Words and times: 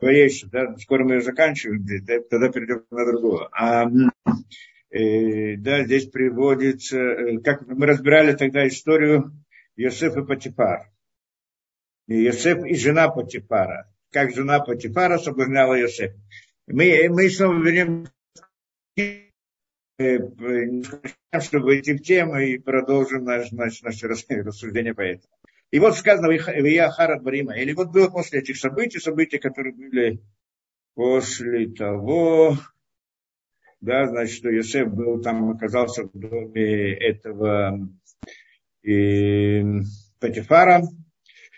вещь, 0.00 0.44
да, 0.44 0.76
скоро 0.76 1.04
мы 1.04 1.14
ее 1.14 1.20
заканчиваем, 1.20 1.84
тогда 2.30 2.50
перейдем 2.50 2.84
на 2.90 3.06
другого. 3.06 3.48
А, 3.52 3.86
э, 4.90 5.56
да, 5.56 5.84
здесь 5.84 6.06
приводится, 6.06 6.98
э, 6.98 7.38
как 7.38 7.66
мы 7.66 7.86
разбирали 7.86 8.34
тогда 8.34 8.66
историю 8.66 9.32
Йосефа 9.76 10.22
Патипар. 10.22 10.90
Йосеф 12.06 12.64
и 12.64 12.74
жена 12.74 13.08
Патипара. 13.08 13.92
Как 14.10 14.34
жена 14.34 14.60
Патипара 14.60 15.18
соблазняла 15.18 15.74
Йосеф. 15.74 16.14
Мы, 16.66 17.08
мы 17.10 17.28
снова 17.30 17.54
вернем 17.62 18.06
чтобы 21.40 21.80
идти 21.80 21.94
в 21.94 22.02
тему 22.02 22.38
и 22.38 22.58
продолжим 22.58 23.24
наше, 23.24 23.54
наше 23.54 24.08
рассуждение 24.08 24.94
по 24.94 25.00
этому. 25.00 25.32
И 25.70 25.78
вот 25.78 25.96
сказано 25.96 26.28
Вия 26.30 26.88
Хара 26.90 27.20
Барима. 27.20 27.56
Или 27.56 27.72
вот 27.72 27.90
было 27.90 28.08
после 28.08 28.40
этих 28.40 28.56
событий, 28.56 28.98
события, 28.98 29.38
которые 29.38 29.74
были 29.74 30.22
после 30.94 31.68
того, 31.68 32.56
да, 33.80 34.06
значит, 34.06 34.36
что 34.36 34.50
Йосеф 34.50 34.88
был 34.88 35.20
там, 35.20 35.50
оказался 35.50 36.04
в 36.04 36.10
доме 36.12 36.94
этого 36.94 37.88
и, 38.82 39.62
Патифара. 40.20 40.82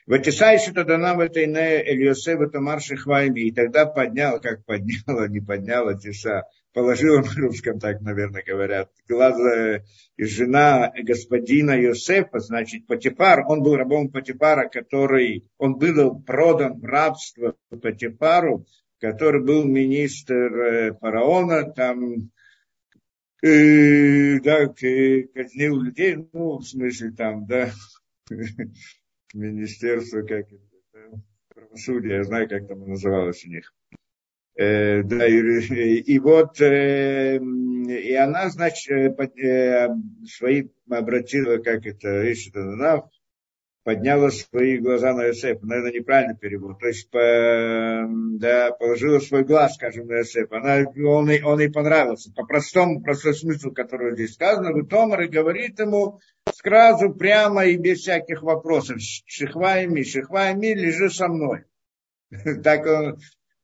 Ватисайши 0.06 0.72
тогда 0.74 0.98
нам 0.98 1.20
это 1.20 1.44
ине 1.44 1.80
Эльосеф 1.86 2.40
это 2.40 2.60
марши 2.60 2.96
хвайми. 2.96 3.42
И 3.42 3.52
тогда 3.52 3.86
поднял, 3.86 4.40
как 4.40 4.64
подняла, 4.64 5.28
не 5.28 5.40
подняла 5.40 5.94
Тиса, 5.94 6.44
положила 6.72 7.20
на 7.20 7.34
русском, 7.34 7.78
так, 7.78 8.00
наверное, 8.00 8.42
говорят, 8.46 8.90
глаза 9.08 9.82
и 10.16 10.24
жена 10.24 10.92
господина 11.02 11.72
Йосефа, 11.72 12.38
значит, 12.38 12.86
Патипар, 12.86 13.44
он 13.48 13.62
был 13.62 13.76
рабом 13.76 14.10
Патипара, 14.10 14.68
который, 14.68 15.48
он 15.58 15.76
был 15.76 16.20
продан 16.22 16.78
в 16.78 16.84
рабство 16.84 17.56
Патипару, 17.70 18.66
который 18.98 19.42
был 19.42 19.64
министр 19.64 20.34
э, 20.34 20.94
фараона, 21.00 21.72
там, 21.72 22.30
э, 23.42 24.38
да, 24.40 24.66
казнил 24.66 25.80
людей, 25.80 26.16
ну, 26.32 26.58
в 26.58 26.64
смысле, 26.64 27.12
там, 27.12 27.46
да, 27.46 27.70
министерство, 29.34 30.22
как 30.22 30.52
это, 30.52 30.62
да, 30.92 31.00
правосудия, 31.54 32.16
я 32.16 32.24
знаю, 32.24 32.48
как 32.48 32.68
там 32.68 32.86
называлось 32.86 33.44
у 33.44 33.48
них. 33.48 33.72
Э, 34.60 35.02
да, 35.04 35.26
и, 35.26 36.00
и 36.00 36.18
вот, 36.18 36.60
э, 36.60 37.38
и 37.38 38.14
она, 38.14 38.50
значит, 38.50 38.90
э, 38.90 39.88
свои 40.26 40.68
обратила, 40.90 41.56
как 41.56 41.86
это, 41.86 42.24
ищет 42.24 42.56
она, 42.56 43.04
подняла 43.84 44.30
свои 44.30 44.76
глаза 44.76 45.14
на 45.14 45.24
Йосефа. 45.28 45.64
Наверное, 45.64 45.92
неправильный 45.92 46.36
перевод. 46.36 46.78
То 46.78 46.88
есть, 46.88 47.08
по, 47.08 48.06
да, 48.38 48.72
положила 48.72 49.18
свой 49.20 49.44
глаз, 49.44 49.76
скажем, 49.76 50.08
на 50.08 50.18
Йосефа. 50.18 50.58
Она, 50.58 50.86
он, 51.08 51.30
он 51.42 51.58
ей 51.58 51.72
понравился. 51.72 52.30
По 52.36 52.44
простому, 52.44 53.00
простой 53.00 53.32
смыслу, 53.32 53.72
который 53.72 54.12
здесь 54.12 54.34
сказано, 54.34 54.72
в 54.72 54.86
Томар 54.88 55.22
и 55.22 55.28
говорит 55.28 55.80
ему 55.80 56.20
сразу, 56.52 57.14
прямо 57.14 57.64
и 57.64 57.78
без 57.78 58.00
всяких 58.00 58.42
вопросов. 58.42 58.98
Шихвайми, 59.24 60.02
шихвайми, 60.02 60.74
лежи 60.74 61.08
со 61.08 61.28
мной. 61.28 61.64
Так 62.62 62.84
он, 62.86 63.18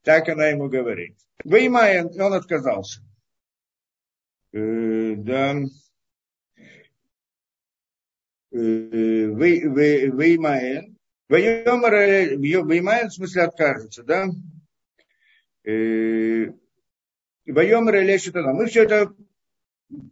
так 0.07 0.29
она 0.29 0.47
ему 0.47 0.69
говорит. 0.69 1.19
Выймая, 1.43 2.05
он 2.05 2.33
отказался. 2.33 3.03
Э, 4.53 5.15
да. 5.17 5.57
Э, 8.53 9.27
Выймаен. 9.29 10.97
Выймаен 11.29 13.09
в 13.09 13.13
смысле 13.15 13.43
откажется, 13.43 14.05
да? 14.05 14.29
Э, 15.65 16.53
Вайомер 17.47 18.01
лечит 18.05 18.37
Мы 18.37 18.67
все 18.67 18.85
это 18.85 19.13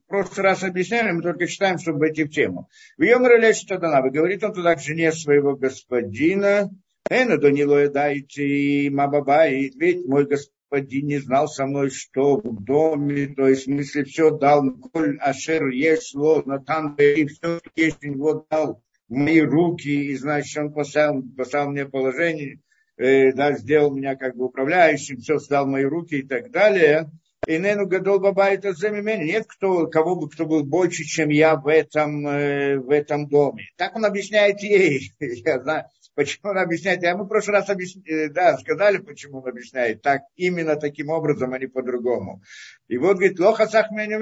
прошлый 0.09 0.43
раз 0.43 0.65
объясняли, 0.65 1.13
мы 1.13 1.23
только 1.23 1.47
читаем, 1.47 1.79
чтобы 1.79 2.01
войти 2.01 2.25
в 2.25 2.31
тему. 2.31 2.69
Вайомер 2.99 3.39
лечит 3.41 3.71
Вы 3.71 4.11
говорит 4.11 4.43
он 4.43 4.55
туда 4.55 4.75
к 4.75 4.81
жене 4.81 5.13
своего 5.13 5.55
господина, 5.55 6.69
Эна 7.11 7.37
Данило 7.37 7.87
дайте 7.91 8.89
Мабабай, 8.91 9.71
ведь 9.77 10.07
мой 10.07 10.25
господин 10.25 11.07
не 11.07 11.19
знал 11.19 11.49
со 11.49 11.67
мной, 11.67 11.91
что 11.91 12.39
в 12.39 12.65
доме, 12.65 13.27
то 13.27 13.47
есть 13.47 13.63
в 13.63 13.65
смысле 13.65 14.05
все 14.05 14.31
дал, 14.31 14.73
коль 14.93 15.19
ашер 15.19 15.69
есть 15.69 16.15
натан 16.15 16.95
и 16.95 17.27
все, 17.27 17.59
что 17.59 17.71
есть 17.77 18.03
у 18.03 18.09
него 18.09 18.47
дал 18.51 18.83
мои 19.09 19.43
руки, 19.43 19.89
и 19.89 20.17
значит 20.17 20.57
он 20.57 20.73
поставил, 20.73 21.23
поставил 21.37 21.73
мне 21.73 21.85
положение, 21.85 22.61
э, 22.97 23.33
да, 23.33 23.53
сделал 23.53 23.95
меня 23.95 24.17
как 24.17 24.35
бы 24.35 24.47
управляющим, 24.47 25.19
все 25.19 25.39
сдал 25.39 25.67
мои 25.67 25.85
руки 25.85 26.21
и 26.21 26.27
так 26.27 26.51
далее. 26.51 27.11
И 27.47 27.59
Нену 27.59 27.87
Гадол 27.87 28.21
Баба 28.21 28.47
это 28.47 28.73
заменение. 28.73 29.35
Нет 29.35 29.47
кто, 29.47 29.87
кого 29.89 30.17
бы 30.17 30.31
кто 30.31 30.47
был 30.47 30.65
больше, 30.65 31.05
чем 31.05 31.29
я 31.29 31.57
в 31.57 31.69
этом, 31.69 32.27
э, 32.27 32.79
в 32.79 32.89
этом 32.89 33.29
доме. 33.29 33.65
Так 33.77 33.95
он 33.95 34.07
объясняет 34.07 34.61
ей. 34.61 35.13
Я 35.21 35.61
знаю, 35.61 35.85
Почему 36.15 36.51
он 36.51 36.59
объясняет? 36.59 37.03
Я 37.03 37.17
мы 37.17 37.25
в 37.25 37.29
прошлый 37.29 37.59
раз 37.59 37.69
объясня... 37.69 38.03
Э, 38.07 38.29
да, 38.29 38.57
сказали, 38.59 38.99
почему 38.99 39.41
он 39.41 39.49
объясняет. 39.49 40.03
Так, 40.03 40.23
именно 40.37 40.77
таким 40.77 41.11
образом, 41.11 41.53
а 41.53 41.59
не 41.59 41.67
по-другому. 41.67 42.43
И 42.87 42.99
вот, 42.99 43.17
говорит, 43.17 43.41
лоха 43.41 43.67
сахменю 43.67 44.21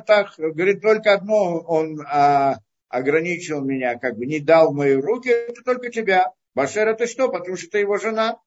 так. 0.00 0.34
Говорит, 0.36 0.82
только 0.82 1.14
одно 1.14 1.60
он 1.60 2.00
а, 2.06 2.58
ограничил 2.88 3.64
меня, 3.64 3.98
как 3.98 4.16
бы 4.16 4.26
не 4.26 4.40
дал 4.40 4.74
мои 4.74 4.94
руки, 4.94 5.28
это 5.28 5.62
только 5.62 5.90
тебя. 5.90 6.32
Башер 6.54 6.88
это 6.88 7.06
что? 7.06 7.30
Потому 7.30 7.56
что 7.56 7.70
ты 7.70 7.78
его 7.78 7.96
жена. 7.96 8.38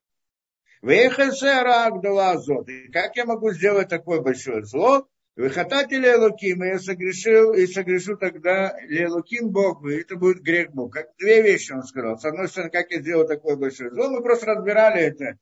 Вехесера 0.83 1.85
Агдалазот. 1.85 2.67
И 2.67 2.91
как 2.91 3.15
я 3.15 3.25
могу 3.25 3.51
сделать 3.51 3.87
такое 3.87 4.19
большое 4.19 4.63
зло? 4.65 5.07
Выхотати 5.35 5.95
Лелуким, 5.95 6.63
и 6.63 6.67
я 6.67 6.79
согрешил, 6.79 7.53
и 7.53 7.65
согрешу 7.65 8.17
тогда 8.17 8.75
Лелуким 8.87 9.49
Бог, 9.49 9.83
и 9.83 9.95
это 9.95 10.15
будет 10.15 10.43
грех 10.43 10.71
Бог. 10.73 10.93
Как 10.93 11.07
две 11.17 11.41
вещи 11.41 11.71
он 11.71 11.81
сказал. 11.83 12.19
С 12.19 12.25
одной 12.25 12.47
стороны, 12.47 12.69
как 12.69 12.91
я 12.91 13.01
сделал 13.01 13.27
такое 13.27 13.55
большое 13.55 13.89
зло, 13.89 14.09
мы 14.09 14.21
просто 14.21 14.45
разбирали 14.45 15.01
это. 15.01 15.39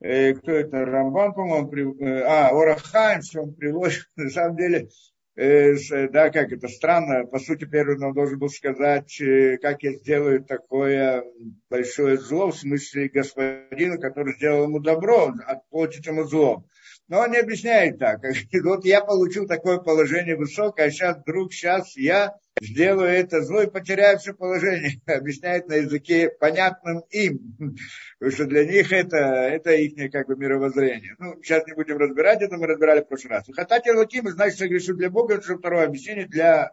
Э, 0.00 0.34
кто 0.34 0.52
это? 0.52 0.84
Рамбан, 0.84 1.32
по-моему, 1.32 1.68
при, 1.68 1.84
э, 2.04 2.22
а, 2.22 2.48
Орахайм, 2.48 3.22
что 3.22 3.42
он 3.42 3.54
приводит. 3.54 4.10
На 4.16 4.28
самом 4.28 4.56
деле, 4.58 4.88
э, 5.36 5.74
да, 6.08 6.28
как 6.28 6.52
это 6.52 6.68
странно. 6.68 7.24
По 7.24 7.38
сути, 7.38 7.64
первый 7.64 7.96
он 7.96 8.12
должен 8.12 8.38
был 8.38 8.50
сказать, 8.50 9.18
э, 9.22 9.56
как 9.56 9.82
я 9.82 9.94
сделаю 9.94 10.44
такое 10.44 11.24
большое 11.70 12.18
зло, 12.18 12.50
в 12.50 12.58
смысле 12.58 13.08
господина, 13.08 13.96
который 13.96 14.34
сделал 14.34 14.64
ему 14.64 14.80
добро, 14.80 15.32
отплатить 15.46 16.06
ему 16.06 16.24
зло. 16.24 16.66
Но 17.10 17.22
он 17.22 17.32
не 17.32 17.38
объясняет 17.38 17.98
так. 17.98 18.20
Вот 18.64 18.84
я 18.84 19.00
получил 19.00 19.46
такое 19.48 19.78
положение 19.78 20.36
высокое, 20.36 20.86
а 20.86 20.90
сейчас 20.90 21.18
вдруг, 21.18 21.52
сейчас 21.52 21.96
я 21.96 22.36
сделаю 22.60 23.08
это 23.08 23.42
зло 23.42 23.62
и 23.62 23.70
потеряю 23.70 24.18
все 24.18 24.32
положение. 24.32 25.00
Объясняет 25.06 25.66
на 25.66 25.74
языке 25.74 26.30
понятным 26.30 27.00
им. 27.10 27.56
Потому 28.20 28.32
что 28.32 28.46
для 28.46 28.64
них 28.64 28.92
это, 28.92 29.16
это 29.16 29.72
их 29.72 30.12
как 30.12 30.28
бы 30.28 30.36
мировоззрение. 30.36 31.16
Ну, 31.18 31.34
сейчас 31.42 31.66
не 31.66 31.74
будем 31.74 31.98
разбирать 31.98 32.42
это, 32.42 32.56
мы 32.56 32.68
разбирали 32.68 33.00
в 33.00 33.08
прошлый 33.08 33.32
раз. 33.32 33.44
Хатати 33.52 33.88
Лаким, 33.88 34.28
значит, 34.28 34.58
согрешу 34.58 34.94
для 34.94 35.10
Бога, 35.10 35.34
это 35.34 35.58
второе 35.58 35.86
объяснение 35.86 36.28
для, 36.28 36.72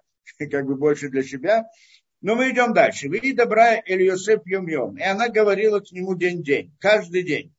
как 0.51 0.67
бы 0.67 0.75
больше 0.75 1.09
для 1.09 1.23
себя. 1.23 1.65
Но 2.21 2.35
мы 2.35 2.51
идем 2.51 2.73
дальше. 2.73 3.09
Вы 3.09 3.33
добра 3.33 3.79
Ильосеф 3.79 4.41
Йом-Йом. 4.45 4.99
И 4.99 5.03
она 5.03 5.29
говорила 5.29 5.79
к 5.79 5.91
нему 5.91 6.15
день-день, 6.15 6.75
каждый 6.79 7.23
день. 7.23 7.56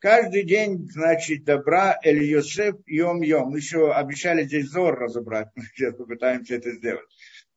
Каждый 0.00 0.44
день, 0.44 0.88
значит, 0.90 1.44
добра 1.44 1.98
Эль 2.02 2.24
Йосеф 2.24 2.76
Йом-Йом. 2.88 3.50
Мы 3.50 3.58
еще 3.58 3.92
обещали 3.92 4.44
здесь 4.44 4.70
Зор 4.70 4.98
разобрать, 4.98 5.48
мы 5.54 5.62
сейчас 5.64 5.94
попытаемся 5.94 6.54
это 6.54 6.72
сделать. 6.72 7.04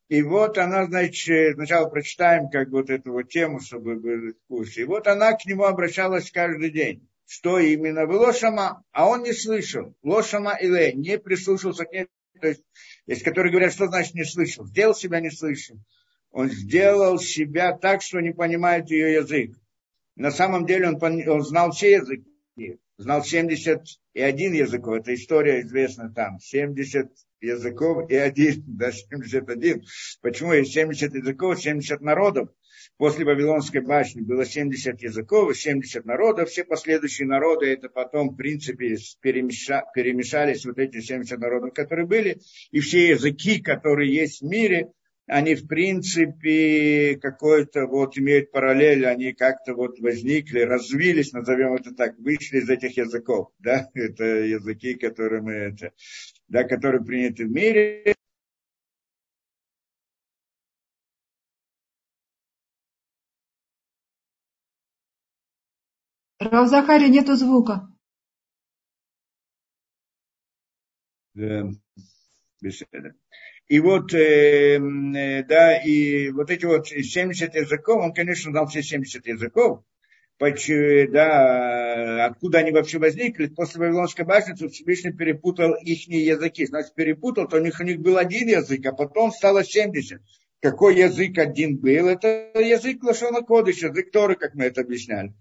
И 0.09 0.21
вот 0.21 0.57
она, 0.57 0.85
значит, 0.85 1.55
сначала 1.55 1.87
прочитаем 1.87 2.49
как 2.49 2.67
вот 2.67 2.89
эту 2.89 3.13
вот 3.13 3.29
тему, 3.29 3.61
чтобы 3.61 3.95
были 3.95 4.31
в 4.31 4.47
курсе. 4.49 4.81
И 4.81 4.83
вот 4.83 5.07
она 5.07 5.31
к 5.31 5.45
нему 5.45 5.63
обращалась 5.63 6.29
каждый 6.31 6.69
день. 6.69 7.07
Что 7.25 7.59
именно? 7.59 8.05
Вы 8.05 8.17
лошама, 8.17 8.83
а 8.91 9.07
он 9.07 9.23
не 9.23 9.31
слышал. 9.31 9.95
Лошама 10.03 10.57
или 10.57 10.91
не 10.91 11.17
прислушался 11.17 11.85
к 11.85 11.93
ней. 11.93 12.07
То 12.41 12.49
есть, 12.49 12.63
есть 13.07 13.23
которые 13.23 13.51
говорят, 13.51 13.71
что 13.71 13.87
значит 13.87 14.15
не 14.15 14.25
слышал. 14.25 14.65
Сделал 14.65 14.93
себя 14.93 15.21
не 15.21 15.31
слышал. 15.31 15.77
Он 16.31 16.49
сделал 16.49 17.19
себя 17.19 17.71
так, 17.71 18.01
что 18.01 18.19
не 18.19 18.33
понимает 18.33 18.91
ее 18.91 19.13
язык. 19.13 19.55
На 20.17 20.29
самом 20.29 20.65
деле 20.65 20.89
он, 20.89 21.01
он 21.01 21.41
знал 21.41 21.71
все 21.71 21.93
языки 21.93 22.32
знал 22.97 23.23
71 23.23 24.53
языков. 24.53 24.95
Это 24.99 25.13
история 25.13 25.61
известна 25.61 26.11
там. 26.13 26.39
70 26.39 27.09
языков 27.41 28.09
и 28.09 28.15
один, 28.15 28.63
да, 28.67 28.91
71. 28.91 29.83
Почему 30.21 30.53
есть 30.53 30.73
70 30.73 31.13
языков, 31.13 31.61
70 31.61 32.01
народов? 32.01 32.49
После 32.97 33.25
Вавилонской 33.25 33.81
башни 33.81 34.21
было 34.21 34.45
70 34.45 35.01
языков, 35.01 35.57
70 35.57 36.05
народов. 36.05 36.49
Все 36.49 36.63
последующие 36.63 37.27
народы, 37.27 37.67
это 37.67 37.89
потом, 37.89 38.29
в 38.29 38.35
принципе, 38.35 38.97
перемеша, 39.21 39.83
перемешались 39.95 40.65
вот 40.65 40.77
эти 40.77 40.99
70 40.99 41.39
народов, 41.39 41.73
которые 41.73 42.05
были. 42.05 42.39
И 42.71 42.79
все 42.81 43.09
языки, 43.09 43.61
которые 43.61 44.13
есть 44.13 44.41
в 44.41 44.45
мире, 44.45 44.91
они 45.27 45.55
в 45.55 45.67
принципе 45.67 47.17
какой-то 47.21 47.85
вот 47.87 48.17
имеют 48.17 48.51
параллель, 48.51 49.05
они 49.05 49.33
как-то 49.33 49.73
вот 49.73 49.99
возникли, 49.99 50.59
развились, 50.61 51.31
назовем 51.33 51.75
это 51.75 51.93
так, 51.93 52.17
вышли 52.19 52.57
из 52.57 52.69
этих 52.69 52.97
языков, 52.97 53.51
да, 53.59 53.89
это 53.93 54.23
языки, 54.23 54.95
которые 54.95 55.41
мы 55.41 55.53
это, 55.53 55.91
да, 56.47 56.63
которые 56.63 57.03
приняты 57.03 57.45
в 57.45 57.51
мире, 57.51 58.15
Рав 66.39 66.67
Захари, 66.67 67.09
нету 67.09 67.35
звука. 67.35 67.87
Да, 71.33 71.69
беседа. 72.61 73.15
И 73.67 73.79
вот, 73.79 74.13
э, 74.13 74.77
э, 74.77 75.43
да, 75.43 75.77
и 75.77 76.29
вот 76.29 76.51
эти 76.51 76.65
вот 76.65 76.87
70 76.87 77.55
языков, 77.55 78.03
он, 78.03 78.13
конечно, 78.13 78.51
знал 78.51 78.67
все 78.67 78.83
70 78.83 79.25
языков, 79.25 79.83
да, 80.39 82.25
откуда 82.25 82.57
они 82.59 82.71
вообще 82.71 82.99
возникли. 82.99 83.47
После 83.47 83.79
Вавилонской 83.79 84.25
башни 84.25 84.53
Всевышний 84.67 85.13
перепутал 85.13 85.73
их 85.75 86.07
языки. 86.07 86.65
Значит, 86.65 86.93
перепутал, 86.95 87.47
то 87.47 87.57
у 87.57 87.61
них, 87.61 87.79
у 87.79 87.83
них 87.83 88.01
был 88.01 88.17
один 88.17 88.49
язык, 88.49 88.85
а 88.85 88.91
потом 88.91 89.31
стало 89.31 89.63
70. 89.63 90.21
Какой 90.59 90.97
язык 90.97 91.37
один 91.37 91.77
был? 91.77 92.09
Это 92.09 92.51
язык 92.55 93.03
Лашона 93.03 93.41
Кодыш, 93.41 93.83
язык 93.83 94.11
Торы, 94.11 94.35
как 94.35 94.53
мы 94.55 94.65
это 94.65 94.81
объясняли 94.81 95.33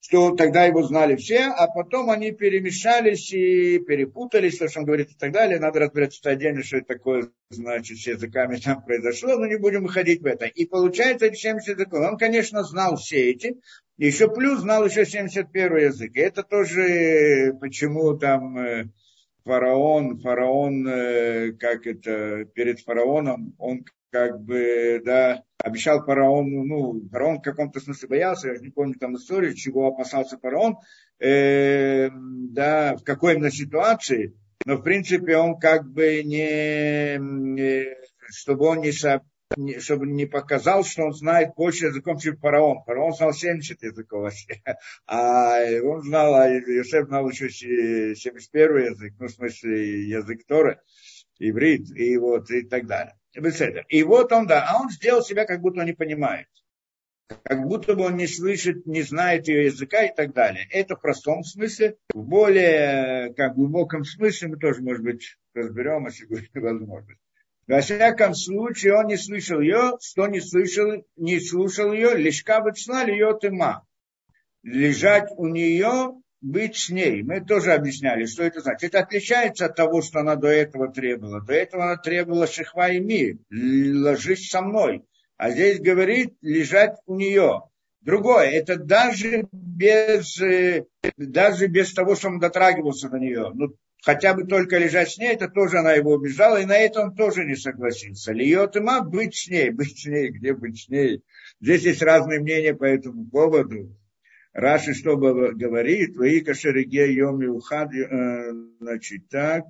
что 0.00 0.34
тогда 0.34 0.64
его 0.64 0.82
знали 0.82 1.16
все, 1.16 1.46
а 1.46 1.66
потом 1.66 2.10
они 2.10 2.30
перемешались 2.30 3.32
и 3.32 3.78
перепутались, 3.78 4.58
то, 4.58 4.68
что 4.68 4.80
он 4.80 4.86
говорит 4.86 5.10
и 5.10 5.14
так 5.14 5.32
далее. 5.32 5.58
Надо 5.58 5.80
разбираться 5.80 6.30
отдельно, 6.30 6.62
что 6.62 6.78
это 6.78 6.94
такое, 6.94 7.30
значит, 7.50 7.98
с 7.98 8.06
языками 8.06 8.56
там 8.64 8.82
произошло, 8.82 9.36
но 9.36 9.46
не 9.46 9.58
будем 9.58 9.82
выходить 9.82 10.22
в 10.22 10.26
это. 10.26 10.46
И 10.46 10.66
получается 10.66 11.26
эти 11.26 11.36
70 11.36 11.78
языков. 11.78 12.00
Он, 12.00 12.16
конечно, 12.16 12.62
знал 12.62 12.96
все 12.96 13.30
эти, 13.30 13.56
еще 13.96 14.28
плюс 14.32 14.60
знал 14.60 14.86
еще 14.86 15.04
71 15.04 15.76
язык. 15.76 16.14
И 16.14 16.20
это 16.20 16.42
тоже, 16.44 17.54
почему 17.60 18.16
там 18.16 18.56
э, 18.56 18.84
фараон, 19.44 20.20
фараон, 20.20 20.86
э, 20.86 21.52
как 21.52 21.86
это, 21.86 22.44
перед 22.54 22.80
фараоном, 22.80 23.54
он 23.58 23.84
как 24.10 24.40
бы, 24.40 25.00
да, 25.04 25.42
обещал 25.62 26.04
фараону, 26.04 26.64
ну, 26.64 27.08
фараон 27.10 27.38
в 27.38 27.42
каком-то 27.42 27.80
смысле 27.80 28.08
боялся, 28.08 28.48
я 28.48 28.58
не 28.58 28.70
помню 28.70 28.94
там 28.94 29.16
историю, 29.16 29.54
чего 29.54 29.88
опасался 29.88 30.38
фараон, 30.38 30.76
э, 31.20 32.10
да, 32.12 32.96
в 32.96 33.04
какой 33.04 33.34
именно 33.34 33.50
ситуации, 33.50 34.34
но 34.64 34.76
в 34.76 34.82
принципе 34.82 35.36
он 35.36 35.58
как 35.58 35.90
бы 35.90 36.22
не, 36.22 37.18
не 37.18 37.96
чтобы 38.30 38.66
он 38.66 38.80
не, 38.80 38.92
со, 38.92 39.22
не, 39.56 39.78
чтобы 39.78 40.06
не 40.06 40.26
показал, 40.26 40.84
что 40.84 41.04
он 41.04 41.12
знает 41.12 41.54
больше 41.56 41.86
языком, 41.86 42.18
чем 42.18 42.36
фараон. 42.36 42.82
Фараон 42.84 43.12
знал 43.14 43.32
70 43.32 43.82
языков 43.82 44.22
вообще, 44.22 44.62
а 45.06 45.60
он 45.82 46.02
знал, 46.02 46.34
а 46.34 46.48
Йосеф 46.48 47.06
знал 47.06 47.28
еще 47.28 47.48
71 47.50 48.92
язык, 48.92 49.14
ну, 49.18 49.26
в 49.26 49.30
смысле, 49.30 50.08
язык 50.08 50.44
Торы, 50.46 50.80
иврит, 51.38 51.90
и 51.96 52.16
вот, 52.18 52.50
и 52.50 52.62
так 52.62 52.86
далее. 52.86 53.17
И 53.88 54.02
вот 54.02 54.32
он, 54.32 54.46
да, 54.46 54.66
а 54.68 54.80
он 54.80 54.90
сделал 54.90 55.22
себя, 55.22 55.44
как 55.44 55.60
будто 55.60 55.80
он 55.80 55.86
не 55.86 55.92
понимает. 55.92 56.48
Как 57.42 57.62
будто 57.62 57.94
бы 57.94 58.06
он 58.06 58.16
не 58.16 58.26
слышит, 58.26 58.86
не 58.86 59.02
знает 59.02 59.48
ее 59.48 59.66
языка 59.66 60.04
и 60.04 60.14
так 60.14 60.32
далее. 60.32 60.66
Это 60.70 60.96
в 60.96 61.00
простом 61.00 61.44
смысле. 61.44 61.96
В 62.14 62.22
более 62.22 63.34
как, 63.34 63.54
глубоком 63.54 64.04
смысле 64.04 64.48
мы 64.48 64.56
тоже, 64.56 64.82
может 64.82 65.02
быть, 65.02 65.36
разберем, 65.54 66.06
если 66.06 66.24
будет 66.24 66.48
возможность. 66.54 67.20
Во 67.66 67.82
всяком 67.82 68.34
случае, 68.34 68.94
он 68.94 69.08
не 69.08 69.18
слышал 69.18 69.60
ее, 69.60 69.98
что 70.00 70.26
не 70.26 70.40
слышал, 70.40 71.04
не 71.16 71.38
слушал 71.38 71.92
ее, 71.92 72.16
лишь 72.16 72.42
как 72.42 72.64
бы 72.64 72.70
ее 72.70 73.38
тыма. 73.38 73.86
Лежать 74.62 75.30
у 75.36 75.48
нее 75.48 76.14
быть 76.40 76.76
с 76.76 76.90
ней. 76.90 77.22
Мы 77.22 77.40
тоже 77.44 77.72
объясняли, 77.72 78.26
что 78.26 78.42
это 78.42 78.60
значит. 78.60 78.94
Это 78.94 79.00
отличается 79.00 79.66
от 79.66 79.76
того, 79.76 80.02
что 80.02 80.20
она 80.20 80.36
до 80.36 80.48
этого 80.48 80.92
требовала. 80.92 81.40
До 81.40 81.52
этого 81.52 81.84
она 81.84 81.96
требовала 81.96 82.46
шихва 82.46 82.90
и 82.90 83.00
ми, 83.00 83.38
ложись 83.50 84.48
со 84.48 84.62
мной. 84.62 85.04
А 85.36 85.50
здесь 85.50 85.80
говорит 85.80 86.34
лежать 86.40 86.96
у 87.06 87.16
нее. 87.16 87.62
Другое, 88.00 88.50
это 88.50 88.76
даже 88.76 89.48
без, 89.52 90.40
э, 90.40 90.86
даже 91.16 91.66
без 91.66 91.92
того, 91.92 92.14
что 92.14 92.28
он 92.28 92.38
дотрагивался 92.38 93.08
до 93.08 93.18
нее. 93.18 93.50
Ну, 93.54 93.74
хотя 94.02 94.34
бы 94.34 94.44
только 94.44 94.78
лежать 94.78 95.10
с 95.10 95.18
ней, 95.18 95.34
это 95.34 95.48
тоже 95.48 95.78
она 95.78 95.92
его 95.92 96.12
убежала, 96.12 96.60
и 96.60 96.66
на 96.66 96.76
это 96.76 97.02
он 97.02 97.14
тоже 97.14 97.44
не 97.44 97.56
согласился. 97.56 98.32
Льет 98.32 98.76
има 98.76 99.02
быть 99.02 99.36
с 99.36 99.48
ней, 99.48 99.70
быть 99.70 100.00
с 100.00 100.06
ней, 100.06 100.30
где 100.30 100.54
быть 100.54 100.84
с 100.84 100.88
ней. 100.88 101.22
Здесь 101.60 101.82
есть 101.82 102.02
разные 102.02 102.40
мнения 102.40 102.74
по 102.74 102.84
этому 102.84 103.26
поводу. 103.26 103.94
Раши 104.52 104.94
что 104.94 105.16
говорит, 105.16 106.16
Ваика 106.16 106.54
Шереге 106.54 107.12
Йом 107.12 107.42
Ухад, 107.50 107.94
э, 107.94 108.52
значит, 108.80 109.28
так, 109.28 109.64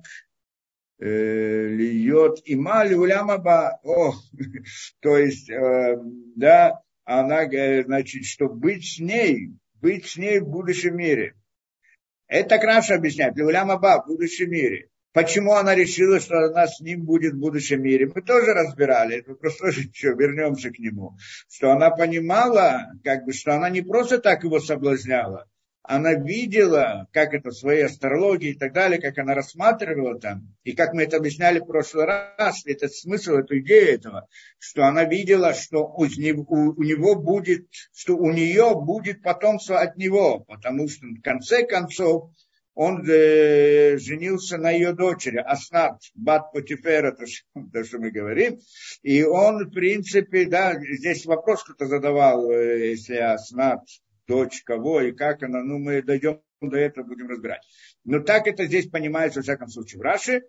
э, 0.99 1.67
льет 1.67 2.39
има 2.45 2.83
уляма 2.85 3.79
О, 3.83 4.13
то 5.01 5.17
есть, 5.17 5.49
э, 5.49 5.97
да, 6.35 6.81
она, 7.03 7.45
значит, 7.83 8.25
что 8.25 8.47
быть 8.47 8.85
с 8.85 8.99
ней, 8.99 9.51
быть 9.75 10.05
с 10.05 10.17
ней 10.17 10.39
в 10.39 10.47
будущем 10.47 10.97
мире. 10.97 11.35
Это 12.27 12.49
так 12.49 12.63
Раша 12.63 12.95
объясняет, 12.95 13.35
Леуляма 13.35 13.77
Ба 13.77 14.03
в 14.03 14.07
будущем 14.07 14.51
мире. 14.51 14.89
Почему 15.11 15.53
она 15.53 15.73
решила, 15.73 16.19
что 16.19 16.37
она 16.37 16.67
с 16.67 16.79
ним 16.81 17.03
будет 17.03 17.33
в 17.33 17.39
будущем 17.39 17.81
мире? 17.81 18.11
Мы 18.13 18.21
тоже 18.21 18.53
разбирали, 18.53 19.19
это 19.19 19.33
просто 19.33 19.67
еще 19.67 20.09
вернемся 20.17 20.69
к 20.69 20.77
нему. 20.77 21.17
Что 21.49 21.71
она 21.71 21.89
понимала, 21.89 22.91
как 23.03 23.25
бы, 23.25 23.33
что 23.33 23.55
она 23.55 23.69
не 23.69 23.81
просто 23.81 24.19
так 24.19 24.43
его 24.43 24.59
соблазняла, 24.59 25.47
она 25.81 26.13
видела, 26.13 27.07
как 27.11 27.33
это 27.33 27.49
в 27.49 27.57
своей 27.57 27.85
астрологии 27.85 28.51
и 28.51 28.57
так 28.57 28.73
далее, 28.73 29.01
как 29.01 29.17
она 29.17 29.33
рассматривала 29.33 30.19
там, 30.19 30.55
и 30.63 30.73
как 30.73 30.93
мы 30.93 31.01
это 31.01 31.17
объясняли 31.17 31.57
в 31.57 31.65
прошлый 31.65 32.05
раз, 32.05 32.63
этот 32.67 32.93
смысл, 32.93 33.37
эту 33.37 33.57
идею 33.57 33.95
этого, 33.95 34.27
что 34.59 34.83
она 34.85 35.05
видела, 35.05 35.55
что 35.55 35.87
у 35.87 36.01
у 36.03 36.83
него 36.83 37.15
будет, 37.15 37.67
что 37.91 38.15
у 38.15 38.31
нее 38.31 38.75
будет 38.75 39.23
потомство 39.23 39.79
от 39.79 39.97
него, 39.97 40.41
потому 40.41 40.87
что 40.87 41.07
в 41.07 41.21
конце 41.21 41.65
концов 41.65 42.29
он 42.75 43.03
э, 43.09 43.97
женился 43.97 44.57
на 44.57 44.71
ее 44.71 44.93
дочери, 44.93 45.37
Аснат, 45.37 46.01
Бат 46.15 46.51
Потифера, 46.51 47.11
то, 47.11 47.25
то, 47.73 47.83
что 47.83 47.99
мы 47.99 48.11
говорим. 48.11 48.59
И 49.01 49.23
он, 49.23 49.65
в 49.65 49.73
принципе, 49.73 50.45
да, 50.45 50.79
здесь 50.79 51.25
вопрос 51.25 51.63
кто-то 51.63 51.87
задавал, 51.87 52.49
э, 52.51 52.89
если 52.89 53.15
Аснат, 53.15 53.81
дочь 54.27 54.61
кого 54.63 55.01
и 55.01 55.11
как 55.11 55.43
она, 55.43 55.61
ну, 55.63 55.79
мы 55.79 56.01
дойдем 56.01 56.41
до 56.61 56.77
этого, 56.77 57.05
будем 57.05 57.29
разбирать. 57.29 57.61
Но 58.03 58.19
так 58.19 58.47
это 58.47 58.65
здесь 58.65 58.89
понимается, 58.89 59.39
во 59.39 59.43
всяком 59.43 59.69
случае, 59.69 59.99
в 59.99 60.03
Раше. 60.03 60.43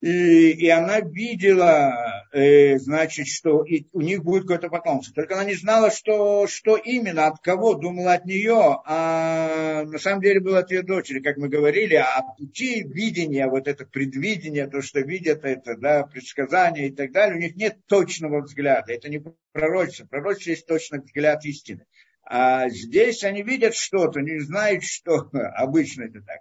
И, 0.00 0.52
и 0.52 0.68
она 0.68 1.00
видела, 1.00 2.24
э, 2.32 2.78
значит, 2.78 3.26
что 3.26 3.64
и 3.64 3.86
у 3.92 4.00
них 4.00 4.22
будет 4.22 4.42
какое-то 4.42 4.68
потомство. 4.68 5.12
Только 5.12 5.34
она 5.34 5.44
не 5.44 5.56
знала, 5.56 5.90
что, 5.90 6.46
что 6.46 6.76
именно, 6.76 7.26
от 7.26 7.40
кого, 7.40 7.74
думала 7.74 8.12
от 8.12 8.24
нее, 8.24 8.80
а 8.86 9.82
на 9.84 9.98
самом 9.98 10.22
деле 10.22 10.38
было 10.38 10.60
от 10.60 10.70
ее 10.70 10.82
дочери, 10.82 11.18
как 11.18 11.36
мы 11.36 11.48
говорили, 11.48 11.96
а 11.96 12.22
пути 12.38 12.84
видения, 12.84 13.48
вот 13.48 13.66
это 13.66 13.86
предвидение, 13.86 14.68
то, 14.68 14.82
что 14.82 15.00
видят 15.00 15.44
это, 15.44 15.76
да, 15.76 16.04
предсказания 16.04 16.86
и 16.86 16.92
так 16.92 17.10
далее, 17.10 17.36
у 17.36 17.40
них 17.40 17.56
нет 17.56 17.78
точного 17.86 18.42
взгляда. 18.42 18.92
Это 18.92 19.08
не 19.08 19.20
пророчество. 19.50 20.06
Пророчество 20.06 20.50
есть 20.50 20.66
точный 20.66 21.00
взгляд 21.00 21.44
истины. 21.44 21.86
А 22.22 22.68
здесь 22.68 23.24
они 23.24 23.42
видят 23.42 23.74
что-то, 23.74 24.20
не 24.20 24.38
знают, 24.38 24.84
что 24.84 25.28
обычно 25.56 26.04
это 26.04 26.20
так. 26.20 26.38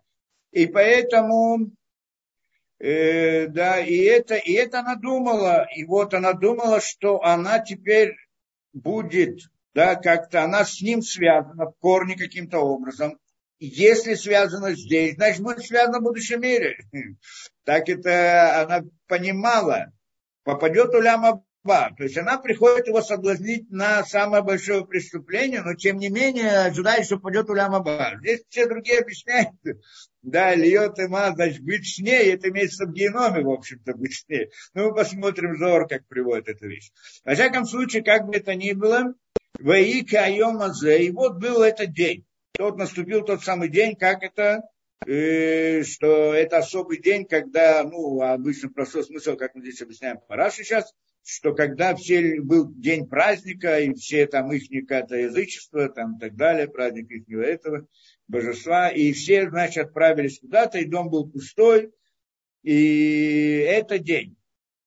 И 0.51 0.67
поэтому 0.67 1.71
Э, 2.79 3.47
да, 3.47 3.79
и 3.79 3.97
это, 4.03 4.35
и 4.35 4.53
это 4.53 4.79
она 4.79 4.95
думала, 4.95 5.67
и 5.75 5.83
вот 5.83 6.13
она 6.13 6.33
думала, 6.33 6.79
что 6.79 7.23
она 7.23 7.59
теперь 7.59 8.15
будет, 8.71 9.39
да, 9.73 9.95
как-то 9.95 10.43
она 10.43 10.63
с 10.63 10.81
ним 10.81 11.01
связана 11.01 11.65
в 11.65 11.73
корне 11.79 12.15
каким-то 12.15 12.59
образом. 12.59 13.17
Если 13.59 14.13
связана 14.13 14.75
здесь, 14.75 15.15
значит, 15.15 15.41
будет 15.41 15.65
связана 15.65 15.99
в 15.99 16.03
будущем 16.03 16.41
мире. 16.41 16.77
Так 17.63 17.89
это 17.89 18.61
она 18.61 18.83
понимала. 19.07 19.91
Попадет 20.43 20.95
у 20.95 21.01
ляма 21.01 21.43
то 21.67 22.03
есть 22.03 22.17
она 22.17 22.37
приходит 22.37 22.87
его 22.87 23.01
соблазнить 23.01 23.69
на 23.69 24.03
самое 24.03 24.43
большое 24.43 24.85
преступление, 24.85 25.61
но 25.61 25.73
тем 25.75 25.97
не 25.97 26.09
менее 26.09 26.65
ожидает, 26.65 27.05
что 27.05 27.17
пойдет 27.17 27.49
улям 27.49 27.75
Аба. 27.75 28.17
Здесь 28.19 28.43
все 28.49 28.67
другие 28.67 28.99
объясняют, 28.99 29.51
да, 30.21 30.55
льет 30.55 30.97
има, 30.99 31.31
значит, 31.33 31.61
быть 31.61 31.87
с 31.87 31.99
ней, 31.99 32.33
это 32.33 32.49
имеется 32.49 32.85
в 32.85 32.93
геноме, 32.93 33.43
в 33.43 33.49
общем-то, 33.49 33.93
быть 33.95 34.13
с 34.13 34.27
ней. 34.27 34.49
Ну, 34.73 34.89
мы 34.89 34.95
посмотрим 34.95 35.57
Зор, 35.57 35.87
как 35.87 36.07
приводит 36.07 36.49
эту 36.49 36.67
вещь. 36.67 36.91
Во 37.23 37.33
всяком 37.33 37.65
случае, 37.65 38.03
как 38.03 38.25
бы 38.25 38.35
это 38.35 38.55
ни 38.55 38.73
было, 38.73 39.13
Ваика 39.59 40.23
Айомазе, 40.23 41.03
и 41.03 41.11
вот 41.11 41.39
был 41.39 41.61
этот 41.61 41.93
день. 41.93 42.25
Вот 42.57 42.77
наступил 42.77 43.23
тот 43.23 43.43
самый 43.43 43.69
день, 43.69 43.95
как 43.95 44.23
это 44.23 44.63
и 45.05 45.83
что 45.83 46.33
это 46.33 46.57
особый 46.57 46.99
день, 46.99 47.25
когда, 47.25 47.83
ну, 47.83 48.21
обычно 48.21 48.69
простой 48.69 49.03
смысл, 49.03 49.35
как 49.35 49.53
мы 49.55 49.61
здесь 49.61 49.81
объясняем 49.81 50.19
Параши 50.27 50.63
сейчас, 50.63 50.93
что 51.27 51.53
когда 51.53 51.93
все 51.93 52.39
был 52.39 52.71
день 52.73 53.05
праздника, 53.05 53.79
и 53.79 53.93
все 53.93 54.27
там 54.27 54.49
их 54.53 54.71
это 54.89 55.15
язычество, 55.15 55.89
там 55.89 56.15
и 56.15 56.19
так 56.19 56.37
далее, 56.37 56.69
праздник 56.69 57.11
их 57.11 57.29
этого 57.37 57.85
божества, 58.29 58.89
и 58.89 59.11
все, 59.11 59.49
значит, 59.49 59.87
отправились 59.87 60.39
куда-то, 60.39 60.77
и 60.77 60.85
дом 60.85 61.09
был 61.09 61.29
пустой, 61.29 61.91
и 62.63 63.57
это 63.67 63.99
день. 63.99 64.37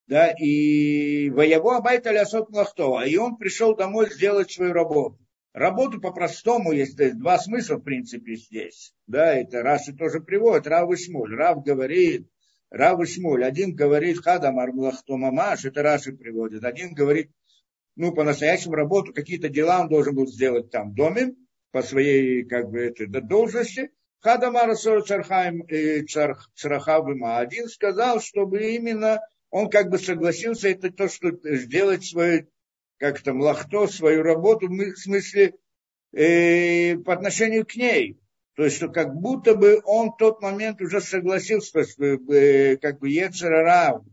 Да, 0.06 0.30
и 0.30 1.28
воево 1.28 1.76
Абайта 1.76 2.10
Лясот 2.10 2.48
Млахтова, 2.48 3.06
и 3.06 3.16
он 3.16 3.36
пришел 3.36 3.76
домой 3.76 4.10
сделать 4.10 4.50
свою 4.50 4.72
работу. 4.72 5.18
Работу 5.52 6.00
по-простому, 6.00 6.72
есть 6.72 6.96
два 7.18 7.38
смысла, 7.38 7.76
в 7.76 7.82
принципе, 7.82 8.36
здесь. 8.36 8.94
Да, 9.06 9.34
это 9.34 9.62
Раши 9.62 9.92
тоже 9.92 10.20
приводит, 10.20 10.66
Рав 10.66 10.90
и 10.90 10.96
Шмуль. 10.96 11.36
Рав 11.36 11.62
говорит, 11.62 12.28
Рав 12.70 13.00
и 13.00 13.06
Шмуль, 13.06 13.44
один 13.44 13.74
говорит 13.74 14.22
Хадам 14.22 14.58
Армлахто 14.58 15.16
Мамаш, 15.16 15.64
это 15.64 15.82
Раши 15.82 16.12
приводит. 16.12 16.64
Один 16.64 16.94
говорит, 16.94 17.30
ну, 17.96 18.12
по-настоящему 18.12 18.74
работу, 18.74 19.12
какие-то 19.12 19.48
дела 19.48 19.80
он 19.80 19.88
должен 19.88 20.14
был 20.14 20.26
сделать 20.26 20.70
там 20.70 20.92
в 20.92 20.94
доме, 20.94 21.34
по 21.72 21.82
своей, 21.82 22.44
как 22.44 22.70
бы, 22.70 22.80
этой 22.80 23.06
должности. 23.06 23.90
Хадамара 24.20 24.74
Цархаем 24.74 25.66
Царахавима 26.54 27.38
один 27.38 27.68
сказал, 27.68 28.20
чтобы 28.20 28.74
именно 28.74 29.20
он 29.50 29.68
как 29.68 29.88
бы 29.90 29.98
согласился, 29.98 30.68
это 30.68 30.92
то, 30.92 31.08
что 31.08 31.30
сделать 31.42 32.04
свою 32.04 32.46
как-то 32.98 33.32
млахто, 33.32 33.86
свою 33.86 34.22
работу, 34.22 34.68
в 34.68 34.96
смысле, 34.96 35.54
э, 36.12 36.96
по 36.98 37.14
отношению 37.14 37.66
к 37.66 37.74
ней. 37.74 38.20
То 38.60 38.64
есть, 38.64 38.76
что 38.76 38.90
как 38.90 39.14
будто 39.14 39.54
бы 39.54 39.80
он 39.86 40.10
в 40.10 40.18
тот 40.18 40.42
момент 40.42 40.82
уже 40.82 41.00
согласился, 41.00 41.82
что 41.82 42.04
э, 42.04 42.76
как 42.76 42.98
бы 42.98 43.08
Ецерара 43.08 44.04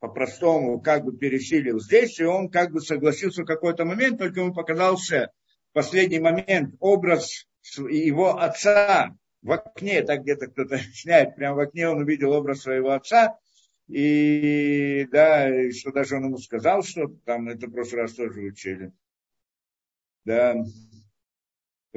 по-простому 0.00 0.82
как 0.82 1.02
бы 1.02 1.16
пересилил 1.16 1.80
здесь, 1.80 2.20
и 2.20 2.24
он 2.24 2.50
как 2.50 2.72
бы 2.72 2.82
согласился 2.82 3.40
в 3.40 3.46
какой-то 3.46 3.86
момент, 3.86 4.18
только 4.18 4.40
ему 4.40 4.52
показался 4.52 5.30
в 5.70 5.72
последний 5.72 6.18
момент 6.18 6.74
образ 6.78 7.46
его 7.88 8.38
отца 8.38 9.16
в 9.40 9.52
окне, 9.52 10.02
так 10.02 10.24
где-то 10.24 10.48
кто-то 10.48 10.76
сняет, 10.92 11.34
прямо 11.34 11.56
в 11.56 11.60
окне 11.60 11.88
он 11.88 12.02
увидел 12.02 12.32
образ 12.32 12.60
своего 12.60 12.90
отца, 12.90 13.38
и 13.88 15.08
да, 15.10 15.48
и 15.48 15.70
что 15.72 15.90
даже 15.90 16.16
он 16.16 16.24
ему 16.26 16.36
сказал, 16.36 16.82
что 16.82 17.08
там 17.24 17.48
это 17.48 17.66
в 17.66 17.72
прошлый 17.72 18.02
раз 18.02 18.12
тоже 18.12 18.42
учили. 18.42 18.92
Да, 20.26 20.54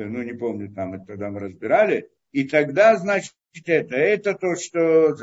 ну 0.06 0.24
не 0.24 0.34
помню, 0.34 0.74
там 0.74 0.94
это 0.94 1.06
тогда 1.06 1.30
мы 1.30 1.40
разбирали. 1.40 2.10
И 2.32 2.44
тогда, 2.44 2.96
значит, 2.98 3.34
это, 3.66 3.96
это 3.96 4.34
то, 4.34 4.56
что 4.56 5.16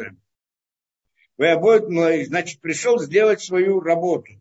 вы 1.37 1.49
обои, 1.49 2.25
значит, 2.25 2.61
пришел 2.61 2.99
сделать 2.99 3.41
свою 3.41 3.81
работу. 3.81 4.33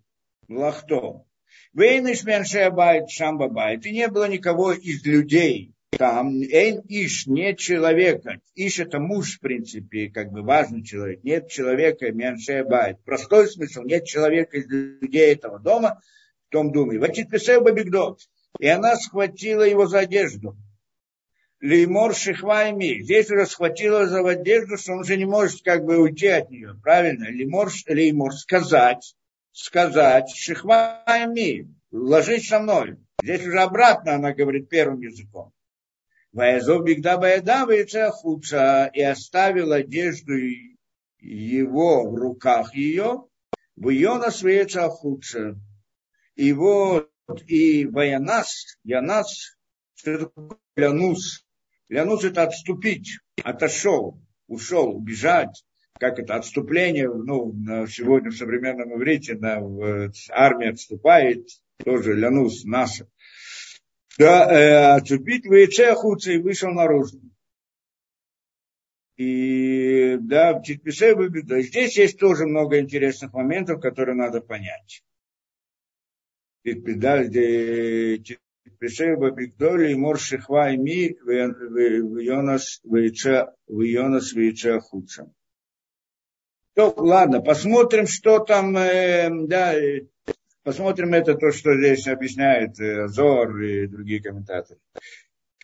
Лахто. 0.47 1.25
Вейныш 1.73 2.23
Меншеабайт 2.23 3.09
Шамбабайт. 3.09 3.85
И 3.85 3.91
не 3.91 4.07
было 4.07 4.29
никого 4.29 4.71
из 4.71 5.05
людей, 5.05 5.75
там 5.97 6.41
Эйн 6.41 6.81
Иш, 6.87 7.25
нет 7.27 7.57
человека. 7.57 8.39
Иш 8.55 8.79
это 8.79 8.99
муж, 8.99 9.37
в 9.37 9.39
принципе, 9.39 10.09
как 10.09 10.31
бы 10.31 10.41
важный 10.41 10.83
человек. 10.83 11.23
Нет 11.23 11.49
человека, 11.49 12.11
Менше 12.11 12.63
Байт. 12.63 13.01
Простой 13.03 13.47
смысл, 13.47 13.83
нет 13.83 14.05
человека 14.05 14.57
из 14.57 14.67
людей 14.67 15.33
этого 15.33 15.59
дома, 15.59 16.01
в 16.47 16.51
том 16.51 16.71
доме. 16.71 16.99
ותתפשהו 16.99 17.63
בבגדו. 17.63 18.19
И 18.59 18.67
она 18.67 18.95
схватила 18.95 19.63
его 19.63 19.87
за 19.87 19.99
одежду. 19.99 20.57
לאמר 21.61 22.13
שכבה 22.13 22.66
עמי. 22.66 23.01
Здесь 23.01 23.31
уже 23.31 23.45
схватила 23.45 24.07
за 24.07 24.27
одежду, 24.27 24.77
что 24.77 24.93
он 24.93 24.99
уже 24.99 25.17
не 25.17 25.25
может 25.25 25.61
как 25.63 25.83
бы 25.83 25.97
уйти 25.97 26.27
от 26.27 26.49
нее. 26.49 26.79
Правильно? 26.83 27.25
לאמר, 27.25 27.69
לאמר 27.87 28.33
сказать, 28.33 29.15
сказать, 29.51 30.29
שכבה 30.35 31.14
עמי, 31.14 31.67
ложись 31.91 32.47
со 32.47 32.59
мной. 32.59 32.97
Здесь 33.23 33.47
уже 33.47 33.59
обратно 33.59 34.15
она 34.15 34.33
говорит 34.33 34.69
первым 34.69 35.01
языком. 35.01 35.51
ויעזב 36.33 36.83
בגדו 36.83 37.17
בידה 37.17 37.65
החוצה 38.11 38.91
и 38.93 39.01
оставил 39.01 39.71
одежду 39.71 40.33
его 41.19 42.09
в 42.09 42.15
руках 42.15 42.75
ее, 42.75 43.23
в 43.77 43.89
ее 43.89 44.15
на 44.15 44.31
свеца 44.31 44.89
худша. 44.89 45.55
И 47.47 47.85
Ваянас, 47.85 48.77
Янас, 48.83 49.57
что 49.95 50.25
такое 50.25 50.57
Лянус? 50.75 51.45
Лянус 51.89 52.23
это 52.23 52.43
отступить, 52.43 53.19
отошел, 53.43 54.19
ушел, 54.47 54.95
убежать, 54.95 55.63
как 55.99 56.19
это 56.19 56.35
отступление, 56.35 57.09
ну, 57.09 57.53
сегодня 57.87 58.31
в 58.31 58.35
современном 58.35 58.95
иврите, 58.95 59.35
на, 59.35 59.59
в, 59.59 60.11
армия 60.29 60.69
отступает, 60.69 61.47
тоже 61.83 62.13
Лянус, 62.13 62.63
наша 62.63 63.07
да, 64.17 64.51
э, 64.51 64.95
отступить, 64.95 65.45
выйти 65.45 65.81
охуться 65.81 66.31
и 66.31 66.37
вышел 66.37 66.71
наружу. 66.71 67.19
И 69.17 70.17
да, 70.19 70.53
в 70.53 70.63
Читпише 70.63 71.15
да, 71.43 71.61
здесь 71.61 71.97
есть 71.97 72.19
тоже 72.19 72.45
много 72.45 72.79
интересных 72.79 73.33
моментов, 73.33 73.81
которые 73.81 74.15
надо 74.15 74.41
понять. 74.41 75.03
Читпише 78.23 79.15
Бабигдоли 79.15 79.93
Мор 79.93 80.19
Шихва 80.19 80.71
и 80.71 80.77
Ми 80.77 81.15
в 81.23 82.19
Йонас 82.19 82.81
Вейча 84.33 84.79
Худса. 84.79 85.25
То, 86.73 86.93
ладно, 86.97 87.41
посмотрим, 87.41 88.05
что 88.05 88.39
там, 88.39 88.75
э, 88.75 89.29
да, 89.47 89.75
Посмотрим 90.65 91.13
это 91.13 91.35
то, 91.35 91.51
что 91.51 91.77
здесь 91.77 92.07
объясняет 92.07 92.79
э, 92.79 93.07
Зор 93.07 93.55
и 93.61 93.85
другие 93.85 94.19
комментаторы. 94.19 94.79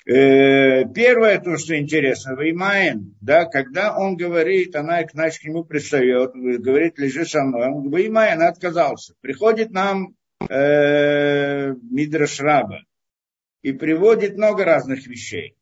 Э, 0.06 0.86
первое, 0.94 1.40
то, 1.40 1.58
что 1.58 1.76
интересно, 1.76 2.36
Веймаен, 2.40 3.16
да, 3.20 3.46
когда 3.46 3.98
он 3.98 4.16
говорит, 4.16 4.76
она 4.76 5.02
к 5.04 5.14
к 5.14 5.44
нему 5.44 5.64
пристает, 5.64 6.34
говорит, 6.34 7.00
лежи 7.00 7.26
со 7.26 7.42
мной, 7.42 7.70
Веймаен 7.90 8.44
отказался. 8.44 9.16
Приходит 9.22 9.72
нам 9.72 10.16
э, 10.50 11.74
Мидраш 11.90 12.40
Раба 12.40 12.84
и 13.62 13.74
приводит 13.74 14.38
много 14.38 14.66
разных 14.66 15.08
вещей 15.08 15.58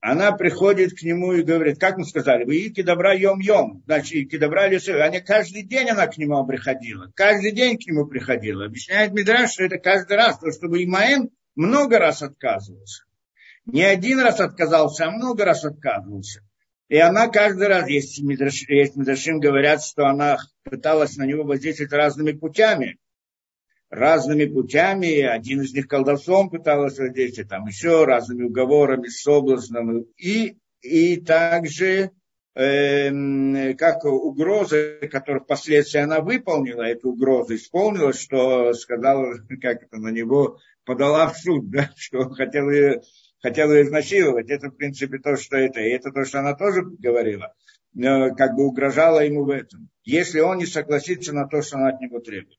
она 0.00 0.32
приходит 0.32 0.98
к 0.98 1.02
нему 1.02 1.34
и 1.34 1.42
говорит, 1.42 1.78
как 1.78 1.98
мы 1.98 2.04
сказали, 2.04 2.44
вы 2.44 2.56
ики 2.56 2.82
добра 2.82 3.14
йом-йом, 3.14 3.82
значит, 3.84 4.12
ики 4.12 4.38
добра 4.38 4.66
лесой. 4.66 5.02
Они 5.02 5.20
каждый 5.20 5.62
день 5.62 5.90
она 5.90 6.06
к 6.06 6.16
нему 6.16 6.44
приходила, 6.46 7.12
каждый 7.14 7.52
день 7.52 7.76
к 7.76 7.86
нему 7.86 8.06
приходила. 8.06 8.64
Объясняет 8.64 9.12
Мидраш, 9.12 9.52
что 9.52 9.64
это 9.64 9.78
каждый 9.78 10.16
раз, 10.16 10.38
то, 10.38 10.50
чтобы 10.52 10.82
Имаэн 10.82 11.28
много 11.54 11.98
раз 11.98 12.22
отказывался. 12.22 13.04
Не 13.66 13.82
один 13.82 14.20
раз 14.20 14.40
отказался, 14.40 15.06
а 15.06 15.10
много 15.10 15.44
раз 15.44 15.64
отказывался. 15.64 16.40
И 16.88 16.96
она 16.96 17.28
каждый 17.28 17.68
раз, 17.68 17.86
есть 17.88 18.20
Мидрашим 18.22 19.38
говорят, 19.38 19.84
что 19.84 20.06
она 20.06 20.38
пыталась 20.64 21.16
на 21.16 21.24
него 21.24 21.44
воздействовать 21.44 21.92
разными 21.92 22.32
путями 22.32 22.98
разными 23.90 24.44
путями, 24.44 25.20
один 25.20 25.62
из 25.62 25.74
них 25.74 25.88
колдовством 25.88 26.48
пытался 26.48 27.02
воздействовать, 27.02 27.50
там 27.50 27.66
еще 27.66 28.04
разными 28.04 28.44
уговорами, 28.44 29.08
соблазном, 29.08 30.06
и, 30.16 30.56
и 30.80 31.16
также 31.16 32.12
э, 32.54 33.74
как 33.74 34.04
угрозы, 34.04 35.08
которые 35.10 35.42
впоследствии 35.42 35.98
она 35.98 36.20
выполнила, 36.20 36.82
эту 36.82 37.10
угрозу 37.10 37.56
исполнила, 37.56 38.12
что 38.12 38.72
сказала, 38.74 39.34
как 39.60 39.82
это 39.82 39.96
на 39.98 40.08
него 40.08 40.58
подала 40.84 41.28
в 41.28 41.36
суд, 41.36 41.68
да, 41.70 41.90
что 41.96 42.20
он 42.20 42.34
хотел 42.34 42.70
ее, 42.70 43.02
хотел 43.42 43.72
ее 43.72 43.82
изнасиловать. 43.82 44.50
Это, 44.50 44.68
в 44.68 44.76
принципе, 44.76 45.18
то, 45.18 45.36
что 45.36 45.56
это. 45.56 45.80
И 45.80 45.90
это 45.90 46.12
то, 46.12 46.24
что 46.24 46.38
она 46.38 46.54
тоже 46.54 46.82
говорила, 46.84 47.54
э, 47.96 48.30
как 48.36 48.54
бы 48.54 48.66
угрожала 48.66 49.18
ему 49.18 49.44
в 49.44 49.50
этом. 49.50 49.90
Если 50.04 50.38
он 50.38 50.58
не 50.58 50.66
согласится 50.66 51.32
на 51.32 51.48
то, 51.48 51.60
что 51.60 51.76
она 51.76 51.88
от 51.88 52.00
него 52.00 52.20
требует. 52.20 52.58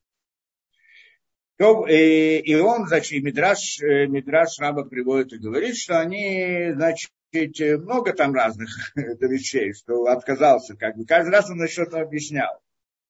Э, 1.61 2.39
и 2.39 2.55
он, 2.55 2.87
значит, 2.87 3.23
Мидраш, 3.23 3.79
э, 3.81 4.07
Мидраш 4.07 4.57
Раба 4.59 4.83
приводит 4.83 5.33
и 5.33 5.37
говорит, 5.37 5.77
что 5.77 5.99
они, 5.99 6.71
значит, 6.73 7.11
много 7.31 8.13
там 8.13 8.33
разных 8.33 8.69
вещей, 8.95 9.73
что 9.73 10.05
отказался, 10.05 10.75
как 10.75 10.97
бы. 10.97 11.05
Каждый 11.05 11.29
раз 11.29 11.49
он 11.49 11.65
что-то 11.67 12.01
объяснял. 12.01 12.59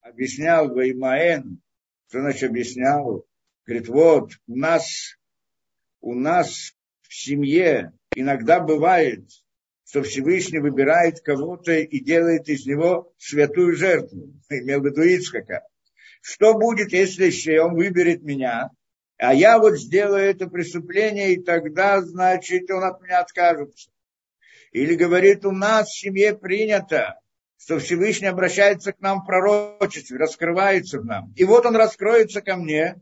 Объяснял 0.02 0.68
Ваймаэн, 0.74 1.62
что 2.10 2.20
значит 2.20 2.50
объяснял. 2.50 3.26
Говорит, 3.66 3.88
вот, 3.88 4.32
у 4.48 4.56
нас, 4.58 5.18
у 6.02 6.14
нас 6.14 6.74
в 7.04 7.14
семье 7.14 7.94
иногда 8.14 8.60
бывает, 8.60 9.30
что 9.86 10.04
Всевышний 10.04 10.60
выбирает 10.60 11.22
кого-то 11.22 11.74
и 11.74 12.00
делает 12.00 12.50
из 12.50 12.66
него 12.66 13.14
святую 13.18 13.76
жертву. 13.76 14.34
Имел 14.50 14.82
в 14.82 14.86
виду 14.86 15.02
Ицхака. 15.04 15.64
Что 16.22 16.54
будет, 16.54 16.94
если 16.94 17.58
он 17.58 17.76
выберет 17.76 18.22
меня, 18.22 18.70
а 19.18 19.34
я 19.34 19.60
вот 19.60 19.78
сделаю 19.78 20.24
это 20.24 20.48
преступление, 20.48 21.34
и 21.34 21.44
тогда, 21.44 22.02
значит, 22.02 22.70
он 22.72 22.84
от 22.84 23.02
меня 23.02 23.20
откажется. 23.20 23.92
Или 24.72 24.96
говорит, 24.96 25.46
у 25.46 25.52
нас 25.52 25.90
в 25.90 26.00
семье 26.00 26.36
принято, 26.36 27.20
что 27.58 27.80
Всевышний 27.80 28.28
обращается 28.28 28.94
к 28.94 29.00
нам 29.00 29.22
в 29.22 29.26
пророчестве, 29.26 30.18
раскрывается 30.18 31.00
к 31.00 31.04
нам. 31.04 31.34
И 31.36 31.44
вот 31.44 31.66
он 31.66 31.76
раскроется 31.76 32.42
ко 32.42 32.56
мне, 32.56 32.96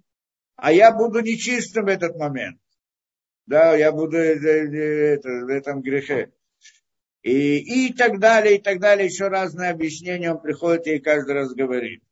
а 0.56 0.72
я 0.74 0.92
буду 0.92 1.22
нечистым 1.22 1.86
в 1.86 1.90
этот 1.90 2.18
момент. 2.18 2.60
Да, 3.46 3.76
я 3.76 3.92
буду 3.92 4.18
э, 4.18 4.36
э, 4.36 5.14
это, 5.16 5.30
в 5.30 5.48
этом 5.48 5.82
грехе. 5.82 6.32
И, 7.22 7.88
и 7.88 7.94
так 7.94 8.20
далее, 8.20 8.58
и 8.58 8.62
так 8.62 8.80
далее, 8.80 9.06
еще 9.08 9.28
разные 9.28 9.72
объяснения 9.72 10.32
он 10.32 10.42
приходит 10.42 10.88
и 10.88 11.00
каждый 11.00 11.34
раз 11.34 11.54
говорит. 11.54 12.04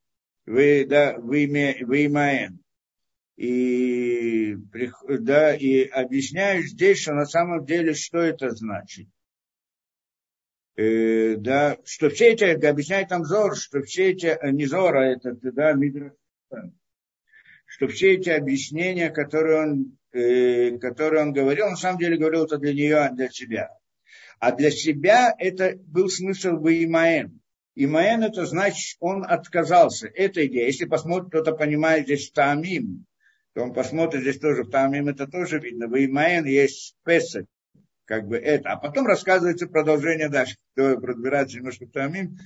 Вы, 0.48 0.86
да, 0.86 1.16
вы, 1.18 1.46
вы 1.82 2.06
имаен. 2.06 2.64
И, 3.36 4.56
да, 5.08 5.56
и 5.56 5.84
объясняю 5.84 6.64
здесь, 6.64 7.02
что 7.02 7.14
на 7.14 7.26
самом 7.26 7.66
деле, 7.66 7.94
что 7.94 8.18
это 8.18 8.50
значит 8.50 9.08
э, 10.78 11.36
да, 11.38 11.78
что 11.86 12.10
все 12.10 12.34
эти, 12.34 12.44
объясняет 12.44 13.10
там 13.10 13.26
Зор, 13.26 13.56
что 13.58 13.82
все 13.82 14.12
эти, 14.12 14.28
э, 14.28 14.52
не 14.52 14.66
Зора, 14.66 15.02
это, 15.02 15.34
да, 15.34 15.76
что 17.66 17.88
все 17.88 18.14
эти 18.14 18.30
объяснения, 18.30 19.10
которые 19.10 19.62
он, 19.62 19.98
э, 20.14 20.78
которые 20.78 21.24
он 21.24 21.34
говорил, 21.34 21.70
на 21.70 21.76
самом 21.76 22.00
деле 22.00 22.18
говорил 22.18 22.46
это 22.46 22.58
для 22.58 22.74
нее, 22.74 22.98
а 22.98 23.12
для 23.12 23.30
себя. 23.30 23.70
А 24.40 24.52
для 24.52 24.72
себя 24.72 25.34
это 25.38 25.76
был 25.78 26.10
смысл 26.10 26.52
бы 26.54 26.84
Имаэн. 27.78 28.22
Имаэн 28.22 28.24
это 28.24 28.46
значит, 28.46 28.98
он 29.00 29.24
отказался. 29.24 30.08
Это 30.08 30.46
идея. 30.48 30.66
Если 30.66 30.86
посмотрит, 30.86 31.30
кто-то 31.30 31.52
понимает 31.54 32.06
здесь 32.06 32.32
Таамим, 32.32 33.06
то 33.54 33.64
он 33.64 33.74
посмотрит 33.74 34.22
здесь 34.22 34.40
тоже, 34.40 34.64
в 34.64 34.70
Таамим 34.70 35.08
это 35.08 35.28
тоже 35.28 35.60
видно. 35.60 35.88
В 35.88 35.96
Имаэн 35.96 36.46
есть 36.46 36.96
Песах 37.04 37.46
как 38.08 38.28
бы 38.28 38.38
это. 38.38 38.72
А 38.72 38.78
потом 38.78 39.06
рассказывается 39.06 39.68
продолжение 39.68 40.30
дальше, 40.30 40.56
кто 40.74 40.96
разбирается 40.96 41.58
немножко 41.58 41.86
в 41.86 41.92
Тамим, 41.92 42.38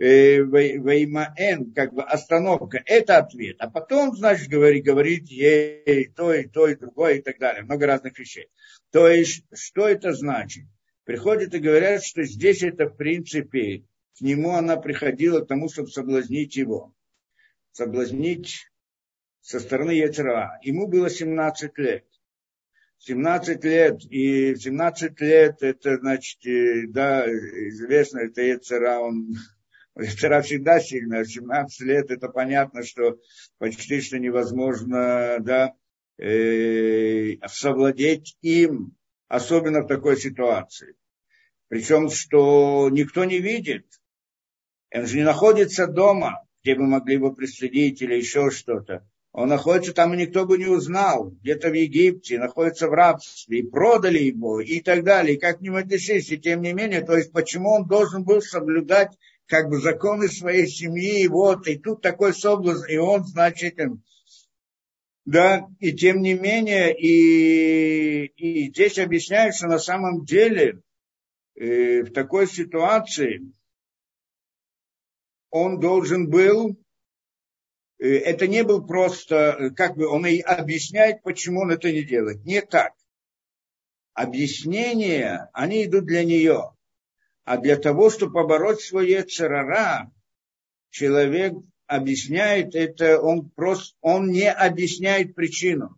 э, 0.00 0.38
Веймаэн, 0.38 1.72
как 1.74 1.92
бы 1.92 2.02
остановка, 2.02 2.82
это 2.86 3.18
ответ. 3.18 3.56
А 3.60 3.70
потом, 3.70 4.16
значит, 4.16 4.48
говорит, 4.48 4.84
говорит 4.84 5.28
ей 5.28 6.10
то, 6.16 6.32
и 6.32 6.48
то, 6.48 6.66
и 6.66 6.74
другое, 6.74 7.16
и 7.16 7.22
так 7.22 7.38
далее. 7.38 7.62
Много 7.62 7.86
разных 7.86 8.18
вещей. 8.18 8.48
То 8.90 9.06
есть, 9.06 9.44
что 9.52 9.86
это 9.86 10.14
значит? 10.14 10.64
Приходят 11.04 11.54
и 11.54 11.58
говорят, 11.58 12.02
что 12.02 12.24
здесь 12.24 12.62
это, 12.62 12.86
в 12.86 12.96
принципе, 12.96 13.84
к 14.18 14.20
нему 14.20 14.52
она 14.52 14.76
приходила 14.76 15.40
к 15.40 15.48
тому, 15.48 15.68
чтобы 15.68 15.88
соблазнить 15.88 16.56
его. 16.56 16.94
Соблазнить 17.72 18.66
со 19.40 19.58
стороны 19.60 19.92
Яцера. 19.92 20.58
Ему 20.62 20.86
было 20.86 21.10
17 21.10 21.78
лет. 21.78 22.04
17 23.04 23.64
лет, 23.64 24.04
и 24.10 24.54
17 24.54 25.20
лет, 25.20 25.62
это, 25.62 25.96
значит, 25.96 26.38
да, 26.92 27.26
известно, 27.26 28.20
это 28.20 28.42
Ецера, 28.42 29.00
он, 29.00 29.34
Ецера 29.96 30.40
всегда 30.40 30.78
сильно, 30.78 31.24
17 31.24 31.80
лет, 31.80 32.10
это 32.12 32.28
понятно, 32.28 32.84
что 32.84 33.18
почти 33.58 34.00
что 34.00 34.20
невозможно, 34.20 35.38
да, 35.40 35.74
э, 36.18 37.38
совладеть 37.48 38.36
им, 38.40 38.96
особенно 39.26 39.82
в 39.82 39.88
такой 39.88 40.16
ситуации. 40.16 40.94
Причем, 41.66 42.08
что 42.08 42.88
никто 42.88 43.24
не 43.24 43.40
видит, 43.40 43.86
он 44.92 45.06
же 45.06 45.16
не 45.16 45.24
находится 45.24 45.86
дома, 45.86 46.44
где 46.62 46.74
бы 46.74 46.86
могли 46.86 47.16
бы 47.16 47.34
преследить 47.34 48.02
или 48.02 48.14
еще 48.14 48.50
что-то. 48.50 49.06
Он 49.32 49.48
находится 49.48 49.94
там, 49.94 50.12
и 50.12 50.18
никто 50.18 50.44
бы 50.44 50.58
не 50.58 50.66
узнал, 50.66 51.30
где-то 51.30 51.70
в 51.70 51.74
Египте, 51.74 52.38
находится 52.38 52.88
в 52.88 52.92
рабстве, 52.92 53.60
и 53.60 53.66
продали 53.66 54.18
его, 54.18 54.60
и 54.60 54.80
так 54.80 55.04
далее, 55.04 55.36
и 55.36 55.40
как 55.40 55.62
нему 55.62 55.76
отнеслись, 55.76 56.30
и 56.30 56.38
тем 56.38 56.60
не 56.60 56.74
менее, 56.74 57.00
то 57.00 57.16
есть 57.16 57.32
почему 57.32 57.70
он 57.70 57.86
должен 57.86 58.24
был 58.24 58.42
соблюдать 58.42 59.16
как 59.46 59.70
бы 59.70 59.80
законы 59.80 60.28
своей 60.28 60.66
семьи, 60.66 61.22
и 61.22 61.28
вот, 61.28 61.66
и 61.66 61.78
тут 61.78 62.02
такой 62.02 62.34
соблазн, 62.34 62.84
и 62.90 62.98
он, 62.98 63.24
значит, 63.24 63.78
да, 65.24 65.66
и 65.80 65.92
тем 65.92 66.20
не 66.20 66.34
менее, 66.34 66.94
и, 66.94 68.26
и 68.36 68.68
здесь 68.68 68.98
объясняется, 68.98 69.66
на 69.66 69.78
самом 69.78 70.26
деле 70.26 70.80
э, 71.54 72.02
в 72.02 72.12
такой 72.12 72.46
ситуации 72.46 73.40
он 75.52 75.78
должен 75.78 76.28
был 76.28 76.76
Э, 78.02 78.18
это 78.18 78.48
не 78.48 78.64
был 78.64 78.84
просто, 78.84 79.56
э, 79.58 79.70
как 79.70 79.96
бы 79.96 80.08
он 80.08 80.26
и 80.26 80.40
объясняет, 80.40 81.22
почему 81.22 81.60
он 81.60 81.70
это 81.70 81.92
не 81.92 82.02
делает. 82.02 82.44
Не 82.44 82.60
так. 82.60 82.92
Объяснения, 84.12 85.48
они 85.52 85.84
идут 85.84 86.06
для 86.06 86.24
нее. 86.24 86.72
А 87.44 87.56
для 87.56 87.76
того, 87.76 88.10
чтобы 88.10 88.32
побороть 88.32 88.80
свое 88.80 89.22
церара, 89.22 90.10
человек 90.90 91.54
объясняет 91.86 92.74
это, 92.74 93.20
он 93.20 93.48
просто, 93.50 93.96
он 94.00 94.30
не 94.30 94.50
объясняет 94.50 95.34
причину. 95.34 95.96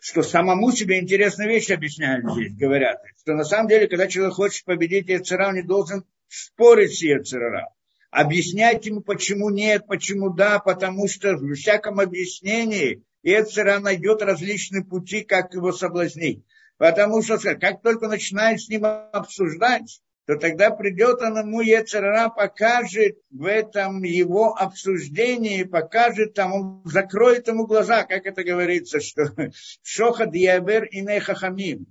Что 0.00 0.22
самому 0.22 0.70
себе 0.72 1.00
интересные 1.00 1.48
вещи 1.48 1.72
объясняют 1.72 2.30
здесь, 2.32 2.54
говорят. 2.54 2.98
Что 3.20 3.32
на 3.32 3.44
самом 3.44 3.68
деле, 3.68 3.88
когда 3.88 4.06
человек 4.06 4.34
хочет 4.34 4.64
победить 4.64 5.08
Ецера, 5.08 5.48
он 5.48 5.54
не 5.54 5.62
должен 5.62 6.04
спорить 6.28 6.98
с 6.98 7.02
Ецера 7.02 7.74
объяснять 8.14 8.86
ему, 8.86 9.00
почему 9.00 9.50
нет, 9.50 9.88
почему 9.88 10.30
да, 10.30 10.60
потому 10.60 11.08
что 11.08 11.34
в 11.34 11.54
всяком 11.54 11.98
объяснении 11.98 13.02
Эцера 13.24 13.80
найдет 13.80 14.22
различные 14.22 14.84
пути, 14.84 15.22
как 15.22 15.52
его 15.52 15.72
соблазнить. 15.72 16.44
Потому 16.76 17.22
что 17.22 17.38
как 17.38 17.82
только 17.82 18.06
начинает 18.06 18.60
с 18.60 18.68
ним 18.68 18.84
обсуждать, 18.84 20.00
то 20.26 20.36
тогда 20.36 20.70
придет 20.70 21.22
он 21.22 21.38
ему, 21.38 21.60
Ецерара 21.60 22.28
покажет 22.28 23.18
в 23.30 23.46
этом 23.46 24.04
его 24.04 24.54
обсуждении, 24.54 25.64
покажет 25.64 26.38
он 26.38 26.82
закроет 26.84 27.48
ему 27.48 27.66
глаза, 27.66 28.04
как 28.04 28.26
это 28.26 28.44
говорится, 28.44 29.00
что 29.00 29.24
шохад 29.82 30.34
ябер 30.34 30.84
и 30.84 31.00
нехахамим. 31.00 31.86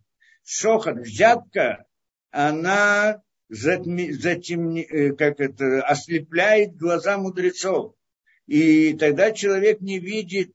Шохад, 0.46 0.98
взятка, 1.00 1.86
она 2.32 3.22
затем, 3.54 4.76
э, 4.76 5.14
как 5.14 5.40
это, 5.40 5.82
ослепляет 5.84 6.76
глаза 6.76 7.18
мудрецов. 7.18 7.94
И 8.48 8.94
тогда 8.94 9.32
человек 9.32 9.80
не 9.82 10.00
видит, 10.00 10.54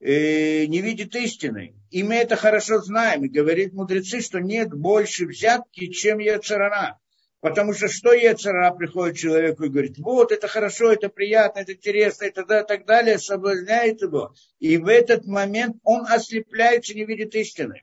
э, 0.00 0.66
не 0.66 0.80
видит 0.80 1.14
истины. 1.16 1.74
И 1.90 2.02
мы 2.02 2.14
это 2.14 2.36
хорошо 2.36 2.80
знаем. 2.80 3.24
И 3.24 3.28
говорит 3.28 3.72
мудрецы, 3.72 4.20
что 4.20 4.38
нет 4.38 4.72
больше 4.72 5.26
взятки, 5.26 5.88
чем 5.88 6.18
Ецарара. 6.18 6.98
Потому 7.40 7.74
что 7.74 7.88
что 7.88 8.12
Ецарара 8.12 8.74
приходит 8.74 9.18
человеку 9.18 9.64
и 9.64 9.68
говорит, 9.68 9.98
вот, 9.98 10.32
это 10.32 10.48
хорошо, 10.48 10.92
это 10.92 11.10
приятно, 11.10 11.60
это 11.60 11.72
интересно, 11.72 12.24
это 12.24 12.46
да, 12.46 12.64
так 12.64 12.86
далее, 12.86 13.18
соблазняет 13.18 14.00
его. 14.00 14.34
И 14.60 14.78
в 14.78 14.86
этот 14.86 15.26
момент 15.26 15.76
он 15.82 16.06
ослепляется, 16.08 16.94
не 16.94 17.04
видит 17.04 17.34
истины 17.34 17.82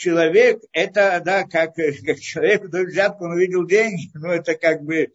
человек, 0.00 0.62
это, 0.72 1.20
да, 1.24 1.44
как, 1.44 1.74
как 2.06 2.18
человек 2.18 2.68
дает 2.68 2.88
взятку, 2.88 3.26
он 3.26 3.32
увидел 3.32 3.66
деньги, 3.66 4.10
но 4.14 4.32
это 4.32 4.54
как 4.54 4.82
бы 4.82 5.12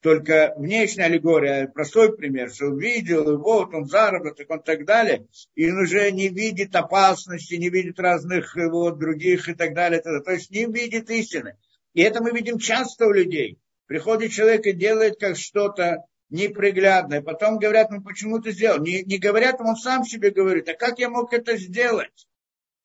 только 0.00 0.54
внешняя 0.56 1.04
аллегория, 1.04 1.68
простой 1.68 2.16
пример, 2.16 2.50
что 2.50 2.66
увидел, 2.66 3.32
и 3.32 3.36
вот 3.36 3.74
он 3.74 3.86
заработок, 3.86 4.48
он 4.50 4.62
так 4.62 4.84
далее, 4.84 5.26
и 5.54 5.70
он 5.70 5.78
уже 5.78 6.10
не 6.10 6.28
видит 6.28 6.74
опасности, 6.74 7.54
не 7.54 7.68
видит 7.68 8.00
разных 8.00 8.56
вот, 8.56 8.98
других 8.98 9.48
и 9.48 9.54
так 9.54 9.74
далее, 9.74 10.00
то 10.00 10.30
есть 10.30 10.50
не 10.50 10.66
видит 10.66 11.10
истины. 11.10 11.56
И 11.94 12.02
это 12.02 12.22
мы 12.22 12.30
видим 12.30 12.58
часто 12.58 13.06
у 13.06 13.12
людей. 13.12 13.58
Приходит 13.86 14.32
человек 14.32 14.66
и 14.66 14.72
делает 14.72 15.18
как 15.20 15.36
что-то 15.36 16.04
неприглядное, 16.30 17.22
потом 17.22 17.58
говорят, 17.58 17.90
ну 17.90 18.02
почему 18.02 18.40
ты 18.40 18.52
сделал? 18.52 18.80
Не, 18.80 19.02
не 19.02 19.18
говорят, 19.18 19.60
он 19.60 19.76
сам 19.76 20.04
себе 20.04 20.30
говорит, 20.30 20.68
а 20.68 20.74
как 20.74 20.98
я 20.98 21.10
мог 21.10 21.32
это 21.32 21.56
сделать? 21.56 22.26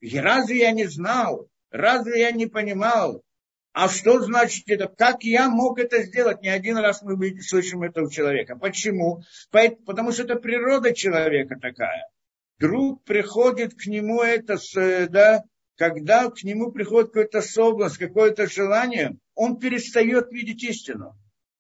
Разве 0.02 0.60
я 0.60 0.72
не 0.72 0.86
знал? 0.86 1.48
Разве 1.72 2.22
я 2.22 2.32
не 2.32 2.46
понимал? 2.46 3.24
А 3.74 3.90
что 3.90 4.22
значит 4.22 4.64
это? 4.70 4.88
Как 4.88 5.24
я 5.24 5.50
мог 5.50 5.80
это 5.80 6.02
сделать? 6.02 6.42
Не 6.42 6.50
один 6.50 6.78
раз 6.78 7.04
мы 7.04 7.42
слышим 7.42 7.84
это 7.84 8.02
у 8.02 8.10
человека. 8.10 8.56
Почему? 8.56 9.22
Потому 9.52 10.12
что 10.12 10.24
это 10.24 10.36
природа 10.36 10.94
человека 10.94 11.58
такая. 11.62 12.08
Друг 12.60 13.04
приходит 13.04 13.76
к 13.76 13.86
нему 13.86 14.22
это, 14.22 14.58
да, 15.10 15.44
когда 15.76 16.30
к 16.32 16.44
нему 16.44 16.72
приходит 16.72 17.12
какой-то 17.12 17.42
соблазн, 17.42 18.00
какое-то 18.00 18.48
желание, 18.48 19.18
он 19.36 19.60
перестает 19.60 20.32
видеть 20.32 20.64
истину. 20.64 21.16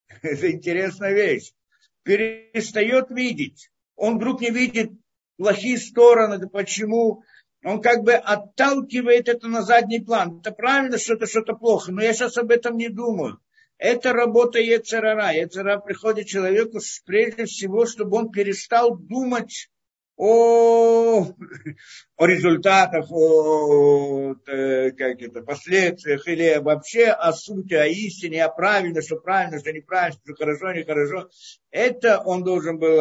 Это 0.23 0.51
интересная 0.51 1.13
вещь. 1.13 1.53
Перестает 2.01 3.11
видеть. 3.11 3.69
Он 3.95 4.17
вдруг 4.17 4.41
не 4.41 4.49
видит 4.49 4.91
плохие 5.37 5.77
стороны. 5.77 6.49
Почему? 6.49 7.23
Он 7.67 7.81
как 7.81 8.03
бы 8.03 8.13
отталкивает 8.13 9.27
это 9.27 9.49
на 9.49 9.61
задний 9.61 9.99
план. 9.99 10.39
Это 10.39 10.51
правильно, 10.51 10.97
что 10.97 11.15
это 11.15 11.27
что-то 11.27 11.53
плохо, 11.53 11.91
но 11.91 12.01
я 12.01 12.13
сейчас 12.13 12.37
об 12.37 12.49
этом 12.49 12.77
не 12.77 12.87
думаю. 12.87 13.39
Это 13.77 14.13
работа 14.13 14.59
Ецерара. 14.59 15.33
Ецерара 15.33 15.79
приходит 15.79 16.27
человеку 16.27 16.79
прежде 17.05 17.43
всего, 17.43 17.85
чтобы 17.85 18.15
он 18.17 18.31
перестал 18.31 18.97
думать 18.97 19.69
о, 20.15 21.25
о 22.15 22.25
результатах, 22.25 23.11
о 23.11 24.35
э, 24.47 24.91
как 24.91 25.21
это, 25.21 25.41
последствиях 25.41 26.25
или 26.27 26.59
вообще 26.59 27.07
о 27.07 27.33
сути, 27.33 27.73
о 27.73 27.85
истине, 27.85 28.45
о 28.45 28.49
правильно, 28.49 29.01
что 29.01 29.17
правильно, 29.17 29.59
что 29.59 29.73
неправильно, 29.73 30.17
что 30.23 30.35
хорошо, 30.35 30.71
нехорошо. 30.71 31.29
Это 31.69 32.19
он 32.19 32.45
должен 32.45 32.79
был, 32.79 32.99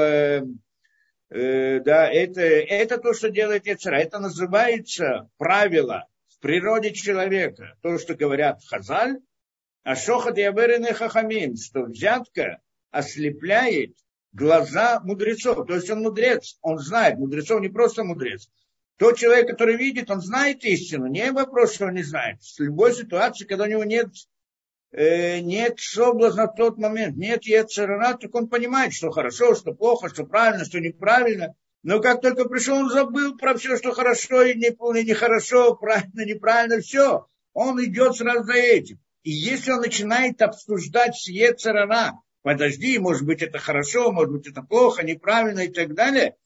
э, 1.37 1.81
да, 1.81 2.09
это, 2.09 2.41
это 2.41 2.99
то, 2.99 3.13
что 3.13 3.31
делает 3.31 3.67
Яцера. 3.67 3.97
Это 3.97 4.19
называется 4.19 5.29
правило 5.37 6.07
в 6.29 6.41
природе 6.41 6.93
человека. 6.93 7.77
То, 7.83 7.99
что 7.99 8.15
говорят 8.15 8.61
Хазаль, 8.65 9.19
а 9.85 9.95
шохат 9.95 10.37
яверены 10.39 10.93
хахамим, 10.95 11.57
что 11.57 11.85
взятка 11.85 12.61
ослепляет 12.91 13.95
глаза 14.33 15.01
мудрецов. 15.01 15.67
То 15.67 15.75
есть 15.75 15.91
он 15.91 16.01
мудрец, 16.01 16.59
он 16.61 16.79
знает. 16.79 17.19
Мудрецов 17.19 17.61
не 17.61 17.69
просто 17.69 18.03
мудрец. 18.03 18.49
Тот 18.99 19.19
человек, 19.19 19.49
который 19.49 19.77
видит, 19.77 20.11
он 20.11 20.21
знает 20.21 20.65
истину. 20.65 21.07
Не 21.07 21.31
вопрос, 21.33 21.75
что 21.75 21.87
он 21.87 21.95
не 21.95 22.03
знает. 22.03 22.41
В 22.43 22.61
любой 22.61 22.95
ситуации, 22.95 23.45
когда 23.45 23.65
у 23.65 23.69
него 23.69 23.85
нет, 23.85 24.09
э, 24.93 25.41
нет 25.41 25.79
соблазна 25.79 26.47
в 26.47 26.55
тот 26.55 26.79
момент, 26.79 27.17
нет 27.17 27.45
яцерара, 27.45 28.17
так 28.17 28.35
он 28.35 28.49
понимает, 28.49 28.93
что 28.93 29.11
хорошо, 29.11 29.55
что 29.55 29.73
плохо, 29.73 30.09
что 30.09 30.25
правильно, 30.25 30.65
что 30.65 30.81
неправильно. 30.81 31.55
Но 31.83 32.01
как 32.01 32.21
только 32.21 32.49
пришел, 32.49 32.79
он 32.79 32.91
забыл 32.91 33.37
про 33.37 33.57
все, 33.57 33.77
что 33.77 33.93
хорошо 33.93 34.43
и 34.43 34.55
нехорошо, 34.55 35.71
не 35.71 35.77
правильно, 35.77 36.25
неправильно, 36.25 36.81
все. 36.81 37.27
Он 37.53 37.83
идет 37.85 38.17
сразу 38.17 38.45
за 38.45 38.55
этим. 38.55 38.99
И 39.23 39.31
если 39.31 39.71
он 39.73 39.81
начинает 39.81 40.43
обсуждать 40.43 41.17
с 41.17 41.29
Ецерара, 41.29 42.21
подожди, 42.43 42.99
может 42.99 43.25
быть, 43.25 43.43
это 43.43 43.59
хорошо, 43.59 44.13
может 44.13 44.33
быть, 44.33 44.47
это 44.49 44.63
плохо, 44.63 45.05
неправильно 45.05 45.61
и 45.61 45.69
так 45.69 45.95
далее. 45.95 46.37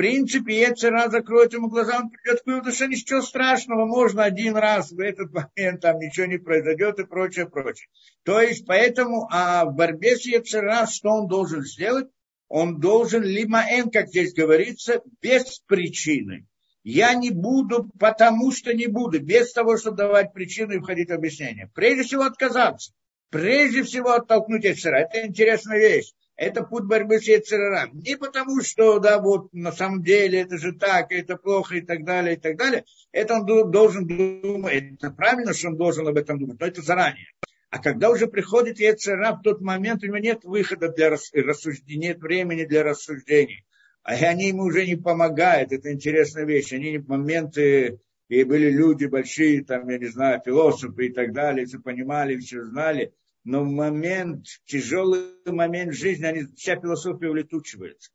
Принципе, 0.00 0.62
Ецера 0.62 1.10
закроет 1.10 1.52
ему 1.52 1.68
глаза, 1.68 1.98
он 1.98 2.08
придет 2.08 2.40
к 2.40 2.46
выводу, 2.46 2.72
что 2.72 2.86
ничего 2.86 3.20
страшного, 3.20 3.84
можно 3.84 4.24
один 4.24 4.56
раз 4.56 4.92
в 4.92 4.98
этот 4.98 5.30
момент, 5.30 5.82
там 5.82 5.98
ничего 5.98 6.24
не 6.24 6.38
произойдет 6.38 6.98
и 6.98 7.04
прочее, 7.04 7.50
прочее. 7.50 7.86
То 8.22 8.40
есть, 8.40 8.64
поэтому 8.64 9.28
а 9.30 9.66
в 9.66 9.74
борьбе 9.74 10.16
с 10.16 10.24
Ецера, 10.24 10.86
что 10.86 11.10
он 11.10 11.28
должен 11.28 11.64
сделать? 11.64 12.08
Он 12.48 12.80
должен 12.80 13.22
лимаэн, 13.22 13.90
как 13.90 14.08
здесь 14.08 14.32
говорится, 14.32 15.02
без 15.20 15.58
причины. 15.66 16.46
Я 16.82 17.12
не 17.12 17.30
буду, 17.30 17.90
потому 17.98 18.52
что 18.52 18.72
не 18.72 18.86
буду, 18.86 19.20
без 19.20 19.52
того, 19.52 19.76
чтобы 19.76 19.98
давать 19.98 20.32
причину 20.32 20.72
и 20.72 20.78
входить 20.78 21.10
в 21.10 21.12
объяснение. 21.12 21.70
Прежде 21.74 22.04
всего 22.04 22.22
отказаться 22.22 22.94
прежде 23.30 23.82
всего 23.84 24.10
оттолкнуть 24.10 24.64
Ецера. 24.64 24.96
Это 24.96 25.26
интересная 25.26 25.78
вещь. 25.78 26.12
Это 26.40 26.64
путь 26.64 26.84
борьбы 26.84 27.18
с 27.18 27.28
Ецераром. 27.28 27.98
Не 27.98 28.16
потому, 28.16 28.62
что, 28.62 28.98
да, 28.98 29.20
вот 29.20 29.52
на 29.52 29.72
самом 29.72 30.02
деле 30.02 30.40
это 30.40 30.56
же 30.56 30.72
так, 30.72 31.12
это 31.12 31.36
плохо 31.36 31.76
и 31.76 31.80
так 31.82 32.02
далее, 32.06 32.36
и 32.36 32.40
так 32.40 32.56
далее. 32.56 32.86
Это 33.12 33.34
он 33.34 33.70
должен 33.70 34.06
думать. 34.06 34.72
Это 34.94 35.10
правильно, 35.10 35.52
что 35.52 35.68
он 35.68 35.76
должен 35.76 36.08
об 36.08 36.16
этом 36.16 36.38
думать, 36.38 36.58
но 36.58 36.66
это 36.66 36.80
заранее. 36.80 37.26
А 37.68 37.78
когда 37.78 38.08
уже 38.08 38.26
приходит 38.26 38.80
Ецера, 38.80 39.34
в 39.34 39.42
тот 39.42 39.60
момент 39.60 40.02
у 40.02 40.06
него 40.06 40.16
нет 40.16 40.42
выхода 40.44 40.88
для 40.88 41.10
рассуждений, 41.10 42.08
нет 42.08 42.20
времени 42.20 42.64
для 42.64 42.84
рассуждений. 42.84 43.66
А 44.02 44.14
они 44.14 44.48
ему 44.48 44.62
уже 44.62 44.86
не 44.86 44.96
помогают. 44.96 45.72
Это 45.72 45.92
интересная 45.92 46.46
вещь. 46.46 46.72
Они 46.72 46.96
в 46.96 47.06
моменты 47.06 48.00
и 48.28 48.44
были 48.44 48.70
люди 48.70 49.04
большие, 49.04 49.62
там, 49.62 49.86
я 49.90 49.98
не 49.98 50.06
знаю, 50.06 50.40
философы 50.42 51.08
и 51.08 51.12
так 51.12 51.34
далее, 51.34 51.66
все 51.66 51.80
понимали, 51.80 52.38
все 52.38 52.64
знали 52.64 53.12
но 53.44 53.64
в 53.64 53.68
момент, 53.68 54.46
тяжелый 54.66 55.34
момент 55.46 55.94
жизни, 55.94 56.24
они, 56.24 56.44
вся 56.56 56.76
философия 56.76 57.28
улетучивается. 57.28 58.10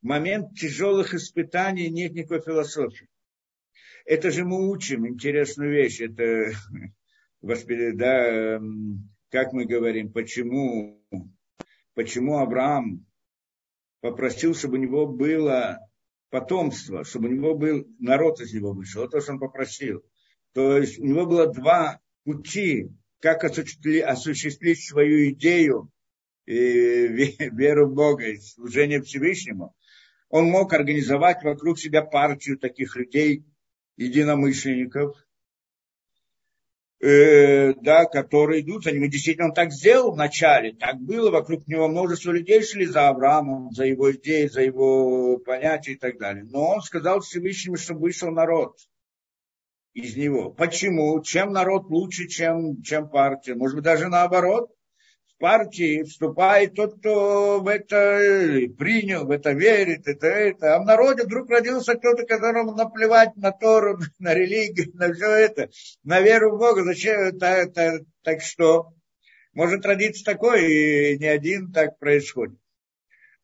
В 0.00 0.06
момент 0.06 0.54
тяжелых 0.58 1.14
испытаний 1.14 1.90
нет 1.90 2.12
никакой 2.14 2.40
философии. 2.40 3.08
Это 4.04 4.30
же 4.30 4.44
мы 4.44 4.70
учим 4.70 5.06
интересную 5.06 5.72
вещь. 5.72 6.00
Это, 6.00 6.52
да, 7.94 8.60
как 9.30 9.52
мы 9.52 9.66
говорим, 9.66 10.12
почему, 10.12 11.04
почему 11.94 12.38
Авраам 12.38 13.04
попросил, 14.00 14.54
чтобы 14.54 14.78
у 14.78 14.80
него 14.80 15.06
было 15.06 15.80
потомство, 16.30 17.04
чтобы 17.04 17.28
у 17.28 17.32
него 17.32 17.54
был 17.54 17.86
народ 17.98 18.40
из 18.40 18.54
него 18.54 18.72
вышел. 18.72 19.02
Вот 19.02 19.10
то, 19.10 19.20
что 19.20 19.32
он 19.32 19.40
попросил. 19.40 20.04
То 20.52 20.78
есть 20.78 20.98
у 20.98 21.04
него 21.04 21.26
было 21.26 21.52
два 21.52 22.00
пути 22.24 22.90
как 23.20 23.44
осуществить 23.44 24.84
свою 24.84 25.30
идею 25.30 25.90
веру 26.46 27.88
в 27.88 27.94
Бога 27.94 28.28
и 28.28 28.38
служение 28.38 29.02
Всевышнему, 29.02 29.74
он 30.28 30.46
мог 30.46 30.72
организовать 30.72 31.42
вокруг 31.42 31.78
себя 31.78 32.02
партию 32.02 32.58
таких 32.58 32.96
людей, 32.96 33.44
единомышленников, 33.96 35.16
э, 37.00 37.74
да, 37.74 38.04
которые 38.04 38.60
идут 38.60 38.86
они 38.86 39.08
Действительно, 39.08 39.46
он 39.46 39.54
так 39.54 39.72
сделал 39.72 40.12
вначале, 40.12 40.72
так 40.72 41.00
было, 41.00 41.30
вокруг 41.30 41.66
него 41.66 41.88
множество 41.88 42.32
людей 42.32 42.62
шли 42.62 42.86
за 42.86 43.08
Авраамом, 43.08 43.72
за 43.72 43.84
его 43.84 44.12
идеи, 44.12 44.46
за 44.46 44.62
его 44.62 45.38
понятия 45.38 45.92
и 45.92 45.98
так 45.98 46.18
далее. 46.18 46.44
Но 46.44 46.74
он 46.74 46.82
сказал 46.82 47.20
Всевышнему, 47.20 47.76
чтобы 47.76 48.00
вышел 48.02 48.30
народ– 48.30 48.78
из 49.96 50.14
него. 50.14 50.50
Почему? 50.50 51.22
Чем 51.22 51.52
народ 51.52 51.88
лучше, 51.88 52.28
чем, 52.28 52.82
чем 52.82 53.08
партия? 53.08 53.54
Может 53.54 53.76
быть, 53.76 53.84
даже 53.84 54.08
наоборот. 54.08 54.70
В 55.26 55.38
партии 55.38 56.02
вступает 56.02 56.74
тот, 56.74 56.98
кто 56.98 57.60
в 57.60 57.66
это 57.66 58.18
принял, 58.78 59.24
в 59.24 59.30
это 59.30 59.52
верит, 59.52 60.06
это, 60.06 60.26
это. 60.26 60.76
А 60.76 60.82
в 60.82 60.84
народе 60.84 61.24
вдруг 61.24 61.48
родился 61.48 61.94
кто-то, 61.94 62.26
которому 62.26 62.72
наплевать 62.72 63.36
на 63.36 63.52
Тору, 63.52 63.98
на 64.18 64.34
религию, 64.34 64.90
на 64.94 65.14
все 65.14 65.30
это, 65.30 65.70
на 66.04 66.20
веру 66.20 66.54
в 66.54 66.58
Бога. 66.58 66.84
Зачем 66.84 67.18
это, 67.18 67.46
это 67.46 68.04
так 68.22 68.42
что? 68.42 68.92
Может 69.54 69.86
родиться 69.86 70.24
такое, 70.24 70.60
и 70.60 71.18
не 71.18 71.26
один 71.26 71.72
так 71.72 71.98
происходит. 71.98 72.58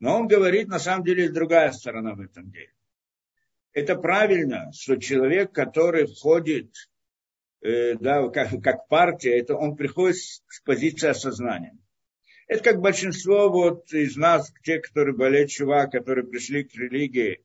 Но 0.00 0.18
он 0.18 0.28
говорит, 0.28 0.68
на 0.68 0.78
самом 0.78 1.04
деле, 1.04 1.30
другая 1.30 1.72
сторона 1.72 2.14
в 2.14 2.20
этом 2.20 2.50
деле 2.50 2.72
это 3.72 3.96
правильно, 3.96 4.70
что 4.72 4.96
человек, 4.96 5.52
который 5.52 6.06
входит 6.06 6.72
э, 7.62 7.94
да, 7.94 8.28
как, 8.28 8.62
как 8.62 8.88
партия, 8.88 9.38
это 9.38 9.56
он 9.56 9.76
приходит 9.76 10.16
с, 10.16 10.42
с 10.48 10.60
позиции 10.60 11.08
осознания. 11.08 11.76
Это 12.48 12.64
как 12.64 12.80
большинство 12.80 13.48
вот 13.48 13.92
из 13.92 14.16
нас, 14.16 14.52
те, 14.62 14.78
которые 14.78 15.16
болеют 15.16 15.50
чува, 15.50 15.86
которые 15.86 16.26
пришли 16.26 16.64
к 16.64 16.74
религии, 16.74 17.44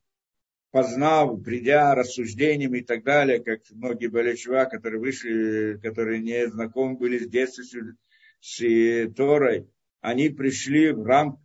познав, 0.71 1.41
придя 1.43 1.95
рассуждениями 1.95 2.79
и 2.79 2.83
так 2.83 3.03
далее, 3.03 3.41
как 3.41 3.61
многие 3.71 4.07
болеют 4.07 4.39
чува, 4.39 4.65
которые 4.65 4.99
вышли, 4.99 5.79
которые 5.81 6.19
не 6.19 6.47
знакомы 6.47 6.97
были 6.97 7.19
с 7.19 7.29
детством, 7.29 7.97
с 8.41 9.09
Торой, 9.15 9.69
они 10.01 10.29
пришли 10.29 10.91
в 10.91 11.03
рамках 11.05 11.41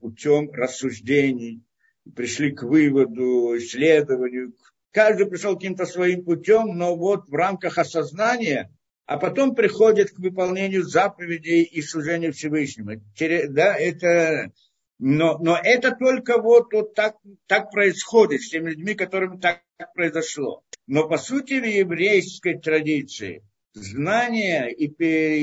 путем 0.00 0.50
рассуждений, 0.52 1.62
пришли 2.14 2.52
к 2.52 2.62
выводу, 2.62 3.56
исследованию. 3.56 4.54
Каждый 4.90 5.26
пришел 5.26 5.54
каким-то 5.54 5.86
своим 5.86 6.24
путем, 6.24 6.76
но 6.76 6.96
вот 6.96 7.28
в 7.28 7.34
рамках 7.34 7.78
осознания, 7.78 8.70
а 9.06 9.16
потом 9.16 9.54
приходит 9.54 10.10
к 10.10 10.18
выполнению 10.18 10.84
заповедей 10.84 11.62
и 11.62 11.82
служению 11.82 12.32
Всевышнему. 12.32 13.00
Да, 13.18 13.76
это, 13.76 14.52
но, 14.98 15.38
но 15.38 15.58
это 15.62 15.96
только 15.96 16.40
вот, 16.40 16.72
вот 16.72 16.94
так, 16.94 17.16
так 17.46 17.70
происходит 17.70 18.42
с 18.42 18.50
теми 18.50 18.70
людьми, 18.70 18.94
которым 18.94 19.40
так 19.40 19.62
произошло. 19.94 20.62
Но 20.86 21.08
по 21.08 21.16
сути 21.16 21.54
в 21.54 21.64
еврейской 21.64 22.58
традиции 22.58 23.42
знание 23.72 24.72
и 24.72 24.88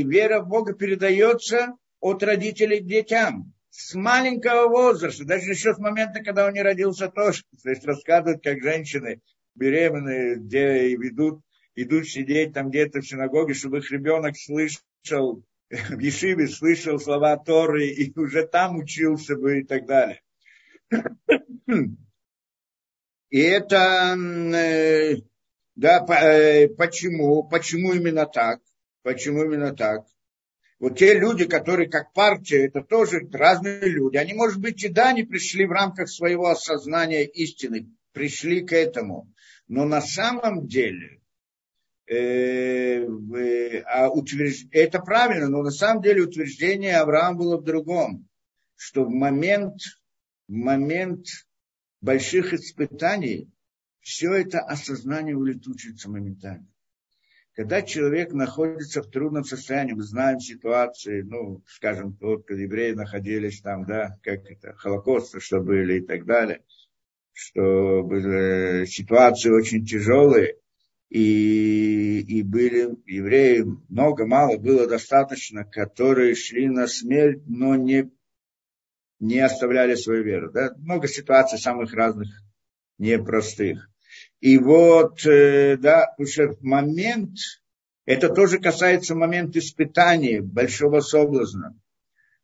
вера 0.04 0.42
в 0.42 0.48
Бога 0.48 0.74
передается 0.74 1.76
от 2.00 2.22
родителей 2.24 2.82
к 2.82 2.86
детям 2.86 3.54
с 3.80 3.96
маленького 3.96 4.68
возраста, 4.68 5.24
даже 5.24 5.52
еще 5.52 5.74
с 5.74 5.78
момента, 5.78 6.22
когда 6.22 6.46
он 6.46 6.54
не 6.54 6.62
родился 6.62 7.08
тоже. 7.08 7.44
То 7.64 7.70
есть 7.70 7.86
рассказывают, 7.86 8.44
как 8.44 8.62
женщины 8.62 9.22
беременные, 9.56 10.36
где 10.36 10.96
ведут, 10.98 11.42
идут 11.76 12.06
сидеть 12.06 12.54
там 12.54 12.70
где-то 12.70 13.00
в 13.00 13.08
синагоге, 13.08 13.54
чтобы 13.54 13.78
их 13.78 13.90
ребенок 13.90 14.36
слышал, 14.38 15.46
в 15.70 16.00
Ешиве 16.00 16.50
слышал 16.50 17.00
слова 17.00 17.38
Торы 17.38 17.88
и 17.88 18.12
уже 18.20 18.46
там 18.46 18.80
учился 18.80 19.38
бы 19.38 19.62
и 19.62 19.64
так 19.64 19.86
далее. 19.86 20.22
И 23.30 23.40
это, 23.40 24.18
э, 24.18 25.18
да, 25.76 26.04
э, 26.10 26.68
почему, 26.70 27.48
почему 27.48 27.94
именно 27.94 28.26
так? 28.26 28.60
Почему 29.04 29.44
именно 29.44 29.76
так? 29.76 30.08
Вот 30.80 30.98
те 30.98 31.14
люди, 31.14 31.46
которые 31.46 31.90
как 31.90 32.14
партия, 32.14 32.66
это 32.66 32.82
тоже 32.82 33.28
разные 33.34 33.82
люди. 33.82 34.16
Они, 34.16 34.34
может 34.34 34.60
быть, 34.62 34.84
и 34.84 34.88
да, 34.88 35.12
не 35.12 35.24
пришли 35.24 35.66
в 35.66 35.72
рамках 35.72 36.10
своего 36.10 36.48
осознания 36.48 37.26
истины, 37.26 37.94
пришли 38.14 38.66
к 38.66 38.72
этому. 38.72 39.34
Но 39.68 39.84
на 39.86 40.02
самом 40.02 40.68
деле, 40.68 41.22
э, 42.08 43.06
а 43.84 44.10
это 44.72 45.00
правильно, 45.00 45.50
но 45.50 45.64
на 45.64 45.72
самом 45.72 46.02
деле 46.02 46.24
утверждение 46.24 46.98
Авраама 46.98 47.38
было 47.38 47.58
в 47.58 47.66
другом, 47.66 48.30
что 48.76 49.04
в 49.04 49.10
момент, 49.10 49.82
в 50.48 50.54
момент 50.54 51.26
больших 52.00 52.54
испытаний, 52.54 53.52
все 54.00 54.34
это 54.34 54.60
осознание 54.60 55.36
улетучится 55.36 56.10
моментально. 56.10 56.68
Когда 57.60 57.82
человек 57.82 58.32
находится 58.32 59.02
в 59.02 59.08
трудном 59.08 59.44
состоянии, 59.44 59.92
мы 59.92 60.04
знаем 60.04 60.40
ситуации, 60.40 61.24
ну, 61.24 61.62
скажем, 61.68 62.18
вот, 62.22 62.46
когда 62.48 62.64
евреи 62.64 62.94
находились 62.94 63.60
там, 63.60 63.86
да, 63.86 64.18
как 64.24 64.50
это, 64.50 64.74
холокосты, 64.78 65.42
что 65.42 65.60
были 65.60 66.00
и 66.00 66.06
так 66.06 66.24
далее, 66.26 66.64
что 67.34 68.02
были 68.04 68.86
ситуации 68.86 69.50
очень 69.50 69.84
тяжелые, 69.84 70.56
и, 71.10 72.22
и 72.22 72.44
были 72.44 72.96
евреи, 73.06 73.66
много, 73.90 74.26
мало, 74.26 74.56
было 74.56 74.88
достаточно, 74.88 75.66
которые 75.66 76.36
шли 76.36 76.70
на 76.70 76.88
смерть, 76.88 77.44
но 77.46 77.76
не, 77.76 78.10
не 79.20 79.40
оставляли 79.40 79.96
свою 79.96 80.24
веру. 80.24 80.50
Да? 80.50 80.74
Много 80.78 81.10
ситуаций 81.10 81.60
самых 81.60 81.94
разных, 81.94 82.30
непростых. 82.98 83.89
И 84.40 84.58
вот, 84.58 85.26
э, 85.26 85.78
да, 85.78 86.14
уже 86.18 86.58
момент, 86.62 87.38
это 88.06 88.30
тоже 88.30 88.60
касается 88.60 89.14
момента 89.14 89.60
испытания, 89.60 90.42
большого 90.42 91.02
соблазна, 91.02 91.78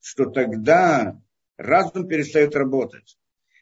что 0.02 0.26
тогда 0.26 1.20
разум 1.58 2.08
перестает 2.08 2.56
работать. 2.56 3.18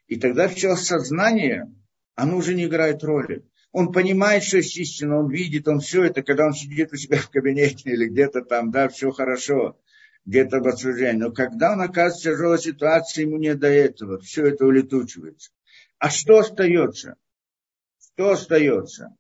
И 0.08 0.18
тогда 0.18 0.48
все 0.48 0.76
сознание, 0.76 1.72
оно 2.16 2.38
уже 2.38 2.56
не 2.56 2.66
играет 2.66 3.04
роли. 3.04 3.46
Он 3.72 3.92
понимает, 3.92 4.44
что 4.44 4.58
есть 4.58 4.78
истина, 4.78 5.20
он 5.20 5.32
видит, 5.32 5.68
он 5.68 5.80
все 5.80 6.04
это, 6.04 6.24
когда 6.24 6.46
он 6.46 6.54
сидит 6.54 6.92
у 6.92 6.96
себя 6.96 7.18
в 7.18 7.30
кабинете 7.30 7.92
или 7.92 8.08
где-то 8.08 8.42
там, 8.42 8.72
да, 8.72 8.90
все 8.90 9.12
хорошо, 9.12 9.80
где-то 10.26 10.60
в 10.60 10.68
отслужении. 10.68 11.22
Но 11.22 11.32
когда 11.32 11.74
он 11.74 11.82
оказывается 11.82 12.32
в 12.32 12.34
тяжелой 12.34 12.60
ситуации, 12.60 13.22
ему 13.22 13.38
не 13.38 13.56
до 13.56 13.68
этого, 13.68 14.20
все 14.20 14.48
это 14.48 14.66
улетучивается. 14.66 15.52
А 16.00 16.10
что 16.10 16.40
остается? 16.40 17.16
Что 18.14 18.32
остается? 18.32 19.16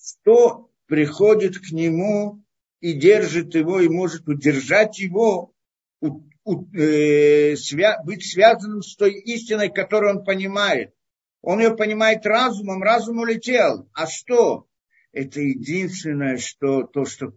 Что 0.00 0.70
приходит 0.86 1.58
к 1.58 1.70
нему 1.72 2.42
и 2.80 2.92
держит 2.92 3.54
его, 3.54 3.80
и 3.80 3.88
может 3.88 4.28
удержать 4.28 4.98
его, 4.98 5.52
у, 6.00 6.22
у, 6.44 6.64
э, 6.74 7.56
свя, 7.56 8.00
быть 8.04 8.24
связанным 8.24 8.82
с 8.82 8.94
той 8.96 9.14
истиной, 9.14 9.70
которую 9.70 10.18
он 10.18 10.24
понимает. 10.24 10.94
Он 11.42 11.60
ее 11.60 11.76
понимает 11.76 12.24
разумом, 12.26 12.82
разум 12.82 13.18
улетел. 13.18 13.88
А 13.92 14.06
что? 14.06 14.66
Это 15.12 15.40
единственное, 15.40 16.36
что 16.36 16.84
то, 16.84 17.04
что 17.04 17.32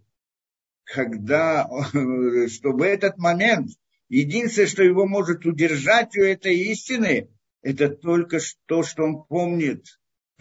когда, 0.84 1.68
чтобы 2.50 2.86
этот 2.86 3.18
момент, 3.18 3.72
единственное, 4.10 4.68
что 4.68 4.84
его 4.84 5.08
может 5.08 5.46
удержать 5.46 6.16
у 6.16 6.22
этой 6.22 6.56
истины, 6.56 7.30
это 7.64 7.90
только 7.90 8.40
то, 8.66 8.84
что 8.84 9.04
он 9.04 9.24
помнит, 9.24 9.86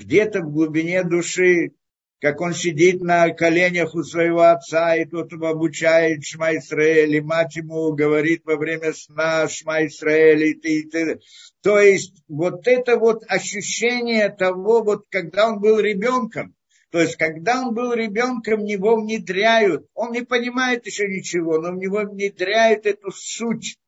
где-то 0.00 0.40
в 0.40 0.50
глубине 0.52 1.04
души, 1.04 1.72
как 2.20 2.40
он 2.40 2.52
сидит 2.52 3.00
на 3.00 3.30
коленях 3.30 3.94
у 3.94 4.02
своего 4.02 4.42
отца, 4.42 4.94
и 4.96 5.06
тот 5.06 5.32
его 5.32 5.48
обучает 5.48 6.24
Шма 6.24 6.56
Исраэль, 6.56 7.16
и 7.16 7.20
мать 7.20 7.56
ему 7.56 7.92
говорит 7.94 8.42
во 8.44 8.56
время 8.56 8.92
сна 8.92 9.48
Шма 9.48 9.86
Исраэль, 9.86 10.44
и 10.44 10.54
ты, 10.54 10.80
и 10.80 10.90
ты. 10.90 11.20
То 11.62 11.80
есть 11.80 12.22
вот 12.28 12.66
это 12.66 12.98
вот 12.98 13.24
ощущение 13.26 14.28
того, 14.28 14.82
вот 14.82 15.06
когда 15.10 15.48
он 15.48 15.60
был 15.60 15.80
ребенком, 15.80 16.54
то 16.90 17.00
есть, 17.00 17.16
когда 17.16 17.62
он 17.62 17.72
был 17.72 17.92
ребенком, 17.92 18.60
в 18.60 18.64
него 18.64 18.96
внедряют, 18.96 19.86
он 19.94 20.10
не 20.10 20.22
понимает 20.22 20.86
еще 20.86 21.06
ничего, 21.06 21.58
но 21.58 21.70
в 21.70 21.76
него 21.76 22.00
внедряют 22.00 22.84
эту 22.84 23.12
суть, 23.12 23.78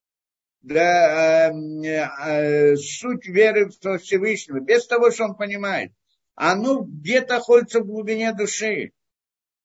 да, 0.61 1.51
э, 1.51 1.53
э, 1.53 2.77
суть 2.77 3.27
веры 3.27 3.69
в 3.69 3.99
Всевышнего, 3.99 4.61
без 4.61 4.87
того, 4.87 5.11
что 5.11 5.25
он 5.25 5.35
понимает 5.35 5.91
оно 6.35 6.83
где-то 6.83 7.35
находится 7.35 7.81
в 7.81 7.87
глубине 7.87 8.33
души. 8.33 8.93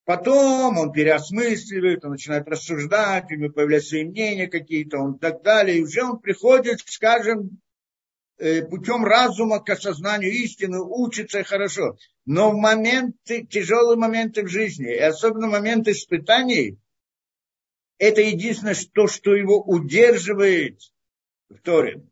Потом 0.06 0.78
он 0.78 0.94
переосмысливает, 0.94 2.06
он 2.06 2.12
начинает 2.12 2.48
рассуждать, 2.48 3.30
у 3.30 3.36
него 3.36 3.52
появляются 3.52 3.90
свои 3.90 4.06
мнения 4.06 4.48
какие-то, 4.48 5.00
он 5.00 5.20
так 5.20 5.44
далее. 5.44 5.78
И 5.78 5.84
уже 5.84 6.02
он 6.04 6.20
приходит, 6.20 6.80
скажем, 6.86 7.60
э, 8.38 8.62
путем 8.62 9.04
разума 9.04 9.60
к 9.60 9.70
осознанию 9.70 10.32
истины, 10.32 10.80
учится 10.80 11.44
хорошо. 11.44 11.98
Но 12.26 12.52
в 12.52 12.56
моменты, 12.56 13.46
тяжелые 13.46 13.98
моменты 13.98 14.44
в 14.44 14.48
жизни, 14.48 14.94
и 14.94 15.00
особенно 15.00 15.48
моменты 15.48 15.92
испытаний, 15.92 16.78
это 17.98 18.22
единственное, 18.22 18.78
то, 18.94 19.08
что 19.08 19.36
его 19.36 19.62
удерживает 19.62 20.80
в 21.50 21.60
Торе. 21.60 22.04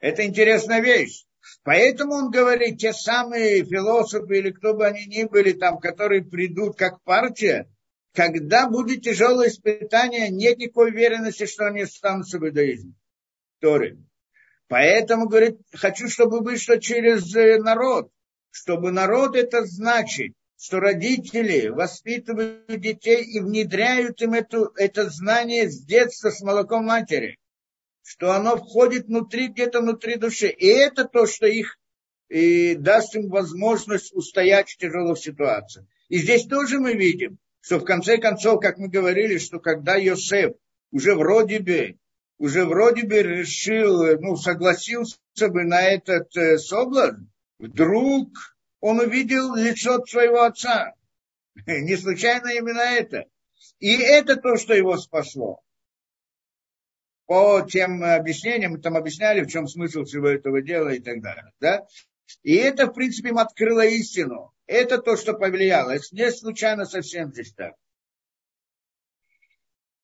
Это 0.00 0.24
интересная 0.26 0.80
вещь. 0.80 1.24
Поэтому 1.64 2.14
он 2.14 2.30
говорит, 2.30 2.78
те 2.78 2.92
самые 2.92 3.64
философы 3.64 4.38
или 4.38 4.50
кто 4.50 4.74
бы 4.74 4.86
они 4.86 5.06
ни 5.06 5.24
были 5.24 5.52
там, 5.52 5.78
которые 5.78 6.22
придут 6.22 6.76
как 6.76 7.02
партия, 7.02 7.68
когда 8.12 8.68
будет 8.68 9.02
тяжелое 9.02 9.48
испытание, 9.48 10.28
нет 10.28 10.58
никакой 10.58 10.90
уверенности, 10.90 11.46
что 11.46 11.66
они 11.66 11.80
останутся 11.82 12.38
в 12.38 12.46
иудаизме. 12.46 12.92
Торы. 13.60 13.98
Поэтому, 14.68 15.26
говорит, 15.26 15.58
хочу, 15.72 16.08
чтобы 16.08 16.40
вышло 16.40 16.78
через 16.78 17.34
э, 17.34 17.58
народ. 17.58 18.10
Чтобы 18.50 18.92
народ 18.92 19.34
это 19.34 19.64
значит, 19.64 20.34
что 20.58 20.80
родители 20.80 21.68
воспитывают 21.68 22.66
детей 22.68 23.24
и 23.24 23.40
внедряют 23.40 24.20
им 24.20 24.34
эту, 24.34 24.70
это 24.76 25.08
знание 25.08 25.70
с 25.70 25.82
детства, 25.82 26.28
с 26.28 26.42
молоком 26.42 26.84
матери 26.84 27.38
что 28.04 28.32
оно 28.32 28.56
входит 28.56 29.06
внутри, 29.06 29.48
где-то 29.48 29.80
внутри 29.80 30.16
души. 30.16 30.48
И 30.48 30.66
это 30.66 31.04
то, 31.04 31.26
что 31.26 31.46
их 31.46 31.78
и 32.28 32.74
даст 32.74 33.16
им 33.16 33.30
возможность 33.30 34.14
устоять 34.14 34.70
в 34.70 34.76
тяжелых 34.76 35.18
ситуациях. 35.18 35.86
И 36.10 36.18
здесь 36.18 36.46
тоже 36.46 36.78
мы 36.78 36.92
видим, 36.92 37.38
что 37.60 37.78
в 37.78 37.84
конце 37.84 38.18
концов, 38.18 38.60
как 38.60 38.76
мы 38.76 38.88
говорили, 38.88 39.38
что 39.38 39.58
когда 39.58 39.96
Йосеф 39.96 40.52
уже 40.92 41.14
вроде 41.14 41.60
бы, 41.60 41.96
уже 42.38 42.66
вроде 42.66 43.06
бы 43.06 43.22
решил, 43.22 44.20
ну, 44.20 44.36
согласился 44.36 45.16
бы 45.38 45.64
на 45.64 45.82
этот 45.82 46.36
э, 46.36 46.58
соблазн, 46.58 47.24
вдруг 47.58 48.28
он 48.80 49.00
увидел 49.00 49.54
лицо 49.54 50.04
своего 50.04 50.42
отца. 50.42 50.92
Не 51.66 51.96
случайно 51.96 52.48
именно 52.50 52.82
это. 52.82 53.24
И 53.78 53.96
это 53.96 54.36
то, 54.36 54.56
что 54.58 54.74
его 54.74 54.98
спасло 54.98 55.63
по 57.26 57.62
тем 57.62 58.02
объяснениям, 58.02 58.72
мы 58.72 58.78
там 58.78 58.96
объясняли, 58.96 59.42
в 59.42 59.48
чем 59.48 59.66
смысл 59.66 60.04
всего 60.04 60.28
этого 60.28 60.60
дела 60.62 60.90
и 60.90 61.00
так 61.00 61.22
далее. 61.22 61.52
Да? 61.60 61.86
И 62.42 62.54
это, 62.54 62.86
в 62.86 62.92
принципе, 62.92 63.30
им 63.30 63.38
открыло 63.38 63.84
истину. 63.84 64.52
Это 64.66 64.98
то, 64.98 65.16
что 65.16 65.34
повлияло. 65.34 65.90
Это 65.90 66.04
не 66.12 66.30
случайно 66.30 66.84
совсем 66.84 67.32
здесь 67.32 67.52
так. 67.52 67.74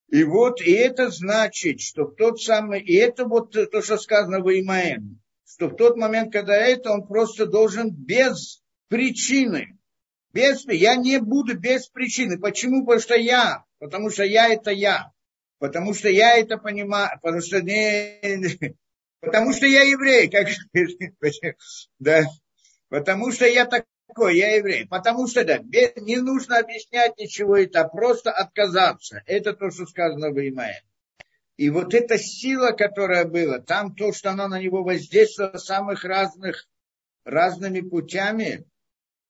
И 0.09 0.23
вот, 0.23 0.61
и 0.61 0.71
это 0.71 1.09
значит, 1.09 1.79
что 1.79 2.03
в 2.03 2.15
тот 2.15 2.41
самый, 2.41 2.81
и 2.81 2.93
это 2.95 3.25
вот 3.25 3.51
то, 3.53 3.81
что 3.81 3.97
сказано 3.97 4.41
в 4.41 4.49
Имаэн, 4.49 5.21
что 5.45 5.69
в 5.69 5.75
тот 5.75 5.95
момент, 5.95 6.33
когда 6.33 6.53
это, 6.53 6.91
он 6.91 7.07
просто 7.07 7.45
должен 7.45 7.91
без 7.91 8.61
причины, 8.89 9.77
без, 10.33 10.65
я 10.65 10.95
не 10.95 11.19
буду 11.19 11.57
без 11.57 11.87
причины. 11.87 12.37
Почему? 12.37 12.85
Потому 12.85 12.99
что 13.01 13.15
я, 13.15 13.63
потому 13.79 14.09
что 14.09 14.23
я 14.23 14.49
это 14.49 14.71
я 14.71 15.11
потому 15.61 15.93
что 15.93 16.09
я 16.09 16.37
это 16.37 16.57
понимаю, 16.57 17.19
потому 17.21 17.39
что 17.39 17.61
не, 17.61 18.75
потому 19.21 19.53
что 19.53 19.67
я 19.67 19.83
еврей, 19.83 20.27
как 20.27 20.47
да, 21.99 22.23
потому 22.89 23.31
что 23.31 23.45
я 23.45 23.65
такой, 23.65 24.37
я 24.37 24.55
еврей, 24.55 24.87
потому 24.87 25.27
что 25.27 25.45
да, 25.45 25.59
не 25.59 26.17
нужно 26.17 26.57
объяснять 26.57 27.15
ничего, 27.19 27.57
это 27.57 27.87
просто 27.87 28.31
отказаться, 28.31 29.21
это 29.27 29.53
то, 29.53 29.69
что 29.69 29.85
сказано 29.85 30.31
в 30.31 30.39
Имае. 30.39 30.81
И 31.57 31.69
вот 31.69 31.93
эта 31.93 32.17
сила, 32.17 32.71
которая 32.71 33.25
была, 33.25 33.59
там 33.59 33.93
то, 33.93 34.13
что 34.13 34.31
она 34.31 34.47
на 34.47 34.59
него 34.59 34.83
воздействовала 34.83 35.57
самых 35.57 36.03
разных, 36.03 36.67
разными 37.23 37.81
путями, 37.81 38.65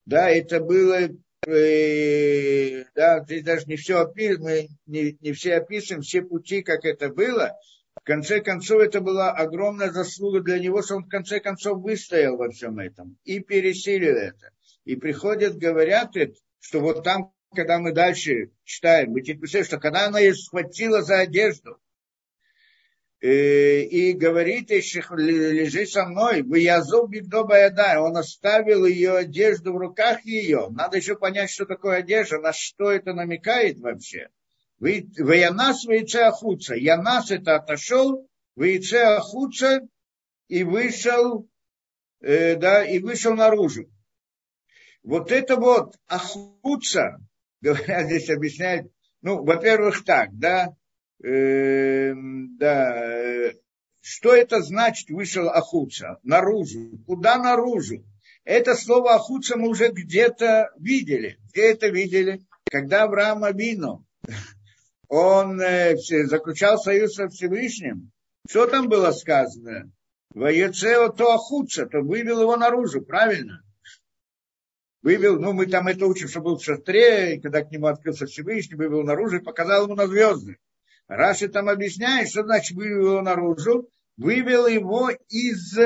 да, 0.05 0.29
это 0.29 0.61
было 0.61 1.09
э, 1.47 2.84
да, 2.95 3.23
здесь 3.23 3.43
даже 3.43 3.65
не 3.65 3.75
все 3.75 3.99
описываем, 4.01 4.41
мы 4.41 4.67
не, 4.86 5.17
не 5.21 5.34
все 5.34 5.56
описываем, 5.56 6.01
все 6.01 6.21
пути, 6.21 6.62
как 6.62 6.86
это 6.86 7.10
было. 7.10 7.54
В 7.95 8.04
конце 8.04 8.41
концов, 8.41 8.82
это 8.82 9.01
была 9.01 9.32
огромная 9.32 9.91
заслуга 9.91 10.41
для 10.41 10.60
него, 10.60 10.82
что 10.82 10.95
он 10.95 11.06
в 11.06 11.10
конце 11.10 11.39
концов 11.39 11.82
выстоял 11.82 12.38
во 12.38 12.49
всем 12.49 12.80
этом 12.80 13.17
и 13.23 13.39
пересилил 13.39 14.15
это. 14.15 14.51
И 14.86 14.95
приходят, 14.95 15.58
говорят, 15.58 16.13
что 16.60 16.80
вот 16.80 17.04
там, 17.04 17.34
когда 17.54 17.80
мы 17.80 17.91
дальше 17.91 18.51
читаем, 18.63 19.12
мы 19.12 19.21
читаем, 19.21 19.65
что 19.65 19.80
когда 19.80 20.08
она 20.08 20.19
ее 20.19 20.34
схватила 20.34 21.01
за 21.01 21.19
одежду, 21.19 21.80
Э, 21.80 21.80
и 23.21 24.13
говорит, 24.13 24.71
лежи 24.71 25.86
со 25.86 26.05
мной, 26.05 26.41
вы 26.41 26.60
язов 26.60 27.10
бигдоба 27.10 27.60
яда. 27.60 28.01
Он 28.01 28.17
оставил 28.17 28.86
ее 28.86 29.17
одежду 29.17 29.73
в 29.73 29.77
руках 29.77 30.25
ее. 30.25 30.69
Надо 30.71 30.97
еще 30.97 31.15
понять, 31.15 31.51
что 31.51 31.65
такое 31.65 31.97
одежда, 31.97 32.39
на 32.39 32.51
что 32.51 32.89
это 32.89 33.13
намекает 33.13 33.79
вообще. 33.79 34.29
Вы 34.79 35.07
янас 35.17 35.86
вейце 35.86 36.17
ахуца. 36.17 36.73
Янас 36.73 37.29
это 37.29 37.57
отошел, 37.57 38.27
вейце 38.55 38.95
ахуца 38.95 39.81
и 40.47 40.63
вышел 40.63 41.47
э, 42.21 42.55
да, 42.55 42.84
и 42.84 42.99
вышел 42.99 43.36
наружу. 43.36 43.89
Вот 45.03 45.31
это 45.31 45.55
вот 45.57 45.95
ахуца, 46.07 47.19
говорят, 47.62 48.07
здесь 48.07 48.29
объясняют, 48.29 48.91
ну, 49.21 49.43
во-первых, 49.43 50.03
так, 50.03 50.29
да, 50.34 50.75
э, 51.23 52.13
да, 52.57 52.95
э, 52.95 53.53
что 54.01 54.34
это 54.34 54.62
значит 54.62 55.10
вышел 55.10 55.49
ахуца? 55.49 56.19
Наружу. 56.23 56.99
Куда 57.05 57.38
наружу? 57.38 58.03
Это 58.43 58.75
слово 58.75 59.15
ахуца 59.15 59.57
мы 59.57 59.69
уже 59.69 59.89
где-то 59.89 60.71
видели. 60.77 61.38
Где 61.49 61.71
это 61.71 61.88
видели? 61.89 62.41
Когда 62.69 63.03
Авраам 63.03 63.43
Абину, 63.43 64.05
он 65.07 65.62
э, 65.62 65.97
заключал 65.97 66.77
союз 66.79 67.13
со 67.13 67.27
Всевышним, 67.27 68.12
что 68.49 68.65
там 68.65 68.89
было 68.89 69.12
сказано? 69.12 69.91
Воецео 70.34 71.10
то 71.10 71.34
ахуца, 71.34 71.86
то 71.86 71.99
вывел 71.99 72.41
его 72.41 72.55
наружу, 72.55 73.01
правильно? 73.01 73.62
Вывел, 75.01 75.39
ну 75.39 75.53
мы 75.53 75.65
там 75.65 75.88
это 75.88 76.05
учим, 76.05 76.27
что 76.27 76.41
был 76.41 76.57
в 76.57 76.63
шатре, 76.63 77.36
и 77.36 77.41
когда 77.41 77.63
к 77.63 77.71
нему 77.71 77.88
открылся 77.88 78.25
Всевышний, 78.25 78.75
вывел 78.75 79.03
наружу 79.03 79.38
и 79.38 79.43
показал 79.43 79.86
ему 79.86 79.95
на 79.95 80.07
звезды. 80.07 80.57
Раши 81.07 81.49
там 81.49 81.69
объясняет, 81.69 82.29
что 82.29 82.43
значит 82.43 82.75
вывел 82.75 83.11
его 83.11 83.21
наружу, 83.21 83.89
вывел 84.17 84.67
его 84.67 85.09
из, 85.29 85.77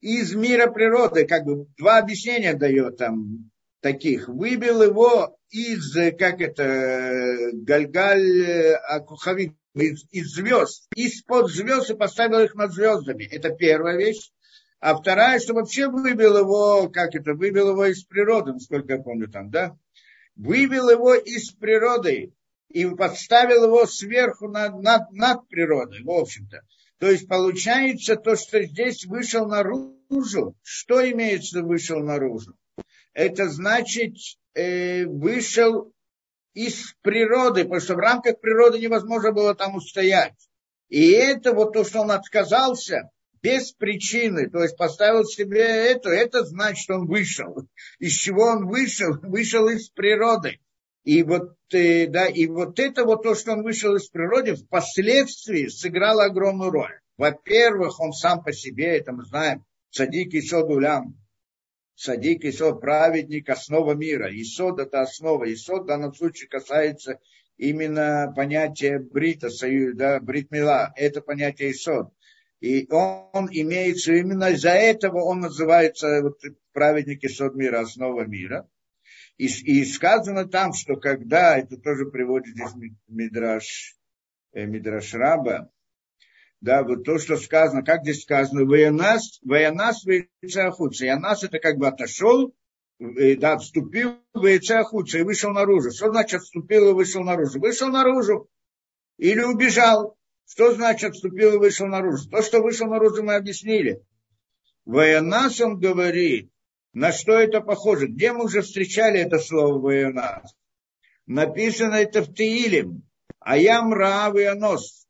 из 0.00 0.34
мира 0.34 0.70
природы, 0.70 1.26
как 1.26 1.44
бы 1.44 1.66
два 1.76 1.98
объяснения 1.98 2.54
дает 2.54 2.96
там 2.96 3.50
таких. 3.80 4.28
Вывел 4.28 4.82
его 4.82 5.36
из, 5.50 5.94
как 6.18 6.40
это, 6.40 7.50
Гальгаль 7.52 8.74
Акухави, 8.88 9.54
из, 9.74 10.04
из 10.10 10.34
звезд, 10.34 10.88
из-под 10.94 11.50
звезд 11.50 11.90
и 11.90 11.96
поставил 11.96 12.40
их 12.40 12.54
над 12.54 12.72
звездами. 12.72 13.24
Это 13.24 13.50
первая 13.50 13.96
вещь. 13.96 14.30
А 14.80 14.96
вторая, 14.96 15.38
что 15.38 15.54
вообще 15.54 15.88
вывел 15.88 16.38
его, 16.38 16.88
как 16.88 17.14
это, 17.14 17.34
вывел 17.34 17.70
его 17.70 17.84
из 17.86 18.02
природы, 18.04 18.52
насколько 18.52 18.94
я 18.94 18.98
помню 18.98 19.28
там, 19.28 19.50
да? 19.50 19.76
Вывел 20.36 20.88
его 20.88 21.14
из 21.14 21.50
природы 21.50 22.32
и 22.70 22.88
подставил 22.88 23.64
его 23.64 23.84
сверху 23.86 24.48
над, 24.48 24.80
над, 24.80 25.10
над 25.10 25.48
природой, 25.48 26.02
в 26.02 26.10
общем-то. 26.10 26.62
То 26.98 27.10
есть 27.10 27.26
получается 27.28 28.16
то, 28.16 28.36
что 28.36 28.62
здесь 28.62 29.06
вышел 29.06 29.46
наружу. 29.46 30.56
Что 30.62 31.08
имеется 31.10 31.62
вышел 31.62 32.00
наружу? 32.00 32.54
Это 33.12 33.48
значит, 33.48 34.14
э, 34.54 35.04
вышел 35.04 35.92
из 36.54 36.94
природы, 37.02 37.64
потому 37.64 37.80
что 37.80 37.94
в 37.94 37.98
рамках 37.98 38.40
природы 38.40 38.78
невозможно 38.78 39.32
было 39.32 39.54
там 39.54 39.74
устоять. 39.74 40.34
И 40.88 41.10
это 41.10 41.52
вот 41.52 41.72
то, 41.72 41.84
что 41.84 42.00
он 42.00 42.10
отказался 42.10 43.10
без 43.42 43.72
причины, 43.72 44.50
то 44.50 44.62
есть 44.62 44.76
поставил 44.76 45.24
себе 45.24 45.62
это, 45.62 46.10
это 46.10 46.44
значит, 46.44 46.88
он 46.90 47.06
вышел. 47.06 47.66
Из 47.98 48.12
чего 48.12 48.44
он 48.44 48.68
вышел? 48.68 49.14
Вышел 49.22 49.68
из 49.68 49.88
природы. 49.88 50.60
И 51.04 51.22
вот, 51.22 51.56
э, 51.72 52.06
да, 52.06 52.26
и 52.26 52.46
вот 52.46 52.78
это 52.78 53.04
вот 53.04 53.22
то, 53.22 53.34
что 53.34 53.52
он 53.52 53.62
вышел 53.62 53.94
из 53.96 54.08
природы, 54.08 54.54
впоследствии 54.54 55.66
сыграло 55.68 56.24
огромную 56.24 56.70
роль. 56.70 57.00
Во-первых, 57.16 58.00
он 58.00 58.12
сам 58.12 58.42
по 58.42 58.52
себе, 58.52 58.98
это 58.98 59.12
мы 59.12 59.24
знаем, 59.24 59.64
садик 59.90 60.34
и 60.34 60.40
содулям, 60.40 61.16
садик 61.94 62.44
и 62.44 62.52
сод, 62.52 62.80
праведник, 62.80 63.48
основа 63.50 63.92
мира. 63.92 64.28
Исод– 64.30 64.80
это 64.80 65.02
основа. 65.02 65.52
Исод 65.52 65.82
в 65.82 65.86
данном 65.86 66.14
случае 66.14 66.48
касается 66.48 67.20
именно 67.58 68.32
понятия 68.34 68.98
брита, 68.98 69.48
да, 69.94 70.18
бритмила. 70.20 70.92
Это 70.96 71.20
понятие 71.20 71.72
исод. 71.72 72.08
И 72.60 72.86
он 72.90 73.48
имеется 73.50 74.14
именно 74.14 74.50
из-за 74.50 74.70
этого 74.70 75.22
он 75.22 75.40
называется 75.40 76.20
вот, 76.22 76.40
праведник 76.72 77.24
исод 77.24 77.54
мира, 77.54 77.80
основа 77.80 78.22
мира. 78.26 78.68
И, 79.40 79.46
и 79.46 79.86
сказано 79.86 80.46
там, 80.46 80.74
что 80.74 80.96
когда, 80.96 81.56
это 81.56 81.78
тоже 81.78 82.04
приводит 82.04 82.54
здесь 82.54 82.74
Мидраш, 83.08 83.96
э, 84.52 84.66
Мидраш 84.66 85.14
Раба, 85.14 85.70
да, 86.60 86.82
вот 86.82 87.04
то, 87.04 87.18
что 87.18 87.38
сказано, 87.38 87.82
как 87.82 88.02
здесь 88.02 88.20
сказано, 88.20 88.66
военас, 88.66 89.40
военас 89.42 90.04
вейцахуца. 90.04 91.06
Янас 91.06 91.42
это 91.42 91.58
как 91.58 91.78
бы 91.78 91.88
отошел, 91.88 92.54
э, 92.98 93.36
да, 93.36 93.54
отступил 93.54 94.18
вейцахуца 94.34 95.20
и 95.20 95.22
вышел 95.22 95.52
наружу. 95.52 95.90
Что 95.90 96.12
значит 96.12 96.42
отступил 96.42 96.90
и 96.90 96.92
вышел 96.92 97.22
наружу? 97.22 97.60
Вышел 97.60 97.88
наружу 97.88 98.46
или 99.16 99.40
убежал. 99.40 100.18
Что 100.46 100.74
значит 100.74 101.12
отступил 101.12 101.54
и 101.54 101.58
вышел 101.58 101.86
наружу? 101.86 102.28
То, 102.28 102.42
что 102.42 102.60
вышел 102.60 102.88
наружу, 102.88 103.22
мы 103.22 103.36
объяснили. 103.36 104.02
Военас, 104.84 105.62
он 105.62 105.80
говорит, 105.80 106.50
на 106.92 107.12
что 107.12 107.32
это 107.32 107.60
похоже? 107.60 108.08
Где 108.08 108.32
мы 108.32 108.44
уже 108.44 108.62
встречали 108.62 109.20
это 109.20 109.38
слово 109.38 109.78
военас? 109.78 110.54
Написано 111.26 111.94
это 111.94 112.22
в 112.22 112.34
Таилим. 112.34 113.02
Аям 113.40 113.92
Раав 113.92 114.36
и 114.36 114.44
Анос. 114.44 115.06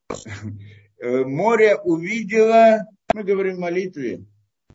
Э, 1.02 1.24
море 1.24 1.76
увидела, 1.76 2.80
мы 3.14 3.24
говорим 3.24 3.56
в 3.56 3.60
молитве, 3.60 4.26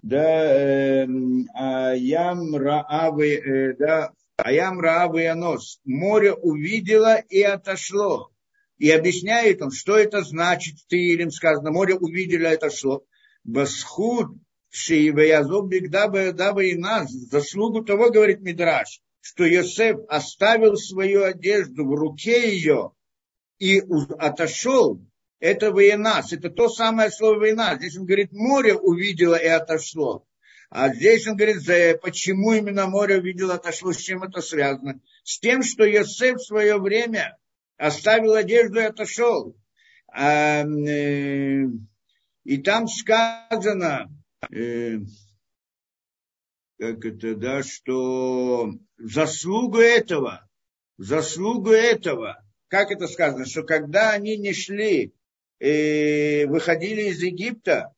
да, 0.01 0.23
э, 0.23 1.07
Аям 1.53 2.55
Раавы, 2.55 3.35
э, 3.35 3.75
да, 3.77 4.11
Аям 4.37 4.79
Раавы 4.79 5.21
Янос. 5.21 5.79
Море 5.85 6.33
увидела 6.33 7.19
и 7.19 7.41
отошло. 7.41 8.31
И 8.77 8.89
объясняет 8.91 9.61
он, 9.61 9.71
что 9.71 9.97
это 9.97 10.21
значит 10.23 10.79
в 10.79 10.87
Тилим 10.87 11.31
сказано, 11.31 11.71
море 11.71 11.95
увидела 11.95 12.51
и 12.51 12.55
отошло. 12.55 13.05
Басхуд 13.43 14.35
Шиеваязов 14.75 15.69
Бигдаба 15.69 16.33
Даба 16.33 16.63
и 16.63 16.75
нас, 16.75 17.09
заслугу 17.09 17.83
того, 17.85 18.11
говорит 18.11 18.41
Мидраш, 18.41 19.01
что 19.21 19.45
Йосеф 19.45 19.99
оставил 20.09 20.75
свою 20.75 21.23
одежду 21.23 21.87
в 21.87 21.95
руке 21.95 22.53
ее 22.53 22.91
и 23.57 23.81
отошел, 24.19 25.01
это 25.39 25.71
военас, 25.71 26.33
это 26.33 26.49
то 26.49 26.67
самое 26.67 27.09
слово 27.09 27.39
военас. 27.39 27.77
Здесь 27.77 27.97
он 27.97 28.05
говорит, 28.05 28.33
море 28.33 28.75
увидело 28.75 29.35
и 29.35 29.47
отошло. 29.47 30.25
А 30.69 30.93
здесь 30.93 31.25
он 31.25 31.37
говорит, 31.37 32.01
почему 32.01 32.51
именно 32.53 32.87
море 32.87 33.19
увидело 33.19 33.53
отошло, 33.53 33.93
с 33.93 33.97
чем 33.97 34.23
это 34.23 34.41
связано? 34.41 34.99
С 35.23 35.39
тем, 35.39 35.63
что 35.63 35.85
Йосеф 35.85 36.35
в 36.35 36.45
свое 36.45 36.77
время 36.79 37.37
оставил 37.77 38.33
одежду 38.33 38.79
и 38.79 38.83
отошел. 38.83 39.55
А, 40.11 40.65
э, 40.65 41.63
и 42.43 42.57
там 42.57 42.87
сказано, 42.87 44.09
э, 44.51 44.99
как 46.79 47.05
это, 47.05 47.35
да, 47.35 47.63
что 47.63 48.71
в 48.97 49.11
заслугу 49.11 49.79
этого, 49.79 50.47
в 50.97 51.03
заслугу 51.03 51.71
этого, 51.71 52.43
как 52.67 52.91
это 52.91 53.07
сказано, 53.07 53.45
что 53.45 53.63
когда 53.63 54.11
они 54.11 54.37
не 54.37 54.53
шли 54.53 55.13
э, 55.59 56.45
выходили 56.47 57.09
из 57.09 57.21
Египта 57.21 57.93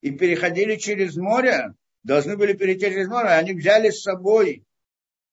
и 0.00 0.10
переходили 0.10 0.76
через 0.76 1.16
море, 1.16 1.74
должны 2.02 2.36
были 2.36 2.54
перейти 2.54 2.86
через 2.86 3.08
море, 3.08 3.28
они 3.28 3.52
взяли 3.52 3.90
с 3.90 4.02
собой 4.02 4.64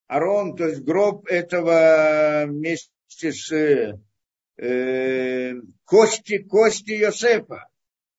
Арон, 0.08 0.56
то 0.56 0.68
есть 0.68 0.82
гроб 0.82 1.26
этого 1.28 2.46
вместе 2.48 3.32
с 3.32 3.52
э, 4.58 5.54
кости, 5.86 6.38
кости 6.40 6.92
Йосефа. 6.92 7.68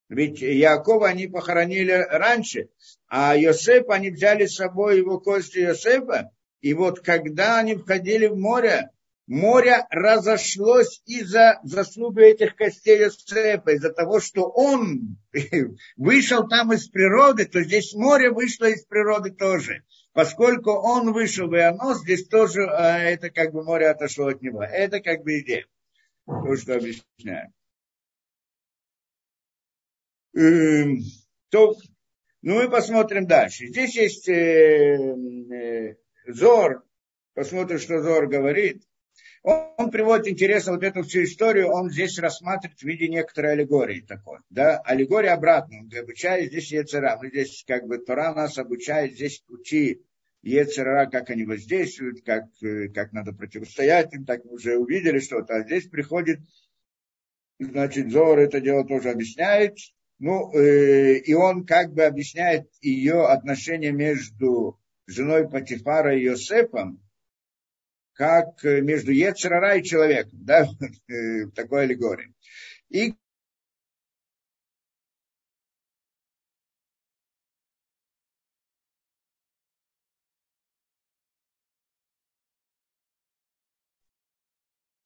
Ведь 0.09 0.41
Якова 0.41 1.09
они 1.09 1.27
похоронили 1.27 1.93
раньше, 1.93 2.69
а 3.09 3.37
Йосефа 3.37 3.95
они 3.95 4.11
взяли 4.11 4.47
с 4.47 4.57
собой 4.57 4.99
его 4.99 5.21
кости 5.21 5.59
Йосефа. 5.59 6.31
И 6.61 6.73
вот 6.75 7.01
когда 7.01 7.59
они 7.59 7.75
входили 7.75 8.27
в 8.27 8.37
море, 8.37 8.91
море 9.27 9.87
разошлось 9.91 11.03
из-за 11.05 11.61
заслуги 11.63 12.23
этих 12.23 12.57
костей 12.57 13.01
Йосефа, 13.01 13.73
из-за 13.73 13.91
того, 13.93 14.21
что 14.21 14.49
он 14.49 15.19
вышел 15.97 16.49
там 16.49 16.73
из 16.73 16.89
природы, 16.89 17.45
то 17.45 17.63
здесь 17.63 17.95
море 17.95 18.31
вышло 18.31 18.65
из 18.65 18.85
природы 18.85 19.31
тоже. 19.31 19.83
Поскольку 20.15 20.73
он 20.73 21.13
вышел 21.13 21.49
в 21.49 21.55
Иоанно, 21.55 21.95
здесь 21.95 22.27
тоже 22.27 22.65
а, 22.65 22.99
это 22.99 23.31
как 23.31 23.53
бы 23.53 23.63
море 23.63 23.89
отошло 23.89 24.29
от 24.29 24.41
него. 24.41 24.63
Это 24.63 25.01
как 25.01 25.23
бы 25.23 25.39
идея. 25.41 25.67
То, 26.27 26.57
что 26.57 26.77
объясняю. 26.77 27.53
Эм, 30.35 31.01
то, 31.51 31.75
ну, 32.43 32.55
мы 32.57 32.71
посмотрим 32.71 33.27
дальше. 33.27 33.67
Здесь 33.67 33.97
есть 33.97 34.29
э, 34.29 34.35
э, 34.35 35.95
Зор. 36.27 36.85
Посмотрим, 37.35 37.79
что 37.79 38.01
Зор 38.03 38.27
говорит. 38.27 38.83
Он, 39.43 39.73
он 39.77 39.91
приводит 39.91 40.29
интересно 40.29 40.73
вот 40.73 40.83
эту 40.83 41.03
всю 41.03 41.25
историю, 41.25 41.69
он 41.69 41.91
здесь 41.91 42.19
рассматривает 42.19 42.79
в 42.79 42.83
виде 42.83 43.09
некоторой 43.09 43.53
аллегории 43.53 44.01
такой. 44.01 44.39
Да? 44.51 44.79
Аллегория 44.79 45.33
обратно, 45.33 45.79
он 45.81 45.91
обучает 45.99 46.49
здесь 46.51 46.73
Ецера. 46.73 47.19
Мы 47.21 47.29
здесь 47.29 47.65
как 47.67 47.87
бы 47.87 47.99
Тора 47.99 48.35
нас 48.35 48.59
обучает 48.59 49.15
здесь 49.15 49.41
пути 49.41 50.03
Ецера, 50.43 51.07
как 51.11 51.31
они 51.31 51.45
воздействуют, 51.45 52.25
как, 52.25 52.45
э, 52.63 52.89
как 52.89 53.13
надо 53.13 53.33
противостоять 53.33 54.13
им, 54.15 54.25
так 54.25 54.45
мы 54.45 54.53
уже 54.53 54.77
увидели 54.77 55.19
что-то. 55.19 55.57
А 55.57 55.63
здесь 55.63 55.89
приходит, 55.89 56.41
значит, 57.59 58.11
Зор 58.11 58.39
это 58.39 58.61
дело 58.61 58.87
тоже 58.87 59.11
объясняет, 59.11 59.79
Ну, 60.19 60.53
э, 60.53 61.19
и 61.19 61.33
он 61.35 61.65
как 61.65 61.93
бы 61.93 62.05
объясняет 62.05 62.69
ее 62.81 63.27
отношения 63.27 63.93
между 63.93 64.79
женой 65.07 65.49
Патифара 65.49 66.17
и 66.17 66.25
Йосефом, 66.25 67.01
как 68.15 68.63
между 68.65 69.13
Ецерара 69.13 69.77
и 69.79 69.85
человеком, 69.85 70.45
да, 70.45 70.69
в 71.09 71.51
такой 71.53 71.85
аллегории. 71.85 72.35
И 72.91 73.15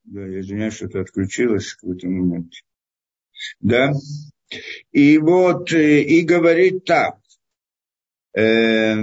Да, 0.05 0.27
я 0.27 0.41
извиняюсь, 0.41 0.75
что-то 0.75 1.01
отключилось 1.01 1.69
в 1.69 1.81
какой-то 1.81 2.07
момент. 2.07 2.53
Да. 3.61 3.93
И 4.93 5.19
вот, 5.19 5.73
э, 5.73 6.01
и 6.03 6.23
говорит 6.23 6.85
так. 6.85 7.19
Э, 8.35 8.95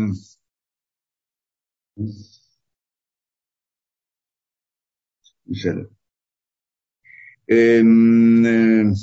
эм, 7.47 8.45
э, 8.45 8.93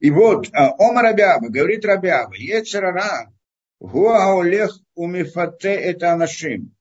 и 0.00 0.10
вот, 0.10 0.48
а, 0.52 0.72
Ома 0.78 1.02
Рабяба, 1.02 1.48
говорит 1.48 1.84
Рабяба, 1.84 2.34
Ецерара, 2.36 3.32
Гуа 3.78 4.40
Олех 4.40 4.76
Умифате 4.94 5.74
это 5.74 6.12
Анашим. 6.12 6.74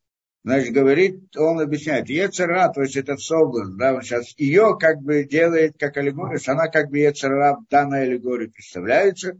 Значит, 0.43 0.73
говорит, 0.73 1.37
он 1.37 1.59
объясняет, 1.59 2.09
Ецера, 2.09 2.71
то 2.73 2.81
есть 2.81 2.95
этот 2.95 3.21
соблазн, 3.21 3.77
да, 3.77 3.93
он 3.93 4.01
сейчас 4.01 4.33
ее 4.37 4.75
как 4.79 4.99
бы 5.01 5.23
делает 5.23 5.75
как 5.77 5.97
аллегорию, 5.97 6.39
она 6.47 6.67
как 6.67 6.89
бы 6.89 6.97
Ецера 6.97 7.57
в 7.57 7.69
данной 7.69 8.03
аллегории 8.03 8.47
представляется. 8.47 9.39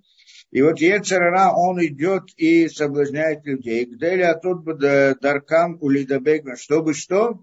И 0.52 0.62
вот 0.62 0.80
Ецера, 0.80 1.52
он 1.56 1.84
идет 1.84 2.26
и 2.38 2.68
соблазняет 2.68 3.46
людей. 3.46 3.86
Гдели 3.86 4.22
атут 4.22 4.64
даркам 5.22 5.78
улидабегна, 5.82 6.56
чтобы 6.56 6.94
что? 6.94 7.42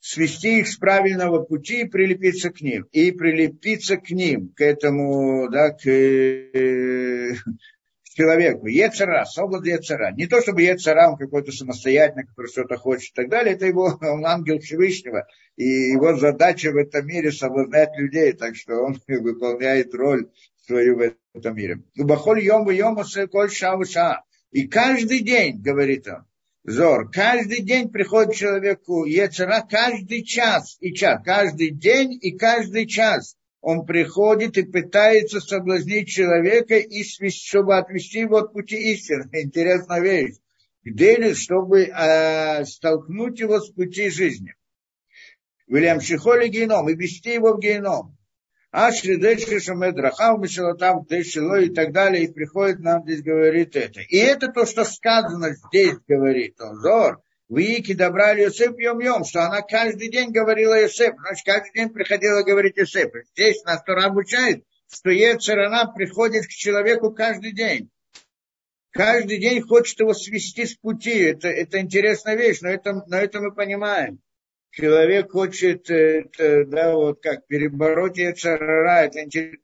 свести 0.00 0.60
их 0.60 0.68
с 0.68 0.76
правильного 0.76 1.42
пути 1.42 1.82
и 1.82 1.88
прилепиться 1.88 2.50
к 2.50 2.60
ним. 2.60 2.86
И 2.90 3.12
прилепиться 3.12 3.98
к 3.98 4.10
ним, 4.10 4.52
к 4.56 4.62
этому, 4.62 5.48
да, 5.50 5.70
к, 5.70 5.84
человеку. 8.20 8.66
Ецера, 8.66 9.24
соблазн 9.24 9.64
Ецера. 9.64 10.12
Не 10.12 10.26
то, 10.26 10.40
чтобы 10.42 10.62
Ецера, 10.62 11.10
он 11.10 11.16
какой-то 11.16 11.52
самостоятельный, 11.52 12.26
который 12.26 12.48
что-то 12.48 12.76
хочет 12.76 13.12
и 13.12 13.14
так 13.14 13.30
далее. 13.30 13.54
Это 13.54 13.66
его, 13.66 13.98
он 14.00 14.26
ангел 14.26 14.58
Всевышнего. 14.58 15.26
И 15.56 15.64
его 15.64 16.16
задача 16.16 16.70
в 16.70 16.76
этом 16.76 17.06
мире 17.06 17.32
соблазнять 17.32 17.96
людей. 17.96 18.32
Так 18.32 18.56
что 18.56 18.82
он 18.82 19.00
выполняет 19.08 19.94
роль 19.94 20.28
свою 20.66 20.96
в 20.98 21.14
этом 21.34 21.56
мире. 21.56 21.82
Бахоль 21.96 22.44
йом 22.44 22.70
йом 22.70 22.98
коль 23.30 23.50
ша 23.50 24.24
И 24.50 24.68
каждый 24.68 25.20
день, 25.20 25.60
говорит 25.62 26.06
он, 26.06 26.26
Зор, 26.62 27.10
каждый 27.10 27.62
день 27.62 27.88
приходит 27.88 28.34
человеку 28.34 29.06
Ецера, 29.06 29.66
каждый 29.68 30.22
час 30.24 30.76
и 30.80 30.92
час, 30.92 31.22
каждый 31.24 31.70
день 31.70 32.18
и 32.20 32.36
каждый 32.36 32.86
час 32.86 33.34
он 33.60 33.84
приходит 33.84 34.56
и 34.56 34.62
пытается 34.62 35.40
соблазнить 35.40 36.08
человека, 36.08 36.76
чтобы 37.28 37.76
отвести 37.76 38.20
его 38.20 38.38
от 38.38 38.52
пути 38.52 38.92
истины. 38.92 39.28
Интересная 39.32 40.00
вещь. 40.00 40.36
Где 40.82 41.34
чтобы 41.34 41.82
э, 41.82 42.64
столкнуть 42.64 43.38
его 43.38 43.60
с 43.60 43.70
пути 43.70 44.08
жизни. 44.08 44.54
Вильям 45.66 46.00
Шихоли 46.00 46.48
геном 46.48 46.88
и 46.88 46.94
вести 46.94 47.34
его 47.34 47.52
в 47.52 47.60
геном. 47.60 48.16
Ашри 48.72 49.20
Деши 49.20 49.60
Шамед 49.60 49.96
Рахав 49.98 50.40
Мишалатам 50.40 51.04
Дешило 51.04 51.60
и 51.60 51.68
так 51.68 51.92
далее. 51.92 52.24
И 52.24 52.32
приходит 52.32 52.80
нам 52.80 53.02
здесь 53.02 53.22
говорит 53.22 53.76
это. 53.76 54.00
И 54.00 54.16
это 54.16 54.48
то, 54.48 54.64
что 54.64 54.84
сказано 54.84 55.54
здесь, 55.54 55.96
говорит 56.08 56.58
он. 56.60 56.76
Зор. 56.76 57.20
Вики 57.50 57.94
добрали 57.94 58.42
Йосеф 58.42 58.78
йом-йом, 58.78 59.24
что 59.24 59.44
она 59.44 59.60
каждый 59.62 60.08
день 60.08 60.30
говорила 60.30 60.80
Йосеф, 60.80 61.16
значит, 61.18 61.44
каждый 61.44 61.72
день 61.74 61.88
приходила 61.90 62.42
говорить 62.42 62.76
Йосеф. 62.76 63.10
Здесь 63.32 63.64
нас 63.64 63.82
Тора 63.82 64.04
обучает, 64.04 64.64
что 64.88 65.10
Ецерана 65.10 65.92
приходит 65.92 66.46
к 66.46 66.50
человеку 66.50 67.10
каждый 67.10 67.52
день. 67.52 67.90
Каждый 68.92 69.38
день 69.38 69.62
хочет 69.62 69.98
его 69.98 70.14
свести 70.14 70.64
с 70.64 70.76
пути. 70.76 71.18
Это, 71.18 71.48
это 71.48 71.80
интересная 71.80 72.36
вещь, 72.36 72.60
но 72.60 72.68
это, 72.68 73.04
но 73.06 73.16
это 73.16 73.40
мы 73.40 73.52
понимаем. 73.52 74.20
Человек 74.70 75.32
хочет, 75.32 75.90
это, 75.90 76.64
да, 76.66 76.94
вот 76.94 77.20
как, 77.20 77.48
перебороть 77.48 78.18
Ецерара, 78.18 79.06
это, 79.06 79.20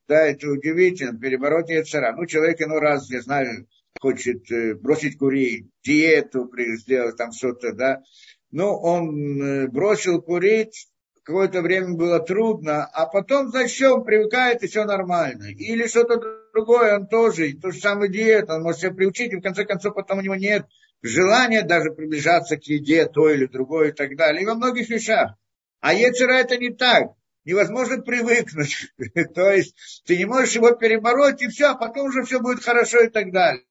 да, 0.09 0.26
это 0.26 0.49
удивительно, 0.49 1.16
перебороть 1.16 1.70
Ецера. 1.70 2.12
Ну, 2.16 2.26
человек, 2.26 2.59
ну, 2.66 2.80
раз, 2.80 3.09
я 3.11 3.20
знаю, 3.20 3.68
хочет 4.01 4.51
э, 4.51 4.74
бросить 4.74 5.18
курить, 5.18 5.68
диету 5.84 6.51
сделать 6.76 7.16
там 7.16 7.32
что-то, 7.32 7.72
да. 7.72 8.03
Ну, 8.51 8.74
он 8.74 9.42
э, 9.42 9.68
бросил 9.68 10.22
курить, 10.22 10.88
какое-то 11.22 11.62
время 11.62 11.94
было 11.94 12.20
трудно, 12.20 12.84
а 12.84 13.07
потом, 13.07 13.49
значит, 13.49 13.86
он 13.90 14.05
привыкает, 14.05 14.62
и 14.62 14.68
все 14.68 14.84
нормально. 14.84 15.44
Или 15.51 15.86
что-то 15.86 16.20
другое, 16.55 16.99
он 16.99 17.07
тоже, 17.09 17.53
то 17.55 17.70
же 17.70 17.80
самое 17.80 18.11
диета, 18.11 18.55
он 18.55 18.62
может 18.62 18.80
себя 18.80 18.92
приучить, 18.92 19.32
и 19.32 19.36
в 19.36 19.42
конце 19.42 19.64
концов 19.64 19.94
потом 19.94 20.18
у 20.18 20.22
него 20.22 20.36
нет 20.36 20.66
желания 21.03 21.62
даже 21.62 21.90
приближаться 21.90 22.57
к 22.57 22.64
еде 22.64 23.07
той 23.07 23.34
или 23.34 23.47
другой 23.47 23.88
и 23.88 23.92
так 23.92 24.16
далее. 24.16 24.42
И 24.42 24.47
во 24.47 24.55
многих 24.55 24.88
вещах. 24.88 25.34
А 25.80 25.94
Ецера 25.94 26.34
это 26.34 26.57
не 26.57 26.70
так 26.70 27.12
невозможно 27.47 28.03
привыкнуть. 28.03 28.92
То 29.34 29.51
есть 29.51 29.74
ты 30.05 30.18
не 30.18 30.26
можешь 30.26 30.57
его 30.57 30.72
перебороть, 30.72 31.40
и 31.40 31.49
все, 31.49 31.70
а 31.70 31.74
потом 31.76 32.09
уже 32.09 32.24
все 32.24 32.40
будет 32.40 32.62
хорошо 32.62 33.05
и 33.05 33.09
так 33.09 33.32
далее. 33.32 33.64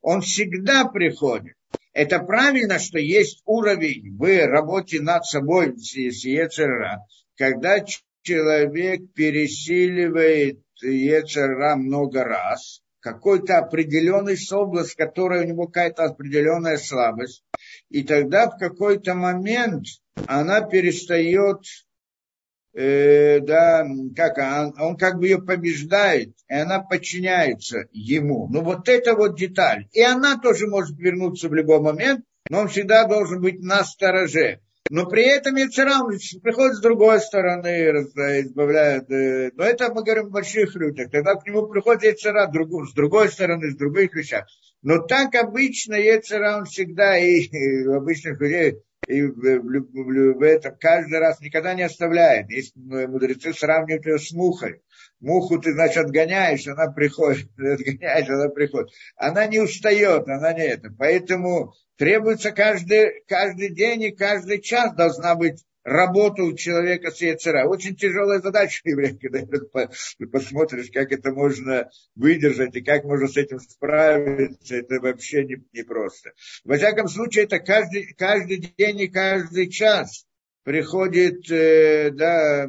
Он 0.00 0.20
всегда 0.20 0.84
приходит. 0.84 1.54
Это 1.92 2.20
правильно, 2.20 2.78
что 2.78 2.98
есть 2.98 3.42
уровень 3.44 4.16
в 4.16 4.46
работе 4.46 5.00
над 5.00 5.24
собой 5.24 5.76
с 5.78 5.94
Ецера, 5.94 7.04
когда 7.36 7.84
человек 8.22 9.12
пересиливает 9.14 10.60
Ецера 10.82 11.74
много 11.76 12.22
раз, 12.24 12.82
какой-то 13.00 13.58
определенный 13.58 14.36
область, 14.52 14.94
которая 14.94 15.44
у 15.44 15.46
него 15.46 15.66
какая-то 15.66 16.04
определенная 16.04 16.76
слабость, 16.76 17.42
и 17.88 18.02
тогда 18.02 18.50
в 18.50 18.58
какой-то 18.58 19.14
момент 19.14 19.86
она 20.26 20.60
перестает 20.60 21.62
э, 22.78 23.40
да, 23.40 23.84
как 24.14 24.38
он, 24.38 24.74
он 24.80 24.96
как 24.96 25.18
бы 25.18 25.26
ее 25.26 25.42
побеждает, 25.42 26.30
и 26.48 26.54
она 26.54 26.80
подчиняется 26.80 27.88
ему. 27.92 28.48
Ну 28.48 28.62
вот 28.62 28.88
это 28.88 29.14
вот 29.14 29.36
деталь. 29.36 29.88
И 29.92 30.00
она 30.00 30.38
тоже 30.38 30.68
может 30.68 30.96
вернуться 30.96 31.48
в 31.48 31.54
любой 31.54 31.80
момент, 31.80 32.24
но 32.48 32.60
он 32.60 32.68
всегда 32.68 33.04
должен 33.04 33.40
быть 33.40 33.60
на 33.60 33.84
стороже. 33.84 34.60
Но 34.90 35.06
при 35.06 35.22
этом 35.24 35.56
Яцерам 35.56 36.08
приходит 36.42 36.76
с 36.76 36.80
другой 36.80 37.20
стороны, 37.20 37.68
избавляет. 37.68 39.10
Э, 39.10 39.50
но 39.54 39.64
это 39.64 39.92
мы 39.92 40.02
говорим 40.02 40.26
о 40.26 40.30
больших 40.30 40.74
людях. 40.76 41.10
Тогда 41.10 41.34
к 41.34 41.46
нему 41.46 41.66
приходит 41.66 42.04
Яцера 42.04 42.48
с 42.48 42.94
другой 42.94 43.28
стороны, 43.28 43.70
с 43.70 43.76
других 43.76 44.14
вещах. 44.14 44.46
Но 44.82 44.98
так 44.98 45.34
обычно 45.34 45.94
Яцера 45.94 46.64
всегда 46.64 47.18
и, 47.18 47.40
и 47.40 47.86
у 47.86 47.96
обычных 47.96 48.40
людей 48.40 48.76
и 49.08 49.22
в, 49.22 50.42
этом 50.42 50.76
каждый 50.78 51.18
раз 51.18 51.40
никогда 51.40 51.72
не 51.72 51.82
оставляет. 51.82 52.50
Есть 52.50 52.76
мудрецы 52.76 53.54
сравнивают 53.54 54.04
ее 54.04 54.18
с 54.18 54.32
мухой. 54.32 54.82
Муху 55.20 55.58
ты, 55.58 55.72
значит, 55.72 56.04
отгоняешь, 56.04 56.66
она 56.68 56.90
приходит, 56.92 57.48
отгоняешь, 57.58 58.28
она 58.28 58.50
приходит. 58.50 58.90
Она 59.16 59.46
не 59.46 59.60
устает, 59.60 60.28
она 60.28 60.52
не 60.52 60.66
это. 60.66 60.90
Поэтому 60.96 61.72
требуется 61.96 62.52
каждый, 62.52 63.24
каждый 63.26 63.74
день 63.74 64.02
и 64.02 64.14
каждый 64.14 64.60
час 64.60 64.94
должна 64.94 65.34
быть 65.34 65.64
работа 65.88 66.42
у 66.42 66.54
человека 66.54 67.10
с 67.10 67.20
яйцера. 67.20 67.66
Очень 67.66 67.96
тяжелая 67.96 68.40
задача 68.40 68.80
еврея, 68.84 69.16
когда 69.16 69.88
посмотришь, 70.30 70.90
как 70.92 71.12
это 71.12 71.32
можно 71.32 71.88
выдержать 72.14 72.76
и 72.76 72.82
как 72.82 73.04
можно 73.04 73.26
с 73.26 73.36
этим 73.36 73.58
справиться. 73.58 74.76
Это 74.76 75.00
вообще 75.00 75.44
не, 75.44 75.56
не 75.72 75.82
просто. 75.82 76.32
Во 76.64 76.76
всяком 76.76 77.08
случае, 77.08 77.44
это 77.44 77.58
каждый, 77.58 78.14
каждый 78.14 78.74
день 78.76 79.00
и 79.00 79.08
каждый 79.08 79.70
час 79.70 80.26
приходит 80.62 81.50
э, 81.50 82.10
да, 82.10 82.68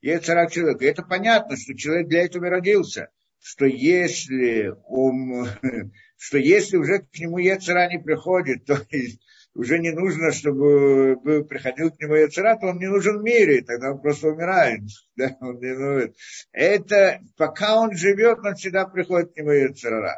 яйцера 0.00 0.48
человека. 0.48 0.86
Это 0.86 1.02
понятно, 1.02 1.56
что 1.56 1.74
человек 1.74 2.08
для 2.08 2.24
этого 2.24 2.48
родился. 2.48 3.08
Что 3.40 3.66
если, 3.66 4.72
он, 4.86 5.48
что 6.16 6.38
если 6.38 6.76
уже 6.76 7.00
к 7.00 7.18
нему 7.18 7.38
яйцера 7.38 7.88
не 7.88 7.98
приходит, 7.98 8.64
то 8.66 8.80
есть 8.90 9.20
уже 9.58 9.80
не 9.80 9.90
нужно, 9.90 10.30
чтобы 10.30 11.16
приходил 11.48 11.90
к 11.90 12.00
нему 12.00 12.14
Яцера, 12.14 12.56
то 12.56 12.68
он 12.68 12.78
не 12.78 12.86
нужен 12.86 13.18
в 13.18 13.22
мире, 13.24 13.62
тогда 13.62 13.92
он 13.92 14.00
просто 14.00 14.28
умирает. 14.28 14.82
Да, 15.16 15.36
он 15.40 15.58
не 15.58 15.74
нужен. 15.74 16.14
Это, 16.52 17.20
пока 17.36 17.80
он 17.80 17.96
живет, 17.96 18.38
он 18.44 18.54
всегда 18.54 18.86
приходит 18.86 19.32
к 19.32 19.36
нему 19.36 19.50
Яцера. 19.50 20.14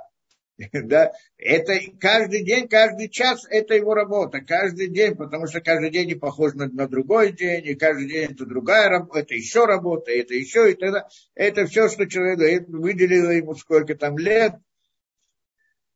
Да? 0.74 1.12
Это 1.38 1.72
каждый 1.98 2.44
день, 2.44 2.68
каждый 2.68 3.08
час 3.08 3.46
это 3.48 3.72
его 3.72 3.94
работа, 3.94 4.42
каждый 4.42 4.88
день, 4.88 5.16
потому 5.16 5.46
что 5.46 5.62
каждый 5.62 5.88
день 5.88 6.08
не 6.08 6.14
похож 6.16 6.52
на, 6.52 6.68
на 6.68 6.86
другой 6.86 7.32
день, 7.32 7.66
и 7.66 7.74
каждый 7.74 8.08
день 8.08 8.32
это 8.32 8.44
другая 8.44 8.90
работа, 8.90 9.20
это 9.20 9.34
еще 9.34 9.64
работа, 9.64 10.12
это 10.12 10.34
еще, 10.34 10.70
и 10.70 10.74
тогда 10.74 11.08
это 11.34 11.64
все, 11.64 11.88
что 11.88 12.06
человек 12.06 12.68
выделило 12.68 13.30
ему 13.30 13.54
сколько 13.54 13.94
там 13.94 14.18
лет, 14.18 14.56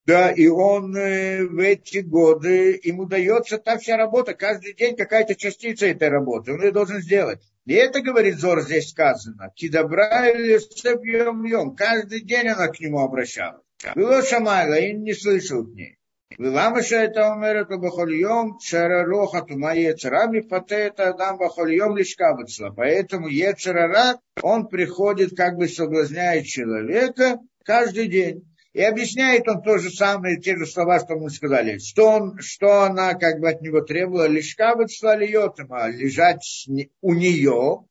да, 0.06 0.30
и 0.30 0.46
он 0.48 0.94
э, 0.96 1.44
в 1.44 1.58
эти 1.58 1.98
годы, 1.98 2.78
ему 2.82 3.06
дается 3.06 3.56
та 3.56 3.78
вся 3.78 3.96
работа, 3.96 4.34
каждый 4.34 4.74
день 4.74 4.96
какая-то 4.96 5.34
частица 5.34 5.86
этой 5.86 6.08
работы, 6.08 6.52
он 6.52 6.62
ее 6.62 6.72
должен 6.72 7.00
сделать. 7.00 7.40
И 7.64 7.72
это, 7.72 8.02
говорит 8.02 8.36
Зор, 8.36 8.60
здесь 8.60 8.90
сказано, 8.90 9.50
кидобра 9.56 10.28
или 10.28 10.58
сепьем 10.58 11.44
йом, 11.44 11.74
каждый 11.74 12.20
день 12.20 12.48
она 12.48 12.68
к 12.68 12.80
нему 12.80 13.00
обращалась. 13.00 13.62
Было 13.94 14.22
Шамайла, 14.22 14.74
и 14.74 14.92
не 14.92 15.14
слышал 15.14 15.64
к 15.64 15.74
ней. 15.74 15.98
Виламыша 16.36 16.96
это 16.96 17.32
умерет 17.32 17.68
бахольем, 17.68 18.58
шарароха 18.60 19.42
тума 19.42 19.74
ецерами, 19.74 20.44
это, 20.70 21.10
адам 21.10 21.38
бахольем 21.38 21.96
лишкабыцла. 21.96 22.70
Поэтому 22.70 23.28
ецерара, 23.28 24.18
он 24.42 24.66
приходит, 24.66 25.36
как 25.36 25.56
бы 25.56 25.68
соблазняет 25.68 26.46
человека 26.46 27.38
каждый 27.64 28.08
день. 28.08 28.53
И 28.74 28.82
объясняет 28.82 29.48
он 29.48 29.62
то 29.62 29.78
же 29.78 29.88
самое, 29.88 30.40
те 30.40 30.56
же 30.56 30.66
слова, 30.66 30.98
что 30.98 31.14
мы 31.14 31.30
сказали. 31.30 31.78
Что, 31.78 32.10
он, 32.10 32.38
что 32.40 32.82
она 32.82 33.14
как 33.14 33.38
бы 33.38 33.48
от 33.48 33.62
него 33.62 33.80
требовала, 33.82 34.26
лишка 34.26 34.74
бы 34.74 34.86
льотама, 34.86 35.86
лежать 35.90 36.66
у 37.00 37.14
нее 37.14 37.84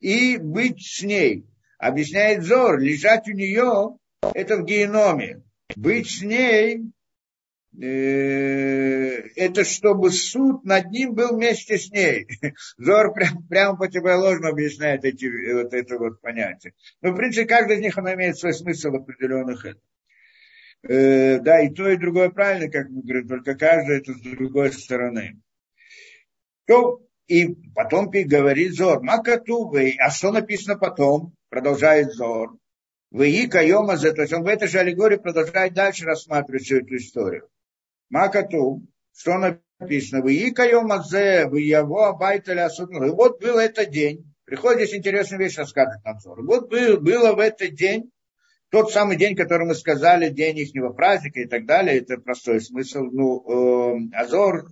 и 0.00 0.38
быть 0.38 0.80
с 0.80 1.02
ней. 1.02 1.46
Объясняет 1.78 2.44
Зор, 2.44 2.78
лежать 2.80 3.28
у 3.28 3.32
нее, 3.32 3.98
это 4.32 4.56
в 4.56 4.64
геноме. 4.64 5.42
Быть 5.76 6.10
с 6.10 6.22
ней, 6.22 6.80
э, 7.78 7.86
это 9.36 9.64
чтобы 9.64 10.10
суд 10.10 10.64
над 10.64 10.90
ним 10.90 11.12
был 11.12 11.36
вместе 11.36 11.76
с 11.76 11.90
ней. 11.90 12.26
Зор 12.78 13.12
прям, 13.12 13.46
прямо 13.48 13.76
противоположно 13.76 14.48
объясняет 14.48 15.04
эти, 15.04 15.26
вот 15.52 15.74
это 15.74 15.98
вот 15.98 16.22
понятие. 16.22 16.72
Но, 17.02 17.10
в 17.12 17.16
принципе, 17.16 17.46
каждый 17.46 17.76
из 17.76 17.82
них 17.82 17.98
он 17.98 18.10
имеет 18.14 18.38
свой 18.38 18.54
смысл 18.54 18.94
определенных 18.94 19.66
это. 19.66 19.80
Э, 20.88 21.38
да, 21.38 21.60
и 21.60 21.70
то, 21.70 21.88
и 21.88 21.96
другое 21.96 22.30
правильно, 22.30 22.70
как 22.70 22.88
мы 22.88 23.02
говорим, 23.02 23.28
только 23.28 23.54
каждое 23.54 23.98
это 23.98 24.12
с 24.14 24.20
другой 24.20 24.72
стороны. 24.72 25.40
То, 26.66 27.00
и 27.28 27.54
потом 27.74 28.10
говорит 28.10 28.74
Зор, 28.74 29.02
Макату, 29.02 29.68
вы, 29.68 29.94
а 29.98 30.10
что 30.10 30.32
написано 30.32 30.76
потом? 30.76 31.34
Продолжает 31.48 32.12
Зор. 32.12 32.56
Вы 33.10 33.30
и 33.30 33.46
кайома 33.46 33.96
за 33.96 34.12
то 34.12 34.22
есть 34.22 34.32
он 34.32 34.42
в 34.42 34.46
этой 34.46 34.68
же 34.68 34.78
аллегории 34.78 35.16
продолжает 35.16 35.74
дальше 35.74 36.04
рассматривать 36.04 36.62
всю 36.62 36.78
эту 36.78 36.96
историю. 36.96 37.48
Макату, 38.08 38.82
что 39.14 39.56
написано? 39.78 40.22
Вы 40.22 40.34
и 40.34 40.50
кайома 40.50 41.04
вы 41.10 41.60
его 41.60 42.04
абайтали 42.04 42.60
И 43.06 43.10
вот 43.10 43.40
был 43.40 43.58
этот 43.58 43.90
день. 43.90 44.32
Приходит 44.44 44.88
здесь 44.88 44.98
интересная 44.98 45.38
вещь 45.38 45.58
рассказывает 45.58 46.04
нам 46.04 46.18
Зор. 46.20 46.42
Вот 46.42 46.68
был, 46.68 47.00
было 47.00 47.34
в 47.34 47.38
этот 47.38 47.74
день 47.74 48.11
тот 48.72 48.90
самый 48.90 49.18
день, 49.18 49.36
который 49.36 49.66
мы 49.66 49.74
сказали, 49.74 50.30
день 50.30 50.58
их 50.58 50.72
праздника 50.96 51.40
и 51.40 51.46
так 51.46 51.66
далее, 51.66 51.98
это 51.98 52.16
простой 52.16 52.58
смысл. 52.62 53.02
Ну, 53.02 53.44
э, 53.46 54.16
Азор 54.16 54.64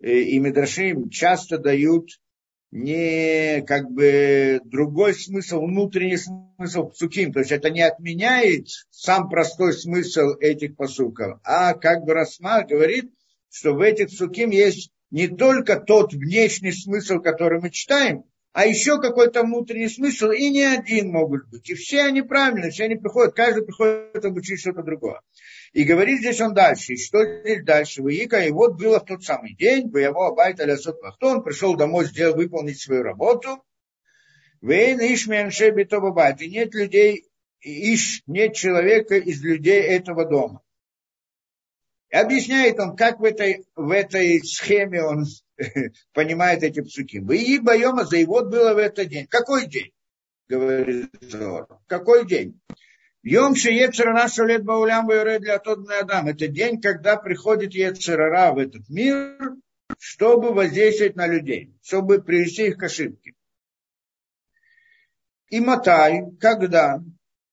и 0.00 0.36
Медрашим 0.40 1.08
часто 1.08 1.58
дают 1.58 2.10
не 2.72 3.62
как 3.62 3.92
бы 3.92 4.60
другой 4.64 5.14
смысл, 5.14 5.60
внутренний 5.60 6.16
смысл 6.16 6.88
псуким. 6.88 7.32
То 7.32 7.38
есть 7.38 7.52
это 7.52 7.70
не 7.70 7.82
отменяет 7.82 8.66
сам 8.90 9.28
простой 9.28 9.72
смысл 9.72 10.30
этих 10.40 10.76
посуков, 10.76 11.38
а 11.44 11.74
как 11.74 12.04
бы 12.04 12.14
Расма 12.14 12.64
говорит, 12.64 13.12
что 13.50 13.72
в 13.72 13.80
этих 13.80 14.08
псуким 14.08 14.50
есть 14.50 14.90
не 15.12 15.28
только 15.28 15.78
тот 15.78 16.12
внешний 16.12 16.72
смысл, 16.72 17.20
который 17.20 17.60
мы 17.60 17.70
читаем, 17.70 18.24
а 18.52 18.66
еще 18.66 19.00
какой-то 19.00 19.42
внутренний 19.42 19.88
смысл, 19.88 20.30
и 20.30 20.50
не 20.50 20.64
один 20.64 21.10
могут 21.10 21.48
быть. 21.48 21.68
И 21.70 21.74
все 21.74 22.02
они 22.02 22.22
правильные, 22.22 22.70
все 22.70 22.84
они 22.84 22.96
приходят, 22.96 23.34
каждый 23.34 23.64
приходит 23.64 24.24
обучить 24.24 24.60
что-то 24.60 24.82
другое. 24.82 25.20
И 25.72 25.84
говорит 25.84 26.20
здесь 26.20 26.40
он 26.40 26.54
дальше, 26.54 26.94
и 26.94 26.96
что 26.96 27.24
здесь 27.24 27.62
дальше? 27.62 28.02
Выика, 28.02 28.40
и 28.40 28.50
вот 28.50 28.78
было 28.78 29.00
в 29.00 29.04
тот 29.04 29.22
самый 29.22 29.54
день, 29.54 29.90
его 29.94 30.26
абайт 30.26 30.60
алясот 30.60 30.98
он 31.20 31.42
пришел 31.42 31.76
домой, 31.76 32.06
сделал, 32.06 32.36
выполнить 32.36 32.80
свою 32.80 33.02
работу. 33.02 33.62
Вейн 34.60 34.98
ишменше 34.98 35.70
битоба 35.70 36.30
и 36.30 36.48
нет 36.48 36.74
людей, 36.74 37.28
иш, 37.60 38.22
нет 38.26 38.54
человека 38.54 39.16
из 39.16 39.42
людей 39.42 39.82
этого 39.82 40.24
дома. 40.24 40.62
И 42.10 42.16
объясняет 42.16 42.80
он, 42.80 42.96
как 42.96 43.20
в 43.20 43.24
этой, 43.24 43.66
в 43.76 43.90
этой 43.90 44.42
схеме 44.42 45.02
он 45.02 45.26
понимает 46.12 46.62
эти 46.62 46.80
псуки. 46.80 47.16
И 47.16 47.58
боема 47.58 48.04
за 48.04 48.16
его 48.16 48.44
было 48.44 48.74
в 48.74 48.78
этот 48.78 49.08
день. 49.08 49.26
Какой 49.26 49.66
день? 49.66 49.92
Говорит 50.48 51.10
Зор. 51.20 51.68
Какой 51.86 52.26
день? 52.26 52.60
Йом 53.22 53.52
Ецера 53.54 54.14
наша 54.14 54.44
лет 54.44 54.64
Баулям 54.64 55.08
для 55.08 55.58
тот 55.58 55.88
Адам. 55.90 56.28
Это 56.28 56.48
день, 56.48 56.80
когда 56.80 57.16
приходит 57.16 57.74
Ецерара 57.74 58.52
в 58.52 58.58
этот 58.58 58.88
мир, 58.88 59.56
чтобы 59.98 60.52
воздействовать 60.52 61.16
на 61.16 61.26
людей, 61.26 61.74
чтобы 61.82 62.22
привести 62.22 62.68
их 62.68 62.78
к 62.78 62.84
ошибке. 62.84 63.34
И 65.50 65.60
Матай, 65.60 66.22
когда? 66.40 67.02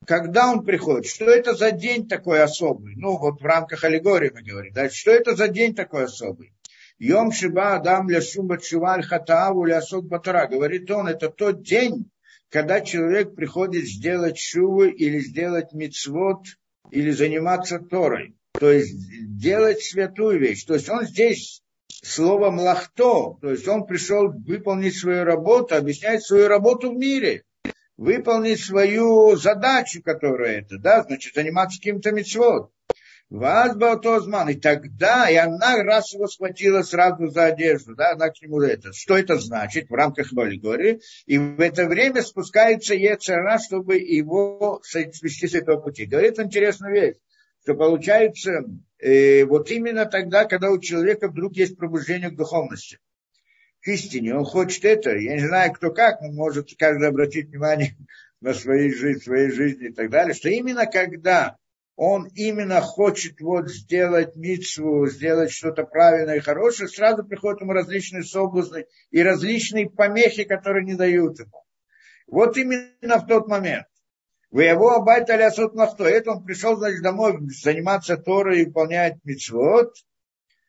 Когда 0.06 0.51
он 0.51 0.64
приходит? 0.64 1.08
Что 1.08 1.26
это 1.26 1.56
за 1.56 1.72
день 1.72 2.08
такой 2.08 2.43
особый? 2.43 2.95
Ну, 2.95 3.18
вот 3.18 3.41
в 3.41 3.45
рамках 3.45 3.84
аллегории 3.84 4.32
мы 4.34 4.43
говорим. 4.43 4.72
Да? 4.74 4.89
Что 4.89 5.12
это 5.12 5.36
за 5.36 5.47
день 5.47 5.74
такой 5.74 6.06
особый? 6.06 6.55
Йом 7.00 7.32
Шиба 7.32 7.76
Адам 7.76 8.10
Ляшуба 8.10 8.58
Чуваль 8.58 9.04
Хатааву 9.04 9.66
Лясок 9.66 10.06
Батара. 10.06 10.48
Говорит 10.48 10.89
он, 10.91 11.08
это 11.08 11.30
тот 11.30 11.62
день, 11.62 12.10
когда 12.50 12.82
человек 12.82 13.36
приходит 13.36 13.86
сделать 13.86 14.38
шувы 14.38 14.91
или 14.91 15.20
сделать 15.20 15.74
мицвод, 15.74 16.39
или 16.91 17.12
заниматься 17.12 17.80
Торой. 17.80 18.36
То 18.58 18.72
есть 18.72 18.96
делать 19.38 19.82
святую 19.82 20.39
вещь. 20.39 20.64
То 20.64 20.76
есть 20.76 20.89
он 20.89 21.06
здесь 21.06 21.62
слово 21.88 22.52
млахто, 22.52 23.38
то 23.41 23.50
есть 23.52 23.68
он 23.68 23.86
пришел 23.86 24.32
выполнить 24.32 24.96
свою 24.96 25.26
работу, 25.26 25.76
объяснять 25.76 26.24
свою 26.24 26.48
работу 26.48 26.91
в 26.91 26.96
мире, 26.96 27.43
выполнить 27.98 28.62
свою 28.62 29.36
задачу, 29.36 30.02
которая 30.02 30.62
это, 30.62 30.78
да, 30.78 31.04
значит, 31.04 31.34
заниматься 31.34 31.80
каким-то 31.80 32.12
мецвод. 32.12 32.72
Вас 33.30 33.76
Баутозман. 33.76 34.49
И 34.49 34.55
тогда, 34.55 35.30
и 35.30 35.36
она 35.36 35.84
раз 35.84 36.13
его 36.13 36.28
схватила 36.28 36.84
сразу 36.84 37.28
за 37.28 37.45
одежду, 37.45 37.95
да, 37.95 38.11
она 38.11 38.30
к 38.30 38.39
нему 38.41 38.61
это. 38.61 38.93
Что 38.93 39.17
это 39.17 39.38
значит 39.38 39.89
в 39.89 39.93
рамках 39.93 40.32
аллегории? 40.38 41.01
И 41.26 41.38
в 41.38 41.59
это 41.59 41.88
время 41.88 42.21
спускается 42.21 42.93
Ецера, 42.93 43.57
чтобы 43.57 43.97
его 43.97 44.80
свести 44.84 45.47
с 45.47 45.55
этого 45.55 45.82
пути. 45.82 46.05
Говорит 46.05 46.39
интересную 46.39 46.93
вещь, 46.93 47.15
что 47.63 47.73
получается, 47.73 48.63
э, 48.99 49.43
вот 49.45 49.71
именно 49.71 50.05
тогда, 50.05 50.45
когда 50.45 50.69
у 50.69 50.80
человека 50.80 51.28
вдруг 51.28 51.55
есть 51.55 51.78
пробуждение 51.78 52.30
к 52.30 52.36
духовности 52.36 52.99
к 53.82 53.88
истине, 53.88 54.36
он 54.36 54.45
хочет 54.45 54.84
это, 54.84 55.15
я 55.15 55.36
не 55.36 55.47
знаю, 55.47 55.71
кто 55.71 55.91
как, 55.91 56.19
но 56.19 56.32
может 56.32 56.69
каждый 56.76 57.07
обратить 57.07 57.49
внимание 57.49 57.95
на 58.41 58.53
своей 58.53 58.91
жизни, 58.91 59.19
своей 59.19 59.51
жизни 59.51 59.89
и 59.89 59.93
так 59.93 60.09
далее, 60.09 60.34
что 60.34 60.49
именно 60.49 60.88
когда 60.88 61.57
он 61.96 62.28
именно 62.36 62.82
хочет 62.82 63.39
вот 63.39 63.70
сделать 63.70 64.36
митсву, 64.36 65.08
сделать 65.08 65.52
что-то 65.52 65.84
правильное 65.84 66.38
и 66.38 66.41
хорошее, 66.41 66.89
сразу 66.89 67.24
приходят 67.24 67.62
ему 67.62 67.72
различные 67.72 68.24
соблазны 68.24 68.86
и 69.12 69.24
различные 69.24 69.89
помехи, 69.89 70.43
которые 70.43 70.86
не 70.86 70.96
дают 70.96 71.39
ему. 71.39 71.64
Вот 72.28 72.58
именно 72.58 73.20
в 73.20 73.28
тот 73.28 73.48
момент. 73.48 73.88
Вы 74.52 74.66
его 74.66 74.91
абайта 74.91 75.36
лясот 75.36 75.74
нахто. 75.76 76.06
Это 76.06 76.32
он 76.32 76.43
пришел, 76.43 76.78
значит, 76.78 77.02
домой 77.02 77.38
заниматься 77.50 78.18
Торой 78.18 78.62
и 78.62 78.66
выполнять 78.66 79.18
митцвот, 79.24 79.93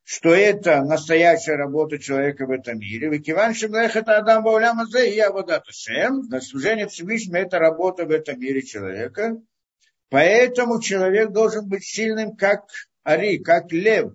что 0.05 0.35
это 0.35 0.83
настоящая 0.83 1.57
работа 1.57 1.99
человека 1.99 2.47
в 2.47 2.51
этом 2.51 2.79
мире. 2.79 3.09
Викиван 3.09 3.55
Шимлех 3.55 3.97
это 3.97 4.19
Адам 4.19 4.45
Бауляма 4.45 4.87
и 4.97 5.15
я 5.15 5.33
вот 5.33 5.51
это 5.51 5.73
Шем. 5.73 6.23
На 6.29 6.41
служение 6.41 6.87
Всевышнему 6.87 7.39
это 7.39 7.59
работа 7.59 8.05
в 8.05 8.11
этом 8.11 8.39
мире 8.39 8.63
человека. 8.63 9.37
Поэтому 10.09 10.81
человек 10.81 11.31
должен 11.31 11.69
быть 11.69 11.85
сильным, 11.85 12.37
как 12.37 12.65
Ари, 13.03 13.39
как 13.39 13.73
лев. 13.73 14.13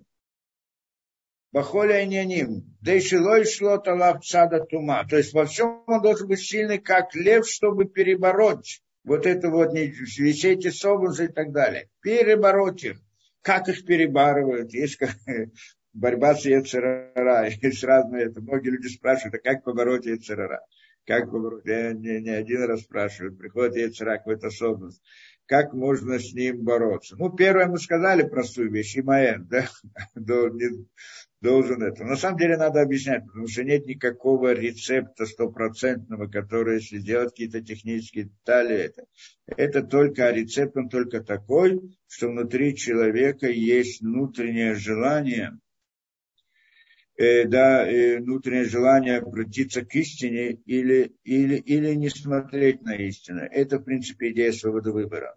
Бахоля 1.52 2.04
няним. 2.06 2.76
Да 2.80 2.94
и 2.94 3.00
шилой 3.00 3.44
шло 3.44 3.76
талав 3.76 4.24
цада 4.24 4.64
тума. 4.64 5.06
То 5.08 5.18
есть 5.18 5.34
во 5.34 5.44
всем 5.44 5.82
он 5.86 6.00
должен 6.00 6.28
быть 6.28 6.40
сильный, 6.40 6.78
как 6.78 7.14
лев, 7.14 7.46
чтобы 7.46 7.84
перебороть 7.84 8.82
вот 9.04 9.26
это 9.26 9.50
вот, 9.50 9.72
все 9.72 10.52
эти 10.52 10.70
соблазны 10.70 11.24
и 11.24 11.28
так 11.28 11.52
далее. 11.52 11.88
Перебороть 12.00 12.84
их. 12.84 13.00
Как 13.42 13.68
их 13.68 13.84
перебарывают? 13.84 14.72
Есть 14.72 14.96
как, 14.96 15.10
борьба 15.92 16.34
с 16.34 16.44
Ецерара. 16.46 17.48
Есть 17.62 17.84
разные 17.84 18.26
это. 18.26 18.40
Многие 18.40 18.70
люди 18.70 18.86
спрашивают, 18.86 19.34
а 19.34 19.38
как 19.38 19.64
побороть 19.64 20.06
Ецерара? 20.06 20.60
как 21.06 21.28
я 21.64 21.92
не, 21.92 22.20
не 22.20 22.30
один 22.30 22.64
раз 22.64 22.82
спрашиваю, 22.82 23.36
приходит 23.36 23.76
Ецерак 23.76 24.26
в 24.26 24.30
эту 24.30 24.48
особенность, 24.48 25.02
как 25.52 25.74
можно 25.74 26.18
с 26.18 26.32
ним 26.32 26.64
бороться? 26.64 27.14
Ну, 27.18 27.28
первое 27.28 27.66
мы 27.66 27.76
сказали 27.76 28.22
простую 28.22 28.72
вещь, 28.72 28.96
Имаэн, 28.96 29.46
да, 29.48 29.68
должен 30.14 31.82
это. 31.82 32.04
На 32.04 32.16
самом 32.16 32.38
деле 32.38 32.56
надо 32.56 32.80
объяснять, 32.80 33.26
потому 33.26 33.46
что 33.48 33.62
нет 33.62 33.84
никакого 33.84 34.54
рецепта 34.54 35.26
стопроцентного, 35.26 36.26
который, 36.28 36.76
если 36.76 37.00
делать 37.00 37.32
какие-то 37.32 37.60
технические 37.60 38.30
детали, 38.30 38.76
это, 38.76 39.04
это 39.46 39.82
только 39.82 40.30
рецепт, 40.30 40.74
он 40.74 40.88
только 40.88 41.22
такой, 41.22 41.82
что 42.08 42.28
внутри 42.28 42.74
человека 42.74 43.46
есть 43.46 44.00
внутреннее 44.00 44.74
желание, 44.74 45.58
э, 47.18 47.44
да, 47.44 47.86
э, 47.86 48.20
внутреннее 48.20 48.64
желание 48.64 49.18
обратиться 49.18 49.84
к 49.84 49.94
истине 49.96 50.52
или, 50.64 51.12
или, 51.24 51.56
или 51.56 51.92
не 51.92 52.08
смотреть 52.08 52.80
на 52.80 52.96
истину. 52.96 53.40
Это, 53.40 53.78
в 53.78 53.84
принципе, 53.84 54.30
идея 54.30 54.52
свободы 54.52 54.92
выбора. 54.92 55.36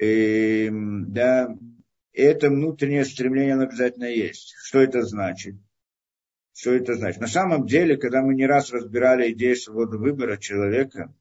Э, 0.00 0.68
да, 0.70 1.54
это 2.14 2.48
внутреннее 2.48 3.04
стремление 3.04 3.54
оно 3.54 3.64
обязательно 3.64 4.06
есть. 4.06 4.54
Что 4.62 4.80
это 4.80 5.02
значит? 5.02 5.56
Что 6.54 6.72
это 6.72 6.94
значит? 6.94 7.20
На 7.20 7.26
самом 7.26 7.66
деле, 7.66 7.98
когда 7.98 8.22
мы 8.22 8.34
не 8.34 8.46
раз 8.46 8.72
разбирали 8.72 9.32
идею 9.32 9.56
свободы 9.56 9.98
выбора 9.98 10.38
человека, 10.38 11.14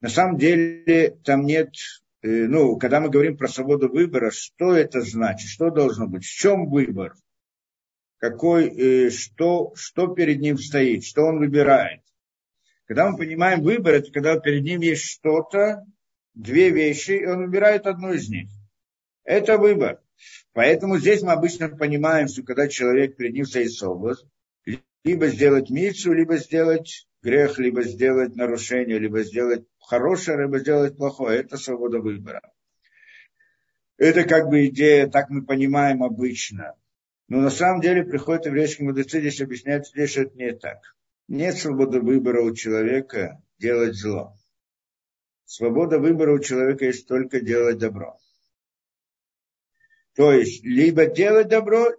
на 0.00 0.08
самом 0.08 0.38
деле 0.38 1.18
там 1.24 1.44
нет, 1.44 1.74
э, 2.22 2.46
ну, 2.46 2.78
когда 2.78 3.00
мы 3.00 3.10
говорим 3.10 3.36
про 3.36 3.48
свободу 3.48 3.88
выбора, 3.88 4.30
что 4.30 4.72
это 4.72 5.00
значит, 5.00 5.48
что 5.50 5.70
должно 5.70 6.06
быть, 6.06 6.24
в 6.24 6.32
чем 6.32 6.70
выбор, 6.70 7.14
какой, 8.18 8.68
э, 8.68 9.10
что, 9.10 9.72
что 9.74 10.14
перед 10.14 10.38
ним 10.38 10.56
стоит, 10.56 11.04
что 11.04 11.22
он 11.22 11.38
выбирает. 11.38 12.02
Когда 12.86 13.10
мы 13.10 13.18
понимаем 13.18 13.60
выбор, 13.62 13.94
это 13.94 14.12
когда 14.12 14.38
перед 14.38 14.62
ним 14.62 14.82
есть 14.82 15.04
что-то, 15.04 15.84
две 16.34 16.70
вещи, 16.70 17.12
и 17.12 17.26
он 17.26 17.44
выбирает 17.44 17.86
одну 17.86 18.12
из 18.12 18.28
них. 18.28 18.48
Это 19.24 19.58
выбор. 19.58 20.00
Поэтому 20.52 20.98
здесь 20.98 21.22
мы 21.22 21.32
обычно 21.32 21.68
понимаем, 21.68 22.28
что 22.28 22.42
когда 22.42 22.68
человек 22.68 23.16
перед 23.16 23.34
ним 23.34 23.44
стоит 23.44 23.72
совоз, 23.72 24.24
либо 25.04 25.28
сделать 25.28 25.70
мицу, 25.70 26.12
либо 26.12 26.36
сделать 26.36 27.08
грех, 27.22 27.58
либо 27.58 27.82
сделать 27.82 28.36
нарушение, 28.36 28.98
либо 28.98 29.22
сделать 29.22 29.64
хорошее, 29.78 30.38
либо 30.38 30.58
сделать 30.58 30.96
плохое. 30.96 31.40
Это 31.40 31.56
свобода 31.56 32.00
выбора. 32.00 32.42
Это 33.96 34.24
как 34.24 34.48
бы 34.48 34.66
идея, 34.66 35.06
так 35.08 35.30
мы 35.30 35.44
понимаем 35.44 36.02
обычно. 36.02 36.74
Но 37.28 37.40
на 37.40 37.50
самом 37.50 37.80
деле 37.80 38.02
приходят 38.02 38.46
еврейские 38.46 38.88
мудрецы, 38.88 39.20
здесь 39.20 39.40
объясняют, 39.40 39.86
здесь 39.86 40.10
что 40.10 40.22
это 40.22 40.36
не 40.36 40.52
так. 40.52 40.78
Нет 41.28 41.56
свободы 41.56 42.00
выбора 42.00 42.42
у 42.42 42.54
человека 42.54 43.40
делать 43.58 43.94
зло. 43.94 44.34
Свобода 45.50 45.98
выбора 45.98 46.32
у 46.32 46.38
человека 46.38 46.84
есть 46.84 47.08
только 47.08 47.40
делать 47.40 47.76
добро. 47.76 48.16
То 50.14 50.30
есть, 50.32 50.62
либо 50.62 51.06
делать 51.06 51.48
добро, 51.48 51.92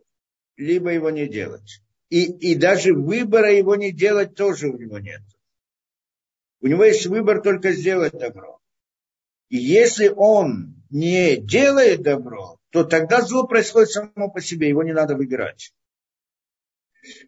либо 0.56 0.92
его 0.92 1.10
не 1.10 1.28
делать. 1.28 1.82
И, 2.08 2.32
и 2.32 2.56
даже 2.56 2.94
выбора 2.94 3.52
его 3.52 3.76
не 3.76 3.92
делать 3.92 4.36
тоже 4.36 4.70
у 4.70 4.78
него 4.78 5.00
нет. 5.00 5.20
У 6.62 6.68
него 6.68 6.86
есть 6.86 7.06
выбор 7.08 7.42
только 7.42 7.74
сделать 7.74 8.14
добро. 8.14 8.62
И 9.50 9.58
если 9.58 10.08
он 10.08 10.82
не 10.90 11.36
делает 11.36 12.04
добро, 12.04 12.58
то 12.70 12.86
тогда 12.86 13.20
зло 13.20 13.46
происходит 13.46 13.90
само 13.90 14.30
по 14.30 14.40
себе, 14.40 14.70
его 14.70 14.82
не 14.82 14.94
надо 14.94 15.18
выбирать. 15.18 15.74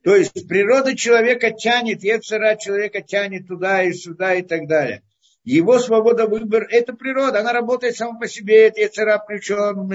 То 0.05 0.15
есть 0.15 0.47
природа 0.47 0.95
человека 0.95 1.51
тянет, 1.51 2.01
Ецера 2.01 2.55
человека 2.55 3.01
тянет 3.01 3.45
туда 3.45 3.83
и 3.83 3.91
сюда 3.91 4.35
и 4.35 4.41
так 4.41 4.69
далее. 4.69 5.03
Его 5.43 5.77
свобода 5.79 6.25
выбора– 6.25 6.65
это 6.69 6.93
природа, 6.93 7.41
она 7.41 7.51
работает 7.51 7.97
сама 7.97 8.17
по 8.17 8.27
себе, 8.29 8.67
это 8.67 8.79
яцера 8.79 9.21
причем, 9.27 9.91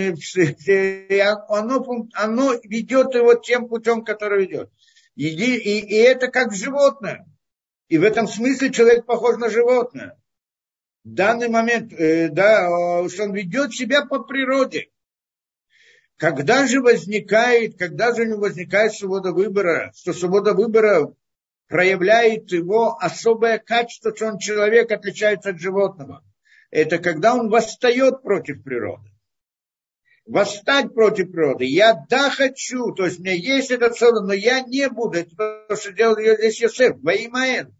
оно, 1.48 2.08
оно 2.12 2.54
ведет 2.62 3.14
его 3.14 3.34
тем 3.34 3.66
путем, 3.66 4.04
который 4.04 4.42
ведет. 4.46 4.70
И, 5.14 5.28
и, 5.28 5.80
и 5.80 5.94
это 5.94 6.28
как 6.28 6.52
животное. 6.54 7.26
И 7.88 7.96
в 7.96 8.02
этом 8.02 8.28
смысле 8.28 8.70
человек 8.70 9.06
похож 9.06 9.38
на 9.38 9.48
животное. 9.48 10.20
В 11.04 11.14
данный 11.14 11.48
момент, 11.48 11.94
э, 11.94 12.28
да, 12.28 13.08
что 13.08 13.24
он 13.24 13.32
ведет 13.32 13.72
себя 13.72 14.04
по 14.04 14.18
природе. 14.24 14.90
Когда 16.18 16.66
же 16.66 16.82
возникает, 16.82 17.78
когда 17.78 18.14
же 18.14 18.26
не 18.26 18.34
возникает 18.34 18.92
свобода 18.92 19.32
выбора, 19.32 19.92
что 19.96 20.12
свобода 20.12 20.52
выбора 20.52 21.14
проявляет 21.68 22.50
его 22.50 22.96
особое 22.98 23.58
качество, 23.58 24.14
что 24.14 24.26
он 24.26 24.38
человек 24.38 24.90
отличается 24.90 25.50
от 25.50 25.60
животного. 25.60 26.24
Это 26.70 26.98
когда 26.98 27.34
он 27.34 27.48
восстает 27.48 28.22
против 28.22 28.62
природы. 28.64 29.10
Восстать 30.26 30.92
против 30.92 31.30
природы. 31.30 31.64
Я 31.64 32.04
да 32.08 32.30
хочу, 32.30 32.92
то 32.92 33.06
есть 33.06 33.18
у 33.18 33.22
меня 33.22 33.34
есть 33.34 33.70
этот 33.70 33.96
сон, 33.96 34.26
но 34.26 34.34
я 34.34 34.60
не 34.60 34.88
буду. 34.88 35.18
Это 35.18 35.34
то, 35.36 35.76
что 35.76 35.92
делал 35.92 36.18
здесь 36.18 36.60
Йосеф, 36.60 36.96
имя 36.96 37.70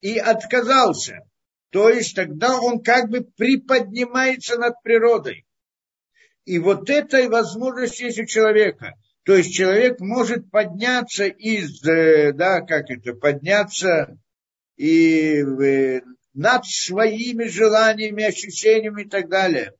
И 0.00 0.18
отказался. 0.18 1.20
То 1.70 1.88
есть 1.88 2.16
тогда 2.16 2.58
он 2.58 2.82
как 2.82 3.08
бы 3.08 3.20
приподнимается 3.20 4.58
над 4.58 4.82
природой. 4.82 5.46
И 6.44 6.58
вот 6.58 6.90
этой 6.90 7.28
возможность 7.28 8.00
есть 8.00 8.18
у 8.18 8.24
человека– 8.24 8.94
то 9.30 9.36
есть 9.36 9.54
человек 9.54 10.00
может 10.00 10.50
подняться 10.50 11.26
из, 11.26 11.86
э, 11.86 12.32
да, 12.32 12.62
как 12.62 12.90
это, 12.90 13.14
подняться 13.14 14.18
и 14.76 15.36
э, 15.36 16.00
над 16.34 16.66
своими 16.66 17.44
желаниями, 17.44 18.24
ощущениями 18.24 19.02
и 19.02 19.08
так 19.08 19.28
далее. 19.28 19.74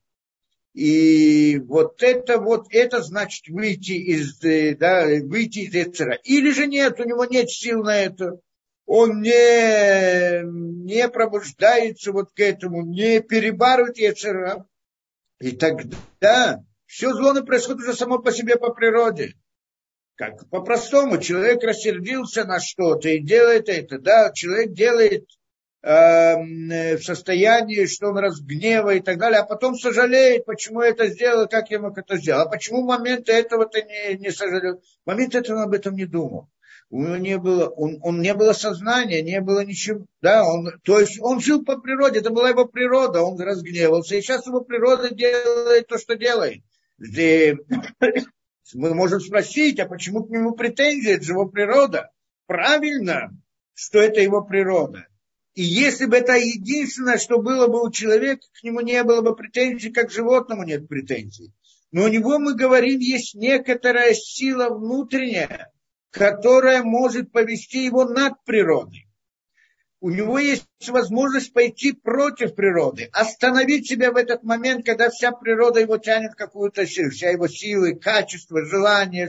И 0.73 1.59
вот 1.67 2.01
это 2.01 2.39
вот, 2.39 2.67
это 2.71 3.03
значит 3.03 3.49
выйти 3.49 3.91
из, 3.91 4.41
э, 4.45 4.77
да, 4.77 5.05
выйти 5.07 5.67
из 5.67 5.75
Эцера. 5.75 6.17
Или 6.23 6.53
же 6.53 6.69
нет, 6.69 7.01
у 7.01 7.05
него 7.05 7.25
нет 7.25 7.51
сил 7.51 7.83
на 7.83 8.01
это. 8.01 8.39
Он 8.87 9.21
не, 9.21 10.45
не 10.45 11.09
пробуждается 11.09 12.13
вот 12.13 12.31
к 12.31 12.39
этому, 12.39 12.87
не 12.87 13.19
перебарывает 13.19 13.99
Эцера. 13.99 14.65
И 15.41 15.51
тогда 15.57 16.63
все 16.87 17.13
зло 17.15 17.35
происходит 17.43 17.81
уже 17.81 17.95
само 17.95 18.21
по 18.21 18.31
себе 18.31 18.57
по 18.57 18.73
природе. 18.73 19.35
Как 20.21 20.47
по-простому, 20.51 21.17
человек 21.17 21.65
рассердился 21.65 22.45
на 22.45 22.61
что-то 22.61 23.09
и 23.09 23.21
делает 23.21 23.71
это. 23.71 23.99
Да, 23.99 24.31
человек 24.35 24.73
делает 24.75 25.25
э, 25.81 26.99
в 26.99 27.03
состоянии, 27.03 27.87
что 27.87 28.09
он 28.09 28.19
разгнева 28.19 28.97
и 28.97 29.01
так 29.01 29.17
далее, 29.17 29.41
а 29.41 29.47
потом 29.47 29.77
сожалеет, 29.77 30.45
почему 30.45 30.83
это 30.83 31.07
сделал, 31.07 31.49
как 31.49 31.71
я 31.71 31.81
мог 31.81 31.97
это 31.97 32.19
сделать. 32.19 32.47
А 32.47 32.51
почему 32.51 32.83
в 32.83 32.87
момент 32.87 33.31
этого-то 33.31 33.81
не, 33.81 34.19
не 34.19 34.31
сожалел? 34.31 34.83
В 35.05 35.07
момент 35.07 35.35
этого 35.35 35.57
он 35.57 35.63
об 35.63 35.73
этом 35.73 35.95
не 35.95 36.05
думал. 36.05 36.51
У 36.91 37.01
него 37.01 37.17
не 37.17 37.39
было, 37.39 37.69
он, 37.69 37.99
он 38.03 38.21
не 38.21 38.35
было 38.35 38.53
сознания, 38.53 39.23
не 39.23 39.41
было 39.41 39.65
ничего. 39.65 40.05
Да, 40.21 40.45
он, 40.45 40.69
то 40.83 41.01
есть 41.01 41.19
он 41.19 41.41
жил 41.41 41.65
по 41.65 41.79
природе, 41.79 42.19
это 42.19 42.29
была 42.29 42.51
его 42.51 42.67
природа, 42.67 43.23
он 43.23 43.41
разгневался. 43.41 44.17
И 44.17 44.21
сейчас 44.21 44.47
его 44.47 44.61
природа 44.61 45.15
делает 45.15 45.87
то, 45.87 45.97
что 45.97 46.15
делает. 46.15 46.61
Мы 48.75 48.95
можем 48.95 49.21
спросить, 49.21 49.79
а 49.81 49.87
почему 49.87 50.25
к 50.25 50.31
нему 50.31 50.53
претензии? 50.53 51.13
Это 51.13 51.25
же 51.25 51.33
его 51.33 51.47
природа. 51.47 52.11
Правильно, 52.47 53.31
что 53.75 54.01
это 54.01 54.21
его 54.21 54.43
природа. 54.43 55.07
И 55.55 55.63
если 55.63 56.07
бы 56.07 56.17
это 56.17 56.35
единственное, 56.35 57.19
что 57.19 57.41
было 57.41 57.67
бы 57.67 57.83
у 57.83 57.91
человека, 57.91 58.47
к 58.53 58.63
нему 58.63 58.81
не 58.81 59.03
было 59.05 59.21
бы 59.21 59.35
претензий, 59.35 59.91
как 59.91 60.11
животному 60.11 60.63
нет 60.63 60.89
претензий. 60.89 61.53
Но 61.91 62.05
у 62.05 62.09
него, 62.09 62.39
мы 62.39 62.55
говорим, 62.55 63.01
есть 63.01 63.35
некоторая 63.35 64.15
сила 64.15 64.69
внутренняя, 64.69 65.73
которая 66.11 66.83
может 66.83 67.33
повести 67.33 67.85
его 67.85 68.05
над 68.05 68.43
природой 68.45 69.10
у 70.01 70.09
него 70.09 70.39
есть 70.39 70.67
возможность 70.89 71.53
пойти 71.53 71.93
против 71.93 72.55
природы, 72.55 73.11
остановить 73.13 73.87
себя 73.87 74.11
в 74.11 74.17
этот 74.17 74.43
момент, 74.43 74.85
когда 74.87 75.11
вся 75.11 75.31
природа 75.31 75.81
его 75.81 75.99
тянет 75.99 76.35
какую-то 76.35 76.87
силу, 76.87 77.11
вся 77.11 77.31
его 77.31 77.49
силы, 77.49 77.95
качество, 77.95 78.65
желания, 78.65 79.29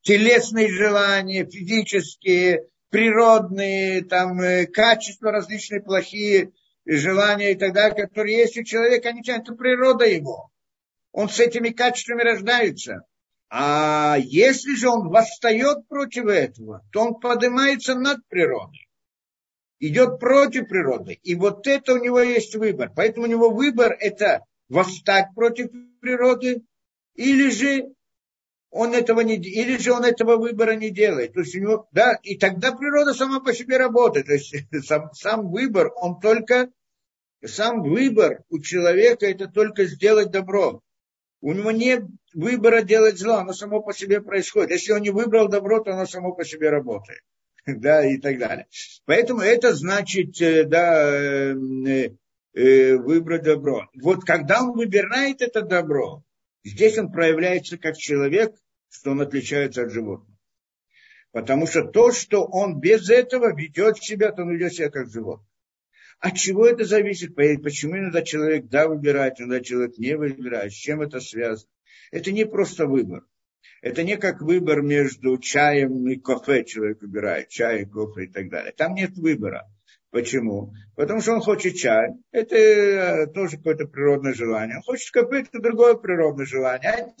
телесные 0.00 0.68
желания, 0.68 1.44
физические, 1.44 2.64
природные, 2.90 4.02
там, 4.02 4.40
э, 4.40 4.66
качества 4.66 5.30
различные 5.30 5.82
плохие, 5.82 6.52
желания 6.86 7.52
и 7.52 7.54
так 7.54 7.74
далее, 7.74 8.06
которые 8.06 8.38
есть 8.38 8.56
у 8.56 8.64
человека, 8.64 9.10
они 9.10 9.22
тянут, 9.22 9.42
это 9.42 9.54
природа 9.54 10.06
его. 10.06 10.50
Он 11.12 11.28
с 11.28 11.38
этими 11.38 11.68
качествами 11.68 12.22
рождается. 12.22 13.02
А 13.50 14.16
если 14.18 14.74
же 14.74 14.88
он 14.88 15.08
восстает 15.08 15.86
против 15.88 16.26
этого, 16.26 16.82
то 16.92 17.02
он 17.02 17.14
поднимается 17.20 17.94
над 17.94 18.26
природой 18.28 18.87
идет 19.80 20.18
против 20.18 20.68
природы. 20.68 21.18
И 21.22 21.34
вот 21.34 21.66
это 21.66 21.94
у 21.94 21.98
него 21.98 22.20
есть 22.20 22.54
выбор. 22.56 22.90
Поэтому 22.94 23.26
у 23.26 23.28
него 23.28 23.50
выбор 23.50 23.96
это 23.98 24.44
восстать 24.68 25.28
против 25.34 25.68
природы 26.00 26.62
или 27.14 27.50
же 27.50 27.92
он 28.70 28.94
этого 28.94 29.20
не 29.20 29.36
или 29.36 29.78
же 29.78 29.92
он 29.92 30.04
этого 30.04 30.36
выбора 30.36 30.74
не 30.76 30.90
делает. 30.90 31.32
То 31.32 31.40
есть 31.40 31.54
у 31.56 31.60
него, 31.60 31.88
да, 31.92 32.18
и 32.22 32.36
тогда 32.36 32.72
природа 32.72 33.14
сама 33.14 33.40
по 33.40 33.52
себе 33.54 33.78
работает. 33.78 34.26
То 34.26 34.34
есть 34.34 34.54
сам, 34.86 35.12
сам 35.14 35.50
выбор, 35.50 35.90
он 35.96 36.20
только, 36.20 36.70
сам 37.44 37.82
выбор 37.82 38.42
у 38.50 38.58
человека 38.58 39.26
это 39.26 39.48
только 39.48 39.84
сделать 39.84 40.30
добро. 40.30 40.80
У 41.40 41.52
него 41.52 41.70
нет 41.70 42.04
выбора 42.34 42.82
делать 42.82 43.18
зло, 43.18 43.36
оно 43.36 43.52
само 43.52 43.80
по 43.80 43.94
себе 43.94 44.20
происходит. 44.20 44.70
Если 44.70 44.92
он 44.92 45.02
не 45.02 45.10
выбрал 45.10 45.48
добро, 45.48 45.80
то 45.80 45.92
оно 45.92 46.04
само 46.04 46.32
по 46.34 46.44
себе 46.44 46.68
работает. 46.68 47.20
Да, 47.80 48.04
и 48.04 48.18
так 48.18 48.38
далее. 48.38 48.66
Поэтому 49.04 49.40
это 49.40 49.74
значит, 49.74 50.40
э, 50.40 50.64
да, 50.64 51.52
э, 51.52 52.10
э, 52.54 52.96
выбрать 52.96 53.42
добро. 53.42 53.88
Вот 54.00 54.24
когда 54.24 54.62
он 54.62 54.72
выбирает 54.72 55.42
это 55.42 55.62
добро, 55.62 56.24
Здесь 56.68 56.98
он 56.98 57.10
проявляется 57.10 57.78
как 57.78 57.96
человек, 57.96 58.54
что 58.90 59.12
он 59.12 59.20
отличается 59.20 59.82
от 59.82 59.92
животных. 59.92 60.36
Потому 61.32 61.66
что 61.66 61.84
то, 61.84 62.12
что 62.12 62.44
он 62.44 62.80
без 62.80 63.08
этого 63.10 63.54
ведет 63.54 63.98
себя, 63.98 64.32
то 64.32 64.42
он 64.42 64.50
ведет 64.50 64.74
себя 64.74 64.90
как 64.90 65.10
животное. 65.10 65.46
От 66.18 66.36
чего 66.36 66.66
это 66.66 66.84
зависит? 66.84 67.34
Почему 67.34 67.96
иногда 67.96 68.22
человек 68.22 68.66
да 68.66 68.88
выбирает, 68.88 69.38
иногда 69.38 69.60
человек 69.60 69.98
не 69.98 70.16
выбирает? 70.16 70.72
С 70.72 70.76
чем 70.76 71.00
это 71.00 71.20
связано? 71.20 71.70
Это 72.10 72.32
не 72.32 72.44
просто 72.44 72.86
выбор. 72.86 73.24
Это 73.80 74.02
не 74.02 74.16
как 74.16 74.40
выбор 74.42 74.82
между 74.82 75.38
чаем 75.38 76.08
и 76.08 76.16
кофе 76.16 76.64
человек 76.64 77.00
выбирает, 77.00 77.48
чай, 77.48 77.84
кофе 77.86 78.24
и 78.24 78.26
так 78.28 78.48
далее. 78.48 78.72
Там 78.72 78.94
нет 78.94 79.16
выбора. 79.16 79.66
Почему? 80.10 80.72
Потому 80.96 81.20
что 81.20 81.34
он 81.34 81.40
хочет 81.40 81.76
чай. 81.76 82.14
Это 82.32 82.56
э, 82.56 83.26
тоже 83.26 83.58
какое-то 83.58 83.86
природное 83.86 84.34
желание. 84.34 84.76
Он 84.78 84.82
хочет 84.82 85.12
кофе, 85.12 85.42
это 85.42 85.60
другое 85.60 85.94
природное 85.94 86.46
желание. 86.46 86.90
Они 86.90 87.12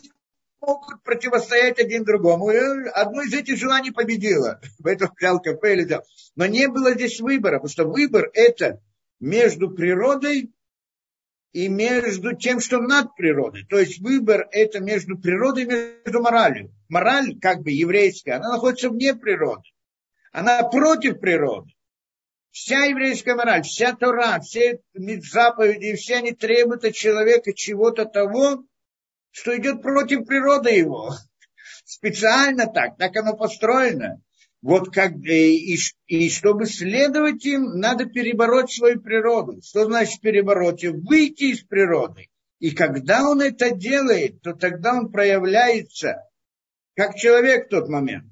могут 0.60 1.02
противостоять 1.04 1.78
один 1.78 2.04
другому. 2.04 2.50
И 2.50 2.56
одно 2.92 3.22
из 3.22 3.34
этих 3.34 3.58
желаний 3.58 3.90
победило. 3.90 4.60
Поэтому 4.82 5.12
взял 5.16 5.40
кафе 5.40 5.74
или 5.74 5.84
взял. 5.84 6.02
Но 6.34 6.46
не 6.46 6.68
было 6.68 6.94
здесь 6.94 7.20
выбора, 7.20 7.58
потому 7.58 7.70
что 7.70 7.84
выбор 7.84 8.30
это 8.32 8.80
между 9.20 9.70
природой 9.70 10.50
и 11.52 11.68
между 11.68 12.36
тем, 12.36 12.60
что 12.60 12.78
над 12.78 13.14
природой. 13.14 13.64
То 13.66 13.78
есть 13.78 14.00
выбор 14.00 14.46
это 14.52 14.80
между 14.80 15.18
природой 15.18 15.64
и 15.64 15.66
между 15.66 16.20
моралью. 16.20 16.74
Мораль, 16.88 17.38
как 17.40 17.62
бы 17.62 17.70
еврейская, 17.70 18.34
она 18.34 18.52
находится 18.52 18.90
вне 18.90 19.14
природы. 19.14 19.64
Она 20.32 20.62
против 20.62 21.20
природы. 21.20 21.72
Вся 22.50 22.84
еврейская 22.84 23.34
мораль, 23.34 23.62
вся 23.62 23.94
Тора, 23.94 24.40
все 24.40 24.80
заповеди, 24.94 25.94
все 25.94 26.16
они 26.16 26.32
требуют 26.32 26.84
от 26.84 26.94
человека 26.94 27.52
чего-то 27.52 28.04
того, 28.04 28.64
что 29.30 29.56
идет 29.56 29.82
против 29.82 30.26
природы 30.26 30.70
его. 30.70 31.14
Специально 31.84 32.66
так, 32.66 32.96
так 32.96 33.16
оно 33.16 33.36
построено. 33.36 34.20
Вот 34.60 34.92
как, 34.92 35.12
и, 35.24 35.76
и, 36.06 36.30
чтобы 36.30 36.66
следовать 36.66 37.44
им, 37.44 37.78
надо 37.78 38.06
перебороть 38.06 38.72
свою 38.72 39.00
природу. 39.00 39.60
Что 39.62 39.84
значит 39.84 40.20
перебороть? 40.20 40.84
Выйти 40.84 41.52
из 41.52 41.62
природы. 41.62 42.28
И 42.58 42.72
когда 42.72 43.28
он 43.28 43.40
это 43.40 43.70
делает, 43.70 44.42
то 44.42 44.52
тогда 44.52 44.94
он 44.94 45.12
проявляется 45.12 46.24
как 46.96 47.14
человек 47.14 47.66
в 47.66 47.70
тот 47.70 47.88
момент. 47.88 48.26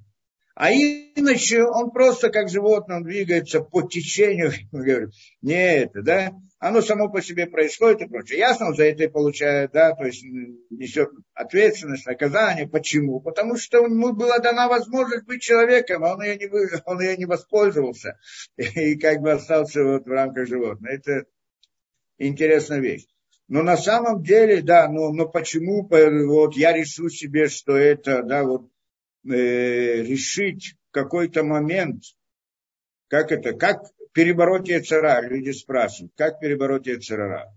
А 0.56 0.72
иначе 0.72 1.64
он 1.64 1.90
просто 1.90 2.30
как 2.30 2.48
животное, 2.48 2.96
он 2.96 3.04
двигается 3.04 3.60
по 3.60 3.82
течению, 3.82 4.52
говорит, 4.72 5.10
не 5.42 5.82
это, 5.82 6.00
да, 6.00 6.32
оно 6.58 6.80
само 6.80 7.10
по 7.10 7.20
себе 7.20 7.46
происходит 7.46 8.00
и 8.00 8.08
прочее. 8.08 8.38
Ясно, 8.38 8.68
он 8.68 8.74
за 8.74 8.84
это 8.84 9.04
и 9.04 9.08
получает, 9.08 9.72
да, 9.72 9.94
то 9.94 10.06
есть 10.06 10.24
несет 10.70 11.10
ответственность, 11.34 12.06
наказание. 12.06 12.66
Почему? 12.66 13.20
Потому 13.20 13.58
что 13.58 13.84
ему 13.84 14.14
была 14.14 14.38
дана 14.38 14.66
возможность 14.66 15.26
быть 15.26 15.42
человеком, 15.42 16.02
а 16.04 16.14
он 16.14 16.22
ее 16.22 16.36
не, 16.36 16.48
он 16.86 17.02
ее 17.02 17.18
не 17.18 17.26
воспользовался 17.26 18.18
и 18.56 18.96
как 18.96 19.20
бы 19.20 19.32
остался 19.32 19.84
вот 19.84 20.06
в 20.06 20.10
рамках 20.10 20.48
животного. 20.48 20.90
Это 20.90 21.26
интересная 22.16 22.80
вещь. 22.80 23.04
Но 23.46 23.62
на 23.62 23.76
самом 23.76 24.22
деле, 24.22 24.62
да, 24.62 24.88
но, 24.88 25.12
но 25.12 25.28
почему 25.28 25.86
вот 25.86 26.56
я 26.56 26.72
решу 26.72 27.10
себе, 27.10 27.48
что 27.48 27.76
это, 27.76 28.22
да, 28.22 28.42
вот 28.42 28.70
э, 29.28 30.02
решить 30.02 30.76
какой-то 30.90 31.44
момент, 31.44 32.02
как 33.08 33.32
это, 33.32 33.52
как 33.52 33.82
перебороть 34.12 34.68
Яцера, 34.68 35.20
люди 35.20 35.50
спрашивают, 35.50 36.12
как 36.16 36.40
перебороть 36.40 36.86
Яцера, 36.86 37.54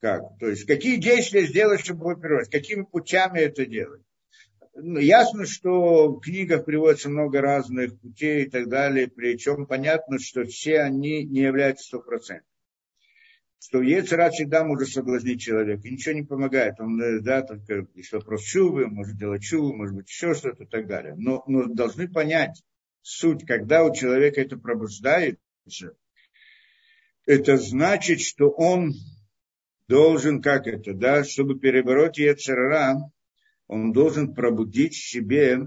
как, 0.00 0.22
то 0.38 0.48
есть 0.48 0.66
какие 0.66 0.96
действия 0.96 1.46
сделать, 1.46 1.80
чтобы 1.80 2.10
его 2.10 2.20
перебороть, 2.20 2.50
какими 2.50 2.82
путями 2.82 3.40
это 3.40 3.66
делать. 3.66 4.02
Ну, 4.74 4.98
ясно, 4.98 5.44
что 5.44 6.08
в 6.08 6.20
книгах 6.20 6.64
приводится 6.64 7.10
много 7.10 7.42
разных 7.42 8.00
путей 8.00 8.44
и 8.44 8.50
так 8.50 8.68
далее, 8.68 9.06
причем 9.06 9.66
понятно, 9.66 10.18
что 10.18 10.44
все 10.44 10.80
они 10.80 11.24
не 11.24 11.42
являются 11.42 11.88
стопроцентными 11.88 12.51
что 13.64 13.80
Ецера 13.80 14.28
всегда 14.30 14.64
может 14.64 14.88
соблазнить 14.88 15.40
человека. 15.40 15.88
Ничего 15.88 16.14
не 16.16 16.22
помогает. 16.22 16.80
Он, 16.80 17.00
э, 17.00 17.20
да, 17.20 17.42
только 17.42 17.86
есть 17.94 18.10
вопрос 18.12 18.42
чувы, 18.42 18.88
может 18.88 19.16
делать 19.16 19.42
чуву, 19.42 19.72
может 19.72 19.94
быть 19.94 20.08
еще 20.08 20.34
что-то 20.34 20.64
и 20.64 20.66
так 20.66 20.88
далее. 20.88 21.14
Но, 21.16 21.44
но 21.46 21.66
должны 21.66 22.08
понять 22.08 22.60
суть, 23.02 23.46
когда 23.46 23.84
у 23.84 23.94
человека 23.94 24.40
это 24.40 24.56
пробуждается, 24.56 25.94
это 27.24 27.56
значит, 27.56 28.20
что 28.20 28.50
он 28.50 28.94
должен, 29.86 30.42
как 30.42 30.66
это, 30.66 30.92
да, 30.92 31.22
чтобы 31.22 31.56
перебороть 31.56 32.18
Ецера, 32.18 32.96
он 33.68 33.92
должен 33.92 34.34
пробудить 34.34 34.96
себе 34.96 35.60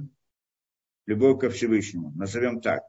любовь 1.06 1.40
ко 1.40 1.50
Всевышнему, 1.50 2.12
назовем 2.12 2.60
так. 2.60 2.82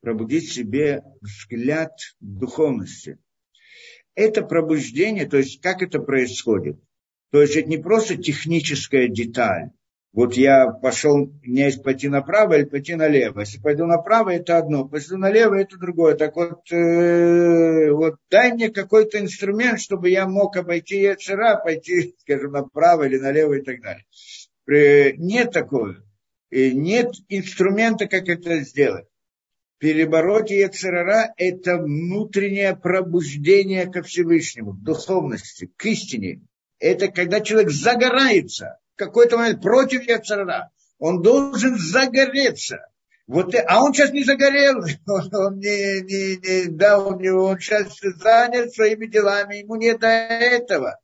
Пробудить 0.00 0.50
себе 0.50 1.02
взгляд 1.20 1.92
духовности– 2.20 3.18
это 4.14 4.42
пробуждение, 4.42 5.26
то 5.26 5.36
есть 5.36 5.60
как 5.60 5.82
это 5.82 6.00
происходит? 6.00 6.78
То 7.30 7.40
есть 7.40 7.56
это 7.56 7.68
не 7.68 7.78
просто 7.78 8.16
техническая 8.16 9.08
деталь. 9.08 9.70
Вот 10.12 10.34
я 10.34 10.66
пошел, 10.66 11.14
у 11.16 11.32
меня 11.42 11.66
есть 11.66 11.84
пойти 11.84 12.08
направо 12.08 12.54
или 12.54 12.64
пойти 12.64 12.96
налево. 12.96 13.40
Если 13.40 13.60
пойду 13.60 13.86
направо, 13.86 14.30
это 14.30 14.58
одно, 14.58 14.84
пойду 14.88 15.16
налево, 15.16 15.54
это 15.54 15.78
другое. 15.78 16.16
Так 16.16 16.34
вот, 16.34 16.72
э, 16.72 17.92
вот 17.92 18.16
дай 18.28 18.52
мне 18.52 18.70
какой-то 18.70 19.20
инструмент, 19.20 19.80
чтобы 19.80 20.10
я 20.10 20.26
мог 20.26 20.56
обойти 20.56 21.00
Яцера, 21.00 21.56
пойти, 21.62 22.16
скажем, 22.22 22.52
направо 22.52 23.04
или 23.04 23.18
налево 23.18 23.54
и 23.54 23.62
так 23.62 23.80
далее. 23.80 24.04
Э, 24.68 25.12
нет 25.12 25.52
такого. 25.52 25.94
Нет 26.50 27.12
инструмента, 27.28 28.08
как 28.08 28.28
это 28.28 28.62
сделать 28.62 29.06
перебороть 29.80 30.50
Ецерара– 30.50 31.32
это 31.38 31.78
внутреннее 31.78 32.76
пробуждение 32.76 33.90
ко 33.90 34.02
Всевышнему, 34.02 34.74
к 34.74 34.82
духовности, 34.82 35.70
к 35.74 35.86
истине. 35.86 36.42
Это 36.78 37.08
когда 37.08 37.40
человек 37.40 37.70
загорается 37.70 38.78
в 38.94 38.98
какой-то 38.98 39.38
момент 39.38 39.62
против 39.62 40.02
Ецерара. 40.06 40.70
Он 40.98 41.22
должен 41.22 41.78
загореться. 41.78 42.86
Вот, 43.26 43.54
а 43.54 43.82
он 43.82 43.94
сейчас 43.94 44.12
не 44.12 44.24
загорел, 44.24 44.80
он, 45.06 45.58
не, 45.58 46.02
не, 46.02 46.36
не, 46.36 46.68
да, 46.68 46.98
он, 46.98 47.26
он 47.26 47.58
сейчас 47.58 47.98
занят 48.00 48.74
своими 48.74 49.06
делами, 49.06 49.56
ему 49.56 49.76
не 49.76 49.96
до 49.96 50.08
этого. 50.08 50.98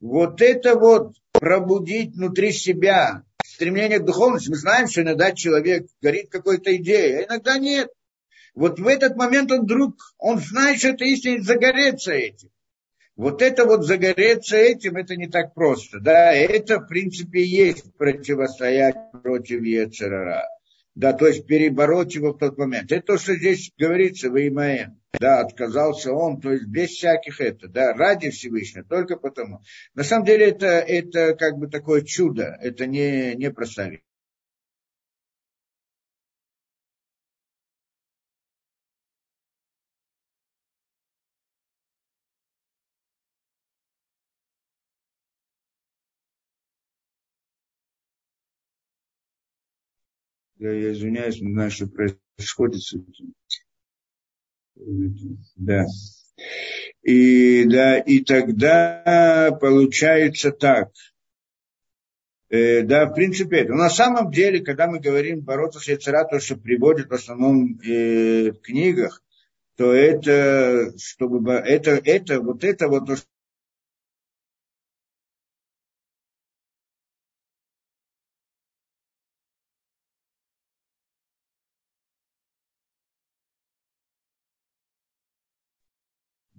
Вот 0.00 0.40
это 0.40 0.76
вот 0.76 1.16
пробудить 1.32 2.14
внутри 2.14 2.52
себя 2.52 3.22
стремление 3.44 3.98
к 3.98 4.04
духовности. 4.04 4.50
Мы 4.50 4.56
знаем, 4.56 4.88
что 4.88 5.02
иногда 5.02 5.32
человек 5.32 5.86
горит 6.00 6.30
какой-то 6.30 6.74
идеей, 6.76 7.16
а 7.16 7.24
иногда 7.24 7.58
нет. 7.58 7.90
Вот 8.54 8.78
в 8.78 8.86
этот 8.86 9.16
момент 9.16 9.50
он 9.50 9.62
вдруг, 9.62 9.96
он 10.18 10.38
знает, 10.38 10.78
что 10.78 10.88
это 10.88 11.04
истина, 11.04 11.42
загореться 11.42 12.12
этим. 12.12 12.50
Вот 13.16 13.42
это 13.42 13.64
вот 13.64 13.84
загореться 13.84 14.56
этим, 14.56 14.96
это 14.96 15.16
не 15.16 15.28
так 15.28 15.54
просто. 15.54 16.00
Да, 16.00 16.32
это, 16.32 16.80
в 16.80 16.86
принципе, 16.86 17.44
есть 17.44 17.96
противостоять 17.96 18.96
против 19.22 19.62
Ецерара. 19.62 20.48
Да, 20.94 21.12
то 21.12 21.26
есть 21.26 21.46
перебороть 21.46 22.14
его 22.14 22.32
в 22.32 22.38
тот 22.38 22.56
момент. 22.56 22.90
Это 22.92 23.06
то, 23.06 23.18
что 23.18 23.34
здесь 23.34 23.72
говорится 23.76 24.30
в 24.30 24.36
Имаэн. 24.36 25.00
Да, 25.18 25.40
отказался 25.40 26.12
он, 26.12 26.40
то 26.40 26.52
есть 26.52 26.66
без 26.66 26.90
всяких 26.90 27.40
это, 27.40 27.68
да, 27.68 27.92
ради 27.92 28.30
Всевышнего, 28.30 28.84
только 28.84 29.16
потому. 29.16 29.62
На 29.94 30.02
самом 30.02 30.24
деле 30.24 30.48
это, 30.48 30.66
это 30.66 31.34
как 31.36 31.56
бы 31.56 31.68
такое 31.68 32.02
чудо, 32.02 32.58
это 32.60 32.86
не, 32.86 33.34
не 33.36 33.50
простая 33.52 34.00
Я, 50.64 50.72
я 50.72 50.92
извиняюсь, 50.92 51.42
не 51.42 51.52
знаю, 51.52 51.70
что 51.70 51.86
происходит 51.86 52.80
с 52.80 52.94
этим. 52.94 53.34
Да. 55.56 55.84
И, 57.02 57.64
да, 57.66 57.98
и 57.98 58.20
тогда 58.20 59.58
получается 59.60 60.52
так. 60.52 60.90
Э, 62.48 62.80
да, 62.80 63.04
в 63.04 63.12
принципе, 63.12 63.58
это. 63.58 63.72
Но 63.72 63.82
на 63.82 63.90
самом 63.90 64.30
деле, 64.30 64.64
когда 64.64 64.86
мы 64.86 65.00
говорим 65.00 65.42
бороться 65.42 65.80
с 65.80 65.86
яцера, 65.88 66.24
то, 66.24 66.40
что 66.40 66.56
приводит 66.56 67.10
в 67.10 67.14
основном 67.14 67.78
э, 67.80 68.52
в 68.52 68.60
книгах, 68.62 69.22
то 69.76 69.92
это, 69.92 70.94
чтобы, 70.96 71.52
это, 71.52 72.00
это, 72.02 72.40
вот 72.40 72.64
это 72.64 72.88
вот 72.88 73.06
то, 73.06 73.16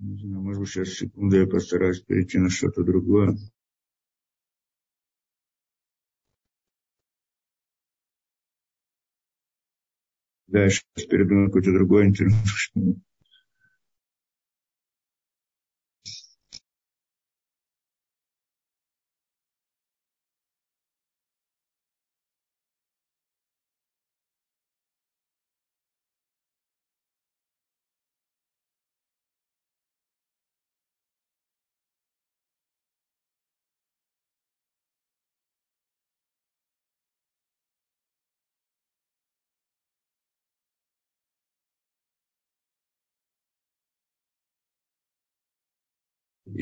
Не 0.07 0.17
знаю, 0.17 0.41
может 0.41 0.61
быть, 0.61 0.69
сейчас 0.69 0.89
секунду 0.89 1.37
я 1.37 1.47
постараюсь 1.47 1.99
перейти 1.99 2.37
на 2.37 2.49
что-то 2.49 2.83
другое. 2.83 3.35
Да, 10.47 10.63
я 10.63 10.69
сейчас 10.69 11.05
перейду 11.07 11.35
на 11.35 11.45
какой-то 11.47 11.71
другой 11.71 12.05
интернет. 12.07 12.35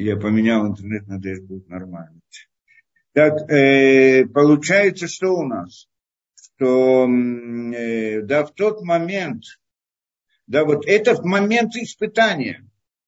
Я 0.01 0.17
поменял 0.17 0.67
интернет, 0.67 1.07
надеюсь, 1.07 1.41
будет 1.41 1.69
нормально. 1.69 2.19
Так, 3.13 3.49
э, 3.49 4.25
получается, 4.25 5.07
что 5.07 5.35
у 5.35 5.45
нас? 5.45 5.87
Что, 6.35 7.07
э, 7.07 8.21
да, 8.21 8.45
в 8.45 8.53
тот 8.53 8.81
момент, 8.81 9.43
да, 10.47 10.65
вот 10.65 10.85
этот 10.87 11.23
момент 11.23 11.75
испытания, 11.75 12.65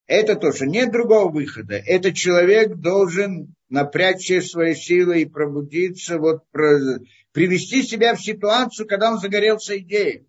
это 0.08 0.36
то, 0.36 0.52
что 0.52 0.68
нет 0.68 0.92
другого 0.92 1.32
выхода. 1.32 1.76
Этот 1.76 2.14
человек 2.16 2.76
должен 2.76 3.56
напрячь 3.70 4.22
все 4.22 4.42
свои 4.42 4.76
силы 4.76 5.22
и 5.22 5.26
пробудиться, 5.26 6.20
вот, 6.20 6.48
про, 6.52 7.00
привести 7.32 7.82
себя 7.82 8.14
в 8.14 8.22
ситуацию, 8.22 8.88
когда 8.88 9.12
он 9.12 9.20
загорелся 9.20 9.78
идеей. 9.80 10.28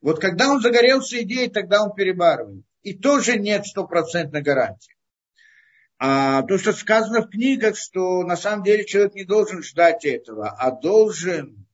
Вот 0.00 0.18
когда 0.18 0.50
он 0.50 0.60
загорелся 0.62 1.22
идеей, 1.22 1.50
тогда 1.50 1.82
он 1.82 1.94
перебарывает. 1.94 2.64
И 2.82 2.94
тоже 2.94 3.38
нет 3.38 3.66
стопроцентной 3.66 4.40
гарантии. 4.40 4.94
А 6.02 6.42
то, 6.44 6.56
что 6.56 6.72
сказано 6.72 7.20
в 7.20 7.28
книгах, 7.28 7.76
что 7.76 8.22
на 8.22 8.34
самом 8.34 8.64
деле 8.64 8.86
человек 8.86 9.14
не 9.14 9.24
должен 9.24 9.62
ждать 9.62 10.06
этого, 10.06 10.48
а 10.48 10.70
должен, 10.70 11.66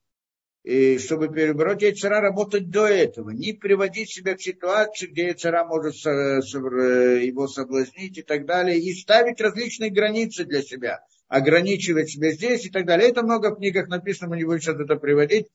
и 0.64 0.98
чтобы 0.98 1.28
перебороть 1.28 1.82
яйцера, 1.82 2.20
работать 2.20 2.68
до 2.68 2.88
этого. 2.88 3.30
Не 3.30 3.52
приводить 3.52 4.10
себя 4.10 4.36
в 4.36 4.42
ситуацию, 4.42 5.12
где 5.12 5.26
яйцера 5.26 5.64
может 5.64 5.94
его 5.94 7.46
соблазнить 7.46 8.18
и 8.18 8.22
так 8.22 8.46
далее. 8.46 8.80
И 8.80 8.92
ставить 8.94 9.40
различные 9.40 9.90
границы 9.90 10.44
для 10.44 10.62
себя. 10.62 11.04
Ограничивать 11.28 12.10
себя 12.10 12.32
здесь 12.32 12.66
и 12.66 12.70
так 12.70 12.84
далее. 12.84 13.10
Это 13.10 13.22
много 13.22 13.52
в 13.52 13.58
книгах 13.58 13.86
написано, 13.86 14.30
мы 14.30 14.38
не 14.38 14.44
будем 14.44 14.60
сейчас 14.60 14.74
это 14.74 14.96
приводить. 14.96 15.46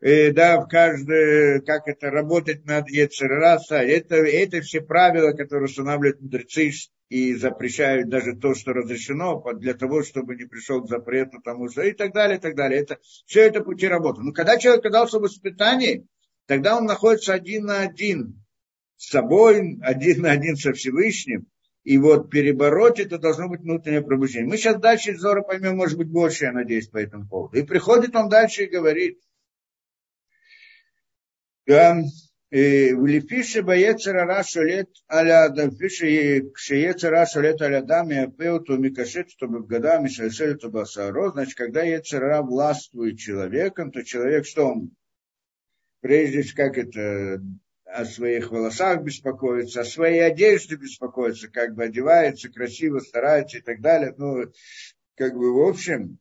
И, 0.00 0.30
да, 0.30 0.60
в 0.60 0.68
каждой, 0.68 1.60
как 1.62 1.88
это 1.88 2.10
работать 2.10 2.64
над 2.64 2.88
Ецерраса. 2.88 3.76
Это, 3.76 4.16
это 4.16 4.60
все 4.60 4.80
правила, 4.80 5.32
которые 5.32 5.66
устанавливают 5.66 6.20
мудрецы 6.20 6.70
и 7.08 7.34
запрещают 7.34 8.08
даже 8.08 8.36
то, 8.36 8.54
что 8.54 8.72
разрешено, 8.72 9.42
для 9.54 9.74
того, 9.74 10.04
чтобы 10.04 10.36
не 10.36 10.44
пришел 10.44 10.82
к 10.82 10.88
запрету 10.88 11.40
тому, 11.42 11.68
что 11.68 11.82
и 11.82 11.92
так 11.92 12.12
далее, 12.12 12.38
и 12.38 12.40
так 12.40 12.54
далее. 12.54 12.80
Это, 12.80 12.98
все 13.26 13.40
это 13.42 13.62
пути 13.62 13.88
работы. 13.88 14.20
Но 14.20 14.32
когда 14.32 14.56
человек 14.58 14.84
оказался 14.84 15.18
в 15.18 15.26
испытании, 15.26 16.06
тогда 16.46 16.76
он 16.76 16.84
находится 16.84 17.34
один 17.34 17.64
на 17.64 17.80
один 17.80 18.44
с 18.96 19.10
собой, 19.10 19.78
один 19.82 20.22
на 20.22 20.32
один 20.32 20.56
со 20.56 20.72
Всевышним, 20.72 21.46
и 21.82 21.96
вот 21.96 22.30
перебороть 22.30 23.00
это 23.00 23.18
должно 23.18 23.48
быть 23.48 23.62
внутреннее 23.62 24.02
пробуждение. 24.02 24.48
Мы 24.48 24.58
сейчас 24.58 24.78
дальше 24.78 25.16
Зора 25.16 25.42
поймем, 25.42 25.76
может 25.76 25.96
быть, 25.96 26.08
больше, 26.08 26.44
я 26.44 26.52
надеюсь, 26.52 26.88
по 26.88 26.98
этому 26.98 27.26
поводу. 27.26 27.56
И 27.56 27.62
приходит 27.62 28.14
он 28.14 28.28
дальше 28.28 28.64
и 28.64 28.70
говорит, 28.70 29.18
Э, 31.68 32.94
Влепиши 32.94 33.62
боецера 33.62 34.24
рашу 34.24 34.62
лет 34.62 34.88
аля 35.10 35.50
да 35.50 35.66
дампиши 35.66 36.50
кшеецер 36.54 37.10
рашу 37.10 37.42
лет 37.42 37.60
аля 37.60 37.82
даме 37.82 38.32
пеуту 38.38 38.78
микашет, 38.78 39.30
чтобы 39.30 39.66
годами 39.66 40.08
шельсель 40.08 40.56
тубасаро. 40.56 41.32
Значит, 41.32 41.56
когда 41.56 41.82
яцера 41.82 42.40
властвует 42.40 43.18
человеком, 43.18 43.92
то 43.92 44.02
человек, 44.02 44.46
что 44.46 44.68
он, 44.68 44.96
прежде 46.00 46.42
как 46.54 46.78
это, 46.78 47.42
о 47.84 48.06
своих 48.06 48.50
волосах 48.50 49.02
беспокоится, 49.02 49.82
о 49.82 49.84
своей 49.84 50.20
одежде 50.20 50.76
беспокоится, 50.76 51.50
как 51.50 51.74
бы 51.74 51.84
одевается 51.84 52.50
красиво, 52.50 53.00
старается 53.00 53.58
и 53.58 53.60
так 53.60 53.82
далее. 53.82 54.14
Ну, 54.16 54.50
как 55.16 55.34
бы 55.34 55.52
в 55.52 55.68
общем, 55.68 56.18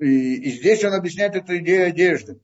и, 0.00 0.34
и 0.34 0.50
здесь 0.50 0.82
он 0.82 0.94
объясняет 0.94 1.36
эту 1.36 1.58
идею 1.58 1.86
одежды 1.86 2.40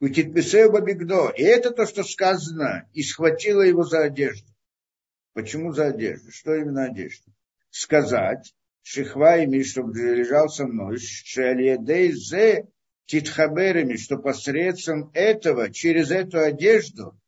Бабигдо. 0.00 1.30
И 1.36 1.42
это 1.42 1.70
то, 1.70 1.86
что 1.86 2.02
сказано, 2.04 2.88
и 2.92 3.02
схватила 3.02 3.62
его 3.62 3.84
за 3.84 4.04
одежду. 4.04 4.48
Почему 5.32 5.72
за 5.72 5.86
одежду? 5.86 6.30
Что 6.30 6.54
именно 6.54 6.84
одежда? 6.84 7.32
Сказать, 7.70 8.54
шихва 8.82 9.38
ими, 9.38 9.62
чтобы 9.62 9.98
лежал 9.98 10.48
со 10.48 10.66
мной, 10.66 10.98
шалиедейзе 10.98 12.68
титхаберами, 13.06 13.96
что 13.96 14.16
посредством 14.16 15.10
этого, 15.12 15.72
через 15.72 16.10
эту 16.10 16.40
одежду, 16.40 17.18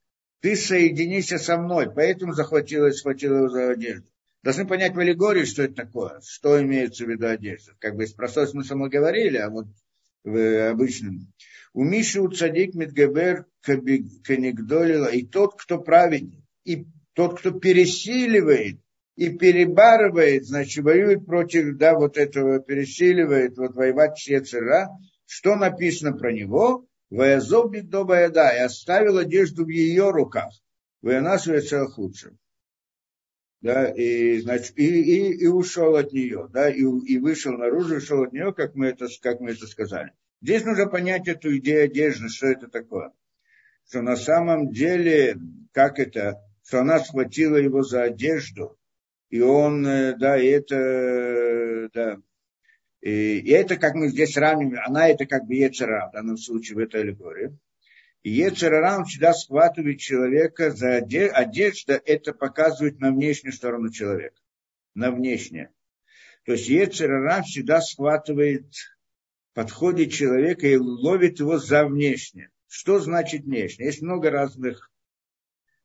ты 0.41 0.55
соединишься 0.55 1.39
со 1.39 1.59
мной. 1.59 1.93
Поэтому 1.93 2.33
захватила 2.33 2.87
и 2.87 2.93
схватила 2.93 3.39
его 3.39 3.49
за 3.49 3.71
одежду. 3.71 4.09
Должны 4.43 4.67
понять 4.67 4.95
в 4.95 5.01
аллегории, 5.01 5.45
что 5.45 5.65
это 5.65 5.75
такое, 5.75 6.21
что 6.25 6.63
имеется 6.63 7.05
в 7.05 7.09
виду 7.09 7.27
одежда. 7.27 7.73
Как 7.81 7.97
бы 7.97 8.05
из 8.05 8.13
простой 8.13 8.47
смысла 8.47 8.77
мы 8.77 8.89
говорили, 8.89 9.39
а 9.39 9.51
вот 9.51 9.67
в 10.27 10.71
обычном. 10.71 11.33
У 11.73 11.85
Миши 11.85 12.21
у 12.21 12.29
цадик 12.29 12.75
Медгабер 12.75 13.47
Канигдолила, 13.63 15.07
и 15.07 15.25
тот, 15.25 15.55
кто 15.61 15.79
праведник, 15.79 16.45
и 16.65 16.87
тот, 17.15 17.39
кто 17.39 17.53
пересиливает 17.53 18.79
и 19.15 19.31
перебарывает, 19.31 20.45
значит, 20.45 20.85
воюет 20.85 21.25
против, 21.25 21.77
да, 21.79 21.95
вот 21.95 22.19
этого, 22.19 22.61
пересиливает, 22.61 23.57
вот 23.57 23.75
воевать 23.75 24.19
с 24.19 24.27
Ецера, 24.27 24.91
что 25.25 25.57
написано 25.57 26.13
про 26.13 26.33
него? 26.33 26.87
Ваязов 27.09 27.71
Бигдобаяда, 27.71 28.51
и 28.57 28.59
оставил 28.59 29.19
одежду 29.19 29.65
в 29.65 29.69
ее 29.69 30.11
руках. 30.11 30.53
Ваяна 31.03 31.39
худшим. 31.39 32.39
Да, 33.67 33.89
и, 33.89 34.39
значит, 34.39 34.79
и, 34.79 34.87
и, 34.87 35.43
и 35.43 35.47
ушел 35.49 35.97
от 35.97 36.13
нее, 36.13 36.49
да, 36.53 36.71
и, 36.71 36.83
и 36.83 37.19
вышел 37.19 37.53
наружу, 37.53 37.97
ушел 37.97 38.23
от 38.23 38.33
нее, 38.33 38.55
как 38.55 38.77
мы 38.77 38.87
это, 38.87 39.09
как 39.21 39.41
мы 39.41 39.51
это 39.51 39.67
сказали. 39.67 40.13
Здесь 40.41 40.65
нужно 40.65 40.87
понять 40.87 41.27
эту 41.27 41.57
идею 41.59 41.87
одежды, 41.87 42.29
что 42.29 42.47
это 42.47 42.69
такое. 42.69 43.11
Что 43.89 44.03
на 44.03 44.15
самом 44.15 44.71
деле, 44.71 45.37
как 45.73 45.99
это, 45.99 46.41
что 46.65 46.83
она 46.83 47.01
схватила 47.01 47.57
его 47.57 47.83
за 47.83 48.05
одежду, 48.05 48.79
и 49.31 49.41
он, 49.41 49.85
э, 49.85 50.15
да, 50.17 50.41
и 50.41 50.47
это, 50.47 51.91
да, 51.93 52.19
и, 53.01 53.39
и 53.41 53.51
это, 53.51 53.75
как 53.79 53.97
мы 53.97 54.11
здесь 54.11 54.35
сравниваем, 54.35 54.81
она 54.87 55.09
это 55.09 55.27
как 55.27 55.45
бы 55.45 55.57
Ецера, 55.57 56.11
в 56.11 56.13
данном 56.13 56.37
случае 56.37 56.77
в 56.77 56.79
этой 56.79 57.01
аллегории. 57.01 57.59
И 58.27 58.31
Ецера, 58.31 58.97
он 58.99 59.05
всегда 59.05 59.33
схватывает 59.33 60.01
человека 60.01 60.73
за 60.73 60.97
одежду, 60.97 61.37
одежда, 61.37 62.03
это 62.05 62.33
показывает 62.35 62.99
на 62.99 63.13
внешнюю 63.13 63.53
сторону 63.53 63.93
человека, 63.93 64.35
на 64.95 65.13
внешнее. 65.13 65.71
То 66.45 66.51
есть 66.51 66.69
Ецера 66.69 67.41
всегда 67.43 67.81
схватывает 67.81 68.67
подходит 69.55 70.11
человека 70.11 70.67
и 70.67 70.75
ловит 70.75 71.39
его 71.39 71.59
за 71.59 71.87
внешнее. 71.87 72.51
Что 72.67 72.99
значит 72.99 73.45
внешнее? 73.45 73.87
Есть 73.87 74.03
много 74.03 74.33
разных 74.33 74.91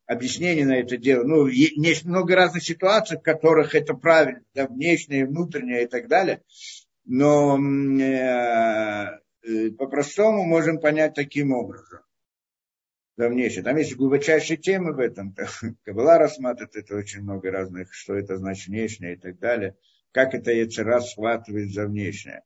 объяснений 0.06 0.64
на 0.64 0.80
это 0.80 0.96
дело. 0.96 1.22
Ну, 1.22 1.46
есть 1.46 2.04
много 2.04 2.34
разных 2.34 2.64
ситуаций, 2.64 3.18
в 3.18 3.22
которых 3.22 3.76
это 3.76 3.94
правильно, 3.94 4.42
да, 4.52 4.66
внешнее, 4.66 5.26
внутреннее 5.26 5.84
и 5.84 5.86
так 5.86 6.08
далее. 6.08 6.42
Но 7.04 7.56
э, 7.56 9.20
э, 9.42 9.70
по-простому 9.78 10.42
можем 10.42 10.80
понять 10.80 11.14
таким 11.14 11.52
образом. 11.52 12.00
Да, 13.22 13.28
внешне. 13.28 13.62
Там 13.62 13.76
есть 13.76 13.94
глубочайшие 13.94 14.56
темы 14.56 14.94
в 14.94 14.98
этом. 14.98 15.36
Кабала 15.84 16.18
рассматривает 16.18 16.74
это 16.74 16.96
очень 16.96 17.22
много 17.22 17.52
разных, 17.52 17.94
что 17.94 18.14
это 18.14 18.36
значит 18.36 18.66
внешнее 18.66 19.14
и 19.14 19.16
так 19.16 19.38
далее. 19.38 19.76
как 20.10 20.34
это 20.34 20.50
яцера 20.50 21.00
схватывает 21.00 21.70
за 21.72 21.86
внешнее. 21.86 22.42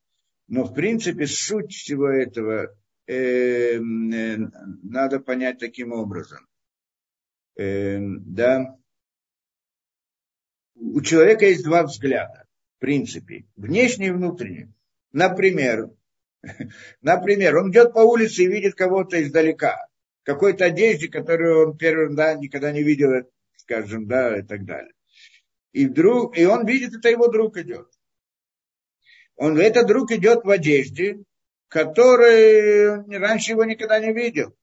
Но, 0.48 0.64
в 0.64 0.74
принципе, 0.74 1.26
суть 1.26 1.72
всего 1.72 2.10
этого 2.10 2.76
э, 3.06 3.14
э, 3.14 3.78
надо 3.78 5.20
понять 5.20 5.60
таким 5.60 5.92
образом. 5.92 6.46
Э, 7.56 7.98
да, 7.98 8.76
у 10.74 11.00
человека 11.00 11.46
есть 11.46 11.64
два 11.64 11.84
взгляда, 11.84 12.44
в 12.76 12.80
принципе, 12.80 13.46
внешний 13.56 14.08
и 14.08 14.10
внутренний. 14.10 14.68
Например, 15.12 15.90
например, 17.00 17.56
он 17.56 17.70
идет 17.70 17.94
по 17.94 18.00
улице 18.00 18.42
и 18.42 18.48
видит 18.48 18.74
кого-то 18.74 19.22
издалека, 19.22 19.85
какой-то 20.26 20.64
одежде, 20.64 21.08
которую 21.08 21.68
он 21.68 21.78
первый 21.78 22.14
да, 22.14 22.34
никогда 22.34 22.72
не 22.72 22.82
видел, 22.82 23.30
скажем, 23.56 24.08
да, 24.08 24.36
и 24.36 24.42
так 24.42 24.64
далее. 24.64 24.92
И, 25.72 25.86
вдруг, 25.86 26.36
и 26.36 26.44
он 26.44 26.66
видит, 26.66 26.94
это 26.94 27.08
его 27.08 27.28
друг 27.28 27.56
идет. 27.58 27.86
Он, 29.36 29.56
этот 29.56 29.86
друг 29.86 30.10
идет 30.10 30.44
в 30.44 30.50
одежде, 30.50 31.22
который 31.68 33.18
раньше 33.18 33.52
его 33.52 33.64
никогда 33.64 34.00
не 34.00 34.12
видел. 34.12 34.56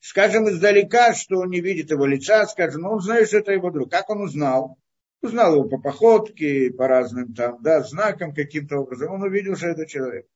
Скажем 0.00 0.48
издалека, 0.48 1.14
что 1.14 1.38
он 1.38 1.50
не 1.50 1.60
видит 1.60 1.90
его 1.92 2.04
лица, 2.04 2.44
скажем, 2.46 2.82
ну, 2.82 2.90
он 2.94 3.00
знает, 3.00 3.28
что 3.28 3.38
это 3.38 3.52
его 3.52 3.70
друг. 3.70 3.90
Как 3.90 4.10
он 4.10 4.22
узнал? 4.22 4.76
Узнал 5.22 5.54
его 5.54 5.68
по 5.68 5.78
походке, 5.78 6.72
по 6.72 6.88
разным 6.88 7.32
там, 7.32 7.62
да, 7.62 7.82
знакам 7.82 8.34
каким-то 8.34 8.78
образом. 8.78 9.12
Он 9.12 9.22
увидел, 9.22 9.56
что 9.56 9.68
это 9.68 9.86
человек. 9.86 10.26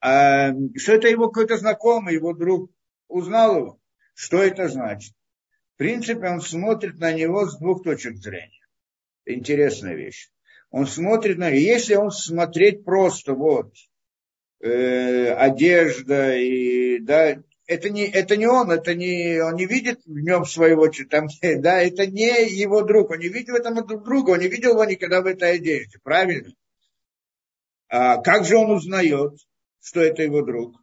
А, 0.00 0.52
что 0.76 0.92
это 0.92 1.08
его 1.08 1.28
какой-то 1.28 1.56
знакомый, 1.56 2.14
его 2.14 2.32
друг. 2.32 2.70
Узнал 3.12 3.56
его. 3.58 3.78
Что 4.14 4.42
это 4.42 4.68
значит? 4.68 5.14
В 5.74 5.76
принципе, 5.76 6.28
он 6.28 6.40
смотрит 6.40 6.98
на 6.98 7.12
него 7.12 7.46
с 7.46 7.58
двух 7.58 7.82
точек 7.82 8.16
зрения. 8.16 8.66
Интересная 9.26 9.94
вещь. 9.94 10.30
Он 10.70 10.86
смотрит 10.86 11.36
на... 11.36 11.50
Если 11.50 11.94
он 11.94 12.10
смотреть 12.10 12.86
просто 12.86 13.34
вот 13.34 13.74
э, 14.60 15.30
одежда 15.34 16.34
и 16.34 17.00
да, 17.00 17.36
это 17.66 17.90
не, 17.90 18.06
это 18.06 18.38
не 18.38 18.46
он, 18.46 18.70
это 18.70 18.94
не, 18.94 19.42
он 19.42 19.56
не 19.56 19.66
видит 19.66 20.00
в 20.06 20.18
нем 20.18 20.46
своего, 20.46 20.88
там, 21.10 21.26
да, 21.42 21.82
это 21.82 22.06
не 22.06 22.48
его 22.48 22.80
друг, 22.80 23.10
он 23.10 23.18
не 23.18 23.28
видел 23.28 23.56
этого 23.56 23.82
друга, 23.82 24.30
он 24.30 24.38
не 24.38 24.48
видел 24.48 24.70
его 24.70 24.84
никогда 24.86 25.20
в 25.20 25.26
этой 25.26 25.52
одежде, 25.56 25.98
правильно? 26.02 26.50
А 27.88 28.22
как 28.22 28.46
же 28.46 28.56
он 28.56 28.70
узнает, 28.70 29.34
что 29.82 30.00
это 30.00 30.22
его 30.22 30.40
друг? 30.40 30.81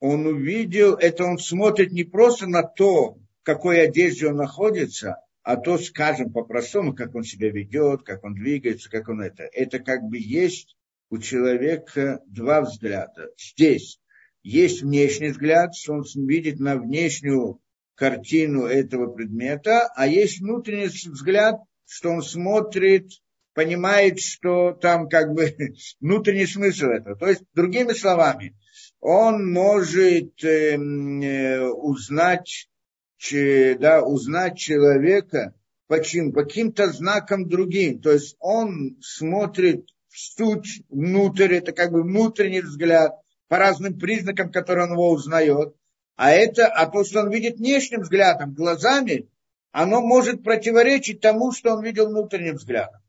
Он 0.00 0.26
увидел, 0.26 0.94
это 0.94 1.24
он 1.24 1.38
смотрит 1.38 1.92
не 1.92 2.04
просто 2.04 2.46
на 2.46 2.62
то, 2.62 3.12
в 3.12 3.42
какой 3.42 3.82
одежде 3.82 4.28
он 4.28 4.36
находится, 4.36 5.16
а 5.42 5.56
то, 5.56 5.78
скажем 5.78 6.32
по-простому, 6.32 6.94
как 6.94 7.14
он 7.14 7.22
себя 7.22 7.50
ведет, 7.50 8.02
как 8.02 8.24
он 8.24 8.34
двигается, 8.34 8.90
как 8.90 9.08
он 9.08 9.20
это. 9.20 9.44
Это 9.52 9.78
как 9.78 10.02
бы 10.02 10.18
есть 10.18 10.76
у 11.10 11.18
человека 11.18 12.22
два 12.26 12.62
взгляда. 12.62 13.30
Здесь 13.38 14.00
есть 14.42 14.82
внешний 14.82 15.28
взгляд, 15.28 15.74
что 15.74 15.94
он 15.94 16.04
видит 16.26 16.60
на 16.60 16.76
внешнюю 16.76 17.60
картину 17.94 18.64
этого 18.64 19.12
предмета, 19.12 19.90
а 19.94 20.06
есть 20.06 20.40
внутренний 20.40 20.86
взгляд, 20.86 21.56
что 21.86 22.10
он 22.10 22.22
смотрит, 22.22 23.10
понимает, 23.52 24.20
что 24.20 24.72
там 24.72 25.08
как 25.08 25.34
бы 25.34 25.54
внутренний 26.00 26.46
смысл 26.46 26.86
этого. 26.86 27.16
То 27.16 27.26
есть, 27.26 27.42
другими 27.52 27.92
словами, 27.92 28.56
он 29.00 29.50
может 29.50 30.44
эм, 30.44 31.20
э, 31.22 31.68
узнать, 31.68 32.68
че, 33.16 33.76
да, 33.78 34.02
узнать 34.02 34.58
человека 34.58 35.54
почему, 35.86 36.32
по 36.32 36.44
каким-то 36.44 36.92
знакам 36.92 37.48
другим. 37.48 38.00
То 38.00 38.12
есть 38.12 38.36
он 38.38 38.96
смотрит 39.00 39.86
в 40.08 40.18
суть 40.18 40.82
внутрь, 40.88 41.54
это 41.54 41.72
как 41.72 41.92
бы 41.92 42.02
внутренний 42.02 42.60
взгляд– 42.60 43.14
по 43.50 43.58
разным 43.58 43.98
признакам, 43.98 44.52
которые 44.52 44.86
он 44.86 44.92
его 44.92 45.10
узнает. 45.10 45.74
А 46.14 46.30
это, 46.30 46.68
а 46.68 46.86
то, 46.86 47.02
что 47.02 47.22
он 47.22 47.30
видит 47.32 47.56
внешним 47.56 48.02
взглядом, 48.02 48.54
глазами, 48.54 49.28
оно 49.72 50.00
может 50.00 50.44
противоречить 50.44 51.20
тому, 51.20 51.50
что 51.50 51.74
он 51.74 51.82
видел 51.82 52.06
внутренним 52.08 52.54
взглядом. 52.54 53.00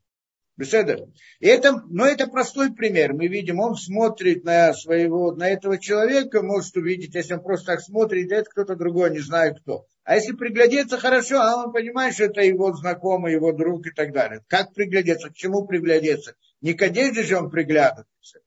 Беседа. 0.57 1.09
И 1.39 1.47
это, 1.47 1.81
но 1.89 2.05
это 2.05 2.27
простой 2.27 2.73
пример. 2.73 3.13
Мы 3.13 3.27
видим, 3.27 3.59
он 3.59 3.75
смотрит 3.75 4.43
на 4.43 4.73
своего, 4.73 5.31
на 5.31 5.49
этого 5.49 5.79
человека, 5.79 6.43
может 6.43 6.75
увидеть, 6.77 7.15
если 7.15 7.33
он 7.33 7.41
просто 7.41 7.67
так 7.67 7.81
смотрит, 7.81 8.31
это 8.31 8.49
кто-то 8.49 8.75
другой, 8.75 9.11
не 9.11 9.19
знаю 9.19 9.55
кто. 9.55 9.85
А 10.03 10.15
если 10.15 10.33
приглядеться 10.33 10.97
хорошо, 10.97 11.39
а 11.39 11.63
он 11.63 11.71
понимает, 11.71 12.13
что 12.13 12.25
это 12.25 12.41
его 12.41 12.73
знакомый, 12.73 13.33
его 13.33 13.53
друг 13.53 13.87
и 13.87 13.91
так 13.91 14.11
далее. 14.11 14.41
Как 14.47 14.73
приглядеться, 14.73 15.29
к 15.29 15.33
чему 15.33 15.65
приглядеться? 15.65 16.35
Не 16.61 16.73
к 16.73 16.81
одежде 16.81 17.23
же 17.23 17.37
он 17.37 17.49
приглядывается 17.49 18.39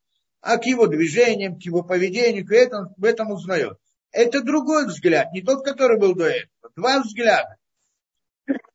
а 0.45 0.59
к 0.59 0.67
его 0.67 0.87
движениям, 0.87 1.59
к 1.59 1.63
его 1.63 1.83
поведению, 1.83 2.47
к 2.47 2.53
этому, 2.53 2.95
в 2.99 3.05
этом 3.05 3.31
узнает. 3.31 3.79
Это 4.13 4.43
другой 4.43 4.87
взгляд, 4.87 5.33
не 5.33 5.41
тот, 5.41 5.65
который 5.65 5.99
был 5.99 6.15
до 6.15 6.27
этого. 6.27 6.71
Два 6.77 7.01
взгляда. 7.01 7.57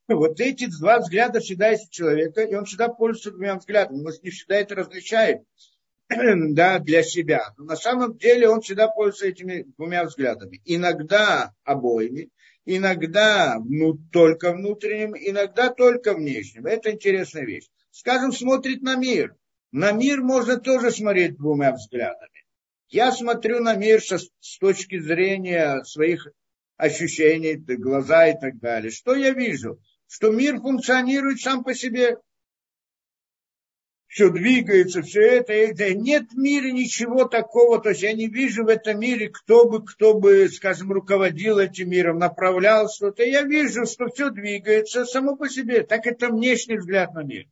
Вот 0.10 0.40
эти 0.40 0.66
два 0.66 1.00
взгляда 1.00 1.40
всегда 1.40 1.70
есть 1.70 1.88
у 1.88 1.92
человека, 1.92 2.42
и 2.42 2.56
он 2.56 2.66
всегда 2.66 2.90
пользуется 2.90 3.32
двумя 3.32 3.56
взглядами. 3.56 4.06
Он 4.06 4.14
не 4.22 4.30
всегда 4.30 4.58
это 4.58 4.76
различает 4.76 5.44
да, 6.10 6.80
для 6.80 7.04
себя. 7.04 7.54
Но 7.58 7.66
на 7.66 7.76
самом 7.76 8.18
деле 8.18 8.50
он 8.50 8.62
всегда 8.62 8.88
пользуется 8.88 9.28
этими 9.28 9.66
двумя 9.78 10.04
взглядами. 10.04 10.62
Иногда 10.66 11.54
обоими, 11.64 12.30
иногда 12.66 13.58
ну, 13.64 13.98
только 14.12 14.52
внутренним, 14.52 15.16
иногда 15.16 15.70
только 15.70 16.14
внешним. 16.14 16.66
Это 16.66 16.92
интересная 16.92 17.46
вещь. 17.46 17.68
Скажем, 17.92 18.32
смотрит 18.32 18.82
на 18.82 18.96
мир 18.96 19.36
на 19.72 19.92
мир 19.92 20.22
можно 20.22 20.58
тоже 20.58 20.92
смотреть 20.92 21.38
двумя 21.38 21.74
взглядами. 21.74 22.46
Я 22.88 23.12
смотрю 23.12 23.62
на 23.62 23.76
мир 23.76 24.02
со, 24.02 24.18
с 24.18 24.58
точки 24.60 25.00
зрения 25.00 25.84
своих 25.84 26.28
ощущений, 26.76 27.56
глаза 27.56 28.30
и 28.30 28.40
так 28.40 28.58
далее. 28.60 28.90
Что 28.90 29.14
я 29.14 29.32
вижу? 29.32 29.80
Что 30.10 30.32
мир 30.32 30.60
функционирует 30.60 31.40
сам 31.40 31.64
по 31.64 31.76
себе. 31.76 32.18
Все 34.08 34.32
двигается, 34.32 35.04
все 35.04 35.22
это, 35.22 35.54
это. 35.54 35.94
Нет 35.94 36.32
в 36.32 36.36
мире 36.36 36.72
ничего 36.72 37.26
такого. 37.26 37.80
То 37.80 37.90
есть 37.90 38.02
я 38.02 38.14
не 38.14 38.28
вижу 38.28 38.64
в 38.64 38.70
этом 38.70 39.00
мире, 39.00 39.30
кто 39.30 39.70
бы, 39.70 39.86
кто 39.86 40.16
бы, 40.16 40.50
скажем, 40.50 40.92
руководил 40.92 41.60
этим 41.60 41.92
миром, 41.92 42.18
направлял 42.18 42.90
что-то. 42.90 43.24
Я 43.24 43.44
вижу, 43.44 43.86
что 43.86 44.08
все 44.08 44.32
двигается 44.32 45.06
само 45.06 45.36
по 45.36 45.48
себе. 45.48 45.84
Так 45.84 46.08
это 46.08 46.30
внешний 46.30 46.80
взгляд 46.80 47.14
на 47.14 47.22
мир. 47.22 47.46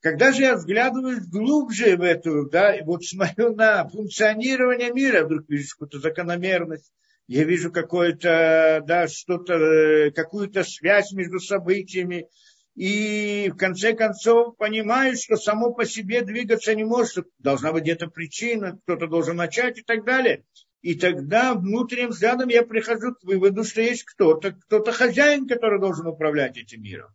Когда 0.00 0.32
же 0.32 0.42
я 0.42 0.56
взглядываю 0.56 1.20
глубже 1.30 1.96
в 1.96 2.02
эту, 2.02 2.50
да, 2.50 2.76
вот 2.84 3.04
смотрю 3.04 3.54
на 3.54 3.88
функционирование 3.88 4.92
мира, 4.92 5.24
вдруг 5.24 5.48
вижу 5.48 5.68
какую-то 5.70 6.00
закономерность, 6.00 6.92
я 7.26 7.44
вижу 7.44 7.72
какое-то, 7.72 8.82
да, 8.86 9.08
что-то, 9.08 10.10
какую-то 10.14 10.64
связь 10.64 11.12
между 11.12 11.40
событиями, 11.40 12.28
и 12.74 13.50
в 13.52 13.56
конце 13.56 13.94
концов 13.94 14.56
понимаю, 14.56 15.16
что 15.16 15.36
само 15.36 15.72
по 15.72 15.86
себе 15.86 16.22
двигаться 16.22 16.74
не 16.74 16.84
может, 16.84 17.26
должна 17.38 17.72
быть 17.72 17.84
где-то 17.84 18.08
причина, 18.08 18.78
кто-то 18.82 19.06
должен 19.06 19.36
начать 19.36 19.78
и 19.78 19.82
так 19.82 20.04
далее. 20.04 20.44
И 20.82 20.94
тогда 20.94 21.54
внутренним 21.54 22.10
взглядом 22.10 22.48
я 22.48 22.62
прихожу 22.62 23.14
к 23.14 23.24
выводу, 23.24 23.64
что 23.64 23.80
есть 23.80 24.04
кто-то, 24.04 24.52
кто-то 24.52 24.92
хозяин, 24.92 25.48
который 25.48 25.80
должен 25.80 26.06
управлять 26.06 26.58
этим 26.58 26.82
миром 26.82 27.08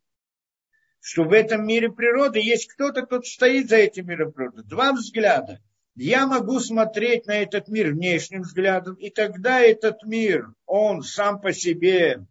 что 1.01 1.24
в 1.24 1.34
этом 1.34 1.66
мире 1.66 1.91
природы 1.91 2.39
есть 2.39 2.72
кто-то, 2.72 3.01
кто 3.01 3.22
стоит 3.24 3.70
за 3.70 3.78
этим 3.78 4.07
миром 4.07 4.32
природы. 4.32 4.64
Два 4.64 4.93
взгляда. 4.93 5.59
Я 5.95 6.25
могу 6.25 6.59
смотреть 6.59 7.25
на 7.25 7.41
этот 7.41 7.67
мир 7.67 7.91
внешним 7.91 8.43
взглядом, 8.43 8.95
и 8.95 9.09
тогда 9.09 9.59
этот 9.59 10.03
мир, 10.03 10.53
он 10.65 11.03
сам 11.03 11.41
по 11.41 11.51
себе, 11.51 12.25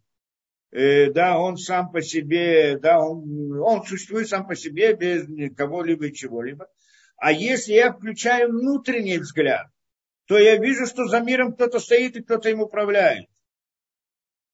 э, 0.71 1.11
да, 1.11 1.37
он 1.37 1.57
сам 1.57 1.91
по 1.91 2.01
себе, 2.01 2.79
да, 2.79 2.99
он, 2.99 3.61
он 3.61 3.83
существует 3.85 4.29
сам 4.29 4.47
по 4.47 4.55
себе 4.55 4.93
без 4.93 5.27
кого-либо 5.55 6.07
и 6.07 6.13
чего-либо. 6.13 6.67
А 7.17 7.31
если 7.31 7.73
я 7.73 7.93
включаю 7.93 8.49
внутренний 8.49 9.19
взгляд, 9.19 9.67
то 10.25 10.39
я 10.39 10.57
вижу, 10.57 10.87
что 10.87 11.05
за 11.05 11.19
миром 11.19 11.53
кто-то 11.53 11.79
стоит 11.79 12.15
и 12.15 12.23
кто-то 12.23 12.49
им 12.49 12.61
управляет. 12.61 13.27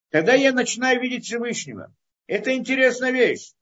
Тогда 0.09 0.33
я 0.33 0.51
начинаю 0.51 0.99
видеть 0.99 1.25
Всевышнего. 1.25 1.93
Это 2.27 2.53
интересная 2.53 3.11
вещь. 3.11 3.53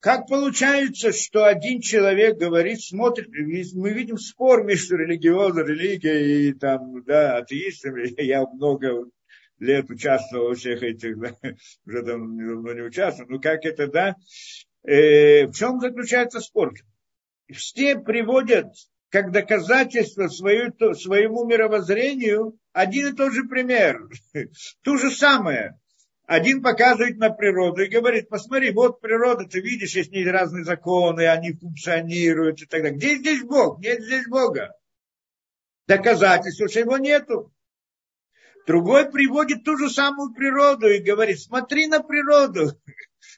Как 0.00 0.28
получается, 0.28 1.12
что 1.12 1.44
один 1.44 1.82
человек 1.82 2.38
говорит, 2.38 2.80
смотрит, 2.80 3.28
мы 3.74 3.92
видим 3.92 4.16
спор 4.16 4.64
между 4.64 4.96
религиозной 4.96 5.66
религией 5.66 6.48
и 6.48 6.52
там, 6.54 7.02
да, 7.04 7.36
атеистами. 7.36 8.10
Я 8.22 8.46
много 8.46 9.10
лет 9.58 9.90
участвовал 9.90 10.48
во 10.48 10.54
всех 10.54 10.82
этих, 10.82 11.18
да, 11.18 11.34
уже 11.86 12.02
там 12.02 12.38
давно 12.38 12.72
не 12.72 12.80
участвовал, 12.80 13.30
но 13.30 13.38
как 13.40 13.66
это, 13.66 13.88
да, 13.88 14.16
э, 14.84 15.46
в 15.46 15.52
чем 15.52 15.80
заключается 15.80 16.40
спор? 16.40 16.72
Все 17.52 17.98
приводят 17.98 18.68
как 19.10 19.32
доказательство 19.32 20.28
свою, 20.28 20.72
своему 20.94 21.44
мировоззрению 21.44 22.56
один 22.72 23.08
и 23.08 23.16
тот 23.16 23.32
же 23.32 23.44
пример. 23.44 24.08
Ту 24.82 24.96
же 24.96 25.10
самое. 25.10 25.79
Один 26.30 26.62
показывает 26.62 27.18
на 27.18 27.30
природу 27.30 27.82
и 27.82 27.88
говорит, 27.88 28.28
посмотри, 28.28 28.70
вот 28.70 29.00
природа, 29.00 29.46
ты 29.46 29.60
видишь, 29.60 29.96
есть 29.96 30.12
разные 30.14 30.62
законы, 30.62 31.26
они 31.26 31.54
функционируют 31.54 32.62
и 32.62 32.66
так 32.66 32.82
далее. 32.82 32.98
Где 32.98 33.16
здесь 33.16 33.42
Бог? 33.42 33.80
Нет 33.80 34.00
здесь 34.00 34.28
Бога. 34.28 34.72
Доказательства, 35.88 36.68
что 36.68 36.78
его 36.78 36.98
нету. 36.98 37.52
Другой 38.64 39.10
приводит 39.10 39.64
ту 39.64 39.76
же 39.76 39.90
самую 39.90 40.32
природу 40.32 40.86
и 40.88 41.00
говорит, 41.00 41.40
смотри 41.40 41.88
на 41.88 42.00
природу, 42.00 42.80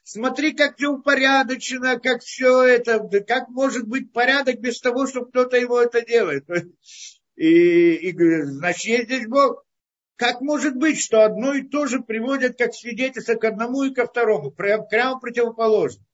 смотри, 0.03 0.53
как 0.53 0.77
все 0.77 0.89
упорядочено, 0.89 1.99
как 1.99 2.21
все 2.21 2.61
это, 2.61 2.99
как 3.27 3.49
может 3.49 3.87
быть 3.87 4.13
порядок 4.13 4.59
без 4.59 4.79
того, 4.79 5.07
чтобы 5.07 5.31
кто-то 5.31 5.57
его 5.57 5.81
это 5.81 6.05
делает. 6.05 6.47
И, 7.37 7.95
и 7.95 8.41
значит, 8.43 8.85
есть 8.85 9.05
здесь 9.05 9.25
Бог. 9.25 9.62
Как 10.15 10.41
может 10.41 10.75
быть, 10.75 10.99
что 10.99 11.25
одно 11.25 11.53
и 11.53 11.63
то 11.63 11.87
же 11.87 11.99
приводят 11.99 12.57
как 12.57 12.73
свидетельство 12.73 13.33
к 13.35 13.43
одному 13.45 13.83
и 13.83 13.93
ко 13.93 14.05
второму, 14.05 14.51
прямо 14.51 15.19
противоположно? 15.19 16.05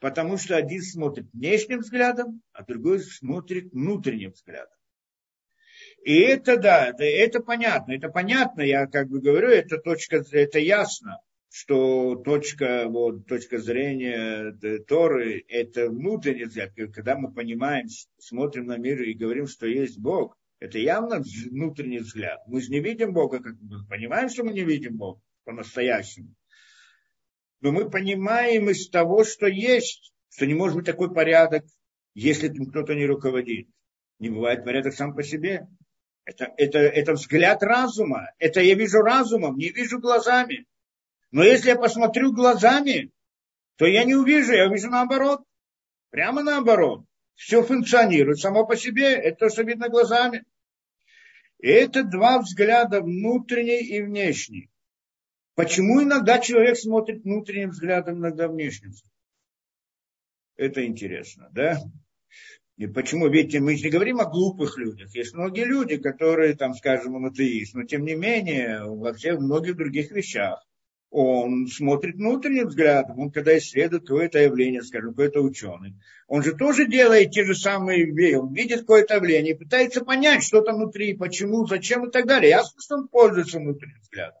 Потому 0.00 0.36
что 0.36 0.56
один 0.56 0.82
смотрит 0.82 1.26
внешним 1.32 1.80
взглядом, 1.80 2.42
а 2.52 2.62
другой 2.62 3.00
смотрит 3.00 3.72
внутренним 3.72 4.32
взглядом. 4.32 4.76
И 6.04 6.20
это 6.20 6.56
да, 6.56 6.92
это 6.98 7.40
понятно, 7.40 7.92
это 7.92 8.08
понятно, 8.08 8.60
я 8.60 8.86
как 8.86 9.08
бы 9.08 9.20
говорю, 9.20 9.48
это 9.48 9.78
точка, 9.78 10.24
это 10.30 10.58
ясно, 10.58 11.20
что 11.50 12.14
точка, 12.14 12.86
вот, 12.88 13.26
точка 13.26 13.58
зрения 13.58 14.52
Торы– 14.86 15.44
это 15.48 15.88
внутренний 15.88 16.44
взгляд, 16.44 16.70
когда 16.94 17.16
мы 17.16 17.32
понимаем, 17.32 17.88
смотрим 18.18 18.66
на 18.66 18.76
мир 18.76 19.02
и 19.02 19.14
говорим, 19.14 19.48
что 19.48 19.66
есть 19.66 19.98
Бог, 19.98 20.37
это 20.60 20.78
явно 20.78 21.22
внутренний 21.50 21.98
взгляд. 21.98 22.40
Мы 22.46 22.60
же 22.60 22.70
не 22.70 22.80
видим 22.80 23.12
Бога, 23.12 23.40
как 23.40 23.54
мы 23.60 23.86
понимаем, 23.86 24.28
что 24.28 24.44
мы 24.44 24.52
не 24.52 24.64
видим 24.64 24.96
Бога 24.96 25.20
по-настоящему. 25.44 26.34
Но 27.60 27.72
мы 27.72 27.90
понимаем 27.90 28.68
из 28.70 28.88
того, 28.88 29.24
что 29.24 29.46
есть, 29.46 30.12
что 30.30 30.46
не 30.46 30.54
может 30.54 30.76
быть 30.76 30.86
такой 30.86 31.12
порядок, 31.12 31.64
если 32.14 32.48
кто-то 32.48 32.94
не 32.94 33.06
руководит. 33.06 33.68
Не 34.18 34.30
бывает 34.30 34.64
порядок 34.64 34.94
сам 34.94 35.14
по 35.14 35.22
себе. 35.22 35.68
Это, 36.24 36.52
это, 36.56 36.78
это 36.78 37.12
взгляд 37.12 37.62
разума. 37.62 38.30
Это 38.38 38.60
я 38.60 38.74
вижу 38.74 39.00
разумом, 39.00 39.56
не 39.56 39.70
вижу 39.70 40.00
глазами. 40.00 40.66
Но 41.30 41.44
если 41.44 41.70
я 41.70 41.76
посмотрю 41.76 42.32
глазами, 42.32 43.12
то 43.76 43.86
я 43.86 44.04
не 44.04 44.14
увижу, 44.14 44.52
я 44.52 44.66
увижу 44.68 44.88
наоборот. 44.90 45.42
Прямо 46.10 46.42
наоборот 46.42 47.04
все 47.38 47.62
функционирует 47.62 48.40
само 48.40 48.66
по 48.66 48.76
себе, 48.76 49.14
это 49.14 49.46
то, 49.46 49.48
что 49.48 49.62
видно 49.62 49.88
глазами. 49.88 50.44
И 51.60 51.68
это 51.68 52.02
два 52.02 52.40
взгляда, 52.40 53.00
внутренний 53.00 53.80
и 53.80 54.02
внешний. 54.02 54.70
Почему 55.54 56.02
иногда 56.02 56.40
человек 56.40 56.76
смотрит 56.76 57.22
внутренним 57.22 57.70
взглядом, 57.70 58.18
иногда 58.18 58.48
внешним? 58.48 58.90
Это 60.56 60.84
интересно, 60.84 61.48
да? 61.52 61.78
И 62.76 62.88
почему? 62.88 63.28
Ведь 63.28 63.54
мы 63.60 63.76
не 63.76 63.88
говорим 63.88 64.20
о 64.20 64.28
глупых 64.28 64.76
людях. 64.76 65.14
Есть 65.14 65.34
многие 65.34 65.64
люди, 65.64 65.96
которые, 65.96 66.56
там, 66.56 66.74
скажем, 66.74 67.12
монотеист, 67.12 67.74
но 67.74 67.84
тем 67.84 68.04
не 68.04 68.16
менее, 68.16 68.82
во 68.84 69.12
всех 69.12 69.38
многих 69.38 69.76
других 69.76 70.10
вещах 70.10 70.67
он 71.10 71.66
смотрит 71.68 72.16
внутренним 72.16 72.68
взглядом, 72.68 73.18
он 73.18 73.30
когда 73.30 73.56
исследует 73.56 74.02
какое-то 74.02 74.38
явление, 74.38 74.82
скажем, 74.82 75.10
какой-то 75.10 75.40
ученый, 75.40 75.94
он 76.26 76.42
же 76.42 76.54
тоже 76.54 76.86
делает 76.86 77.30
те 77.30 77.44
же 77.44 77.54
самые 77.54 78.04
вещи, 78.04 78.34
он 78.34 78.52
видит 78.52 78.80
какое-то 78.80 79.14
явление 79.14 79.56
пытается 79.56 80.04
понять, 80.04 80.44
что 80.44 80.60
там 80.60 80.76
внутри, 80.76 81.14
почему, 81.14 81.66
зачем 81.66 82.06
и 82.06 82.10
так 82.10 82.26
далее. 82.26 82.50
Ясно, 82.50 82.80
что 82.80 82.96
он 82.96 83.08
пользуется 83.08 83.58
внутренним 83.58 84.00
взглядом. 84.00 84.40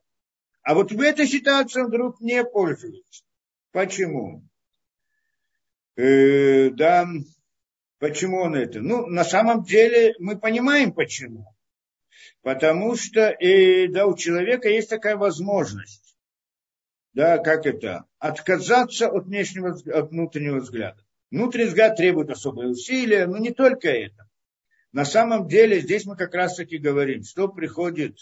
А 0.62 0.74
вот 0.74 0.92
в 0.92 1.00
этой 1.00 1.26
ситуации 1.26 1.80
он 1.80 1.88
вдруг 1.88 2.20
не 2.20 2.44
пользуется. 2.44 3.24
Почему? 3.72 4.42
Э, 5.96 6.68
да, 6.70 7.08
почему 7.98 8.42
он 8.42 8.54
это? 8.54 8.80
Ну, 8.80 9.06
на 9.06 9.24
самом 9.24 9.62
деле 9.64 10.14
мы 10.18 10.38
понимаем 10.38 10.92
почему. 10.92 11.46
Потому 12.42 12.94
что 12.96 13.30
э, 13.30 13.88
да, 13.88 14.06
у 14.06 14.14
человека 14.14 14.68
есть 14.68 14.90
такая 14.90 15.16
возможность 15.16 16.07
да, 17.18 17.38
как 17.38 17.66
это, 17.66 18.04
отказаться 18.20 19.08
от 19.08 19.24
внешнего, 19.26 19.70
от 19.70 20.10
внутреннего 20.10 20.60
взгляда. 20.60 21.04
Внутренний 21.32 21.66
взгляд 21.66 21.96
требует 21.96 22.30
особые 22.30 22.68
усилия, 22.68 23.26
но 23.26 23.38
не 23.38 23.50
только 23.50 23.88
это. 23.88 24.30
На 24.92 25.04
самом 25.04 25.48
деле 25.48 25.80
здесь 25.80 26.06
мы 26.06 26.16
как 26.16 26.32
раз 26.32 26.54
таки 26.54 26.78
говорим, 26.78 27.24
что 27.24 27.48
приходит 27.48 28.18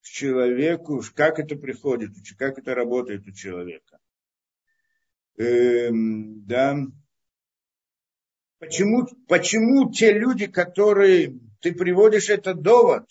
к 0.00 0.06
человеку, 0.06 1.00
как 1.14 1.38
это 1.38 1.54
приходит, 1.54 2.10
как 2.36 2.58
это 2.58 2.74
работает 2.74 3.24
у 3.28 3.30
человека. 3.30 4.00
Эм, 5.38 6.44
да. 6.44 6.76
Почему, 8.58 9.06
почему 9.28 9.92
те 9.92 10.12
люди, 10.12 10.48
которые 10.48 11.38
ты 11.60 11.72
приводишь 11.72 12.30
этот 12.30 12.62
довод 12.62 13.08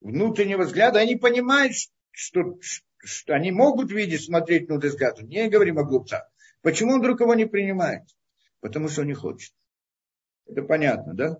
внутреннего 0.00 0.64
взгляда, 0.64 0.98
они 0.98 1.14
понимают, 1.14 1.74
что, 2.10 2.58
что 2.98 3.34
они 3.34 3.50
могут 3.50 3.90
видеть, 3.90 4.24
смотреть 4.24 4.68
на 4.68 4.78
взгляд. 4.78 5.20
Не 5.22 5.48
говорим 5.48 5.78
о 5.78 5.84
глупцах. 5.84 6.28
Почему 6.62 6.94
он 6.94 7.00
вдруг 7.00 7.20
его 7.20 7.34
не 7.34 7.46
принимает? 7.46 8.02
Потому 8.60 8.88
что 8.88 9.02
он 9.02 9.08
не 9.08 9.14
хочет. 9.14 9.54
Это 10.46 10.62
понятно, 10.62 11.14
да? 11.14 11.38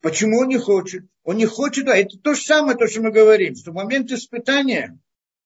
Почему 0.00 0.40
он 0.40 0.48
не 0.48 0.58
хочет? 0.58 1.06
Он 1.22 1.36
не 1.36 1.46
хочет, 1.46 1.86
да, 1.86 1.96
это 1.96 2.18
то 2.18 2.34
же 2.34 2.42
самое, 2.42 2.76
то, 2.76 2.86
что 2.86 3.00
мы 3.00 3.10
говорим, 3.10 3.56
что 3.56 3.72
в 3.72 3.74
момент 3.74 4.10
испытания 4.10 4.98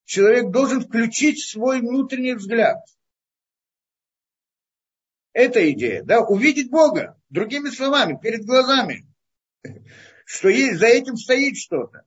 человек 0.04 0.50
должен 0.50 0.80
включить 0.80 1.46
свой 1.46 1.80
внутренний 1.80 2.34
взгляд. 2.34 2.78
Это 5.32 5.70
идея, 5.70 6.02
да, 6.02 6.20
увидеть 6.20 6.70
Бога, 6.70 7.16
другими 7.30 7.68
словами, 7.68 8.18
перед 8.20 8.44
глазами, 8.44 9.06
что 10.24 10.48
есть, 10.48 10.78
за 10.78 10.86
этим 10.86 11.16
стоит 11.16 11.56
что-то. 11.56 12.04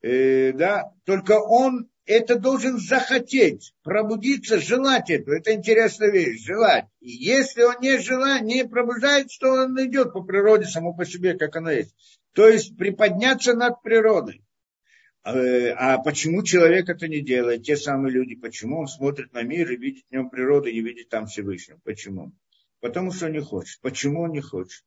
Э, 0.00 0.52
да, 0.52 0.92
только 1.04 1.38
он 1.38 1.90
это 2.06 2.38
должен 2.38 2.78
захотеть, 2.78 3.74
пробудиться, 3.82 4.60
желать 4.60 5.10
этого. 5.10 5.34
Это 5.34 5.52
интересная 5.52 6.10
вещь, 6.10 6.44
желать. 6.44 6.86
И 7.00 7.10
если 7.10 7.62
он 7.62 7.74
не 7.80 7.98
желает, 7.98 8.42
не 8.42 8.64
пробуждает, 8.64 9.30
что 9.30 9.50
он 9.52 9.76
идет 9.84 10.12
по 10.12 10.22
природе 10.22 10.66
само 10.66 10.94
по 10.94 11.04
себе, 11.04 11.34
как 11.34 11.56
оно 11.56 11.70
есть. 11.70 11.94
То 12.32 12.48
есть 12.48 12.76
приподняться 12.76 13.54
над 13.54 13.82
природой. 13.82 14.44
Э, 15.24 15.70
а 15.70 15.98
почему 15.98 16.44
человек 16.44 16.88
это 16.88 17.08
не 17.08 17.22
делает? 17.22 17.64
Те 17.64 17.76
самые 17.76 18.12
люди, 18.12 18.36
почему 18.36 18.78
он 18.78 18.86
смотрит 18.86 19.32
на 19.32 19.42
мир 19.42 19.70
и 19.72 19.76
видит 19.76 20.04
в 20.08 20.12
нем 20.12 20.30
природу, 20.30 20.70
не 20.70 20.82
видит 20.82 21.08
там 21.08 21.26
Всевышнего? 21.26 21.80
Почему? 21.82 22.32
Потому 22.80 23.10
что 23.10 23.28
не 23.28 23.40
хочет. 23.40 23.80
Почему 23.80 24.22
он 24.22 24.30
не 24.30 24.40
хочет? 24.40 24.84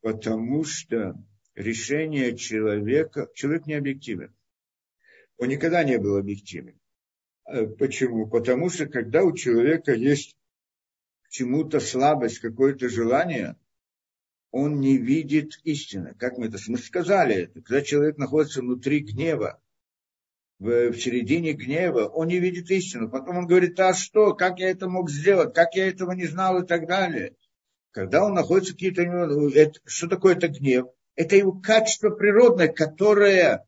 Потому 0.00 0.64
что 0.64 1.14
решение 1.54 2.34
человека, 2.34 3.28
человек 3.34 3.66
не 3.66 3.74
объективен 3.74 4.35
он 5.38 5.48
никогда 5.48 5.84
не 5.84 5.98
был 5.98 6.16
объективен. 6.16 6.78
Э, 7.46 7.66
почему? 7.66 8.28
Потому 8.28 8.70
что 8.70 8.86
когда 8.86 9.22
у 9.22 9.32
человека 9.34 9.92
есть 9.92 10.36
к 11.22 11.30
чему-то 11.30 11.80
слабость, 11.80 12.38
какое-то 12.38 12.88
желание, 12.88 13.56
он 14.50 14.80
не 14.80 14.96
видит 14.96 15.58
истины. 15.64 16.14
Как 16.18 16.38
мы 16.38 16.46
это 16.46 16.58
мы 16.68 16.78
сказали, 16.78 17.44
это, 17.44 17.60
когда 17.60 17.82
человек 17.82 18.16
находится 18.16 18.60
внутри 18.60 19.00
гнева, 19.00 19.60
в, 20.58 20.92
в 20.92 20.98
середине 20.98 21.52
гнева, 21.52 22.06
он 22.06 22.28
не 22.28 22.38
видит 22.38 22.70
истину. 22.70 23.10
Потом 23.10 23.38
он 23.38 23.46
говорит, 23.46 23.78
а 23.78 23.92
что, 23.92 24.34
как 24.34 24.58
я 24.58 24.70
это 24.70 24.88
мог 24.88 25.10
сделать, 25.10 25.54
как 25.54 25.74
я 25.74 25.88
этого 25.88 26.12
не 26.12 26.26
знал 26.26 26.62
и 26.62 26.66
так 26.66 26.86
далее. 26.86 27.34
Когда 27.90 28.24
он 28.24 28.34
находится 28.34 28.72
какие-то... 28.72 29.02
Что 29.84 30.08
такое 30.08 30.34
это 30.34 30.48
гнев? 30.48 30.86
Это 31.14 31.36
его 31.36 31.52
качество 31.52 32.10
природное, 32.10 32.68
которое 32.68 33.66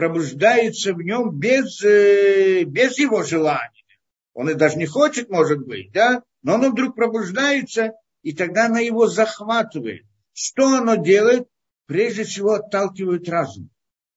пробуждается 0.00 0.94
в 0.94 1.02
нем 1.02 1.38
без, 1.38 1.84
э, 1.84 2.64
без 2.64 2.96
его 2.96 3.22
желания. 3.22 3.84
Он 4.32 4.48
и 4.48 4.54
даже 4.54 4.78
не 4.78 4.86
хочет, 4.86 5.28
может 5.28 5.66
быть, 5.66 5.92
да, 5.92 6.22
но 6.40 6.54
он 6.54 6.72
вдруг 6.72 6.96
пробуждается, 6.96 7.92
и 8.22 8.32
тогда 8.32 8.64
она 8.64 8.80
его 8.80 9.08
захватывает. 9.08 10.06
Что 10.32 10.78
оно 10.78 10.94
делает? 10.94 11.48
Прежде 11.84 12.24
всего 12.24 12.54
отталкивает 12.54 13.28
разум, 13.28 13.68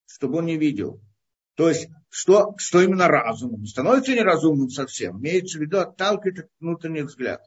чтобы 0.06 0.38
он 0.38 0.45
не 0.45 0.56
видел. 0.56 1.02
То 1.56 1.68
есть, 1.68 1.90
что, 2.10 2.56
что 2.56 2.82
именно 2.82 3.10
разум? 3.10 3.56
Он 3.56 3.66
становится 3.66 4.14
неразумным 4.14 4.70
совсем. 4.70 5.20
Имеется 5.20 5.57
в 5.57 5.62
виду 5.64 5.80
отталкивает 5.80 6.40
этот 6.40 6.52
внутренний 6.62 7.02
взгляд. 7.02 7.41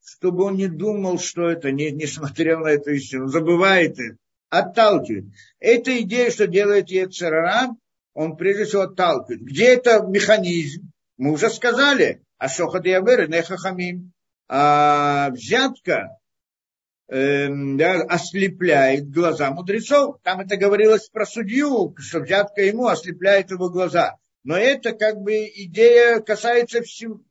Чтобы 0.00 0.44
он 0.44 0.54
не 0.54 0.68
думал, 0.68 1.18
что 1.18 1.48
это, 1.48 1.72
не, 1.72 1.90
не 1.90 2.06
смотрел 2.06 2.60
на 2.60 2.68
эту 2.68 2.92
истину, 2.92 3.26
забывает 3.26 3.98
это 3.98 4.16
отталкивает. 4.50 5.26
Эта 5.60 6.02
идея, 6.02 6.30
что 6.30 6.46
делает 6.46 6.90
Ецерара, 6.90 7.68
он 8.14 8.36
прежде 8.36 8.64
всего 8.64 8.82
отталкивает. 8.82 9.42
Где 9.42 9.74
это 9.74 10.00
механизм? 10.00 10.90
Мы 11.16 11.32
уже 11.32 11.50
сказали. 11.50 12.22
А 12.38 12.48
шохат 12.48 12.86
и 12.86 12.90
нехахамим. 12.90 14.12
А 14.48 15.30
взятка 15.30 16.18
э, 17.08 17.48
да, 17.50 18.02
ослепляет 18.02 19.10
глаза 19.10 19.50
мудрецов. 19.50 20.16
Там 20.22 20.40
это 20.40 20.56
говорилось 20.56 21.08
про 21.08 21.26
судью, 21.26 21.94
что 21.98 22.20
взятка 22.20 22.62
ему 22.62 22.86
ослепляет 22.86 23.50
его 23.50 23.68
глаза. 23.68 24.16
но 24.42 24.56
это 24.56 24.92
как 24.92 25.18
бы 25.18 25.46
идея 25.54 26.20
касается 26.20 26.80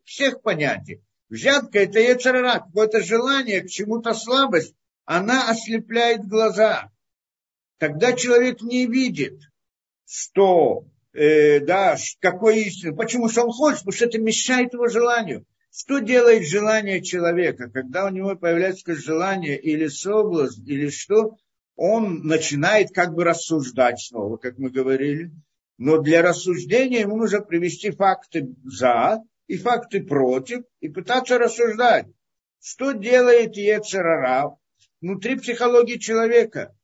всех 0.05 0.41
понятий. 0.41 1.01
Взятка– 1.29 1.79
это 1.81 1.99
яцерара, 1.99 2.59
какое-то 2.59 3.01
желание, 3.01 3.61
к 3.61 3.69
чему-то 3.69 4.13
слабость, 4.13 4.73
она 5.05 5.49
ослепляет 5.49 6.27
глаза. 6.27 6.91
Тогда 7.79 8.13
человек 8.13 8.61
не 8.61 8.85
видит, 8.85 9.39
что, 10.09 10.85
э, 11.13 11.59
да, 11.59 11.95
какой 12.19 12.63
истина. 12.63 12.95
Почему 12.95 13.29
что 13.29 13.43
он 13.43 13.51
хочет? 13.51 13.79
Потому 13.79 13.95
что 13.95 14.05
это 14.05 14.19
мешает 14.19 14.73
его 14.73 14.87
желанию. 14.87 15.45
Что 15.71 15.99
делает 15.99 16.47
желание 16.47 17.03
человека, 17.03 17.69
когда 17.69 18.05
у 18.05 18.09
него 18.09 18.35
появляется 18.35 18.95
желание 18.95 19.59
или 19.59 19.87
соблазн, 19.87 20.63
или 20.65 20.89
что, 20.89 21.37
он 21.75 22.23
начинает 22.23 22.89
как 22.91 23.13
бы 23.13 23.23
рассуждать 23.23 24.01
снова, 24.01 24.37
как 24.37 24.57
мы 24.57 24.71
говорили. 24.71 25.31
Но 25.77 25.99
для 25.99 26.23
рассуждения 26.23 27.01
ему 27.01 27.15
нужно 27.15 27.41
привести 27.41 27.91
факты 27.91 28.55
за 28.65 29.21
и 29.47 29.57
факты 29.57 30.03
против, 30.03 30.63
и 30.79 30.89
пытаться 30.89 31.37
рассуждать. 31.37 32.07
Что 32.61 32.93
делает 32.93 33.55
Ецерара 33.55 34.57
внутри 35.01 35.37
психологии 35.37 35.97
человека? 35.97 36.75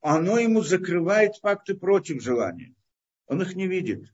Оно 0.00 0.38
ему 0.38 0.62
закрывает 0.62 1.36
факты 1.36 1.74
против 1.74 2.22
желания. 2.22 2.74
Он 3.26 3.42
их 3.42 3.54
не 3.54 3.66
видит. 3.66 4.10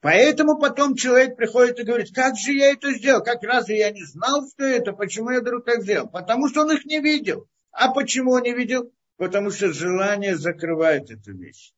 Поэтому 0.00 0.58
потом 0.58 0.94
человек 0.94 1.36
приходит 1.36 1.78
и 1.80 1.84
говорит, 1.84 2.14
как 2.14 2.36
же 2.36 2.52
я 2.52 2.72
это 2.72 2.92
сделал? 2.92 3.22
Как 3.22 3.42
разве 3.42 3.78
я 3.78 3.90
не 3.90 4.04
знал, 4.04 4.48
что 4.48 4.64
это? 4.64 4.92
Почему 4.92 5.30
я 5.30 5.40
вдруг 5.40 5.64
так 5.64 5.82
сделал? 5.82 6.08
Потому 6.08 6.48
что 6.48 6.62
он 6.62 6.72
их 6.72 6.84
не 6.84 7.00
видел. 7.00 7.48
А 7.72 7.92
почему 7.92 8.32
он 8.32 8.42
не 8.42 8.54
видел? 8.54 8.92
Потому 9.16 9.50
что 9.50 9.72
желание 9.72 10.36
закрывает 10.36 11.10
эту 11.10 11.36
вещь. 11.36 11.72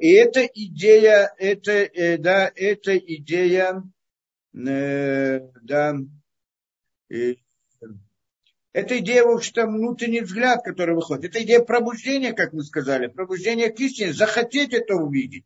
И 0.00 0.12
эта 0.12 0.46
идея, 0.46 1.34
это, 1.38 1.72
э, 1.72 2.16
да, 2.18 2.50
эта 2.54 2.96
идея, 2.96 3.82
э, 4.54 5.40
да, 5.62 5.96
э, 7.10 7.34
это 8.72 8.98
идея, 8.98 9.24
в 9.24 9.30
общем-то, 9.30 9.66
внутренний 9.66 10.20
взгляд, 10.20 10.62
который 10.64 10.94
выходит. 10.94 11.26
Это 11.26 11.42
идея 11.42 11.60
пробуждения, 11.60 12.32
как 12.32 12.52
мы 12.52 12.62
сказали, 12.64 13.06
пробуждения 13.06 13.70
к 13.70 13.78
истине, 13.80 14.12
захотеть 14.12 14.72
это 14.72 14.96
увидеть. 14.96 15.44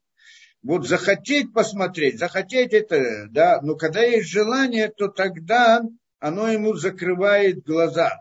Вот 0.63 0.87
захотеть 0.87 1.53
посмотреть, 1.53 2.19
захотеть 2.19 2.73
это, 2.73 3.27
да, 3.31 3.61
но 3.63 3.77
когда 3.77 4.03
есть 4.03 4.29
желание, 4.29 4.89
то 4.89 5.09
тогда 5.09 5.83
оно 6.19 6.49
ему 6.49 6.75
закрывает 6.75 7.65
глаза. 7.65 8.21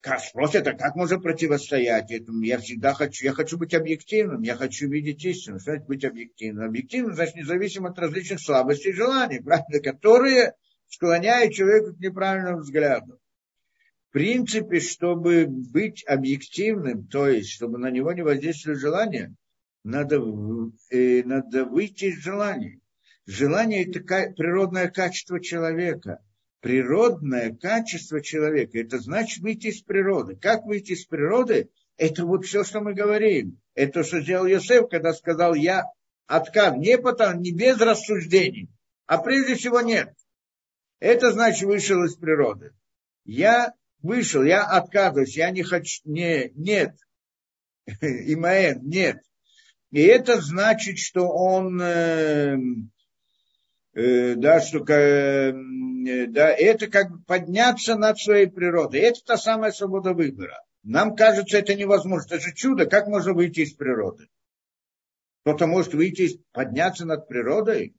Как 0.00 0.20
спросят, 0.20 0.66
а 0.68 0.74
как 0.74 0.94
можно 0.94 1.18
противостоять 1.18 2.12
этому? 2.12 2.42
Я 2.42 2.58
всегда 2.58 2.94
хочу, 2.94 3.24
я 3.24 3.32
хочу 3.32 3.58
быть 3.58 3.74
объективным, 3.74 4.42
я 4.42 4.54
хочу 4.54 4.88
видеть 4.88 5.24
истину. 5.24 5.58
Значит 5.58 5.86
быть 5.86 6.04
объективным? 6.04 6.66
Объективным, 6.66 7.14
значит, 7.14 7.34
независимо 7.34 7.90
от 7.90 7.98
различных 7.98 8.40
слабостей 8.40 8.90
и 8.90 8.94
желаний, 8.94 9.40
правда, 9.40 9.80
которые 9.80 10.54
склоняют 10.88 11.52
человека 11.52 11.92
к 11.92 11.98
неправильному 11.98 12.58
взгляду. 12.58 13.18
В 14.08 14.12
принципе, 14.12 14.80
чтобы 14.80 15.46
быть 15.46 16.02
объективным, 16.06 17.06
то 17.08 17.28
есть, 17.28 17.50
чтобы 17.50 17.78
на 17.78 17.90
него 17.90 18.12
не 18.12 18.22
воздействовали 18.22 18.78
желания, 18.78 19.34
надо, 19.84 20.16
э, 20.90 21.22
надо 21.24 21.66
выйти 21.66 22.06
из 22.06 22.18
желаний. 22.22 22.80
Желание– 23.26 23.84
это 23.86 24.00
природное 24.00 24.88
качество 24.88 25.40
человека. 25.40 26.22
Природное 26.60 27.54
качество 27.54 28.22
человека– 28.22 28.78
это 28.80 28.98
значит 28.98 29.42
выйти 29.42 29.66
из 29.66 29.82
природы. 29.82 30.36
Как 30.36 30.64
выйти 30.64 30.92
из 30.92 31.04
природы? 31.04 31.68
Это 31.98 32.24
вот 32.24 32.46
все, 32.46 32.64
что 32.64 32.80
мы 32.80 32.94
говорим. 32.94 33.60
Это 33.74 34.04
что 34.04 34.20
сделал 34.20 34.46
Йосеф, 34.46 34.88
когда 34.88 35.12
сказал, 35.12 35.54
я 35.54 35.84
отказ, 36.26 36.76
не 36.78 36.96
потом, 36.96 37.42
не 37.42 37.52
без 37.52 37.78
рассуждений, 37.78 38.70
а 39.06 39.18
прежде 39.18 39.54
всего 39.54 39.82
нет. 39.82 40.14
Это 41.00 41.32
значит 41.32 41.64
вышел 41.64 42.02
из 42.04 42.16
природы. 42.16 42.72
Я 43.24 43.74
вышел, 44.02 44.42
я 44.42 44.64
отказываюсь, 44.64 45.36
я 45.36 45.50
не 45.50 45.62
хочу, 45.62 46.00
не, 46.04 46.50
нет. 46.54 46.96
Имаэн, 48.00 48.80
нет. 48.82 49.18
И 49.90 50.02
это 50.02 50.40
значит, 50.40 50.98
что 50.98 51.28
он, 51.28 51.80
э, 51.80 52.58
э, 53.94 54.34
да, 54.34 54.60
что, 54.60 54.84
э, 54.92 55.52
да, 56.26 56.50
это 56.50 56.88
как 56.88 57.08
подняться 57.26 57.96
над 57.96 58.18
своей 58.18 58.48
природой. 58.48 59.00
Это 59.00 59.20
та 59.24 59.36
самая 59.38 59.72
свобода 59.72 60.12
выбора. 60.12 60.62
Нам 60.82 61.16
кажется, 61.16 61.58
это 61.58 61.74
невозможно. 61.74 62.34
Это 62.34 62.44
же 62.44 62.54
чудо. 62.54 62.86
Как 62.86 63.08
можно 63.08 63.32
выйти 63.32 63.60
из 63.60 63.72
природы? 63.72 64.28
Кто-то 65.42 65.66
может 65.66 65.94
выйти, 65.94 66.42
подняться 66.52 67.06
над 67.06 67.26
природой? 67.26 67.94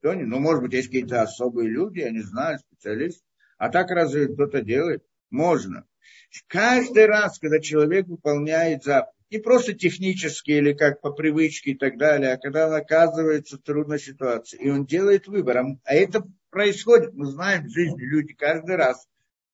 Кто 0.00 0.14
не? 0.14 0.24
Ну, 0.24 0.38
может 0.38 0.62
быть, 0.62 0.74
есть 0.74 0.88
какие-то 0.88 1.22
особые 1.22 1.70
люди, 1.70 2.00
я 2.00 2.10
не 2.10 2.20
знаю, 2.20 2.58
специалисты. 2.58 3.24
А 3.58 3.68
так 3.68 3.90
разве 3.90 4.28
кто-то 4.28 4.62
делает? 4.62 5.04
Можно. 5.30 5.84
Каждый 6.46 7.06
раз, 7.06 7.38
когда 7.38 7.60
человек 7.60 8.06
выполняет 8.06 8.84
заповедь, 8.84 9.14
не 9.30 9.38
просто 9.38 9.74
технически 9.74 10.52
или 10.52 10.72
как 10.72 11.00
по 11.00 11.10
привычке 11.10 11.72
и 11.72 11.74
так 11.76 11.98
далее, 11.98 12.32
а 12.32 12.38
когда 12.38 12.68
он 12.68 12.74
оказывается 12.74 13.56
в 13.56 13.62
трудной 13.62 13.98
ситуации, 13.98 14.58
и 14.58 14.70
он 14.70 14.86
делает 14.86 15.26
выбор. 15.26 15.58
А 15.58 15.94
это 15.94 16.22
происходит, 16.50 17.12
мы 17.12 17.26
знаем 17.26 17.66
в 17.66 17.70
жизни 17.70 18.02
люди 18.02 18.32
каждый 18.32 18.76
раз. 18.76 19.06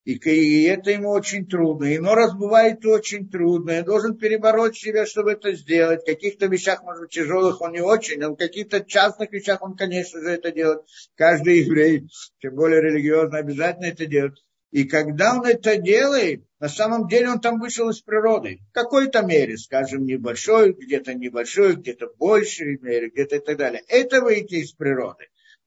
И, 0.04 0.12
и 0.16 0.64
это 0.64 0.90
ему 0.90 1.10
очень 1.10 1.46
трудно. 1.46 1.86
И 1.86 1.98
но 1.98 2.14
раз 2.14 2.34
бывает 2.34 2.84
очень 2.84 3.28
трудно. 3.30 3.78
И 3.78 3.82
должен 3.82 4.16
перебороть 4.16 4.76
себя, 4.76 5.06
чтобы 5.06 5.32
это 5.32 5.54
сделать. 5.54 6.02
В 6.02 6.06
каких-то 6.06 6.46
вещах, 6.46 6.82
может 6.82 7.04
быть, 7.04 7.10
тяжелых 7.10 7.62
он 7.62 7.72
не 7.72 7.80
очень, 7.80 8.20
но 8.20 8.32
в 8.32 8.36
каких-то 8.36 8.84
частных 8.84 9.32
вещах 9.32 9.62
он, 9.62 9.76
конечно 9.76 10.20
же, 10.20 10.28
это 10.28 10.52
делает. 10.52 10.80
Каждый 11.16 11.60
еврей, 11.60 12.06
тем 12.40 12.54
более 12.54 12.82
религиозно, 12.82 13.38
обязательно 13.38 13.86
это 13.86 14.04
делает. 14.04 14.34
И 14.70 14.84
когда 14.84 15.36
он 15.36 15.46
это 15.46 15.76
делает, 15.76 16.44
на 16.58 16.68
самом 16.68 17.06
деле 17.08 17.30
он 17.30 17.40
там 17.40 17.60
вышел 17.60 17.88
из 17.88 18.00
природы. 18.00 18.58
В 18.70 18.74
какой-то 18.74 19.22
мере, 19.22 19.56
скажем, 19.56 20.04
небольшой, 20.04 20.72
где-то 20.72 21.14
небольшой, 21.14 21.76
где-то 21.76 22.08
большей 22.18 22.78
мере, 22.80 23.08
где-то 23.08 23.36
и 23.36 23.38
так 23.38 23.56
далее. 23.56 23.82
Это 23.88 24.20
выйти 24.20 24.56
из 24.56 24.72
природы. 24.72 25.26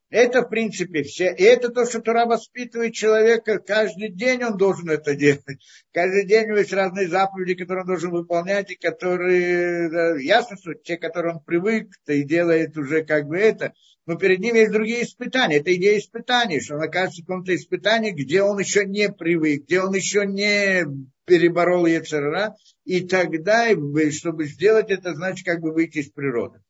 Это, 0.09 0.41
в 0.41 0.49
принципе, 0.49 1.03
все. 1.03 1.33
И 1.33 1.43
это 1.43 1.69
то, 1.69 1.85
что 1.85 2.01
Тура 2.01 2.25
воспитывает 2.25 2.93
человека. 2.93 3.59
Каждый 3.59 4.09
день 4.09 4.43
он 4.43 4.57
должен 4.57 4.89
это 4.89 5.15
делать. 5.15 5.59
Каждый 5.91 6.25
день 6.25 6.49
есть 6.55 6.71
разные 6.71 7.09
заповеди, 7.09 7.55
которые 7.55 7.81
он 7.83 7.87
должен 7.87 8.11
выполнять, 8.11 8.71
и 8.71 8.75
которые, 8.75 9.89
да, 9.89 10.17
ясно, 10.17 10.55
что 10.57 10.73
те, 10.75 10.97
которые 10.97 11.35
он 11.35 11.43
привык, 11.43 11.89
то 12.05 12.13
и 12.13 12.23
делает 12.23 12.77
уже 12.77 13.03
как 13.03 13.27
бы 13.27 13.37
это 13.37 13.73
но 14.07 14.15
перед 14.15 14.39
ним 14.39 14.55
есть 14.55 14.71
другие 14.71 15.03
испытания. 15.03 15.57
Это 15.57 15.75
идея 15.75 15.99
испытаний, 15.99 16.61
что 16.61 16.75
он 16.75 16.83
окажется 16.83 17.21
в 17.21 17.25
каком-то 17.25 17.53
испытании, 17.53 18.11
где 18.11 18.41
он 18.41 18.57
еще 18.57 18.85
не 18.85 19.11
привык, 19.11 19.65
где 19.65 19.81
он 19.81 19.93
еще 19.93 20.25
не 20.25 20.85
переборол 21.25 21.85
Ецерара, 21.85 22.55
и 22.85 23.05
тогда, 23.05 23.67
чтобы 24.11 24.45
сделать 24.45 24.89
это, 24.89 25.13
значит, 25.13 25.45
как 25.45 25.59
бы 25.59 25.73
выйти 25.73 25.99
из 25.99 26.09
природы. 26.09 26.61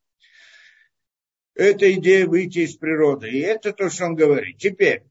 Это 1.58 1.92
идея 1.94 2.28
выйти 2.28 2.60
из 2.60 2.76
природы. 2.76 3.32
И 3.32 3.40
это 3.40 3.74
то, 3.74 3.90
что 3.90 4.06
он 4.06 4.16
говорит. 4.16 4.60
Теперь, 4.60 5.04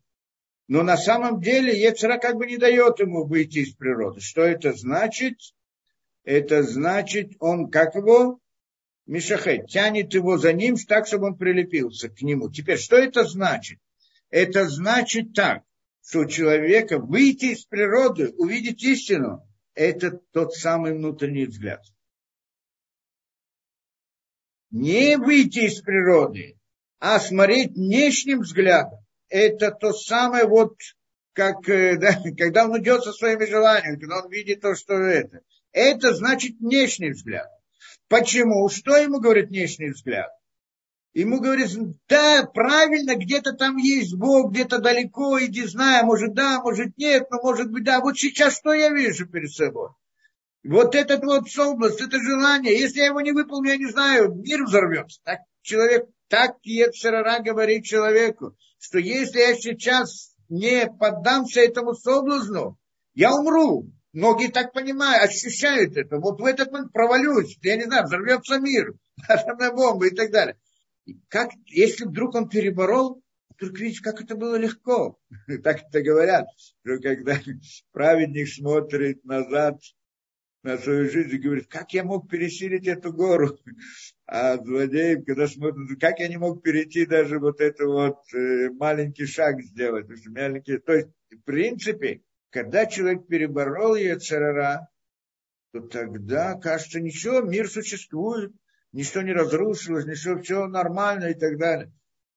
но 0.68 0.84
на 0.84 0.96
самом 0.96 1.40
деле 1.40 1.76
Ецера 1.76 2.18
как 2.18 2.36
бы 2.36 2.46
не 2.46 2.56
дает 2.56 3.00
ему 3.00 3.24
выйти 3.24 3.58
из 3.58 3.74
природы. 3.74 4.20
Что 4.20 4.42
это 4.42 4.72
значит? 4.72 5.38
Это 6.22 6.62
значит, 6.62 7.32
он 7.40 7.68
как 7.68 7.96
его 7.96 8.38
Мишахет 9.06 9.68
тянет 9.68 10.14
его 10.14 10.38
за 10.38 10.52
ним 10.52 10.76
так, 10.76 11.08
чтобы 11.08 11.26
он 11.26 11.36
прилепился 11.36 12.08
к 12.08 12.22
нему. 12.22 12.48
Теперь, 12.48 12.78
что 12.78 12.96
это 12.96 13.24
значит? 13.24 13.80
Это 14.30 14.68
значит 14.68 15.32
так, 15.34 15.64
что 16.04 16.20
у 16.20 16.26
человека 16.26 16.98
выйти 16.98 17.46
из 17.46 17.64
природы, 17.64 18.30
увидеть 18.36 18.84
истину, 18.84 19.42
это 19.74 20.20
тот 20.32 20.54
самый 20.54 20.94
внутренний 20.94 21.46
взгляд. 21.46 21.82
Не 24.70 25.16
выйти 25.16 25.60
из 25.60 25.80
природы, 25.80 26.56
а 26.98 27.20
смотреть 27.20 27.72
внешним 27.72 28.40
взглядом. 28.40 28.98
Это 29.28 29.70
то 29.70 29.92
самое 29.92 30.44
вот, 30.44 30.76
как, 31.32 31.68
э, 31.68 31.96
да, 32.00 32.18
когда 32.36 32.64
он 32.64 32.80
идет 32.80 33.04
со 33.04 33.12
своими 33.12 33.44
желаниями, 33.44 33.98
когда 33.98 34.22
он 34.22 34.30
видит 34.30 34.60
то, 34.60 34.74
что 34.74 34.94
это. 34.94 35.40
Это 35.72 36.14
значит 36.14 36.56
внешний 36.58 37.10
взгляд. 37.10 37.48
Почему? 38.08 38.68
Что 38.68 38.96
ему 38.96 39.20
говорит 39.20 39.48
внешний 39.48 39.90
взгляд? 39.90 40.30
Ему 41.12 41.40
говорит, 41.40 41.70
да, 42.08 42.44
правильно, 42.44 43.16
где-то 43.16 43.54
там 43.54 43.78
есть 43.78 44.14
Бог, 44.14 44.52
где-то 44.52 44.78
далеко, 44.80 45.42
иди 45.42 45.64
знай, 45.64 46.02
может 46.02 46.34
да, 46.34 46.60
может 46.60 46.98
нет, 46.98 47.30
но 47.30 47.40
может 47.42 47.70
быть 47.70 47.84
да. 47.84 48.00
Вот 48.00 48.18
сейчас 48.18 48.58
что 48.58 48.74
я 48.74 48.90
вижу 48.90 49.26
перед 49.26 49.50
собой? 49.50 49.90
Вот 50.68 50.94
этот 50.94 51.22
вот 51.24 51.44
область, 51.58 52.00
это 52.00 52.18
желание, 52.18 52.78
если 52.78 52.98
я 53.00 53.06
его 53.06 53.20
не 53.20 53.32
выполню, 53.32 53.70
я 53.70 53.76
не 53.76 53.90
знаю, 53.90 54.34
мир 54.34 54.64
взорвется. 54.64 55.20
Так 55.24 55.40
человек, 55.62 56.06
так 56.28 56.56
Ецерара 56.62 57.40
говорит 57.42 57.84
человеку, 57.84 58.56
что 58.78 58.98
если 58.98 59.38
я 59.38 59.54
сейчас 59.54 60.34
не 60.48 60.86
поддамся 60.86 61.60
этому 61.60 61.94
соблазну, 61.94 62.78
я 63.14 63.34
умру. 63.34 63.90
Многие 64.12 64.50
так 64.50 64.72
понимают, 64.72 65.24
ощущают 65.24 65.96
это. 65.96 66.18
Вот 66.18 66.40
в 66.40 66.44
этот 66.44 66.72
момент 66.72 66.92
провалюсь, 66.92 67.58
я 67.62 67.76
не 67.76 67.84
знаю, 67.84 68.04
взорвется 68.04 68.58
мир. 68.58 68.94
атомная 69.28 69.72
бомба 69.72 70.08
и 70.08 70.14
так 70.14 70.30
далее. 70.30 70.56
И 71.04 71.20
как, 71.28 71.50
если 71.66 72.04
вдруг 72.04 72.34
он 72.34 72.48
переборол, 72.48 73.22
вдруг 73.50 73.78
видишь, 73.78 74.00
как 74.00 74.20
это 74.20 74.34
было 74.34 74.56
легко. 74.56 75.18
Так 75.62 75.82
это 75.88 76.02
говорят, 76.02 76.46
что 76.56 76.98
когда 76.98 77.38
праведник 77.92 78.48
смотрит 78.48 79.24
назад 79.24 79.78
на 80.66 80.78
свою 80.78 81.08
жизнь 81.08 81.34
и 81.34 81.38
говорит, 81.38 81.68
как 81.68 81.92
я 81.94 82.02
мог 82.02 82.28
пересилить 82.28 82.86
эту 82.86 83.12
гору? 83.12 83.58
А 84.26 84.56
злодей, 84.56 85.22
когда 85.22 85.46
смотрит, 85.46 86.00
как 86.00 86.18
я 86.18 86.26
не 86.26 86.36
мог 86.36 86.60
перейти 86.62 87.06
даже 87.06 87.38
вот 87.38 87.60
это 87.60 87.86
вот 87.86 88.18
э, 88.34 88.70
маленький 88.70 89.26
шаг 89.26 89.62
сделать. 89.62 90.08
То 90.08 90.14
есть, 90.14 90.26
маленький, 90.26 90.78
то 90.78 90.92
есть, 90.92 91.08
в 91.30 91.44
принципе, 91.44 92.22
когда 92.50 92.86
человек 92.86 93.28
переборол 93.28 93.94
Ецерара, 93.94 94.88
то 95.72 95.80
тогда 95.82 96.54
кажется, 96.54 97.00
ничего, 97.00 97.40
мир 97.40 97.68
существует, 97.70 98.52
ничто 98.92 99.22
не 99.22 99.32
разрушилось, 99.32 100.06
ничто, 100.06 100.42
все 100.42 100.66
нормально 100.66 101.26
и 101.26 101.34
так 101.34 101.56
далее. 101.58 101.92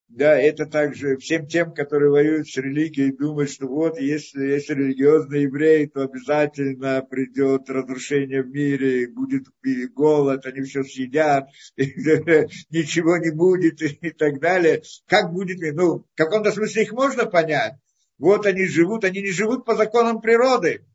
Да, 0.09 0.35
это 0.35 0.65
также 0.65 1.17
всем 1.17 1.45
тем, 1.45 1.71
которые 1.71 2.09
воюют 2.09 2.49
с 2.49 2.57
религией, 2.57 3.15
думают, 3.15 3.51
что 3.51 3.67
вот, 3.67 3.99
если 3.99 4.53
есть 4.53 4.67
религиозные 4.67 5.43
евреи, 5.43 5.85
то 5.85 6.01
обязательно 6.01 7.03
придет 7.03 7.69
разрушение 7.69 8.41
в 8.41 8.47
мире, 8.47 9.07
будет 9.07 9.45
голод, 9.93 10.47
они 10.47 10.61
все 10.61 10.83
съедят, 10.83 11.49
ничего 11.77 13.17
не 13.17 13.29
будет 13.29 13.83
и 13.83 14.09
так 14.09 14.39
далее. 14.39 14.81
Как 15.05 15.31
будет, 15.31 15.59
ну, 15.75 15.99
в 15.99 16.15
каком-то 16.15 16.51
смысле 16.51 16.83
их 16.83 16.91
можно 16.91 17.27
понять. 17.27 17.75
Вот 18.17 18.47
они 18.47 18.65
живут, 18.65 19.05
они 19.05 19.21
не 19.21 19.31
живут 19.31 19.63
по 19.63 19.75
законам 19.75 20.21
природы, 20.21 20.87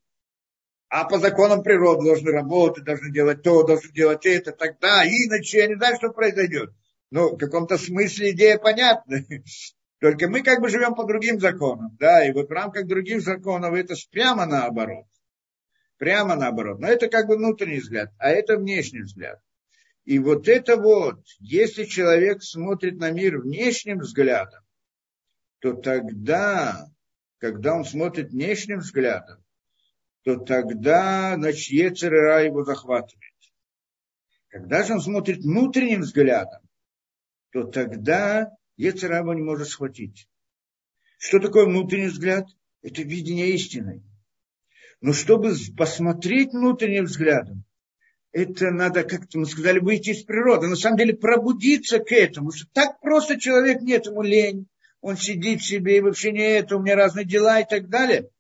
а 0.88 1.04
по 1.04 1.20
законам 1.20 1.62
природы 1.62 2.04
должны 2.04 2.32
работать, 2.32 2.84
должны 2.84 3.12
делать 3.12 3.42
то, 3.42 3.62
должны 3.62 3.92
делать 3.92 4.26
это, 4.26 4.50
тогда, 4.50 5.04
иначе 5.06 5.58
я 5.58 5.68
не 5.68 5.76
знаю, 5.76 5.94
что 5.96 6.10
произойдет. 6.10 6.70
Ну, 7.14 7.36
в 7.36 7.38
каком-то 7.38 7.78
смысле 7.78 8.32
идея 8.32 8.58
понятна. 8.58 9.18
Только 10.00 10.28
мы 10.28 10.42
как 10.42 10.60
бы 10.60 10.68
живем 10.68 10.96
по 10.96 11.04
другим 11.04 11.38
законам, 11.38 11.96
да, 12.00 12.26
и 12.26 12.32
вот 12.32 12.48
в 12.48 12.52
рамках 12.52 12.88
других 12.88 13.22
законов 13.22 13.72
это 13.72 13.94
прямо 14.10 14.46
наоборот. 14.46 15.06
Прямо 15.96 16.34
наоборот. 16.34 16.80
Но 16.80 16.88
это 16.88 17.06
как 17.06 17.28
бы 17.28 17.36
внутренний 17.36 17.78
взгляд, 17.78 18.10
а 18.18 18.30
это 18.30 18.56
внешний 18.56 19.02
взгляд. 19.02 19.38
И 20.04 20.18
вот 20.18 20.48
это 20.48 20.76
вот, 20.76 21.20
если 21.38 21.84
человек 21.84 22.42
смотрит 22.42 22.98
на 22.98 23.12
мир 23.12 23.38
внешним 23.38 24.00
взглядом, 24.00 24.64
то 25.60 25.72
тогда, 25.72 26.88
когда 27.38 27.76
он 27.76 27.84
смотрит 27.84 28.30
внешним 28.30 28.80
взглядом, 28.80 29.38
то 30.24 30.40
тогда, 30.40 31.36
значит, 31.36 31.70
Ецерера 31.70 32.42
его 32.42 32.64
захватывает. 32.64 33.34
Когда 34.48 34.82
же 34.82 34.94
он 34.94 35.00
смотрит 35.00 35.44
внутренним 35.44 36.00
взглядом, 36.00 36.63
то 37.54 37.62
тогда 37.62 38.50
Ецераба 38.76 39.32
не 39.32 39.42
может 39.42 39.68
схватить. 39.68 40.26
Что 41.18 41.38
такое 41.38 41.66
внутренний 41.66 42.08
взгляд? 42.08 42.46
Это 42.82 43.02
видение 43.02 43.50
истины. 43.50 44.02
Но 45.00 45.12
чтобы 45.12 45.54
посмотреть 45.76 46.52
внутренним 46.52 47.04
взглядом, 47.04 47.62
это 48.32 48.72
надо, 48.72 49.04
как 49.04 49.32
мы 49.34 49.46
сказали, 49.46 49.78
выйти 49.78 50.10
из 50.10 50.24
природы. 50.24 50.66
На 50.66 50.74
самом 50.74 50.98
деле 50.98 51.14
пробудиться 51.14 52.00
к 52.00 52.10
этому. 52.10 52.50
Что 52.50 52.66
так 52.72 53.00
просто 53.00 53.38
человек 53.38 53.82
нет, 53.82 54.06
ему 54.06 54.22
лень. 54.22 54.66
Он 55.00 55.16
сидит 55.16 55.62
себе 55.62 55.98
и 55.98 56.00
вообще 56.00 56.32
не 56.32 56.42
это, 56.42 56.76
у 56.76 56.82
меня 56.82 56.96
разные 56.96 57.24
дела 57.24 57.60
и 57.60 57.68
так 57.68 57.88
далее. 57.88 58.30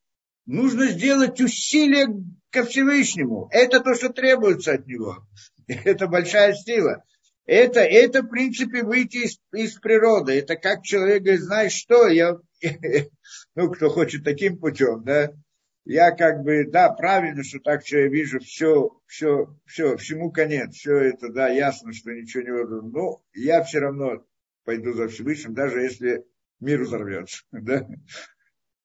Нужно 0.44 0.88
сделать 0.88 1.40
усилие 1.40 2.08
ко 2.50 2.64
Всевышнему. 2.64 3.48
Это 3.52 3.78
то, 3.78 3.94
что 3.94 4.08
требуется 4.08 4.72
от 4.72 4.88
него. 4.88 5.24
Это 5.68 6.08
большая 6.08 6.54
сила. 6.54 7.04
Это, 7.46 7.80
это, 7.80 8.22
в 8.22 8.28
принципе, 8.28 8.82
выйти 8.82 9.18
из, 9.18 9.38
из 9.52 9.74
природы. 9.78 10.32
Это 10.32 10.56
как 10.56 10.82
человек 10.82 11.22
говорит, 11.22 11.42
знаешь 11.42 11.72
что, 11.72 12.08
я, 12.08 12.38
ну, 13.54 13.70
кто 13.70 13.90
хочет 13.90 14.24
таким 14.24 14.58
путем, 14.58 15.04
да, 15.04 15.30
я 15.84 16.12
как 16.12 16.42
бы, 16.42 16.64
да, 16.64 16.90
правильно, 16.90 17.44
что 17.44 17.60
так, 17.60 17.86
что 17.86 17.98
я 17.98 18.08
вижу, 18.08 18.38
все, 18.40 18.98
все, 19.06 19.54
все, 19.66 19.96
всему 19.98 20.30
конец, 20.32 20.74
все 20.74 20.96
это, 20.96 21.28
да, 21.28 21.48
ясно, 21.48 21.92
что 21.92 22.10
ничего 22.12 22.42
не 22.42 22.52
буду, 22.52 22.82
но 22.82 23.22
я 23.34 23.62
все 23.62 23.80
равно 23.80 24.24
пойду 24.64 24.94
за 24.94 25.08
Всевышним, 25.08 25.52
даже 25.52 25.82
если 25.82 26.24
мир 26.60 26.82
взорвется, 26.82 27.44
да. 27.52 27.86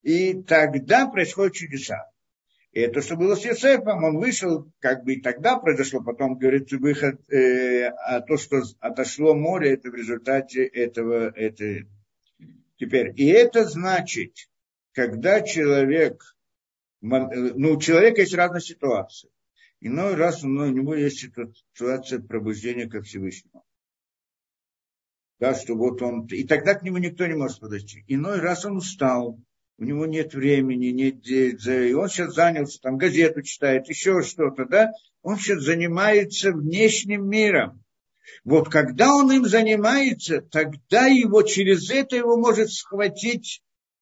И 0.01 0.43
тогда 0.43 1.07
происходят 1.07 1.53
чудеса. 1.53 2.09
И 2.71 2.81
это, 2.81 3.01
что 3.01 3.15
было 3.15 3.35
с 3.35 3.43
Юсефом, 3.43 4.03
он 4.03 4.17
вышел, 4.17 4.71
как 4.79 5.03
бы 5.03 5.15
и 5.15 5.21
тогда 5.21 5.57
произошло, 5.57 6.03
потом, 6.03 6.37
говорит, 6.37 6.71
выход, 6.71 7.19
э, 7.31 7.87
а 7.87 8.21
то, 8.21 8.37
что 8.37 8.61
отошло 8.79 9.33
море, 9.33 9.73
это 9.73 9.89
в 9.89 9.95
результате 9.95 10.65
этого, 10.65 11.31
это. 11.35 11.87
Теперь, 12.77 13.11
и 13.15 13.25
это 13.25 13.65
значит, 13.65 14.33
когда 14.93 15.41
человек, 15.41 16.23
ну, 17.01 17.73
у 17.73 17.79
человека 17.79 18.21
есть 18.21 18.35
разные 18.35 18.61
ситуации. 18.61 19.29
Иной 19.81 20.15
раз 20.15 20.43
у 20.43 20.47
него 20.47 20.93
есть 20.93 21.19
ситуация 21.19 22.19
пробуждения 22.19 22.87
ко 22.87 23.01
Всевышнему. 23.01 23.65
Да, 25.39 25.55
что 25.55 25.75
вот 25.75 26.01
он, 26.01 26.27
и 26.27 26.43
тогда 26.45 26.75
к 26.75 26.83
нему 26.83 26.97
никто 26.97 27.25
не 27.25 27.33
может 27.33 27.61
подойти. 27.61 28.03
Иной 28.07 28.39
раз 28.39 28.65
он 28.65 28.77
устал, 28.77 29.39
у 29.79 29.83
него 29.85 30.05
нет 30.05 30.33
времени, 30.33 30.87
нет 30.87 31.25
и 31.25 31.93
он 31.93 32.09
сейчас 32.09 32.33
занялся, 32.33 32.81
там 32.81 32.97
газету 32.97 33.41
читает, 33.41 33.87
еще 33.87 34.21
что-то, 34.21 34.65
да, 34.65 34.91
он 35.21 35.37
сейчас 35.37 35.63
занимается 35.63 36.51
внешним 36.51 37.29
миром. 37.29 37.83
Вот 38.43 38.69
когда 38.69 39.15
он 39.15 39.31
им 39.31 39.45
занимается, 39.45 40.41
тогда 40.41 41.07
его 41.07 41.43
через 41.43 41.89
это 41.89 42.17
его 42.17 42.37
может 42.37 42.71
схватить 42.71 43.61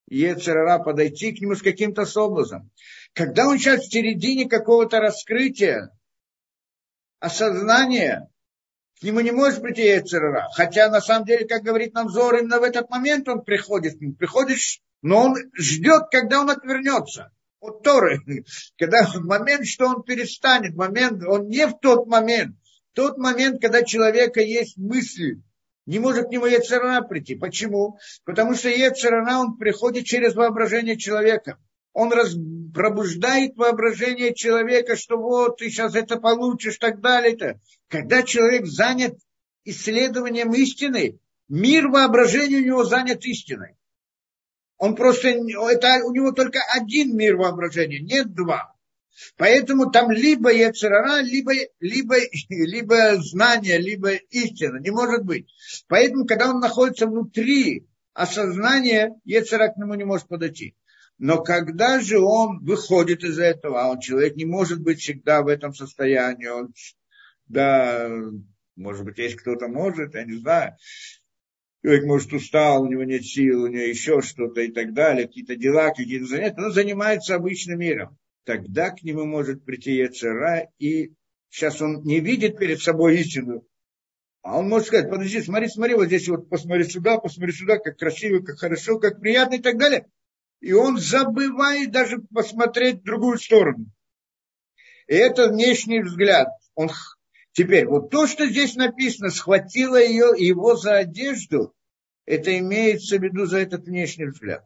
Ецерара, 0.09 0.79
подойти 0.79 1.31
к 1.31 1.41
нему 1.41 1.55
с 1.55 1.61
каким-то 1.61 2.05
образом. 2.19 2.71
Когда 3.13 3.47
он 3.47 3.57
сейчас 3.57 3.81
в 3.85 3.91
середине 3.91 4.49
какого-то 4.49 4.99
раскрытия, 4.99 5.91
осознания, 7.19 8.29
к 8.99 9.03
нему 9.03 9.19
не 9.19 9.31
может 9.31 9.61
прийти 9.61 9.83
Ецерара. 9.83 10.47
Хотя 10.53 10.89
на 10.89 11.01
самом 11.01 11.25
деле, 11.25 11.45
как 11.45 11.61
говорит 11.61 11.93
нам 11.93 12.09
Зор, 12.09 12.35
именно 12.35 12.59
в 12.59 12.63
этот 12.63 12.89
момент 12.89 13.27
он 13.27 13.43
приходит 13.43 13.97
к 13.97 14.01
нему. 14.01 14.15
Приходит 14.15 14.57
но 15.01 15.25
он 15.25 15.35
ждет, 15.57 16.03
когда 16.11 16.41
он 16.41 16.49
отвернется 16.49 17.31
от 17.59 17.83
Торы, 17.83 18.19
когда 18.77 19.05
в 19.05 19.23
момент, 19.23 19.65
что 19.65 19.87
он 19.87 20.03
перестанет, 20.03 20.75
момент, 20.75 21.23
он 21.23 21.47
не 21.47 21.67
в 21.67 21.77
тот 21.79 22.07
момент, 22.07 22.55
тот 22.93 23.17
момент, 23.17 23.61
когда 23.61 23.83
человека 23.83 24.41
есть 24.41 24.77
мысли, 24.77 25.41
не 25.85 25.99
может 25.99 26.27
к 26.27 26.31
нему 26.31 26.45
Ецерана 26.45 27.01
прийти. 27.01 27.35
Почему? 27.35 27.97
Потому 28.25 28.55
что 28.55 28.69
Ецерана, 28.69 29.39
он 29.39 29.57
приходит 29.57 30.05
через 30.05 30.35
воображение 30.35 30.97
человека. 30.97 31.57
Он 31.93 32.11
раз, 32.11 32.35
пробуждает 32.73 33.55
воображение 33.55 34.35
человека, 34.35 34.95
что 34.95 35.17
вот 35.17 35.57
ты 35.57 35.69
сейчас 35.69 35.95
это 35.95 36.17
получишь, 36.17 36.77
так 36.77 36.99
далее. 36.99 37.35
-то. 37.35 37.59
Когда 37.87 38.21
человек 38.21 38.65
занят 38.65 39.17
исследованием 39.63 40.51
истины, 40.53 41.19
мир 41.47 41.87
воображения 41.87 42.57
у 42.57 42.65
него 42.65 42.83
занят 42.83 43.23
истиной. 43.25 43.77
Он 44.77 44.95
просто, 44.95 45.29
это 45.29 46.05
у 46.05 46.13
него 46.13 46.31
только 46.31 46.59
один 46.73 47.15
мир 47.15 47.35
воображения, 47.35 47.99
нет 47.99 48.33
два. 48.33 48.73
Поэтому 49.37 49.89
там 49.89 50.11
либо 50.11 50.53
Ецерара, 50.53 51.21
либо, 51.21 51.51
либо, 51.79 52.15
либо 52.49 53.15
знание, 53.21 53.79
либо 53.79 54.13
истина. 54.13 54.77
Не 54.77 54.91
может 54.91 55.23
быть. 55.25 55.47
Поэтому, 55.87 56.25
когда 56.25 56.51
он 56.51 56.59
находится 56.59 57.07
внутри 57.07 57.87
осознания, 58.13 59.19
Ецера 59.25 59.69
к 59.69 59.77
нему 59.77 59.95
не 59.95 60.03
может 60.03 60.27
подойти. 60.27 60.75
Но 61.17 61.41
когда 61.41 61.99
же 61.99 62.19
он 62.19 62.63
выходит 62.63 63.23
из 63.23 63.39
этого, 63.39 63.81
а 63.81 63.89
он 63.89 63.99
человек 63.99 64.35
не 64.35 64.45
может 64.45 64.81
быть 64.81 64.99
всегда 64.99 65.41
в 65.41 65.47
этом 65.47 65.73
состоянии, 65.73 66.45
он, 66.45 66.73
да, 67.47 68.07
может 68.75 69.03
быть, 69.03 69.17
есть 69.17 69.37
кто-то 69.37 69.67
может, 69.67 70.13
я 70.13 70.25
не 70.25 70.33
знаю 70.33 70.77
человек, 71.87 72.05
может, 72.05 72.33
устал, 72.33 72.83
у 72.83 72.87
него 72.87 73.05
нет 73.05 73.23
сил, 73.23 73.63
у 73.63 73.67
него 73.67 73.83
еще 73.83 74.21
что-то 74.21 74.59
и 74.59 74.73
так 74.73 74.93
далее, 74.93 75.25
какие-то 75.25 75.55
дела, 75.55 75.91
какие-то 75.91 76.25
занятия, 76.25 76.61
он 76.61 76.73
занимается 76.73 77.35
обычным 77.35 77.79
миром. 77.79 78.17
Тогда 78.43 78.89
к 78.89 79.03
нему 79.03 79.23
может 79.23 79.63
прийти 79.63 79.95
Ецера, 79.95 80.67
и 80.79 81.13
сейчас 81.49 81.81
он 81.81 82.03
не 82.03 82.19
видит 82.19 82.57
перед 82.57 82.81
собой 82.81 83.17
истину, 83.19 83.65
а 84.41 84.59
он 84.59 84.67
может 84.67 84.87
сказать, 84.87 85.09
подожди, 85.09 85.41
смотри, 85.41 85.69
смотри, 85.69 85.93
вот 85.95 86.07
здесь 86.07 86.27
вот 86.27 86.49
посмотри 86.49 86.83
сюда, 86.83 87.19
посмотри 87.19 87.53
сюда, 87.53 87.77
как 87.77 87.97
красиво, 87.97 88.39
как 88.39 88.57
хорошо, 88.57 88.99
как 88.99 89.21
приятно 89.21 89.55
и 89.55 89.61
так 89.61 89.77
далее. 89.77 90.07
И 90.59 90.73
он 90.73 90.97
забывает 90.97 91.91
даже 91.91 92.17
посмотреть 92.33 92.99
в 92.99 93.05
другую 93.05 93.37
сторону. 93.37 93.85
И 95.07 95.15
это 95.15 95.47
внешний 95.47 96.01
взгляд. 96.01 96.49
Он 96.75 96.89
Теперь, 97.53 97.87
вот 97.87 98.11
то, 98.11 98.27
что 98.27 98.45
здесь 98.45 98.75
написано, 98.75 99.31
схватило 99.31 99.99
ее, 99.99 100.33
его 100.37 100.75
за 100.75 100.97
одежду, 100.97 101.73
это 102.27 102.55
имеется 102.59 103.17
в 103.17 103.23
виду 103.23 103.45
за 103.45 103.59
этот 103.59 103.85
внешний 103.85 104.25
взгляд. 104.25 104.63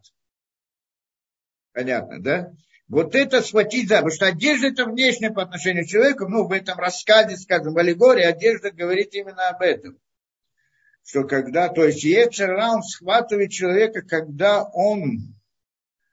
Понятно, 1.72 2.20
да? 2.20 2.52
Вот 2.88 3.14
это 3.14 3.40
схватить 3.40 3.88
за... 3.88 3.96
Потому 3.96 4.10
что 4.10 4.26
одежда 4.26 4.66
это 4.66 4.84
внешне 4.84 5.30
по 5.30 5.42
отношению 5.42 5.84
к 5.84 5.88
человеку. 5.88 6.28
Ну, 6.28 6.46
в 6.46 6.52
этом 6.52 6.78
рассказе, 6.78 7.36
скажем, 7.36 7.72
в 7.72 7.78
аллегории 7.78 8.24
одежда 8.24 8.70
говорит 8.70 9.14
именно 9.14 9.48
об 9.48 9.62
этом. 9.62 9.98
Что 11.04 11.24
когда, 11.24 11.68
то 11.68 11.84
есть 11.84 12.04
Ецера, 12.04 12.82
схватывает 12.82 13.50
человека, 13.50 14.02
когда 14.02 14.64
он 14.64 15.34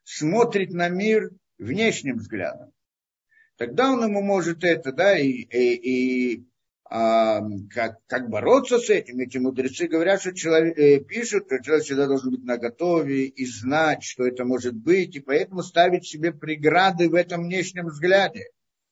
смотрит 0.03 0.71
на 0.71 0.87
мир 0.87 1.31
внешним 1.57 2.17
взглядом. 2.17 2.71
Тогда 3.57 3.91
он 3.91 4.03
ему 4.03 4.21
может 4.21 4.63
это, 4.63 4.93
да, 4.93 5.17
и, 5.17 5.29
и, 5.29 6.35
и 6.35 6.48
а, 6.91 7.41
как, 7.69 7.99
как 8.07 8.29
бороться 8.29 8.79
с 8.79 8.89
этим. 8.89 9.19
Эти 9.19 9.37
мудрецы 9.37 9.87
говорят, 9.87 10.21
что 10.21 10.33
человек, 10.33 10.75
э, 10.77 10.99
пишут, 10.99 11.45
что 11.45 11.61
человек 11.61 11.85
всегда 11.85 12.07
должен 12.07 12.31
быть 12.31 12.43
наготове 12.43 13.25
и 13.25 13.45
знать, 13.45 14.03
что 14.03 14.25
это 14.25 14.43
может 14.43 14.73
быть, 14.73 15.15
и 15.15 15.19
поэтому 15.19 15.61
ставить 15.61 16.07
себе 16.07 16.31
преграды 16.31 17.07
в 17.07 17.13
этом 17.13 17.43
внешнем 17.43 17.87
взгляде. 17.87 18.47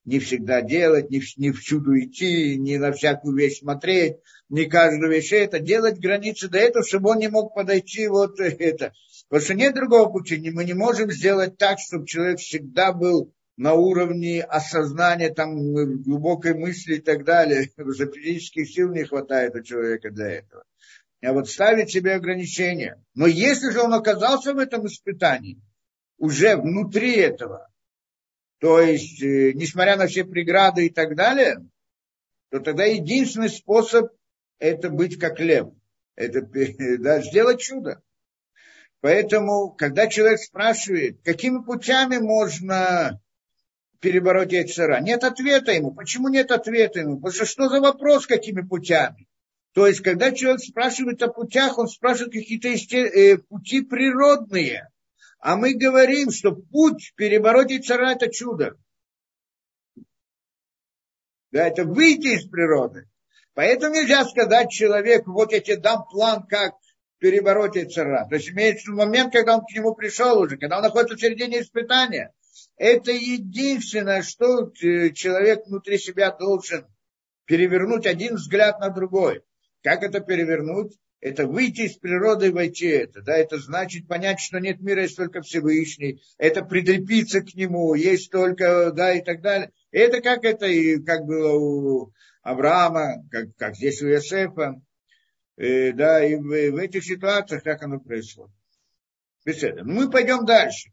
Не 0.05 0.19
всегда 0.19 0.61
делать, 0.61 1.09
не, 1.09 1.21
не 1.37 1.51
всюду 1.51 1.99
идти, 1.99 2.55
не 2.57 2.77
на 2.77 2.91
всякую 2.91 3.35
вещь 3.35 3.59
смотреть, 3.59 4.17
не 4.47 4.65
каждую 4.65 5.11
вещь 5.11 5.33
это, 5.33 5.59
делать 5.59 5.99
границы 5.99 6.49
до 6.49 6.59
этого, 6.59 6.85
чтобы 6.85 7.09
он 7.09 7.17
не 7.17 7.29
мог 7.29 7.55
подойти 7.55 8.07
вот 8.07 8.39
это. 8.39 8.93
Потому 9.27 9.43
что 9.43 9.53
нет 9.55 9.73
другого 9.73 10.09
пути, 10.09 10.37
мы 10.51 10.65
не 10.65 10.75
можем 10.75 11.11
сделать 11.11 11.57
так, 11.57 11.79
чтобы 11.79 12.05
человек 12.05 12.37
всегда 12.37 12.93
был 12.93 13.33
на 13.57 13.73
уровне 13.73 14.43
осознания, 14.43 15.33
там, 15.33 16.01
глубокой 16.03 16.53
мысли 16.53 16.95
и 16.95 17.01
так 17.01 17.25
далее. 17.25 17.69
Что 17.75 18.05
физических 18.11 18.69
сил 18.69 18.93
не 18.93 19.03
хватает 19.03 19.55
у 19.55 19.63
человека 19.63 20.11
для 20.11 20.27
этого. 20.27 20.63
А 21.23 21.33
вот 21.33 21.49
ставить 21.49 21.91
себе 21.91 22.13
ограничения. 22.13 23.03
Но 23.15 23.25
если 23.25 23.71
же 23.71 23.81
он 23.81 23.93
оказался 23.93 24.53
в 24.53 24.59
этом 24.59 24.85
испытании, 24.85 25.59
уже 26.19 26.55
внутри 26.55 27.15
этого, 27.15 27.67
то 28.59 28.79
есть, 28.79 29.21
э, 29.21 29.53
несмотря 29.53 29.97
на 29.97 30.07
все 30.07 30.23
преграды 30.23 30.85
и 30.85 30.89
так 30.89 31.15
далее, 31.15 31.67
то 32.49 32.59
тогда 32.59 32.85
единственный 32.85 33.49
способ 33.49 34.11
это 34.59 34.89
быть 34.89 35.19
как 35.19 35.39
лев. 35.39 35.69
Это 36.15 36.41
да, 36.99 37.21
сделать 37.21 37.61
чудо. 37.61 38.01
Поэтому, 39.01 39.71
когда 39.71 40.07
человек 40.07 40.39
спрашивает, 40.39 41.21
какими 41.23 41.63
путями 41.63 42.17
можно 42.17 43.19
перебороть 43.99 44.51
Яйцера. 44.51 44.99
Нет 44.99 45.23
ответа 45.23 45.71
ему. 45.71 45.93
Почему 45.93 46.29
нет 46.29 46.51
ответа 46.51 46.99
ему? 46.99 47.17
Потому 47.17 47.33
что 47.33 47.45
что 47.45 47.69
за 47.69 47.81
вопрос, 47.81 48.27
какими 48.27 48.61
путями? 48.61 49.27
То 49.73 49.85
есть, 49.85 50.01
когда 50.01 50.31
человек 50.31 50.61
спрашивает 50.61 51.21
о 51.21 51.27
путях, 51.27 51.77
он 51.77 51.87
спрашивает 51.87 52.33
какие-то 52.33 52.69
э, 52.69 53.37
пути 53.37 53.81
природные. 53.81 54.89
А 55.39 55.55
мы 55.55 55.75
говорим, 55.75 56.31
что 56.31 56.51
путь 56.51 57.13
перебороть 57.15 57.69
Яйцера– 57.69 58.11
это 58.13 58.31
чудо. 58.31 58.75
Да, 61.51 61.67
это 61.67 61.83
выйти 61.83 62.35
из 62.35 62.47
природы. 62.47 63.07
Поэтому 63.53 63.95
нельзя 63.95 64.25
сказать 64.25 64.71
человеку, 64.71 65.31
вот 65.31 65.51
я 65.51 65.59
тебе 65.59 65.77
дам 65.77 66.05
план, 66.09 66.45
как 66.47 66.73
перебороть 67.19 67.75
Яйцера. 67.75 68.27
То 68.27 68.35
есть 68.35 68.49
имеется 68.49 68.91
момент, 68.91 69.33
когда 69.33 69.55
он 69.55 69.61
к 69.61 69.71
нему 69.75 69.95
пришел 69.95 70.39
уже, 70.39 70.57
когда 70.57 70.77
он 70.77 70.83
находится 70.83 71.15
в 71.15 71.19
середине 71.19 71.61
испытания. 71.61 72.33
Это 72.77 73.11
единственное, 73.11 74.21
что 74.21 74.71
э, 74.81 75.11
человек 75.11 75.65
внутри 75.65 75.97
себя 75.97 76.31
должен 76.31 76.85
перевернуть 77.45 78.05
один 78.05 78.35
взгляд 78.35 78.79
на 78.79 78.89
другой. 78.89 79.41
Как 79.83 80.03
это 80.03 80.19
перевернуть? 80.19 80.97
Это 81.19 81.47
выйти 81.47 81.81
из 81.81 81.97
природы 81.97 82.47
и 82.47 82.51
войти 82.51 82.87
это. 82.87 83.21
Да? 83.21 83.35
Это 83.35 83.57
значит 83.57 84.07
понять, 84.07 84.39
что 84.39 84.59
нет 84.59 84.81
мира, 84.81 85.01
есть 85.01 85.17
только 85.17 85.41
Всевышний. 85.41 86.21
Это 86.37 86.63
прилепиться 86.63 87.41
к 87.41 87.55
нему, 87.55 87.95
есть 87.95 88.31
только, 88.31 88.91
да, 88.91 89.13
и 89.13 89.23
так 89.23 89.41
далее. 89.41 89.71
Это 89.91 90.21
как 90.21 90.43
это, 90.43 90.67
и 90.67 91.01
как 91.03 91.25
было 91.25 91.53
у 91.53 92.13
Авраама, 92.43 93.25
как, 93.31 93.55
как 93.57 93.75
здесь 93.75 94.01
у 94.01 94.07
Иосифа. 94.07 94.79
Э, 95.57 95.91
да, 95.91 96.23
и 96.23 96.35
в, 96.35 96.43
в 96.43 96.77
этих 96.77 97.03
ситуациях 97.03 97.63
как 97.63 97.81
оно 97.81 97.99
происходит. 97.99 98.53
Беседа. 99.43 99.83
Ну, 99.83 99.93
мы 99.93 100.11
пойдем 100.11 100.45
дальше. 100.45 100.91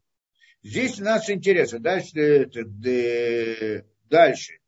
Здесь 0.65 0.99
нас 0.99 1.29
интересно. 1.29 1.79
Дальше. 1.79 2.51
Дальше. 4.09 4.59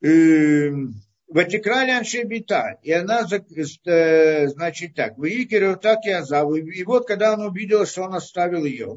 Эм, 0.00 0.94
Ватикрали 1.28 1.90
Аншебита. 1.90 2.78
И 2.82 2.90
она, 2.90 3.26
э, 3.26 4.48
значит 4.48 4.94
так, 4.94 5.18
в 5.18 5.24
Икере 5.24 5.76
так 5.76 6.06
и 6.06 6.10
Азаву. 6.10 6.56
И 6.56 6.82
вот, 6.84 7.06
когда 7.06 7.34
он 7.34 7.42
увидел, 7.42 7.84
что 7.84 8.04
он 8.04 8.14
оставил 8.14 8.64
ее, 8.64 8.96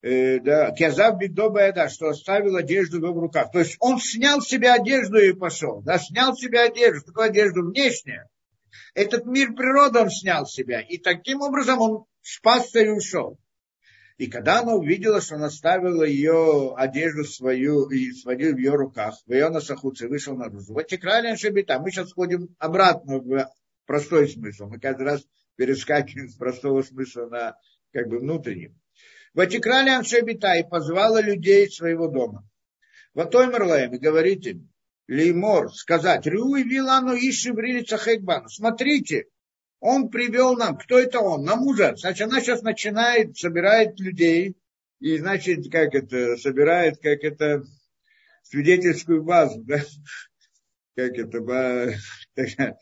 э, 0.00 0.40
да, 0.40 0.70
Кязав 0.70 1.18
Бигдоба 1.18 1.70
да, 1.72 1.90
что 1.90 2.08
оставил 2.08 2.56
одежду 2.56 3.00
в 3.00 3.18
руках. 3.18 3.52
То 3.52 3.58
есть 3.58 3.76
он 3.80 4.00
снял 4.00 4.40
себе 4.40 4.72
одежду 4.72 5.18
и 5.18 5.34
пошел. 5.34 5.82
Да, 5.82 5.98
снял 5.98 6.34
себе 6.34 6.60
одежду. 6.60 7.04
Такую 7.04 7.26
одежду 7.26 7.68
внешнюю. 7.68 8.26
Этот 8.94 9.26
мир 9.26 9.54
природы 9.54 10.00
он 10.00 10.10
снял 10.10 10.46
себя. 10.46 10.80
И 10.80 10.98
таким 10.98 11.40
образом 11.42 11.80
он 11.80 12.04
спасся 12.22 12.80
и 12.80 12.88
ушел. 12.88 13.38
И 14.18 14.28
когда 14.28 14.60
она 14.60 14.74
увидела, 14.74 15.20
что 15.20 15.34
он 15.34 15.44
оставил 15.44 16.02
ее 16.02 16.74
одежду 16.76 17.24
свою 17.24 17.88
и 17.90 18.12
свою 18.12 18.54
в 18.54 18.58
ее 18.58 18.74
руках, 18.74 19.14
в 19.26 19.32
ее 19.32 19.50
носохуце, 19.50 20.08
вышел 20.08 20.36
наружу. 20.36 20.72
Вот 20.72 20.86
текрали 20.86 21.36
шабита. 21.36 21.78
Мы 21.78 21.90
сейчас 21.90 22.12
ходим 22.12 22.54
обратно 22.58 23.18
в 23.18 23.50
простой 23.84 24.28
смысл. 24.28 24.68
Мы 24.68 24.80
каждый 24.80 25.02
раз 25.02 25.22
перескакиваем 25.56 26.30
с 26.30 26.36
простого 26.36 26.82
смысла 26.82 27.26
на 27.26 27.56
как 27.92 28.08
бы 28.08 28.18
внутренний. 28.18 28.74
Ватикрали 29.34 29.90
Аншебита 29.90 30.54
и 30.54 30.66
позвала 30.66 31.20
людей 31.20 31.70
своего 31.70 32.08
дома. 32.08 32.48
Вот 33.12 33.34
Оймерлаем 33.34 33.92
и 33.92 33.98
говорит 33.98 34.46
им, 34.46 34.70
Леймор, 35.08 35.72
сказать, 35.72 36.26
Рюй 36.26 36.64
Вилану 36.64 37.14
Иши 37.14 37.52
Врилица 37.52 37.96
Хейкбану. 37.96 38.48
Смотрите, 38.48 39.26
он 39.80 40.08
привел 40.10 40.56
нам, 40.56 40.76
кто 40.76 40.98
это 40.98 41.20
он? 41.20 41.44
Намуза. 41.44 41.94
Значит, 41.96 42.28
она 42.28 42.40
сейчас 42.40 42.62
начинает, 42.62 43.36
собирает 43.36 44.00
людей, 44.00 44.56
и, 44.98 45.18
значит, 45.18 45.70
как 45.70 45.94
это, 45.94 46.36
собирает, 46.36 46.98
как 46.98 47.22
это, 47.22 47.62
свидетельскую 48.42 49.22
базу, 49.22 49.62
да? 49.64 49.80
Как 50.96 51.12
это, 51.18 51.94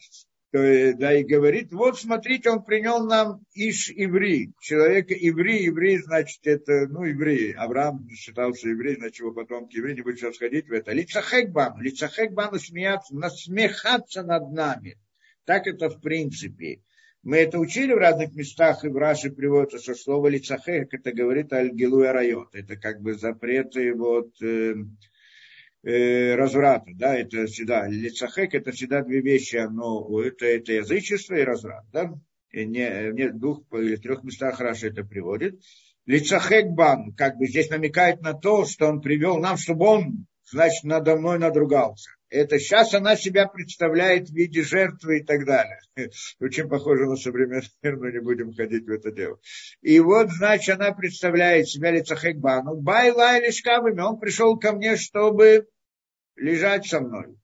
да, 0.54 1.12
и 1.14 1.24
говорит, 1.24 1.72
вот 1.72 1.98
смотрите, 1.98 2.50
он 2.50 2.62
принял 2.62 3.04
нам 3.04 3.40
Иш 3.54 3.90
Иври, 3.90 4.52
человека 4.60 5.12
Иври, 5.12 5.68
Иври, 5.68 5.98
значит, 5.98 6.46
это, 6.46 6.86
ну, 6.86 7.10
Иври, 7.10 7.52
Авраам 7.52 8.08
считался 8.10 8.70
Иври, 8.70 8.94
значит, 8.94 9.18
его 9.18 9.32
потомки 9.32 9.78
Иври, 9.78 9.94
не 9.94 10.02
будем 10.02 10.18
сейчас 10.18 10.38
ходить 10.38 10.68
в 10.68 10.72
это. 10.72 10.92
Лицахекбан, 10.92 11.80
Лицахекбан 11.80 12.58
смеяться, 12.60 13.16
насмехаться 13.16 14.22
над 14.22 14.52
нами. 14.52 14.96
Так 15.44 15.66
это 15.66 15.90
в 15.90 16.00
принципе. 16.00 16.80
Мы 17.24 17.38
это 17.38 17.58
учили 17.58 17.92
в 17.92 17.98
разных 17.98 18.34
местах, 18.34 18.84
и 18.84 18.88
в 18.88 18.96
Раши 18.96 19.30
приводится, 19.30 19.78
что 19.78 19.94
слово 19.94 20.28
лицахек, 20.28 20.92
это 20.92 21.10
говорит 21.10 21.52
Альгилу 21.52 22.04
и 22.04 22.06
Райот. 22.06 22.54
Это 22.54 22.76
как 22.76 23.00
бы 23.00 23.14
запреты 23.14 23.94
вот, 23.94 24.30
э, 24.42 24.74
э, 25.84 26.34
разврата. 26.34 26.90
Да, 26.94 27.16
это 27.16 27.46
всегда, 27.46 27.86
лицахек, 27.88 28.54
это 28.54 28.72
всегда 28.72 29.02
две 29.02 29.20
вещи. 29.20 29.56
Одно, 29.56 30.20
это, 30.20 30.46
это 30.46 30.72
язычество 30.72 31.34
и 31.34 31.44
разврат. 31.44 31.84
Да? 31.92 32.12
И 32.50 32.64
не, 32.64 33.12
не 33.12 33.30
двух 33.30 33.62
или 33.72 33.96
трех 33.96 34.24
местах 34.24 34.60
Раши 34.60 34.88
это 34.88 35.04
приводит. 35.04 35.60
Лицахек 36.06 36.66
бан, 36.68 37.14
как 37.14 37.36
бы 37.36 37.46
здесь 37.46 37.70
намекает 37.70 38.20
на 38.20 38.34
то, 38.34 38.66
что 38.66 38.86
он 38.86 39.00
привел 39.00 39.38
нам, 39.38 39.56
чтобы 39.56 39.86
он, 39.86 40.26
значит, 40.50 40.84
надо 40.84 41.16
мной 41.16 41.38
надругался 41.38 42.10
это 42.34 42.58
сейчас 42.58 42.92
она 42.94 43.16
себя 43.16 43.46
представляет 43.46 44.28
в 44.28 44.34
виде 44.34 44.62
жертвы 44.62 45.20
и 45.20 45.22
так 45.22 45.46
далее. 45.46 45.78
Очень 46.40 46.68
похоже 46.68 47.06
на 47.06 47.16
современный 47.16 47.68
мир, 47.82 47.96
но 47.96 48.10
не 48.10 48.20
будем 48.20 48.52
ходить 48.52 48.84
в 48.84 48.90
это 48.90 49.12
дело. 49.12 49.38
И 49.80 50.00
вот, 50.00 50.30
значит, 50.30 50.74
она 50.74 50.92
представляет 50.92 51.68
себя 51.68 51.92
лица 51.92 52.16
Хекбану. 52.16 52.76
Байла 52.76 53.38
или 53.38 53.50
шкавами, 53.50 54.00
он 54.00 54.18
пришел 54.18 54.58
ко 54.58 54.72
мне, 54.72 54.96
чтобы 54.96 55.68
лежать 56.36 56.86
со 56.86 57.00
мной. 57.00 57.36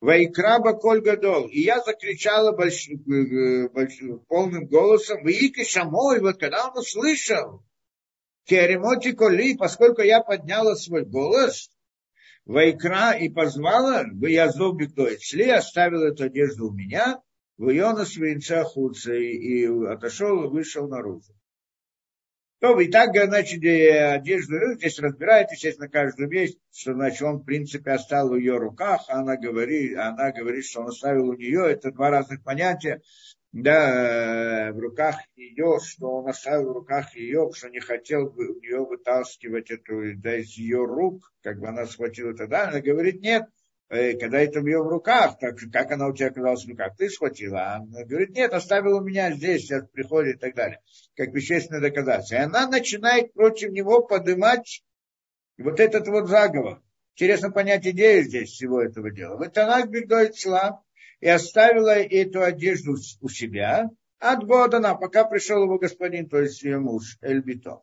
Вайкраба 0.00 0.74
коль 0.74 1.00
гадол. 1.00 1.48
И 1.48 1.60
я 1.60 1.80
закричала 1.80 2.52
больш... 2.52 2.88
Больш... 3.06 4.00
полным 4.28 4.66
голосом, 4.66 5.24
Вики 5.24 5.64
шамой, 5.64 6.20
вот 6.20 6.38
когда 6.38 6.68
он 6.68 6.78
услышал, 6.78 7.64
Керемоти 8.44 9.12
коли, 9.12 9.56
поскольку 9.56 10.02
я 10.02 10.20
подняла 10.20 10.76
свой 10.76 11.06
голос, 11.06 11.70
Вайкра 12.44 13.12
и 13.12 13.30
позвала, 13.30 14.04
в 14.04 14.26
Язов 14.26 14.76
Бигдой, 14.76 15.18
шли, 15.20 15.48
оставил 15.48 16.02
эту 16.02 16.24
одежду 16.24 16.68
у 16.68 16.72
меня, 16.72 17.22
в 17.56 17.70
Йонас 17.70 18.16
Винца 18.16 18.64
Хуца, 18.64 19.14
и 19.14 19.64
отошел 19.86 20.44
и 20.44 20.48
вышел 20.48 20.86
наружу. 20.86 21.32
То 22.64 22.80
и 22.80 22.88
так, 22.88 23.10
значит, 23.14 23.62
одежду, 23.62 24.72
здесь 24.76 24.98
разбирает, 24.98 25.52
естественно, 25.52 25.86
каждую 25.86 26.30
вещь, 26.30 26.54
что, 26.72 26.94
значит, 26.94 27.20
он, 27.20 27.40
в 27.40 27.44
принципе, 27.44 27.90
оставил 27.90 28.30
в 28.30 28.36
ее 28.36 28.56
руках, 28.56 29.04
а 29.08 29.20
она 29.20 29.36
говорит, 29.36 29.98
она 29.98 30.32
говорит, 30.32 30.64
что 30.64 30.80
он 30.80 30.88
оставил 30.88 31.28
у 31.28 31.34
нее, 31.34 31.70
это 31.70 31.92
два 31.92 32.08
разных 32.08 32.42
понятия. 32.42 33.02
да, 33.52 34.70
в 34.72 34.78
руках 34.78 35.16
ее, 35.36 35.78
что 35.84 36.08
он 36.08 36.26
оставил 36.30 36.70
в 36.70 36.72
руках 36.72 37.14
ее, 37.14 37.50
что 37.52 37.68
не 37.68 37.80
хотел 37.80 38.30
бы 38.30 38.48
у 38.48 38.58
нее 38.58 38.78
вытаскивать 38.78 39.70
эту, 39.70 40.14
да, 40.16 40.38
из 40.38 40.56
ее 40.56 40.86
рук, 40.86 41.34
как 41.42 41.60
бы 41.60 41.68
она 41.68 41.84
схватила 41.84 42.32
тогда, 42.32 42.68
она 42.68 42.80
говорит, 42.80 43.20
нет, 43.20 43.42
э, 43.42 43.63
когда 44.18 44.40
это 44.40 44.60
в 44.60 44.66
ее 44.66 44.82
в 44.82 44.88
руках, 44.88 45.38
так 45.38 45.56
как 45.72 45.92
она 45.92 46.08
у 46.08 46.14
тебя 46.14 46.28
оказалась 46.28 46.64
в 46.64 46.68
руках, 46.68 46.96
ты 46.96 47.08
схватила, 47.08 47.74
она 47.74 48.04
говорит, 48.04 48.30
нет, 48.30 48.52
оставил 48.52 48.96
у 48.96 49.04
меня 49.04 49.32
здесь, 49.32 49.62
сейчас 49.62 49.88
приходит 49.92 50.36
и 50.36 50.38
так 50.38 50.54
далее, 50.54 50.80
как 51.16 51.28
вещественное 51.32 51.80
доказательство. 51.80 52.34
И 52.36 52.38
она 52.38 52.66
начинает 52.68 53.32
против 53.32 53.70
него 53.70 54.02
поднимать 54.02 54.82
вот 55.58 55.80
этот 55.80 56.08
вот 56.08 56.28
заговор. 56.28 56.82
Интересно 57.14 57.50
понять 57.50 57.86
идею 57.86 58.24
здесь 58.24 58.50
всего 58.50 58.82
этого 58.82 59.10
дела. 59.10 59.36
Вот 59.36 59.56
она 59.56 59.86
говорит, 59.86 60.36
Ислам, 60.36 60.80
и 61.20 61.28
оставила 61.28 61.96
эту 61.96 62.42
одежду 62.42 62.96
у 63.20 63.28
себя 63.28 63.88
от 64.18 64.44
Бодана, 64.44 64.94
пока 64.94 65.24
пришел 65.24 65.62
его 65.62 65.78
господин, 65.78 66.28
то 66.28 66.40
есть 66.40 66.62
ее 66.62 66.78
муж, 66.78 67.18
Эльбито. 67.20 67.82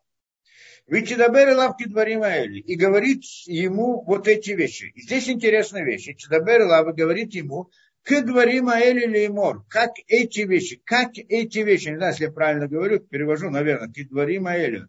Вичидабер 0.91 1.55
лавки 1.55 1.87
дворим. 1.87 2.21
И 2.25 2.75
говорит 2.75 3.23
ему 3.45 4.03
вот 4.03 4.27
эти 4.27 4.51
вещи. 4.51 4.91
И 4.93 5.01
здесь 5.01 5.29
интересная 5.29 5.85
вещь. 5.85 6.09
Вичидабер 6.09 6.63
лава 6.65 6.91
говорит 6.91 7.33
ему, 7.33 7.71
к 8.03 8.21
дворим 8.21 8.69
Эли 8.69 9.05
леймор. 9.05 9.63
Как 9.69 9.91
эти 10.07 10.41
вещи, 10.41 10.81
как 10.83 11.11
эти 11.17 11.59
вещи, 11.59 11.87
не 11.87 11.95
знаю, 11.95 12.11
если 12.11 12.25
я 12.25 12.31
правильно 12.33 12.67
говорю, 12.67 12.99
перевожу, 12.99 13.49
наверное, 13.49 13.87
к 13.87 14.09
дворим 14.09 14.49
Эли. 14.49 14.85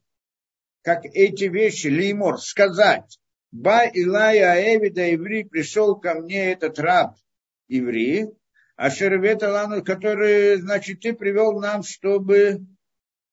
Как 0.82 1.04
эти 1.04 1.44
вещи, 1.44 1.86
леймор, 1.86 2.40
сказать. 2.40 3.20
Ба 3.52 3.84
Илая 3.84 4.76
Эвида 4.76 5.14
Иври 5.14 5.44
пришел 5.44 5.94
ко 6.00 6.14
мне 6.14 6.50
этот 6.50 6.80
раб 6.80 7.14
Иври, 7.68 8.26
Ашервет 8.74 9.44
Алану, 9.44 9.84
который, 9.84 10.56
значит, 10.56 10.98
ты 10.98 11.12
привел 11.12 11.60
нам, 11.60 11.84
чтобы 11.84 12.66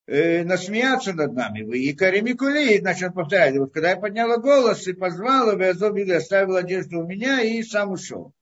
насмеяться 0.09 1.13
над 1.13 1.33
нами. 1.33 1.61
Вы 1.61 1.79
и 1.79 1.93
Каримикули, 1.93 2.79
значит, 2.79 3.09
он 3.09 3.13
повторяет, 3.13 3.57
вот 3.57 3.73
когда 3.73 3.91
я 3.91 3.97
подняла 3.97 4.37
голос 4.37 4.87
и 4.87 4.93
позвала, 4.93 5.55
вы 5.55 5.67
озобили, 5.67 6.13
оставил 6.13 6.55
одежду 6.55 7.01
у 7.01 7.07
меня 7.07 7.41
и 7.41 7.61
сам 7.61 7.91
ушел. 7.91 8.33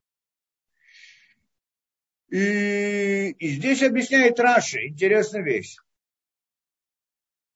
И, 2.29 3.31
и 3.31 3.47
здесь 3.49 3.83
объясняет 3.83 4.39
Раша 4.39 4.85
интересная 4.85 5.43
вещь. 5.43 5.75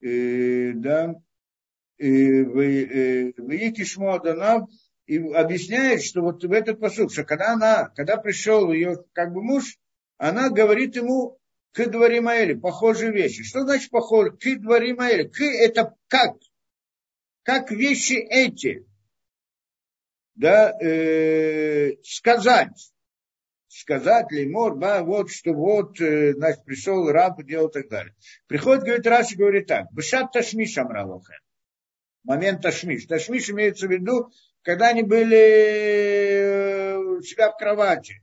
И, 0.01 0.73
да, 0.75 1.15
и, 1.97 2.41
вы, 2.43 3.33
вы 3.37 3.71
Кишмо 3.71 4.15
Аданав, 4.15 4.69
и 5.05 5.17
объясняет, 5.17 6.03
что 6.03 6.21
вот 6.21 6.43
в 6.43 6.51
этот 6.51 6.79
посуд, 6.79 7.13
что 7.13 7.23
когда 7.23 7.53
она, 7.53 7.89
когда 7.95 8.17
пришел 8.17 8.71
ее 8.71 9.03
как 9.13 9.33
бы 9.33 9.43
муж, 9.43 9.77
она 10.17 10.49
говорит 10.49 10.95
ему 10.95 11.37
к 11.73 11.85
Дворимаэле, 11.85 12.57
похожие 12.57 13.11
вещи. 13.11 13.43
Что 13.43 13.61
значит 13.61 13.89
похоже? 13.89 14.31
К 14.31 14.59
Дворимаэле. 14.59 15.29
К 15.29 15.41
это 15.41 15.95
как? 16.07 16.35
Как 17.43 17.71
вещи 17.71 18.13
эти? 18.13 18.85
Да, 20.35 20.77
э, 20.81 21.93
сказать. 22.03 22.91
Сказать 23.67 24.31
лимор, 24.31 24.77
да, 24.77 25.01
вот 25.01 25.31
что 25.31 25.53
вот, 25.53 25.99
э, 26.01 26.33
значит, 26.33 26.65
пришел 26.65 27.09
раб, 27.09 27.41
делал 27.41 27.69
и 27.69 27.71
так 27.71 27.89
далее. 27.89 28.13
Приходит, 28.47 28.83
говорит, 28.83 29.07
Раши 29.07 29.37
говорит 29.37 29.67
так. 29.67 29.91
Бышат 29.93 30.33
Ташмиш 30.33 30.77
Амралоха. 30.77 31.33
Момент 32.23 32.61
Ташмиш. 32.61 33.05
Ташмиш 33.05 33.49
имеется 33.49 33.87
в 33.87 33.91
виду, 33.91 34.29
когда 34.61 34.89
они 34.89 35.03
были 35.03 35.37
э, 35.37 36.97
у 36.97 37.21
себя 37.21 37.49
в 37.49 37.57
кровати. 37.57 38.21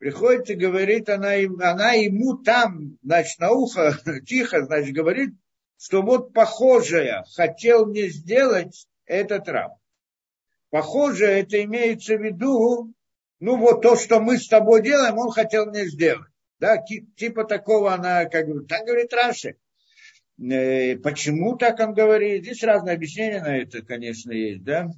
Приходит 0.00 0.48
и 0.48 0.54
говорит, 0.54 1.10
она, 1.10 1.34
она 1.60 1.92
ему 1.92 2.38
там, 2.38 2.96
значит, 3.02 3.38
на 3.38 3.50
ухо, 3.50 3.98
тихо, 4.26 4.64
значит, 4.64 4.94
говорит, 4.94 5.34
что 5.78 6.00
вот 6.00 6.32
похожее 6.32 7.22
хотел 7.36 7.84
мне 7.84 8.08
сделать 8.08 8.88
этот 9.04 9.46
раб. 9.46 9.72
Похожее 10.70 11.40
это 11.42 11.62
имеется 11.64 12.16
в 12.16 12.22
виду, 12.22 12.94
ну 13.40 13.58
вот 13.58 13.82
то, 13.82 13.94
что 13.94 14.20
мы 14.20 14.38
с 14.38 14.48
тобой 14.48 14.82
делаем, 14.82 15.18
он 15.18 15.32
хотел 15.32 15.66
мне 15.66 15.84
сделать. 15.86 16.30
Да, 16.58 16.82
типа 17.16 17.44
такого 17.44 17.92
она, 17.92 18.24
как 18.24 18.48
бы, 18.48 18.64
так 18.64 18.86
говорит 18.86 19.12
Раши. 19.12 19.56
Э, 20.40 20.96
почему 20.96 21.58
так 21.58 21.78
он 21.78 21.92
говорит? 21.92 22.44
Здесь 22.44 22.62
разные 22.62 22.94
объяснения 22.94 23.42
на 23.42 23.54
это, 23.54 23.82
конечно, 23.82 24.32
есть, 24.32 24.64
да. 24.64 24.88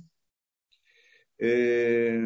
Э, 1.39 2.21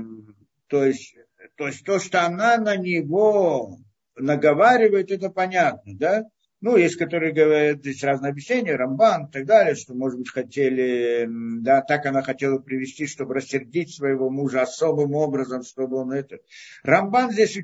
то 0.66 0.84
есть, 0.84 1.16
то 1.56 1.66
есть 1.66 1.84
то, 1.84 1.98
что 1.98 2.24
она 2.24 2.58
на 2.58 2.76
него 2.76 3.78
наговаривает, 4.16 5.10
это 5.10 5.30
понятно, 5.30 5.96
да? 5.96 6.24
Ну, 6.62 6.76
есть, 6.76 6.96
которые 6.96 7.32
говорят, 7.32 7.78
здесь 7.78 8.02
разные 8.02 8.30
объяснения, 8.30 8.76
Рамбан 8.76 9.26
и 9.26 9.30
так 9.30 9.44
далее, 9.44 9.74
что, 9.74 9.94
может 9.94 10.18
быть, 10.18 10.30
хотели, 10.30 11.28
да, 11.60 11.82
так 11.82 12.06
она 12.06 12.22
хотела 12.22 12.58
привести, 12.58 13.06
чтобы 13.06 13.34
рассердить 13.34 13.94
своего 13.94 14.30
мужа 14.30 14.62
особым 14.62 15.14
образом, 15.14 15.62
чтобы 15.62 15.98
он 15.98 16.12
это... 16.12 16.38
Рамбан 16.82 17.30
здесь 17.30 17.58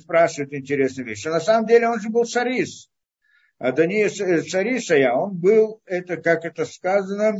спрашивает 0.00 0.54
интересную 0.54 1.08
вещь, 1.08 1.20
что 1.20 1.30
на 1.30 1.40
самом 1.40 1.66
деле 1.66 1.88
он 1.88 2.00
же 2.00 2.08
был 2.08 2.24
царис. 2.24 2.88
А 3.58 3.72
да 3.72 3.86
не 3.86 4.08
цариса 4.08 4.96
я, 4.96 5.16
он 5.16 5.36
был, 5.36 5.80
это, 5.84 6.16
как 6.16 6.44
это 6.44 6.64
сказано, 6.66 7.34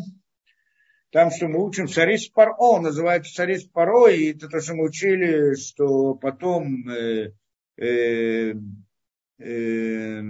там, 1.17 1.31
что 1.31 1.49
мы 1.49 1.65
учим 1.65 1.89
царис 1.89 2.29
Паро, 2.29 2.79
называется 2.79 3.35
царис 3.35 3.65
Паро, 3.65 4.09
и 4.09 4.33
это 4.33 4.49
то, 4.49 4.61
что 4.61 4.75
мы 4.75 4.85
учили, 4.85 5.55
что 5.55 6.13
потом 6.13 6.87
э, 6.91 7.33
э, 7.79 8.53
э, 9.39 10.23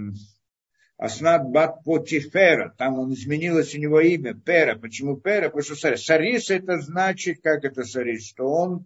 Аснат 0.97 1.49
Бат 1.49 1.83
Потифера, 1.83 2.73
там 2.77 2.99
он 2.99 3.11
изменилось 3.11 3.75
у 3.75 3.79
него 3.79 3.99
имя, 3.99 4.33
Пера. 4.33 4.77
Почему 4.77 5.17
Пера? 5.17 5.49
Потому 5.49 5.63
что 5.63 5.75
Сарис. 5.75 6.05
Сарис 6.05 6.49
это 6.51 6.79
значит, 6.79 7.41
как 7.43 7.65
это 7.65 7.83
Сарис, 7.83 8.25
что 8.25 8.45
он 8.47 8.85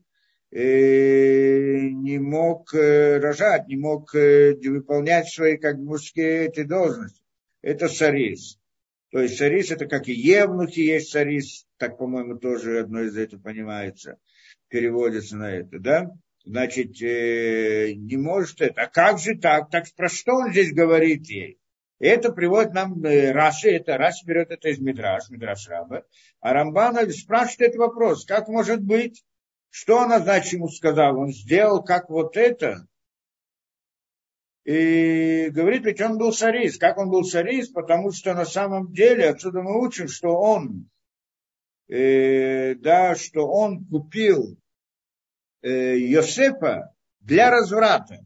э, 0.49 1.81
не 1.81 2.17
мог 2.17 2.73
э, 2.73 3.19
рожать, 3.19 3.67
не 3.67 3.77
мог 3.77 4.15
э, 4.15 4.55
выполнять 4.55 5.31
свои 5.31 5.55
как 5.55 5.77
мужские 5.77 6.47
эти 6.47 6.63
должности. 6.63 7.21
Это 7.61 7.87
Сарис. 7.87 8.57
То 9.11 9.19
есть 9.19 9.37
Сарис 9.37 9.71
это 9.71 9.87
как 9.87 10.07
и 10.07 10.13
Евнухи 10.13 10.79
есть 10.79 11.11
Сарис, 11.11 11.65
так, 11.77 11.97
по-моему, 11.97 12.37
тоже 12.37 12.79
одно 12.79 13.01
из 13.01 13.17
этого 13.17 13.41
понимается, 13.41 14.17
переводится 14.69 15.35
на 15.35 15.51
это, 15.51 15.79
да? 15.79 16.11
Значит, 16.45 17.01
э, 17.01 17.93
не 17.93 18.17
может 18.17 18.61
это. 18.61 18.81
А 18.81 18.87
как 18.87 19.19
же 19.19 19.37
так? 19.37 19.69
Так 19.69 19.85
про 19.95 20.09
что 20.09 20.33
он 20.33 20.51
здесь 20.51 20.73
говорит 20.73 21.27
ей? 21.27 21.59
Это 21.99 22.31
приводит 22.31 22.73
нам 22.73 23.03
э, 23.03 23.31
Раши, 23.31 23.69
это 23.69 23.97
Раши 23.97 24.25
берет 24.25 24.49
это 24.49 24.69
из 24.69 24.79
Мидраш, 24.79 25.29
Мидраш 25.29 25.67
Раба. 25.67 26.03
А 26.39 26.53
Рамбана 26.53 27.07
спрашивает 27.11 27.61
этот 27.61 27.75
вопрос, 27.75 28.25
как 28.25 28.47
может 28.47 28.81
быть, 28.81 29.23
что 29.69 29.99
она, 29.99 30.19
значит, 30.19 30.53
ему 30.53 30.67
сказала? 30.69 31.17
Он 31.17 31.31
сделал 31.31 31.83
как 31.83 32.09
вот 32.09 32.37
это, 32.37 32.87
и 34.63 35.49
говорит, 35.49 35.85
ведь 35.85 36.01
он 36.01 36.17
был 36.17 36.33
шарис. 36.33 36.77
Как 36.77 36.97
он 36.97 37.09
был 37.09 37.23
шарис? 37.23 37.69
Потому 37.69 38.11
что 38.11 38.33
на 38.33 38.45
самом 38.45 38.93
деле, 38.93 39.29
отсюда 39.29 39.61
мы 39.61 39.83
учим, 39.83 40.07
что 40.07 40.29
он, 40.29 40.89
э, 41.89 42.75
да, 42.75 43.15
что 43.15 43.47
он 43.47 43.85
купил 43.85 44.57
э, 45.61 45.97
Йосепа 45.97 46.93
для 47.19 47.49
разврата. 47.49 48.25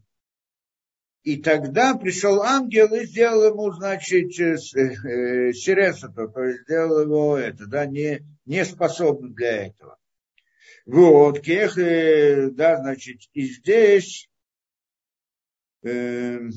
И 1.24 1.38
тогда 1.38 1.96
пришел 1.96 2.44
ангел 2.44 2.94
и 2.94 3.06
сделал 3.06 3.46
ему, 3.46 3.72
значит, 3.72 4.40
э, 4.40 4.58
э, 4.58 5.54
сиресото, 5.54 6.28
то 6.28 6.44
есть 6.44 6.64
сделал 6.64 7.02
его 7.02 7.38
это, 7.38 7.66
да, 7.66 7.86
не, 7.86 8.20
не 8.46 8.64
способным 8.66 9.34
для 9.34 9.68
этого. 9.68 9.98
Вот, 10.86 11.40
кех, 11.40 11.80
э, 11.80 12.52
да, 12.52 12.78
значит, 12.78 13.22
и 13.34 13.46
здесь 13.46 14.30
Эм, 15.86 16.50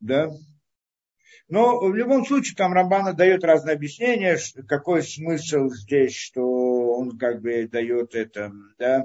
да. 0.00 0.30
Но 1.48 1.78
в 1.80 1.94
любом 1.94 2.24
случае 2.24 2.56
там 2.56 2.72
Рамбана 2.72 3.12
дает 3.12 3.44
разные 3.44 3.74
объяснения, 3.74 4.38
какой 4.66 5.02
смысл 5.02 5.68
здесь, 5.68 6.14
что 6.16 6.42
он 6.42 7.18
как 7.18 7.42
бы 7.42 7.68
дает 7.68 8.14
это, 8.14 8.52
да, 8.78 9.04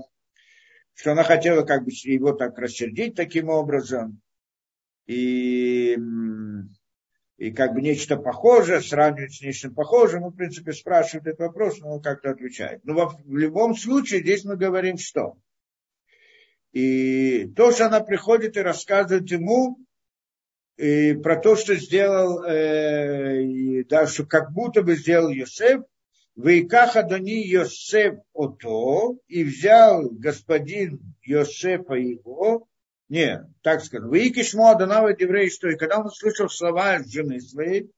что 0.95 1.11
она 1.11 1.23
хотела 1.23 1.63
как 1.63 1.83
бы 1.85 1.91
его 1.91 2.33
так 2.33 2.57
рассердить 2.57 3.15
таким 3.15 3.49
образом. 3.49 4.21
И 5.07 5.97
и 7.37 7.51
как 7.51 7.73
бы 7.73 7.81
нечто 7.81 8.17
похожее, 8.17 8.81
сравнивать 8.81 9.35
с 9.35 9.41
нечто 9.41 9.69
похожим, 9.69 10.21
ну, 10.21 10.29
в 10.29 10.35
принципе, 10.35 10.73
спрашивает 10.73 11.27
этот 11.27 11.39
вопрос, 11.39 11.79
но 11.79 11.95
он 11.95 12.01
как-то 12.01 12.31
отвечает. 12.31 12.83
Но 12.83 12.93
в, 12.93 13.21
в 13.23 13.37
любом 13.37 13.75
случае 13.75 14.21
здесь 14.21 14.43
мы 14.43 14.57
говорим 14.57 14.97
что? 14.97 15.37
И 16.73 17.47
то, 17.55 17.71
что 17.71 17.85
она 17.87 18.01
приходит 18.01 18.57
и 18.57 18.61
рассказывает 18.61 19.29
ему 19.29 19.77
и 20.77 21.13
про 21.13 21.37
то, 21.37 21.55
что 21.55 21.75
сделал, 21.75 22.43
э, 22.43 23.43
и, 23.43 23.83
да, 23.83 24.07
что 24.07 24.25
как 24.25 24.51
будто 24.51 24.81
бы 24.81 24.95
сделал 24.95 25.29
Йосеф, 25.29 25.83
Вейкаха 26.35 27.03
Дани 27.03 27.47
Йосеф 27.47 28.19
Ото, 28.33 29.17
и 29.27 29.43
взял 29.43 30.09
господин 30.09 31.15
Йосефа 31.23 31.95
его, 31.95 32.67
не, 33.09 33.45
так 33.61 33.83
скажем, 33.83 34.11
Вейкиш 34.11 34.53
Моаданава 34.53 35.13
Деврей, 35.13 35.49
что 35.49 35.69
и 35.69 35.77
когда 35.77 35.99
он 35.99 36.07
услышал 36.07 36.49
слова 36.49 36.99
жены 37.03 37.39
своей, 37.39 37.89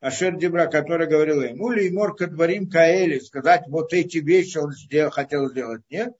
Ашер 0.00 0.36
Дебра, 0.36 0.66
который 0.66 1.08
говорил 1.08 1.42
ему, 1.42 1.70
ли 1.70 1.90
мор 1.90 2.16
дворим 2.16 2.68
Каэли, 2.68 3.18
сказать, 3.18 3.64
вот 3.66 3.92
эти 3.92 4.18
вещи 4.18 4.58
он 4.58 4.72
сделал, 4.72 5.10
хотел 5.10 5.50
сделать, 5.50 5.82
нет? 5.90 6.12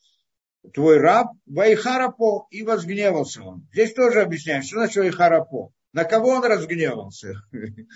Твой 0.75 0.99
раб 0.99 1.29
Вайхарапо, 1.47 2.47
и 2.51 2.65
возгневался 2.65 3.43
он. 3.43 3.69
Здесь 3.73 3.95
тоже 3.95 4.23
объясняем, 4.23 4.63
что 4.63 4.79
значит 4.79 4.97
Вайхарапо. 4.97 5.71
На 5.93 6.05
кого 6.05 6.31
он 6.31 6.45
разгневался? 6.45 7.35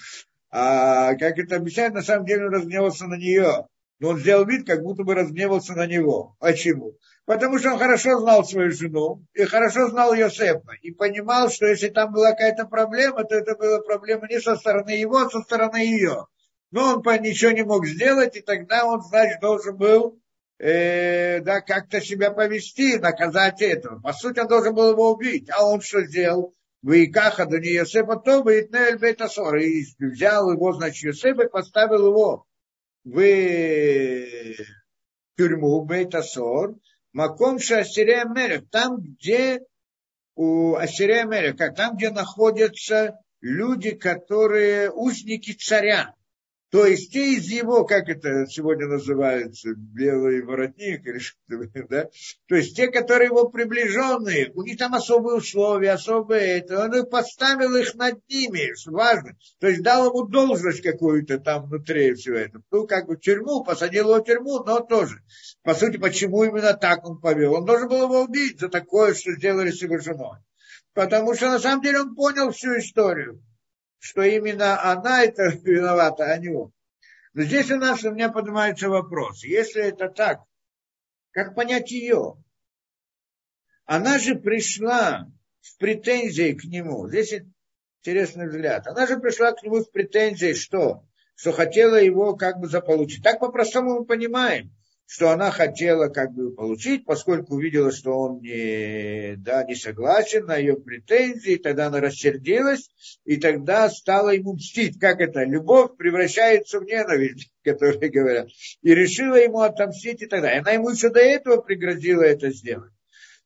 А 0.52 1.15
как 1.15 1.39
это 1.39 1.57
объясняет, 1.57 1.94
на 1.94 2.02
самом 2.02 2.27
деле 2.27 2.47
он 2.47 2.52
разгневался 2.52 3.07
на 3.07 3.15
нее. 3.15 3.69
Но 4.01 4.10
он 4.10 4.18
сделал 4.18 4.47
вид, 4.47 4.66
как 4.66 4.82
будто 4.82 5.05
бы 5.05 5.14
разгневался 5.14 5.74
на 5.74 5.86
него. 5.86 6.35
Почему? 6.40 6.97
Потому 7.27 7.59
что 7.59 7.72
он 7.72 7.78
хорошо 7.78 8.18
знал 8.18 8.44
свою 8.44 8.72
жену 8.72 9.22
и 9.35 9.44
хорошо 9.44 9.89
знал 9.89 10.14
Йосефа. 10.14 10.72
И 10.81 10.90
понимал, 10.90 11.51
что 11.51 11.66
если 11.66 11.89
там 11.89 12.10
была 12.10 12.31
какая-то 12.31 12.64
проблема, 12.64 13.24
то 13.24 13.36
это 13.36 13.55
была 13.56 13.81
проблема 13.82 14.27
не 14.27 14.40
со 14.40 14.56
стороны 14.56 14.90
его, 14.90 15.18
а 15.18 15.31
со 15.31 15.43
стороны 15.43 15.77
ее. 15.77 16.27
Но 16.70 16.94
он 16.94 17.02
ничего 17.22 17.51
не 17.51 17.62
мог 17.62 17.86
сделать, 17.86 18.36
и 18.36 18.40
тогда 18.40 18.86
он, 18.86 19.02
значит, 19.02 19.40
должен 19.40 19.77
был 19.77 20.18
э, 20.59 21.40
да, 21.40 21.60
как-то 21.60 22.01
себя 22.01 22.31
повести, 22.31 22.97
наказать 22.97 23.60
этого. 23.60 24.01
По 24.01 24.14
сути, 24.14 24.40
он 24.40 24.48
должен 24.48 24.74
был 24.74 24.93
его 24.93 25.12
убить. 25.12 25.51
А 25.51 25.66
он 25.66 25.82
что 25.82 26.02
сделал? 26.05 26.55
Вейкаха 26.82 27.44
до 27.44 27.59
Йосефа 27.59 28.16
то 28.16 28.43
Бейтнель 28.43 28.97
Бейтасор. 28.98 29.56
И 29.56 29.85
взял 29.98 30.51
его, 30.51 30.72
значит, 30.72 31.02
Йосефа 31.02 31.43
и 31.43 31.51
поставил 31.51 32.06
его 32.06 32.47
в 33.05 33.24
тюрьму 35.36 35.85
Бейтасор. 35.85 36.74
Маком 37.12 37.59
Шасирея 37.59 38.24
Мерех, 38.24 38.70
там, 38.70 38.98
где 39.01 39.60
у 40.36 40.77
Ассирия 40.77 41.24
Мереха, 41.24 41.72
там, 41.72 41.97
где 41.97 42.10
находятся 42.10 43.18
люди, 43.40 43.90
которые 43.90 44.90
узники 44.90 45.52
царя. 45.52 46.14
То 46.70 46.86
есть 46.86 47.12
те 47.12 47.34
из 47.34 47.47
его, 47.47 47.84
как 47.84 48.09
это 48.09 48.47
сегодня 48.47 48.86
называется, 48.86 49.70
белый 49.74 50.42
воротник 50.42 51.05
или 51.05 51.18
что-то, 51.18 51.86
да? 51.88 52.09
То 52.47 52.55
есть 52.55 52.76
те, 52.76 52.86
которые 52.86 53.26
его 53.26 53.48
приближенные, 53.48 54.52
у 54.55 54.62
них 54.62 54.78
там 54.78 54.94
особые 54.94 55.38
условия, 55.38 55.90
особые 55.90 56.59
это, 56.59 56.84
он 56.84 57.06
поставил 57.06 57.74
их 57.74 57.97
над 57.97 58.20
ними, 58.28 58.72
важно. 58.86 59.36
То 59.59 59.66
есть 59.66 59.82
дал 59.82 60.10
ему 60.10 60.28
должность 60.28 60.82
какую-то 60.82 61.40
там 61.40 61.66
внутри 61.66 62.14
всего 62.14 62.36
этого. 62.36 62.62
Ну, 62.70 62.86
как 62.86 63.09
бы 63.09 63.16
тюрьму, 63.16 63.64
посадил 63.64 64.10
его 64.10 64.22
в 64.22 64.24
тюрьму, 64.24 64.62
но 64.62 64.78
тоже. 64.78 65.22
По 65.64 65.74
сути, 65.74 65.97
почему 65.97 66.44
именно 66.44 66.74
так 66.74 67.05
он 67.05 67.20
повел? 67.20 67.55
Он 67.55 67.64
должен 67.64 67.88
был 67.88 68.05
его 68.05 68.22
убить 68.22 68.60
за 68.60 68.68
такое, 68.68 69.14
что 69.14 69.32
сделали 69.32 69.72
с 69.72 69.82
его 69.82 69.98
женой. 69.98 70.38
Потому 70.94 71.34
что 71.34 71.48
на 71.51 71.59
самом 71.59 71.82
деле 71.82 72.02
он 72.02 72.14
понял 72.14 72.52
всю 72.52 72.78
историю 72.78 73.42
что 74.01 74.22
именно 74.22 74.82
она 74.82 75.22
это 75.24 75.51
виновата, 75.62 76.24
а 76.24 76.36
не 76.39 76.48
он. 76.48 76.72
Но 77.32 77.43
здесь 77.43 77.70
у 77.70 77.77
нас 77.77 78.02
у 78.02 78.10
меня 78.10 78.31
поднимается 78.31 78.89
вопрос. 78.89 79.44
Если 79.44 79.82
это 79.82 80.09
так, 80.09 80.40
как 81.31 81.55
понять 81.55 81.93
ее? 81.93 82.43
Она 83.85 84.18
же 84.18 84.35
пришла 84.35 85.28
с 85.60 85.74
претензией 85.74 86.55
к 86.56 86.64
нему. 86.64 87.09
Здесь 87.09 87.35
интересный 88.02 88.48
взгляд. 88.48 88.89
Она 88.89 89.06
же 89.06 89.18
пришла 89.18 89.52
к 89.52 89.62
нему 89.62 89.81
с 89.81 89.86
претензией, 89.86 90.55
что? 90.55 91.05
Что 91.36 91.52
хотела 91.52 91.97
его 91.97 92.35
как 92.35 92.59
бы 92.59 92.66
заполучить. 92.66 93.22
Так 93.22 93.39
по-простому 93.39 94.01
мы 94.01 94.05
понимаем 94.05 94.74
что 95.10 95.30
она 95.30 95.50
хотела 95.50 96.06
как 96.06 96.30
бы 96.30 96.54
получить, 96.54 97.04
поскольку 97.04 97.56
увидела, 97.56 97.90
что 97.90 98.16
он 98.16 98.38
не, 98.38 99.34
да, 99.38 99.64
не 99.64 99.74
согласен 99.74 100.46
на 100.46 100.56
ее 100.56 100.76
претензии, 100.76 101.56
тогда 101.56 101.88
она 101.88 102.00
рассердилась, 102.00 102.88
и 103.24 103.36
тогда 103.36 103.90
стала 103.90 104.30
ему 104.30 104.52
мстить. 104.52 105.00
Как 105.00 105.20
это? 105.20 105.42
Любовь 105.42 105.96
превращается 105.96 106.78
в 106.78 106.84
ненависть, 106.84 107.50
которые 107.64 108.08
говорят. 108.08 108.50
И 108.82 108.94
решила 108.94 109.34
ему 109.34 109.62
отомстить 109.62 110.22
и 110.22 110.26
так 110.26 110.42
далее. 110.42 110.60
Она 110.60 110.70
ему 110.70 110.90
еще 110.90 111.08
до 111.08 111.18
этого 111.18 111.60
пригрозила 111.60 112.22
это 112.22 112.50
сделать 112.50 112.92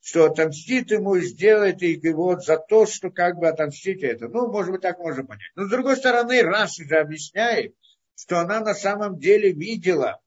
что 0.06 0.26
отомстит 0.26 0.90
ему 0.90 1.14
и 1.14 1.22
сделает 1.22 1.82
и 1.82 1.98
вот 2.12 2.44
за 2.44 2.58
то, 2.58 2.84
что 2.84 3.08
как 3.10 3.38
бы 3.38 3.48
отомстить 3.48 4.02
это. 4.02 4.28
Ну, 4.28 4.52
может 4.52 4.70
быть, 4.70 4.82
так 4.82 4.98
можно 4.98 5.24
понять. 5.24 5.50
Но 5.56 5.64
с 5.64 5.70
другой 5.70 5.96
стороны, 5.96 6.42
Раши 6.42 6.86
же 6.86 6.96
объясняет, 6.96 7.74
что 8.14 8.38
она 8.38 8.60
на 8.60 8.74
самом 8.74 9.18
деле 9.18 9.52
видела, 9.52 10.20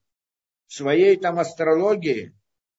своей 0.68 1.18
там 1.18 1.40
астрологии, 1.40 2.34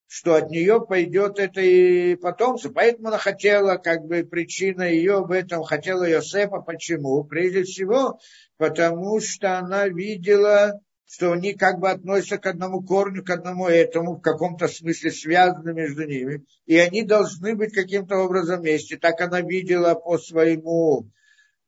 что 0.06 0.34
от 0.34 0.50
нее 0.50 0.80
пойдет 0.80 1.38
это 1.38 1.60
и 1.60 2.16
потомство. 2.16 2.70
Поэтому 2.70 3.08
она 3.08 3.18
хотела, 3.18 3.76
как 3.76 4.04
бы 4.06 4.24
причина 4.24 4.82
ее 4.82 5.20
в 5.24 5.30
этом, 5.30 5.62
хотела 5.62 6.08
Йосефа. 6.08 6.60
Почему? 6.60 7.24
Прежде 7.24 7.64
всего, 7.64 8.18
потому 8.56 9.20
что 9.20 9.58
она 9.58 9.86
видела, 9.88 10.80
что 11.06 11.32
они 11.32 11.54
как 11.54 11.78
бы 11.78 11.90
относятся 11.90 12.38
к 12.38 12.46
одному 12.46 12.82
корню, 12.82 13.22
к 13.22 13.30
одному 13.30 13.68
этому, 13.68 14.16
в 14.16 14.20
каком-то 14.20 14.68
смысле 14.68 15.10
связаны 15.10 15.74
между 15.74 16.06
ними. 16.06 16.44
И 16.64 16.76
они 16.76 17.02
должны 17.02 17.54
быть 17.54 17.74
каким-то 17.74 18.16
образом 18.16 18.60
вместе. 18.60 18.96
Так 18.96 19.20
она 19.20 19.42
видела 19.42 19.94
по 19.94 20.18
своему, 20.18 21.10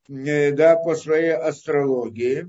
э, 0.08 0.52
да, 0.52 0.76
по 0.76 0.94
своей 0.94 1.32
астрологии. 1.32 2.48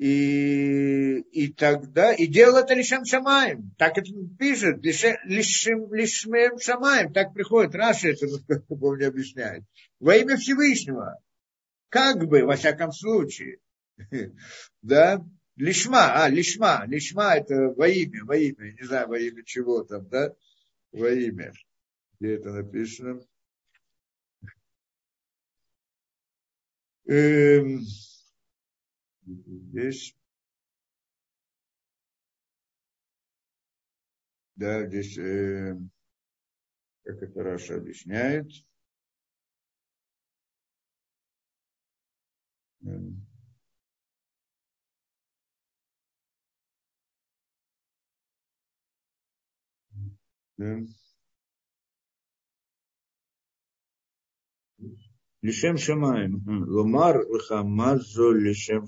И, 0.00 1.18
и 1.18 1.52
тогда, 1.52 2.14
и 2.14 2.26
делал 2.26 2.56
это 2.56 2.72
лишем 2.72 3.04
шамаем. 3.04 3.74
Так 3.76 3.98
это 3.98 4.10
пишет, 4.38 4.82
лишем, 4.82 5.92
лишем 5.92 6.58
шамаем. 6.58 7.12
Так 7.12 7.34
приходит, 7.34 7.74
Раша 7.74 8.08
это, 8.08 8.26
мне 8.70 9.06
объясняет. 9.06 9.62
Во 9.98 10.16
имя 10.16 10.38
Всевышнего. 10.38 11.20
Как 11.90 12.26
бы, 12.26 12.44
во 12.44 12.56
всяком 12.56 12.92
случае. 12.92 13.58
Да? 14.80 15.22
Лишма, 15.56 16.24
а, 16.24 16.30
лишма. 16.30 16.86
Лишма 16.86 17.34
это 17.34 17.68
во 17.76 17.86
имя, 17.86 18.24
во 18.24 18.38
имя. 18.38 18.72
Не 18.72 18.86
знаю, 18.86 19.06
во 19.06 19.18
имя 19.18 19.44
чего 19.44 19.84
там, 19.84 20.08
да? 20.08 20.34
Во 20.92 21.10
имя. 21.10 21.52
Где 22.18 22.36
это 22.36 22.52
написано? 22.52 23.20
Эм, 27.06 27.82
здесь. 29.34 30.16
Да, 34.56 34.86
здесь, 34.86 35.16
э, 35.18 35.76
как 37.04 37.22
это 37.22 37.42
Раша 37.42 37.76
объясняет. 37.76 38.50
Лишем 55.42 55.78
шамаем. 55.78 56.34
Ломар 56.68 57.16
лхамазо 57.26 58.32
лишем 58.32 58.86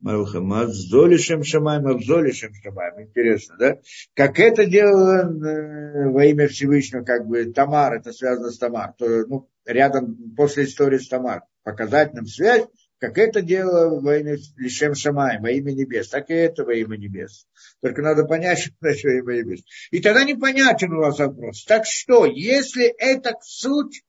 Мазолишем 0.00 1.42
Шамай, 1.42 1.80
Мазолишем 1.80 2.52
Шамай. 2.62 3.04
Интересно, 3.04 3.56
да? 3.58 3.78
Как 4.14 4.38
это 4.38 4.64
делала 4.64 5.22
э, 5.24 6.08
во 6.10 6.24
имя 6.24 6.46
Всевышнего, 6.46 7.02
как 7.02 7.26
бы 7.26 7.46
Тамар, 7.46 7.94
это 7.94 8.12
связано 8.12 8.50
с 8.50 8.58
Тамар. 8.58 8.94
То, 8.96 9.26
ну, 9.26 9.48
рядом, 9.64 10.34
после 10.36 10.64
истории 10.64 10.98
с 10.98 11.08
Тамар, 11.08 11.42
показать 11.64 12.14
нам 12.14 12.26
связь, 12.26 12.64
как 12.98 13.18
это 13.18 13.42
делала 13.42 14.00
во 14.00 14.16
имя 14.18 14.36
Лишем 14.56 14.94
Шамай, 14.94 15.40
во 15.40 15.50
имя 15.50 15.72
небес, 15.72 16.08
так 16.08 16.30
и 16.30 16.34
это 16.34 16.64
во 16.64 16.74
имя 16.74 16.96
небес. 16.96 17.46
Только 17.80 18.02
надо 18.02 18.24
понять, 18.24 18.58
что 18.60 18.72
значит 18.80 19.24
во 19.24 19.32
имя 19.32 19.44
небес. 19.44 19.64
И 19.90 20.00
тогда 20.00 20.24
непонятен 20.24 20.92
у 20.92 21.00
вас 21.00 21.18
вопрос. 21.18 21.64
Так 21.64 21.86
что, 21.86 22.24
если 22.24 22.86
это 22.86 23.34
суть, 23.42 24.04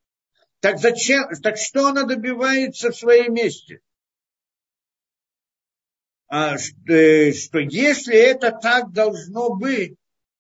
так 0.60 0.78
зачем, 0.78 1.30
так 1.42 1.58
что 1.58 1.88
она 1.88 2.04
добивается 2.04 2.92
в 2.92 2.96
своей 2.96 3.30
месте? 3.30 3.82
А, 6.30 6.60
что, 6.60 7.34
что 7.34 7.60
если 7.60 8.16
это 8.16 8.52
так 8.52 8.92
должно 8.92 9.56
быть, 9.56 9.96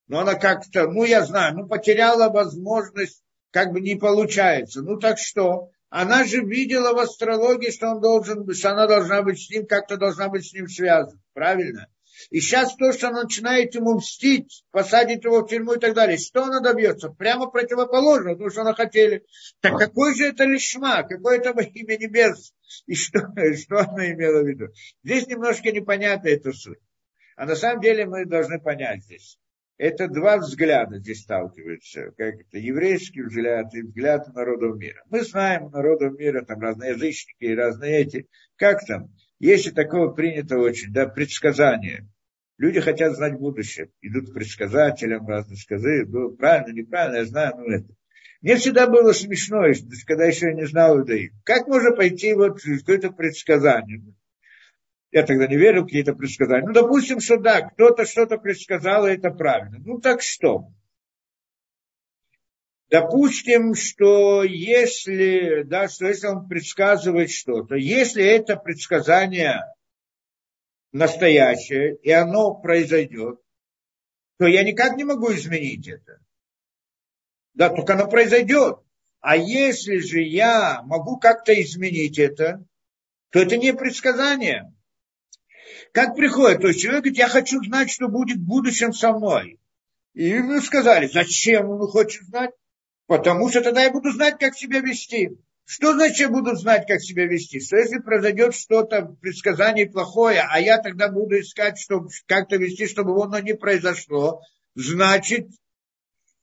но 0.08 0.20
она 0.20 0.36
как-то, 0.36 0.88
ну 0.88 1.04
я 1.04 1.26
знаю, 1.26 1.56
ну 1.56 1.68
потеряла 1.68 2.30
возможность, 2.30 3.24
как 3.52 3.72
бы 3.72 3.82
не 3.82 3.96
получается. 3.96 4.82
Ну 4.82 4.98
так 4.98 5.18
что? 5.18 5.72
Она 5.90 6.24
же 6.26 6.42
видела 6.42 6.94
в 6.94 7.00
астрологии, 7.00 7.72
что 7.72 7.90
он 7.90 8.02
должен, 8.02 8.48
что 8.54 8.72
она 8.72 8.86
должна 8.86 9.24
быть 9.24 9.42
с 9.42 9.50
ним, 9.50 9.66
как-то 9.66 9.98
должна 9.98 10.30
быть 10.30 10.48
с 10.48 10.54
ним 10.54 10.68
связана. 10.68 11.20
Правильно? 11.34 11.88
И 12.30 12.40
сейчас 12.40 12.76
то, 12.76 12.92
что 12.92 13.08
она 13.08 13.24
начинает 13.24 13.74
ему 13.74 13.96
мстить, 13.96 14.64
посадить 14.72 15.24
его 15.24 15.42
в 15.42 15.48
тюрьму 15.48 15.74
и 15.74 15.80
так 15.80 15.96
далее, 15.96 16.18
что 16.18 16.44
она 16.44 16.60
добьется? 16.60 17.10
Прямо 17.10 17.50
противоположно, 17.50 18.36
то, 18.36 18.50
что 18.52 18.62
она 18.62 18.76
хотели. 18.76 19.26
Так 19.62 19.80
какой 19.80 20.16
же 20.16 20.28
это 20.28 20.44
лишма, 20.44 21.02
какое 21.04 21.40
это 21.40 21.60
имя 21.60 21.98
небес? 21.98 22.54
И 22.86 22.96
что, 22.96 23.20
что 23.56 23.80
она 23.80 24.12
имела 24.12 24.44
в 24.44 24.48
виду. 24.48 24.68
Здесь 25.04 25.28
немножко 25.28 25.72
непонятна 25.72 26.30
эта 26.30 26.52
суть. 26.52 26.80
А 27.36 27.46
на 27.46 27.56
самом 27.56 27.82
деле 27.82 28.06
мы 28.06 28.26
должны 28.26 28.60
понять 28.60 29.04
здесь. 29.04 29.38
Это 29.78 30.10
два 30.10 30.38
взгляда 30.38 31.00
здесь 31.00 31.22
сталкиваются. 31.22 32.12
Как 32.18 32.36
это 32.36 32.58
еврейский 32.58 33.22
взгляд 33.22 33.74
и 33.74 33.82
взгляд 33.82 34.28
народов 34.34 34.78
мира. 34.78 35.02
Мы 35.10 35.22
знаем 35.22 35.72
народов 35.72 36.20
мира, 36.20 36.44
там 36.44 36.60
разные 36.60 36.92
язычники 36.92 37.46
и 37.46 37.56
разные 37.56 38.02
эти. 38.02 38.28
Как 38.58 38.86
там? 38.86 39.16
Если 39.40 39.72
такого 39.72 40.12
принято 40.12 40.58
очень, 40.58 40.92
да, 40.92 41.08
предсказание. 41.08 42.10
Люди 42.58 42.82
хотят 42.82 43.16
знать 43.16 43.40
будущее. 43.40 43.90
Идут 44.02 44.32
к 44.32 44.34
предсказателям, 44.34 45.26
разные 45.26 45.56
сказы. 45.56 46.06
Ну, 46.06 46.32
правильно, 46.32 46.78
неправильно, 46.78 47.16
я 47.16 47.26
знаю, 47.26 47.54
ну 47.56 47.72
это. 47.72 47.88
Мне 48.42 48.56
всегда 48.56 48.88
было 48.88 49.12
смешно, 49.12 49.64
когда 50.08 50.26
еще 50.26 50.48
я 50.48 50.54
не 50.54 50.66
знал 50.66 50.98
иудаим. 50.98 51.32
Как 51.44 51.68
можно 51.68 51.92
пойти 51.92 52.34
вот 52.34 52.62
в 52.62 52.80
какое-то 52.80 53.12
предсказание? 53.12 54.02
Я 55.12 55.26
тогда 55.26 55.48
не 55.48 55.58
верил 55.58 55.82
в 55.82 55.86
какие-то 55.86 56.14
предсказания. 56.14 56.66
Ну, 56.66 56.74
допустим, 56.74 57.20
что 57.20 57.38
да, 57.38 57.62
кто-то 57.62 58.06
что-то 58.06 58.38
предсказал, 58.38 59.08
и 59.08 59.14
это 59.14 59.32
правильно. 59.32 59.80
Ну, 59.80 60.00
так 60.00 60.22
что? 60.22 60.72
Допустим, 62.90 63.76
что 63.76 64.44
если, 64.44 65.64
да, 65.64 65.90
что 65.90 66.08
если 66.08 66.28
он 66.28 66.48
предсказывает 66.48 67.30
что-то, 67.32 67.76
если 67.76 68.24
это 68.24 68.56
предсказание 68.56 69.62
настоящее, 70.92 71.98
и 71.98 72.10
оно 72.12 72.56
произойдет, 72.56 73.40
то 74.38 74.48
я 74.48 74.64
никак 74.64 74.96
не 74.96 75.04
могу 75.04 75.32
изменить 75.34 75.88
это. 75.88 76.20
Да, 77.54 77.70
только 77.70 77.94
оно 77.94 78.08
произойдет. 78.08 78.80
А 79.22 79.36
если 79.36 79.98
же 79.98 80.22
я 80.22 80.82
могу 80.84 81.18
как-то 81.18 81.54
изменить 81.62 82.18
это, 82.18 82.64
то 83.32 83.40
это 83.40 83.58
не 83.58 83.74
предсказание. 83.74 84.74
Как 85.92 86.16
приходит, 86.16 86.62
то 86.62 86.68
есть 86.68 86.82
человек 86.82 87.04
говорит, 87.04 87.18
я 87.18 87.28
хочу 87.28 87.64
знать, 87.64 87.90
что 87.90 88.08
будет 88.08 88.38
в 88.38 88.46
будущем 88.46 88.94
со 88.94 89.12
мной. 89.12 89.60
И 90.14 90.26
ему 90.26 90.62
сказали, 90.62 91.08
зачем 91.08 91.70
он 91.70 91.88
хочет 91.88 92.24
знать? 92.24 92.52
Потому 93.08 93.50
что 93.50 93.62
тогда 93.62 93.84
я 93.84 93.92
буду 93.92 94.12
знать, 94.12 94.38
как 94.40 94.56
себя 94.56 94.80
вести. 94.80 95.32
Что 95.66 95.94
значит, 95.94 96.20
я 96.20 96.30
буду 96.30 96.56
знать, 96.56 96.88
как 96.88 97.02
себя 97.02 97.26
вести? 97.26 97.60
Что 97.60 97.78
если 97.78 98.00
произойдет 98.00 98.56
что-то, 98.56 99.04
предсказание 99.22 99.88
плохое, 99.88 100.42
а 100.48 100.60
я 100.60 100.80
тогда 100.80 101.10
буду 101.10 101.40
искать, 101.40 101.78
чтобы 101.78 102.10
как-то 102.26 102.58
вести, 102.58 102.88
чтобы 102.88 103.22
оно 103.22 103.40
не 103.40 103.54
произошло, 103.54 104.42
значит, 104.74 105.48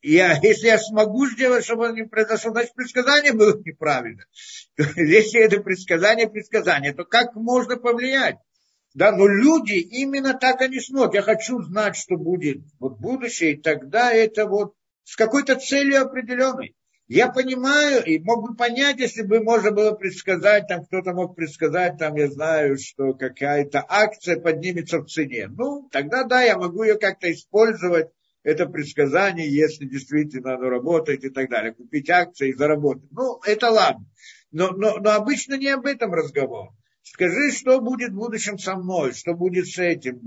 я, 0.03 0.39
если 0.43 0.67
я 0.67 0.79
смогу 0.79 1.27
сделать, 1.27 1.65
чтобы 1.65 1.87
оно 1.87 1.97
не 1.97 2.05
произошло, 2.05 2.53
значит, 2.53 2.75
предсказание 2.75 3.33
было 3.33 3.57
неправильно. 3.65 4.25
Если 4.97 5.41
это 5.41 5.61
предсказание, 5.61 6.29
предсказание, 6.29 6.93
то 6.93 7.05
как 7.05 7.35
можно 7.35 7.77
повлиять? 7.77 8.37
Да, 8.95 9.13
но 9.13 9.27
люди 9.27 9.75
именно 9.75 10.33
так 10.33 10.63
они 10.63 10.81
смотрят. 10.81 11.15
Я 11.15 11.23
хочу 11.23 11.61
знать, 11.63 11.97
что 11.97 12.17
будет 12.17 12.63
вот 12.79 12.99
будущее, 12.99 13.53
и 13.53 13.61
тогда 13.61 14.13
это 14.13 14.47
вот 14.47 14.75
с 15.05 15.17
какой-то 15.17 15.57
целью 15.57 16.03
определенной. 16.03 16.75
Я 17.09 17.29
понимаю 17.29 18.05
и 18.05 18.19
мог 18.19 18.49
бы 18.49 18.57
понять, 18.57 18.99
если 18.99 19.23
бы 19.23 19.41
можно 19.41 19.71
было 19.71 19.93
предсказать, 19.93 20.67
там 20.67 20.85
кто-то 20.85 21.13
мог 21.13 21.37
предсказать, 21.37 21.99
там 21.99 22.17
я 22.17 22.29
знаю, 22.29 22.79
что 22.79 23.13
какая-то 23.13 23.85
акция 23.87 24.41
поднимется 24.41 24.99
в 24.99 25.07
цене. 25.07 25.47
Ну, 25.49 25.89
тогда 25.93 26.25
да, 26.25 26.43
я 26.43 26.59
могу 26.59 26.83
ее 26.83 26.99
как-то 26.99 27.31
использовать, 27.31 28.09
это 28.47 28.67
предсказание, 28.67 29.53
если 29.53 29.87
действительно 29.87 30.55
оно 30.55 30.69
работает 30.69 31.25
и 31.25 31.31
так 31.31 31.51
далее. 31.51 31.75
Купить 31.75 32.09
акции 32.09 32.51
и 32.51 32.55
заработать. 32.55 33.11
Ну, 33.11 33.41
это 33.45 33.71
ладно. 33.71 34.07
Но, 34.53 34.71
но, 34.71 34.99
но 34.99 35.11
обычно 35.11 35.59
не 35.59 35.67
об 35.67 35.85
этом 35.85 36.15
разговор. 36.15 36.69
Скажи, 37.03 37.51
что 37.51 37.81
будет 37.81 38.13
в 38.13 38.15
будущем 38.15 38.57
со 38.57 38.77
мной, 38.77 39.15
что 39.15 39.35
будет 39.35 39.67
с 39.67 39.79
этим, 39.79 40.21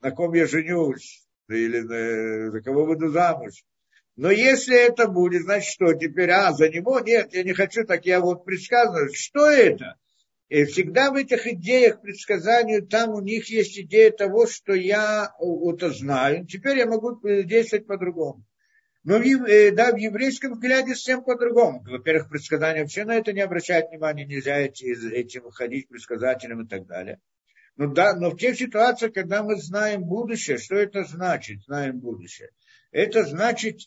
на 0.00 0.10
ком 0.12 0.32
я 0.34 0.46
женюсь, 0.46 1.26
или 1.48 1.80
за 1.80 2.60
кого 2.62 2.86
буду 2.86 3.08
замуж. 3.08 3.64
Но 4.14 4.30
если 4.30 4.76
это 4.76 5.08
будет, 5.08 5.42
значит 5.42 5.72
что, 5.72 5.92
теперь, 5.94 6.30
а, 6.30 6.52
за 6.52 6.68
него, 6.68 7.00
нет, 7.00 7.34
я 7.34 7.42
не 7.42 7.52
хочу, 7.52 7.84
так 7.84 8.06
я 8.06 8.20
вот 8.20 8.44
предсказываю. 8.44 9.10
Что 9.12 9.50
это? 9.50 9.96
И 10.48 10.64
всегда 10.64 11.10
в 11.10 11.14
этих 11.14 11.46
идеях 11.46 12.00
предсказаний, 12.00 12.80
там 12.80 13.10
у 13.10 13.20
них 13.20 13.50
есть 13.50 13.78
идея 13.78 14.10
того, 14.10 14.46
что 14.46 14.72
я 14.72 15.34
это 15.38 15.90
знаю, 15.90 16.46
теперь 16.46 16.78
я 16.78 16.86
могу 16.86 17.20
действовать 17.44 17.86
по-другому. 17.86 18.44
Но 19.04 19.16
э, 19.16 19.70
да, 19.70 19.92
в 19.92 19.96
еврейском 19.96 20.52
взгляде 20.52 20.94
совсем 20.94 21.22
по-другому. 21.22 21.82
Во-первых, 21.82 22.30
предсказания 22.30 22.80
вообще 22.80 23.04
на 23.04 23.16
это 23.16 23.32
не 23.32 23.40
обращают 23.40 23.90
внимания, 23.90 24.24
нельзя 24.24 24.58
эти, 24.58 24.84
этим 25.12 25.44
выходить 25.44 25.88
предсказателям 25.88 26.64
и 26.64 26.68
так 26.68 26.86
далее. 26.86 27.20
Ну 27.76 27.92
да, 27.92 28.14
но 28.14 28.30
в 28.30 28.36
тех 28.36 28.56
ситуациях, 28.56 29.12
когда 29.12 29.42
мы 29.42 29.56
знаем 29.56 30.02
будущее, 30.04 30.58
что 30.58 30.74
это 30.74 31.04
значит, 31.04 31.62
знаем 31.62 32.00
будущее? 32.00 32.50
Это 32.90 33.24
значит, 33.24 33.82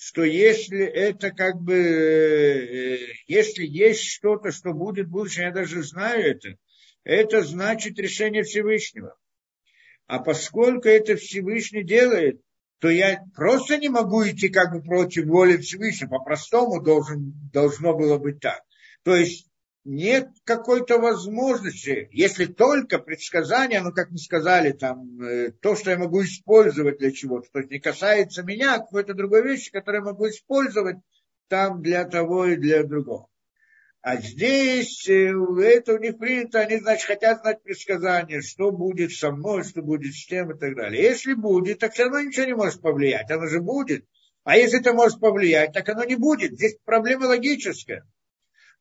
что 0.00 0.24
если 0.24 0.82
это 0.82 1.30
как 1.30 1.60
бы, 1.60 1.74
э, 1.74 2.98
если 3.26 3.66
есть 3.66 4.04
что-то, 4.04 4.50
что 4.50 4.72
будет 4.72 5.08
в 5.08 5.10
будущем, 5.10 5.42
я 5.42 5.50
даже 5.50 5.82
знаю 5.82 6.24
это, 6.24 6.56
это 7.04 7.42
значит 7.42 7.98
решение 7.98 8.42
Всевышнего. 8.42 9.14
А 10.06 10.20
поскольку 10.20 10.88
это 10.88 11.16
Всевышний 11.16 11.84
делает, 11.84 12.40
то 12.78 12.88
я 12.88 13.22
просто 13.36 13.76
не 13.76 13.90
могу 13.90 14.26
идти 14.26 14.48
как 14.48 14.72
бы 14.72 14.82
против 14.82 15.26
воли 15.26 15.58
Всевышнего. 15.58 16.16
По-простому 16.16 16.80
должен, 16.80 17.34
должно 17.52 17.94
было 17.94 18.16
быть 18.16 18.40
так. 18.40 18.62
То 19.04 19.14
есть 19.14 19.49
нет 19.84 20.28
какой-то 20.44 20.98
возможности, 20.98 22.08
если 22.12 22.46
только 22.46 22.98
предсказание, 22.98 23.80
ну, 23.80 23.92
как 23.92 24.10
мы 24.10 24.18
сказали, 24.18 24.72
там, 24.72 25.20
э, 25.22 25.52
то, 25.52 25.74
что 25.74 25.90
я 25.90 25.98
могу 25.98 26.22
использовать 26.22 26.98
для 26.98 27.12
чего-то, 27.12 27.48
то 27.50 27.60
есть 27.60 27.70
не 27.70 27.80
касается 27.80 28.42
меня, 28.42 28.74
а 28.74 28.78
какой-то 28.78 29.14
другой 29.14 29.42
вещи, 29.42 29.70
которую 29.70 30.02
я 30.02 30.10
могу 30.10 30.28
использовать 30.28 30.98
там 31.48 31.82
для 31.82 32.04
того 32.04 32.46
и 32.46 32.56
для 32.56 32.84
другого. 32.84 33.28
А 34.02 34.16
здесь 34.16 35.08
э, 35.08 35.32
это 35.62 35.94
у 35.94 35.98
них 35.98 36.18
принято, 36.18 36.60
они, 36.60 36.78
значит, 36.78 37.06
хотят 37.06 37.40
знать 37.40 37.62
предсказания, 37.62 38.40
что 38.42 38.70
будет 38.70 39.12
со 39.12 39.30
мной, 39.30 39.64
что 39.64 39.82
будет 39.82 40.14
с 40.14 40.26
тем 40.26 40.52
и 40.52 40.58
так 40.58 40.74
далее. 40.74 41.02
Если 41.02 41.34
будет, 41.34 41.78
так 41.78 41.92
все 41.92 42.04
равно 42.04 42.20
ничего 42.20 42.46
не 42.46 42.54
может 42.54 42.80
повлиять, 42.80 43.30
оно 43.30 43.46
же 43.46 43.60
будет. 43.60 44.04
А 44.44 44.56
если 44.56 44.80
это 44.80 44.94
может 44.94 45.20
повлиять, 45.20 45.72
так 45.72 45.88
оно 45.90 46.04
не 46.04 46.16
будет. 46.16 46.52
Здесь 46.52 46.76
проблема 46.84 47.26
логическая. 47.26 48.06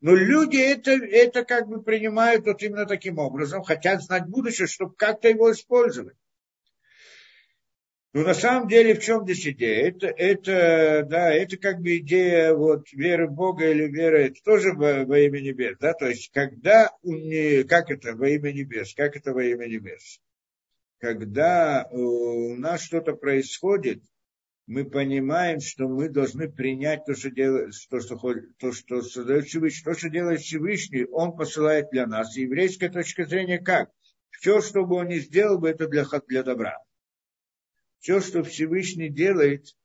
Но 0.02 0.16
люди 0.16 0.58
это, 0.58 0.92
это 0.92 1.44
как 1.44 1.68
бы 1.68 1.84
принимают 1.84 2.46
вот 2.46 2.62
именно 2.64 2.86
таким 2.86 3.20
образом, 3.20 3.64
хотят 3.64 4.02
знать 4.02 4.28
будущее, 4.28 4.68
чтобы 4.68 4.96
как-то 4.96 5.28
его 5.28 5.52
использовать. 5.52 6.16
Ну, 8.14 8.24
на 8.24 8.34
самом 8.34 8.68
деле, 8.68 8.96
в 8.96 9.02
чем 9.02 9.24
здесь 9.24 9.46
идея? 9.46 9.90
Это, 9.90 10.08
это, 10.08 11.06
да, 11.08 11.32
это 11.32 11.58
как 11.58 11.80
бы 11.80 11.98
идея 11.98 12.56
вот, 12.56 12.92
веры 12.92 13.28
в 13.28 13.34
Бога 13.34 13.70
или 13.70 13.86
веры, 13.86 14.28
это 14.28 14.42
тоже 14.44 14.74
во, 14.74 15.06
во 15.06 15.20
имя 15.20 15.42
небес, 15.42 15.78
да, 15.80 15.94
то 15.94 16.08
есть, 16.08 16.32
когда, 16.34 16.90
как 17.68 17.92
это 17.92 18.16
во 18.16 18.30
имя 18.30 18.52
небес, 18.52 18.96
как 18.96 19.16
это 19.16 19.32
во 19.32 19.44
имя 19.44 19.68
небес? 19.68 20.20
Когда 20.98 21.88
у 21.92 22.56
нас 22.56 22.82
что-то 22.82 23.14
происходит, 23.14 24.02
мы 24.70 24.86
понимаем, 24.86 25.60
что 25.60 25.88
мы 25.88 26.10
должны 26.10 26.50
принять 26.50 27.06
то, 27.06 27.16
что, 27.16 27.30
делает, 27.30 27.74
то, 27.90 28.00
что, 28.00 28.18
то, 28.60 28.72
что 28.72 29.02
создает 29.02 29.46
Всевышний, 29.46 29.84
то, 29.84 29.98
что 29.98 30.10
делает 30.10 30.40
Всевышний, 30.40 31.06
Он 31.12 31.36
посылает 31.36 31.90
для 31.91 32.08
нас. 32.08 32.38
И 32.38 32.41
еврейская 32.41 32.90
точка 32.90 33.26
зрения 33.26 33.60
как? 33.60 33.90
Все, 34.30 34.62
что 34.62 34.86
бы 34.86 34.96
он 34.96 35.08
ни 35.08 35.20
сделал, 35.20 35.60
бы 35.60 35.70
это 35.70 35.88
для, 35.88 36.06
для 36.28 36.44
добра 36.44 36.78
все, 38.00 38.22
что 38.22 38.44
Всевышний 38.44 39.10
делает, 39.10 39.76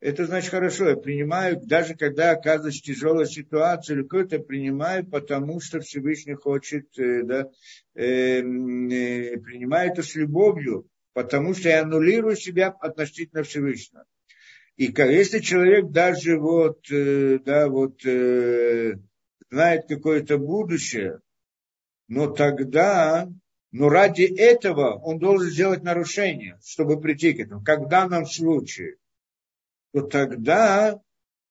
это 0.00 0.26
значит 0.26 0.50
хорошо. 0.50 0.90
Я 0.90 0.96
принимаю, 0.96 1.60
даже 1.64 1.94
когда 1.94 2.32
оказывается 2.32 2.82
тяжелая 2.82 3.26
ситуация, 3.26 3.96
или 3.96 4.02
какое-то 4.02 4.38
принимаю, 4.38 5.06
потому 5.06 5.60
что 5.60 5.80
Всевышний 5.80 6.34
хочет, 6.34 6.86
э, 6.98 7.22
да, 7.22 7.50
э, 7.94 8.40
э, 8.40 8.42
принимаю 9.38 9.90
это 9.90 10.02
с 10.02 10.14
любовью, 10.14 10.88
потому 11.12 11.54
что 11.54 11.68
я 11.68 11.82
аннулирую 11.82 12.36
себя 12.36 12.68
относительно 12.68 13.42
Всевышнего. 13.42 14.04
И 14.76 14.92
если 14.96 15.38
человек 15.38 15.90
даже 15.90 16.38
вот, 16.38 16.90
э, 16.90 17.38
да, 17.44 17.68
вот, 17.68 18.04
э, 18.04 18.94
знает 19.50 19.86
какое-то 19.88 20.38
будущее, 20.38 21.20
но 22.08 22.28
тогда 22.28 23.28
но 23.74 23.88
ради 23.88 24.22
этого 24.22 25.00
он 25.00 25.18
должен 25.18 25.50
сделать 25.50 25.82
нарушение, 25.82 26.60
чтобы 26.64 27.00
прийти 27.00 27.32
к 27.32 27.40
этому. 27.40 27.64
Как 27.64 27.80
в 27.80 27.88
данном 27.88 28.24
случае, 28.24 28.98
то 29.92 30.02
тогда 30.02 31.00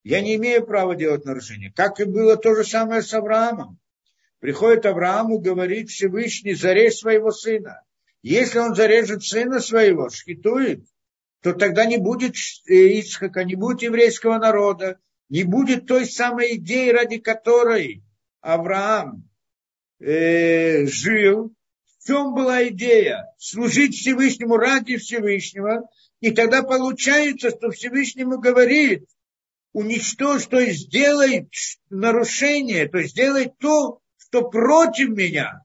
я 0.06 0.22
не 0.22 0.36
имею 0.36 0.66
права 0.66 0.95
делать 0.95 1.26
нарушение. 1.26 1.74
Как 1.76 2.00
и 2.00 2.06
было 2.06 2.38
то 2.38 2.56
же 2.56 2.64
самое 2.64 3.02
с 3.02 3.14
Авраамом. 3.14 3.78
Приходит 4.40 4.86
Аврааму, 4.86 5.40
говорит 5.40 5.90
Всевышний, 5.90 6.54
зарежь 6.54 6.95
своего 6.95 7.32
сына. 7.32 7.82
Если 8.22 8.58
он 8.58 8.74
зарежет 8.74 9.22
сына 9.26 9.60
своего, 9.60 10.08
шхитует, 10.08 10.86
то 11.44 11.53
тогда 11.53 11.86
не 11.86 11.98
будет 11.98 12.36
Ицхака, 12.65 13.44
не 13.44 13.56
будет 13.56 13.82
еврейского 13.82 14.38
народа, 14.38 14.98
не 15.28 15.44
будет 15.44 15.86
той 15.88 16.06
самой 16.06 16.56
идеи, 16.56 16.90
ради 16.90 17.20
которой 17.20 18.02
Авраам 18.40 19.30
э, 19.99 20.86
жил, 20.86 21.53
в 21.99 22.07
чем 22.07 22.34
была 22.34 22.68
идея? 22.70 23.28
Служить 23.38 23.95
Всевышнему 23.95 24.56
ради 24.56 24.95
Всевышнего. 24.98 25.90
И 26.22 26.32
тогда 26.32 26.64
получается, 26.64 27.49
что 27.49 27.72
Всевышнему 27.72 28.40
говорит, 28.40 29.06
уничтожь, 29.74 30.45
то 30.45 30.60
есть 30.60 30.88
сделай 30.88 31.49
нарушение, 31.90 32.88
то 32.88 32.99
есть 32.99 33.11
сделай 33.11 33.52
то, 33.60 33.99
что 34.18 34.49
против 34.49 35.10
меня. 35.10 35.61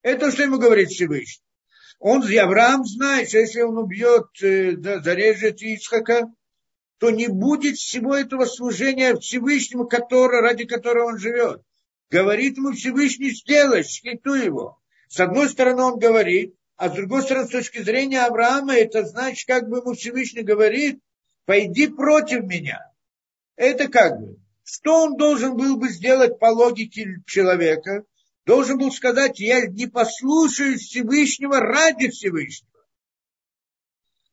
Это 0.00 0.30
что 0.30 0.44
ему 0.44 0.58
говорит 0.58 0.88
Всевышний. 0.88 1.43
Он, 2.04 2.22
Авраам 2.22 2.84
знает, 2.84 3.30
что 3.30 3.38
если 3.38 3.62
он 3.62 3.78
убьет, 3.78 4.26
э, 4.42 4.72
да, 4.72 5.00
зарежет 5.00 5.62
Ицхака, 5.62 6.30
то 6.98 7.08
не 7.08 7.28
будет 7.28 7.78
всего 7.78 8.14
этого 8.14 8.44
служения 8.44 9.16
Всевышнему, 9.16 9.86
который, 9.86 10.42
ради 10.42 10.66
которого 10.66 11.06
он 11.06 11.18
живет. 11.18 11.62
Говорит 12.10 12.58
ему 12.58 12.72
Всевышний, 12.72 13.30
сделай, 13.30 13.84
шхиту 13.84 14.34
его. 14.34 14.78
С 15.08 15.18
одной 15.18 15.48
стороны 15.48 15.80
он 15.82 15.98
говорит, 15.98 16.54
а 16.76 16.90
с 16.90 16.92
другой 16.92 17.22
стороны, 17.22 17.46
с 17.46 17.52
точки 17.52 17.78
зрения 17.78 18.20
Авраама, 18.20 18.74
это 18.74 19.06
значит, 19.06 19.48
как 19.48 19.70
бы 19.70 19.78
ему 19.78 19.94
Всевышний 19.94 20.42
говорит, 20.42 21.00
пойди 21.46 21.86
против 21.86 22.44
меня. 22.44 22.84
Это 23.56 23.88
как 23.88 24.20
бы, 24.20 24.36
что 24.62 25.04
он 25.04 25.16
должен 25.16 25.56
был 25.56 25.78
бы 25.78 25.88
сделать 25.88 26.38
по 26.38 26.50
логике 26.50 27.22
человека? 27.24 28.04
Должен 28.46 28.78
был 28.78 28.92
сказать, 28.92 29.40
я 29.40 29.66
не 29.66 29.86
послушаю 29.86 30.78
Всевышнего 30.78 31.60
ради 31.60 32.10
Всевышнего. 32.10 32.70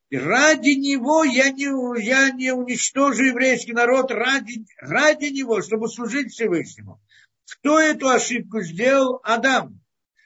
И 0.09 0.17
ради 0.17 0.71
него 0.71 1.23
я 1.23 1.49
не, 1.51 2.03
я 2.03 2.31
не 2.31 2.51
уничтожу 2.51 3.23
еврейский 3.23 3.71
народ, 3.71 4.11
ради, 4.11 4.65
ради 4.79 5.27
него, 5.27 5.61
чтобы 5.61 5.87
служить 5.87 6.33
Всевышнему. 6.33 7.01
Кто 7.45 7.79
эту 7.79 8.09
ошибку 8.09 8.61
сделал? 8.61 9.21
Адам. 9.23 9.79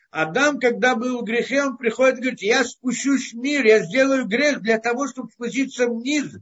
Адам, 0.10 0.60
когда 0.60 0.96
был 0.96 1.20
в 1.20 1.24
грехе, 1.24 1.64
он 1.64 1.78
приходит 1.78 2.18
и 2.18 2.22
говорит, 2.22 2.42
я 2.42 2.64
спущусь 2.64 3.34
в 3.34 3.38
мир, 3.38 3.64
я 3.66 3.84
сделаю 3.84 4.26
грех 4.26 4.62
для 4.62 4.80
того, 4.80 5.08
чтобы 5.08 5.30
спуститься 5.30 5.88
вниз. 5.88 6.38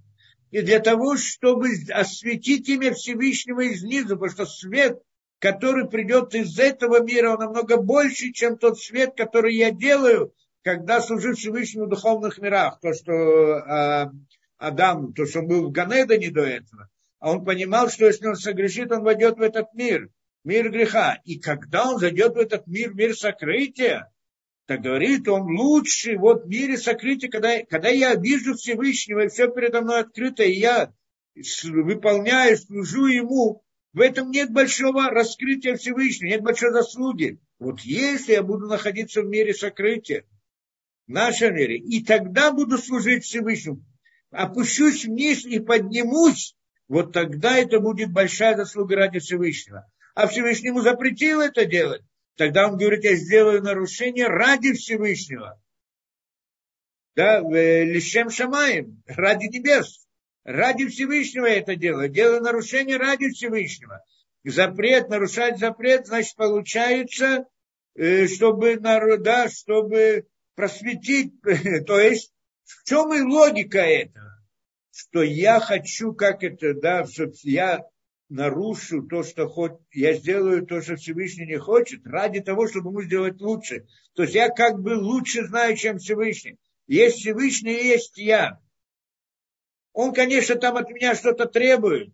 И 0.51 0.61
для 0.61 0.79
того, 0.79 1.17
чтобы 1.17 1.71
осветить 1.89 2.69
имя 2.69 2.93
Всевышнего 2.93 3.67
изнизу, 3.73 4.15
потому 4.15 4.29
что 4.29 4.45
свет, 4.45 5.01
который 5.43 5.89
придет 5.89 6.33
из 6.35 6.57
этого 6.57 7.03
мира, 7.03 7.33
он 7.33 7.39
намного 7.39 7.75
больше, 7.75 8.31
чем 8.31 8.57
тот 8.57 8.79
свет, 8.79 9.11
который 9.17 9.53
я 9.53 9.71
делаю, 9.71 10.33
когда 10.61 11.01
служу 11.01 11.33
Всевышнему 11.33 11.87
в 11.87 11.89
духовных 11.89 12.37
мирах, 12.37 12.79
то, 12.79 12.93
что 12.93 13.11
э, 13.11 14.05
Адам, 14.57 15.11
то, 15.11 15.25
что 15.25 15.39
он 15.39 15.47
был 15.47 15.67
в 15.67 15.71
Ганедане 15.73 16.31
до 16.31 16.43
этого, 16.43 16.87
а 17.19 17.31
он 17.31 17.43
понимал, 17.43 17.89
что 17.89 18.05
если 18.05 18.25
он 18.25 18.37
согрешит, 18.37 18.89
он 18.93 19.03
войдет 19.03 19.37
в 19.37 19.41
этот 19.41 19.73
мир, 19.73 20.07
мир 20.45 20.71
греха. 20.71 21.19
И 21.25 21.37
когда 21.39 21.91
он 21.91 21.99
зайдет 21.99 22.35
в 22.35 22.39
этот 22.39 22.65
мир, 22.65 22.93
мир 22.93 23.13
сокрытия, 23.13 24.09
так 24.65 24.79
говорит 24.79 25.27
он 25.27 25.41
лучший 25.59 26.15
вот 26.15 26.45
в 26.45 26.47
мире 26.47 26.77
сокрытия, 26.77 27.29
когда, 27.29 27.61
когда 27.65 27.89
я 27.89 28.15
вижу 28.15 28.53
Всевышнего, 28.53 29.25
и 29.25 29.27
все 29.27 29.51
передо 29.51 29.81
мной 29.81 29.99
открыто, 29.99 30.43
и 30.43 30.53
я 30.53 30.93
выполняю, 31.35 32.57
служу 32.57 33.07
ему, 33.07 33.62
в 33.93 33.99
этом 33.99 34.31
нет 34.31 34.51
большого 34.51 35.09
раскрытия 35.09 35.75
Всевышнего, 35.75 36.29
нет 36.29 36.41
большой 36.41 36.71
заслуги. 36.71 37.39
Вот 37.59 37.81
если 37.81 38.33
я 38.33 38.43
буду 38.43 38.67
находиться 38.67 39.21
в 39.21 39.27
мире 39.27 39.53
сокрытия, 39.53 40.25
в 41.07 41.11
нашем 41.11 41.55
мире. 41.55 41.77
И 41.77 42.03
тогда 42.03 42.51
буду 42.51 42.77
служить 42.77 43.23
Всевышнему. 43.23 43.83
Опущусь 44.31 45.05
вниз 45.05 45.45
и 45.45 45.59
поднимусь, 45.59 46.55
вот 46.87 47.13
тогда 47.13 47.57
это 47.57 47.79
будет 47.79 48.11
большая 48.11 48.55
заслуга 48.55 48.95
ради 48.95 49.19
Всевышнего. 49.19 49.89
А 50.15 50.27
Всевышнему 50.27 50.81
запретил 50.81 51.41
это 51.41 51.65
делать. 51.65 52.01
Тогда 52.35 52.67
он 52.67 52.77
говорит, 52.77 53.03
я 53.03 53.15
сделаю 53.15 53.61
нарушение 53.61 54.27
ради 54.27 54.73
Всевышнего. 54.73 55.61
Да, 57.15 57.41
лишем 57.41 58.31
шамаем, 58.31 59.03
ради 59.05 59.45
небес. 59.45 60.02
Ради 60.43 60.87
Всевышнего 60.87 61.45
это 61.45 61.75
делаю. 61.75 62.09
Делаю 62.09 62.41
нарушение 62.41 62.97
ради 62.97 63.29
Всевышнего. 63.29 64.03
Запрет, 64.43 65.09
нарушать 65.09 65.57
запрет, 65.57 66.07
значит, 66.07 66.35
получается, 66.35 67.45
э, 67.95 68.27
чтобы, 68.27 68.77
да, 68.77 69.49
чтобы 69.49 70.27
просветить, 70.55 71.33
то 71.87 71.99
есть 71.99 72.33
в 72.65 72.83
чем 72.83 73.13
и 73.13 73.21
логика 73.21 73.79
этого? 73.79 74.43
Что 74.91 75.23
я 75.23 75.59
хочу, 75.59 76.13
как 76.13 76.43
это, 76.43 76.73
да, 76.73 77.05
чтобы 77.05 77.33
я 77.43 77.85
нарушу 78.29 79.03
то, 79.03 79.23
что 79.23 79.47
хоть, 79.47 79.73
я 79.91 80.13
сделаю 80.13 80.65
то, 80.65 80.81
что 80.81 80.95
Всевышний 80.95 81.45
не 81.45 81.57
хочет, 81.57 82.05
ради 82.05 82.41
того, 82.41 82.67
чтобы 82.67 82.89
ему 82.89 83.01
сделать 83.01 83.39
лучше. 83.39 83.85
То 84.13 84.23
есть 84.23 84.35
я 84.35 84.49
как 84.49 84.81
бы 84.81 84.95
лучше 84.97 85.45
знаю, 85.45 85.75
чем 85.77 85.99
Всевышний. 85.99 86.57
Есть 86.87 87.19
Всевышний 87.19 87.73
есть 87.73 88.17
я. 88.17 88.59
Он, 89.93 90.13
конечно, 90.13 90.55
там 90.55 90.75
от 90.77 90.89
меня 90.89 91.15
что-то 91.15 91.45
требует. 91.45 92.13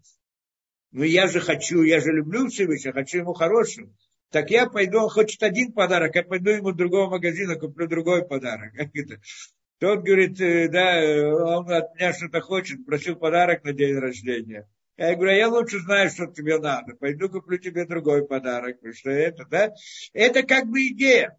Но 0.92 1.04
я 1.04 1.28
же 1.28 1.40
хочу, 1.40 1.82
я 1.84 2.00
же 2.00 2.12
люблю 2.12 2.48
Всевышнего, 2.48 2.94
хочу 2.94 3.20
ему 3.20 3.34
хорошего 3.34 3.90
так 4.32 4.52
я 4.52 4.68
пойду, 4.68 5.00
он 5.00 5.10
хочет 5.10 5.42
один 5.42 5.72
подарок, 5.72 6.16
я 6.16 6.24
пойду 6.24 6.52
ему 6.52 6.72
другого 6.72 7.10
магазина, 7.10 7.56
куплю 7.56 7.88
другой 7.88 8.28
подарок. 8.28 8.74
Тот 9.80 10.04
говорит, 10.04 10.40
э, 10.40 10.68
да, 10.68 11.00
он 11.58 11.72
от 11.72 11.96
меня 11.96 12.14
что-то 12.14 12.42
хочет, 12.42 12.86
просил 12.86 13.16
подарок 13.16 13.64
на 13.64 13.74
день 13.74 13.98
рождения. 13.98 14.70
Я 14.98 15.16
говорю, 15.16 15.32
«А 15.32 15.36
я 15.36 15.48
лучше 15.48 15.80
знаю, 15.80 16.10
что 16.10 16.28
тебе 16.28 16.60
надо. 16.60 16.94
Пойду 16.96 17.30
куплю 17.30 17.58
тебе 17.58 17.86
другой 17.86 18.28
подарок. 18.28 18.78
Что 18.94 19.10
это, 19.10 19.46
да? 19.46 19.74
Это 20.12 20.44
как 20.44 20.68
бы 20.68 20.86
идея. 20.88 21.38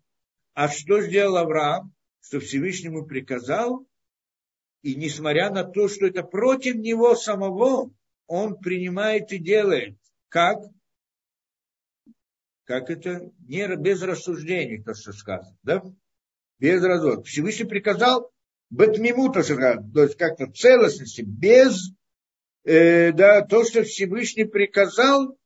А 0.54 0.68
что 0.68 1.02
сделал 1.02 1.36
Авраам? 1.36 1.92
Что 2.22 2.40
Всевышнему 2.40 3.04
приказал, 3.04 3.86
и 4.82 4.94
несмотря 4.94 5.50
на 5.50 5.64
то, 5.64 5.88
что 5.88 6.06
это 6.06 6.22
против 6.22 6.76
него 6.76 7.14
самого, 7.14 7.90
он 8.26 8.58
принимает 8.58 9.32
и 9.32 9.38
делает. 9.38 9.96
Как? 10.28 10.60
как 12.70 12.88
это, 12.88 13.32
не, 13.48 13.66
без 13.74 14.00
рассуждений, 14.00 14.80
то, 14.80 14.94
что 14.94 15.12
сказано, 15.12 15.56
да? 15.64 15.82
Без 16.60 16.80
разок. 16.80 17.26
Всевышний 17.26 17.66
приказал 17.66 18.30
Бетмиму, 18.70 19.32
то, 19.32 19.42
то 19.42 20.02
есть 20.04 20.16
как-то 20.16 20.46
целостности, 20.46 21.22
без, 21.22 21.90
э, 22.62 23.10
да, 23.10 23.42
то, 23.44 23.64
что 23.64 23.82
Всевышний 23.82 24.44
приказал, 24.44 25.36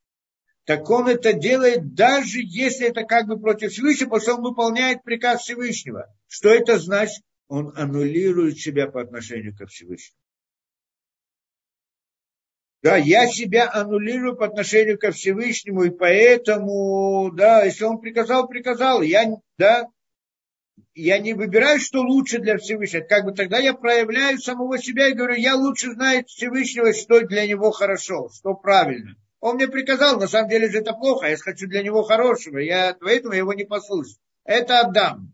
так 0.67 0.91
он 0.91 1.09
это 1.09 1.33
делает, 1.33 1.95
даже 1.95 2.41
если 2.43 2.89
это 2.89 3.05
как 3.05 3.27
бы 3.27 3.41
против 3.41 3.73
Всевышнего, 3.73 4.11
потому 4.11 4.21
что 4.21 4.35
он 4.35 4.43
выполняет 4.43 5.03
приказ 5.03 5.41
Всевышнего. 5.41 6.15
Что 6.27 6.51
это 6.51 6.79
значит? 6.79 7.25
Он 7.55 7.73
аннулирует 7.77 8.59
себя 8.59 8.89
по 8.89 9.01
отношению 9.01 9.57
к 9.57 9.67
Всевышнему. 9.67 10.19
Да, 12.83 12.97
я 12.97 13.29
себя 13.29 13.71
аннулирую 13.73 14.37
по 14.37 14.47
отношению 14.47 14.99
ко 14.99 15.13
Всевышнему, 15.13 15.85
и 15.85 15.91
поэтому, 15.91 17.31
да, 17.33 17.63
если 17.65 17.85
он 17.85 18.01
приказал, 18.01 18.49
приказал, 18.49 19.03
я, 19.03 19.37
да, 19.57 19.87
я 20.95 21.19
не 21.21 21.33
выбираю, 21.33 21.79
что 21.79 22.01
лучше 22.01 22.41
для 22.41 22.59
Всевышнего. 22.59 23.05
Как 23.05 23.25
бы 23.25 23.33
тогда 23.33 23.59
я 23.59 23.73
проявляю 23.73 24.39
самого 24.39 24.77
себя 24.77 25.07
и 25.07 25.15
говорю, 25.15 25.37
я 25.37 25.55
лучше 25.55 25.93
знаю 25.93 26.25
Всевышнего, 26.27 26.93
что 26.93 27.21
для 27.21 27.47
него 27.47 27.71
хорошо, 27.71 28.31
что 28.35 28.55
правильно. 28.55 29.15
Он 29.39 29.55
мне 29.55 29.69
приказал, 29.69 30.19
на 30.19 30.27
самом 30.27 30.51
деле 30.51 30.69
же 30.69 30.79
это 30.79 30.93
плохо, 30.93 31.29
я 31.29 31.37
хочу 31.37 31.69
для 31.69 31.85
него 31.85 32.03
хорошего, 32.03 32.59
я 32.59 32.97
поэтому 33.01 33.35
его 33.35 33.55
не 33.55 33.65
послушаю. 33.65 34.17
Это 34.45 34.81
отдам. 34.81 35.33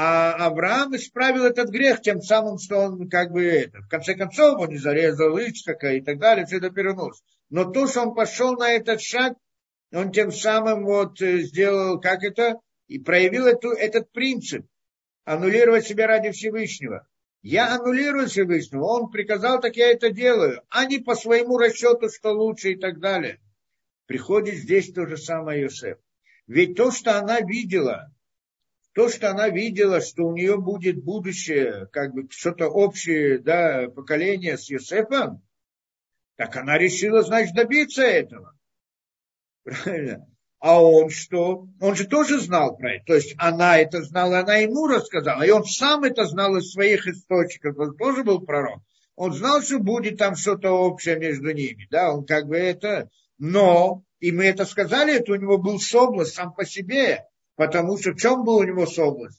А 0.00 0.46
Авраам 0.46 0.94
исправил 0.94 1.44
этот 1.44 1.70
грех 1.70 2.00
тем 2.02 2.22
самым, 2.22 2.60
что 2.60 2.76
он 2.76 3.08
как 3.08 3.32
бы 3.32 3.44
это, 3.44 3.80
в 3.80 3.88
конце 3.88 4.14
концов 4.14 4.60
он 4.60 4.68
не 4.68 4.78
зарезал 4.78 5.36
Ицхака 5.36 5.92
и 5.94 6.00
так 6.00 6.20
далее, 6.20 6.46
все 6.46 6.58
это 6.58 6.70
перенос. 6.70 7.20
Но 7.50 7.64
то, 7.64 7.88
что 7.88 8.02
он 8.02 8.14
пошел 8.14 8.52
на 8.52 8.70
этот 8.70 9.00
шаг, 9.00 9.32
он 9.92 10.12
тем 10.12 10.30
самым 10.30 10.84
вот 10.84 11.20
э, 11.20 11.38
сделал, 11.38 12.00
как 12.00 12.22
это, 12.22 12.60
и 12.86 13.00
проявил 13.00 13.48
эту, 13.48 13.70
этот 13.70 14.12
принцип, 14.12 14.66
аннулировать 15.24 15.88
себя 15.88 16.06
ради 16.06 16.30
Всевышнего. 16.30 17.04
Я 17.42 17.74
аннулирую 17.74 18.28
Всевышнего, 18.28 18.84
он 18.84 19.10
приказал, 19.10 19.60
так 19.60 19.74
я 19.74 19.90
это 19.90 20.10
делаю, 20.10 20.62
а 20.68 20.84
не 20.84 20.98
по 20.98 21.16
своему 21.16 21.58
расчету, 21.58 22.08
что 22.08 22.30
лучше 22.30 22.74
и 22.74 22.76
так 22.76 23.00
далее. 23.00 23.40
Приходит 24.06 24.58
здесь 24.58 24.92
то 24.92 25.06
же 25.06 25.16
самое 25.16 25.62
Йосеф. 25.62 25.98
Ведь 26.46 26.76
то, 26.76 26.92
что 26.92 27.18
она 27.18 27.40
видела, 27.40 28.12
то, 28.98 29.08
что 29.08 29.30
она 29.30 29.48
видела, 29.48 30.00
что 30.00 30.24
у 30.24 30.34
нее 30.34 30.56
будет 30.58 31.04
будущее, 31.04 31.86
как 31.92 32.12
бы 32.12 32.26
что-то 32.30 32.66
общее, 32.66 33.38
да, 33.38 33.88
поколение 33.94 34.58
с 34.58 34.68
Юсефом, 34.68 35.40
так 36.36 36.56
она 36.56 36.76
решила, 36.76 37.22
значит, 37.22 37.54
добиться 37.54 38.02
этого. 38.02 38.58
Правильно? 39.62 40.26
А 40.58 40.82
он 40.82 41.10
что? 41.10 41.68
Он 41.80 41.94
же 41.94 42.08
тоже 42.08 42.40
знал 42.40 42.76
про 42.76 42.94
это. 42.94 43.04
То 43.04 43.14
есть 43.14 43.36
она 43.38 43.78
это 43.78 44.02
знала, 44.02 44.40
она 44.40 44.56
ему 44.56 44.88
рассказала. 44.88 45.44
И 45.44 45.50
он 45.50 45.62
сам 45.62 46.02
это 46.02 46.26
знал 46.26 46.56
из 46.56 46.72
своих 46.72 47.06
источников. 47.06 47.78
Он 47.78 47.96
тоже 47.96 48.24
был 48.24 48.40
пророк. 48.40 48.82
Он 49.14 49.32
знал, 49.32 49.62
что 49.62 49.78
будет 49.78 50.18
там 50.18 50.34
что-то 50.34 50.72
общее 50.72 51.20
между 51.20 51.52
ними. 51.52 51.86
Да, 51.88 52.12
он 52.12 52.26
как 52.26 52.48
бы 52.48 52.56
это... 52.56 53.08
Но 53.38 54.02
И 54.18 54.32
мы 54.32 54.46
это 54.46 54.64
сказали, 54.64 55.18
это 55.18 55.30
у 55.30 55.36
него 55.36 55.58
был 55.58 55.78
соблазн 55.78 56.32
сам 56.32 56.52
по 56.52 56.64
себе, 56.64 57.27
потому 57.58 57.98
что 57.98 58.12
в 58.12 58.16
чем 58.16 58.44
был 58.44 58.58
у 58.58 58.62
него 58.62 58.86
соблазн? 58.86 59.36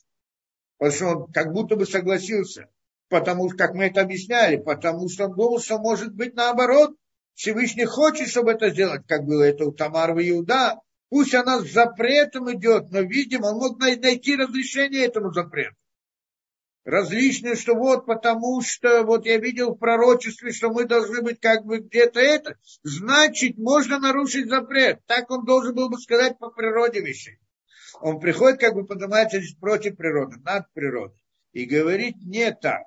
Потому 0.78 0.96
что 0.96 1.08
он 1.08 1.32
как 1.32 1.54
будто 1.54 1.78
бы 1.78 1.86
согласился. 1.86 2.70
Потому 3.08 3.48
что, 3.48 3.58
как 3.58 3.74
мы 3.74 3.86
это 3.86 4.02
объясняли, 4.02 4.58
потому 4.58 5.08
что 5.08 5.26
он 5.28 5.36
думал, 5.36 5.60
что 5.60 5.80
может 5.80 6.14
быть 6.14 6.36
наоборот. 6.36 6.96
Всевышний 7.34 7.86
хочет, 7.86 8.28
чтобы 8.28 8.52
это 8.52 8.72
сделать, 8.72 9.08
как 9.08 9.24
было 9.24 9.44
это 9.44 9.66
у 9.66 9.72
Тамара 9.72 10.22
и 10.22 10.30
Иуда. 10.32 10.82
Пусть 11.10 11.34
она 11.34 11.62
с 11.62 11.72
запретом 11.72 12.54
идет, 12.54 12.92
но, 12.92 13.00
видимо, 13.00 13.48
он 13.48 13.56
мог 13.56 13.80
найти 13.80 14.36
разрешение 14.36 15.06
этому 15.06 15.32
запрету. 15.32 15.76
Различные, 16.84 17.56
что 17.56 17.74
вот 17.76 18.06
потому 18.06 18.62
что, 18.62 19.04
вот 19.04 19.26
я 19.26 19.38
видел 19.38 19.76
в 19.76 19.80
пророчестве, 19.80 20.52
что 20.52 20.70
мы 20.72 20.84
должны 20.84 21.22
быть 21.22 21.40
как 21.40 21.64
бы 21.66 21.80
где-то 21.80 22.20
это, 22.20 22.58
значит, 22.84 23.58
можно 23.58 23.98
нарушить 23.98 24.50
запрет. 24.50 25.00
Так 25.06 25.32
он 25.32 25.46
должен 25.46 25.74
был 25.74 25.90
бы 25.90 25.98
сказать 25.98 26.38
по 26.38 26.50
природе 26.50 27.00
вещей. 27.00 27.40
Он 28.02 28.20
приходит, 28.20 28.60
как 28.60 28.74
бы 28.74 28.86
поднимается 28.86 29.40
против 29.60 29.98
природы, 29.98 30.38
над 30.44 30.72
природой. 30.74 31.22
И 31.52 31.66
говорит 31.66 32.18
не 32.24 32.52
так. 32.52 32.84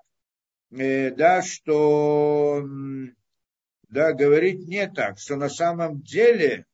Э, 0.70 1.10
да, 1.10 1.43
что, 1.43 2.64
да, 3.89 4.12
говорит 4.12 4.66
не 4.66 4.89
так, 4.89 5.18
что 5.18 5.36
на 5.36 5.48
самом 5.48 6.02
деле 6.02 6.66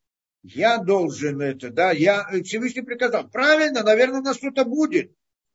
я 0.43 0.77
должен 0.77 1.41
это, 1.41 1.69
да, 1.69 1.91
я, 1.91 2.25
Всевышний 2.43 2.81
приказал, 2.81 3.27
правильно, 3.29 3.83
наверное, 3.83 4.21
у 4.21 4.23
нас 4.23 4.37
что-то 4.37 4.63
будет, 4.63 5.11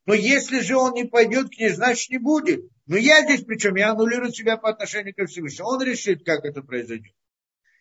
но 0.06 0.12
если 0.12 0.61
же 0.61 0.77
он 0.77 0.93
не 0.93 1.05
пойдет 1.05 1.48
к 1.48 1.59
ней, 1.59 1.70
значит 1.70 2.11
не 2.11 2.19
будет. 2.19 2.69
Но 2.86 2.97
я 2.97 3.23
здесь 3.23 3.44
причем, 3.44 3.77
я 3.77 3.93
аннулирую 3.93 4.32
себя 4.32 4.59
по 4.59 4.69
отношению 4.69 5.15
к 5.15 5.27
Всевышнему. 5.27 5.69
Он 5.69 5.82
решит, 5.82 6.24
как 6.24 6.44
это 6.44 6.62
произойдет. 6.62 7.15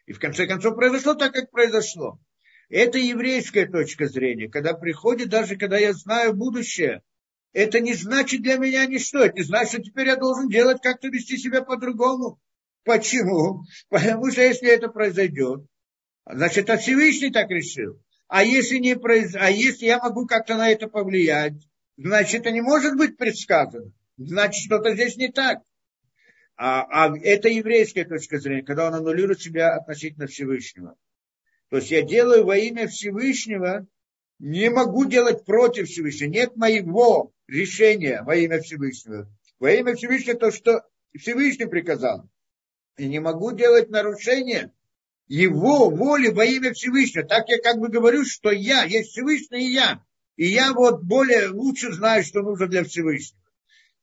И 0.05 0.13
в 0.13 0.19
конце 0.19 0.47
концов 0.47 0.75
произошло 0.75 1.15
так, 1.15 1.33
как 1.33 1.51
произошло. 1.51 2.19
Это 2.69 2.97
еврейская 2.97 3.67
точка 3.67 4.07
зрения. 4.07 4.49
Когда 4.49 4.73
приходит, 4.73 5.29
даже 5.29 5.55
когда 5.57 5.77
я 5.77 5.93
знаю 5.93 6.33
будущее, 6.33 7.01
это 7.51 7.79
не 7.79 7.93
значит 7.93 8.41
для 8.41 8.57
меня 8.57 8.85
ничто. 8.85 9.19
Это 9.19 9.37
не 9.37 9.43
значит, 9.43 9.69
что 9.69 9.83
теперь 9.83 10.07
я 10.07 10.15
должен 10.15 10.49
делать 10.49 10.81
как-то 10.81 11.07
вести 11.07 11.37
себя 11.37 11.61
по-другому. 11.61 12.39
Почему? 12.83 13.63
Потому 13.89 14.31
что 14.31 14.41
если 14.41 14.69
это 14.69 14.89
произойдет, 14.89 15.65
значит, 16.25 16.69
а 16.69 16.77
Всевышний 16.77 17.31
так 17.31 17.49
решил. 17.49 18.01
А 18.27 18.43
если, 18.43 18.77
не 18.77 18.95
произ... 18.95 19.35
а 19.35 19.51
если 19.51 19.85
я 19.85 19.99
могу 19.99 20.25
как-то 20.25 20.55
на 20.55 20.69
это 20.69 20.87
повлиять, 20.87 21.53
значит, 21.97 22.41
это 22.41 22.51
не 22.51 22.61
может 22.61 22.97
быть 22.97 23.17
предсказано. 23.17 23.91
Значит, 24.17 24.63
что-то 24.65 24.93
здесь 24.93 25.17
не 25.17 25.31
так. 25.31 25.59
А, 26.55 26.81
а 26.81 27.17
это 27.17 27.49
еврейская 27.49 28.05
точка 28.05 28.39
зрения, 28.39 28.63
когда 28.63 28.87
он 28.87 28.95
аннулирует 28.95 29.41
себя 29.41 29.75
относительно 29.75 30.27
Всевышнего. 30.27 30.95
То 31.73 31.77
есть 31.77 31.89
я 31.89 32.03
делаю 32.03 32.45
во 32.45 32.55
имя 32.55 32.87
Всевышнего, 32.87 33.87
не 34.37 34.69
могу 34.69 35.05
делать 35.05 35.43
против 35.43 35.87
Всевышнего. 35.89 36.29
Нет 36.29 36.55
моего 36.55 37.33
решения 37.47 38.21
во 38.21 38.35
имя 38.35 38.61
Всевышнего. 38.61 39.27
Во 39.57 39.71
имя 39.71 39.95
Всевышнего 39.95 40.37
то, 40.37 40.51
что 40.51 40.83
Всевышний 41.17 41.65
приказал. 41.65 42.29
И 42.95 43.07
не 43.07 43.17
могу 43.17 43.53
делать 43.53 43.89
нарушение 43.89 44.71
его 45.25 45.89
воли 45.89 46.27
во 46.27 46.45
имя 46.45 46.73
Всевышнего. 46.73 47.25
Так 47.25 47.49
я 47.49 47.57
как 47.57 47.79
бы 47.79 47.89
говорю, 47.89 48.23
что 48.23 48.51
я, 48.51 48.83
есть 48.83 49.09
Всевышний 49.09 49.67
и 49.67 49.73
я. 49.73 50.03
И 50.35 50.45
я 50.45 50.73
вот 50.73 51.01
более 51.01 51.47
лучше 51.47 51.91
знаю, 51.91 52.23
что 52.23 52.43
нужно 52.43 52.67
для 52.67 52.83
Всевышнего. 52.83 53.41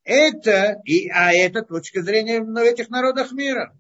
Это, 0.02 0.82
и, 0.84 1.09
а 1.09 1.32
это 1.32 1.62
точка 1.62 2.02
зрения 2.02 2.40
на 2.40 2.64
этих 2.64 2.90
народах 2.90 3.30
мира. 3.30 3.80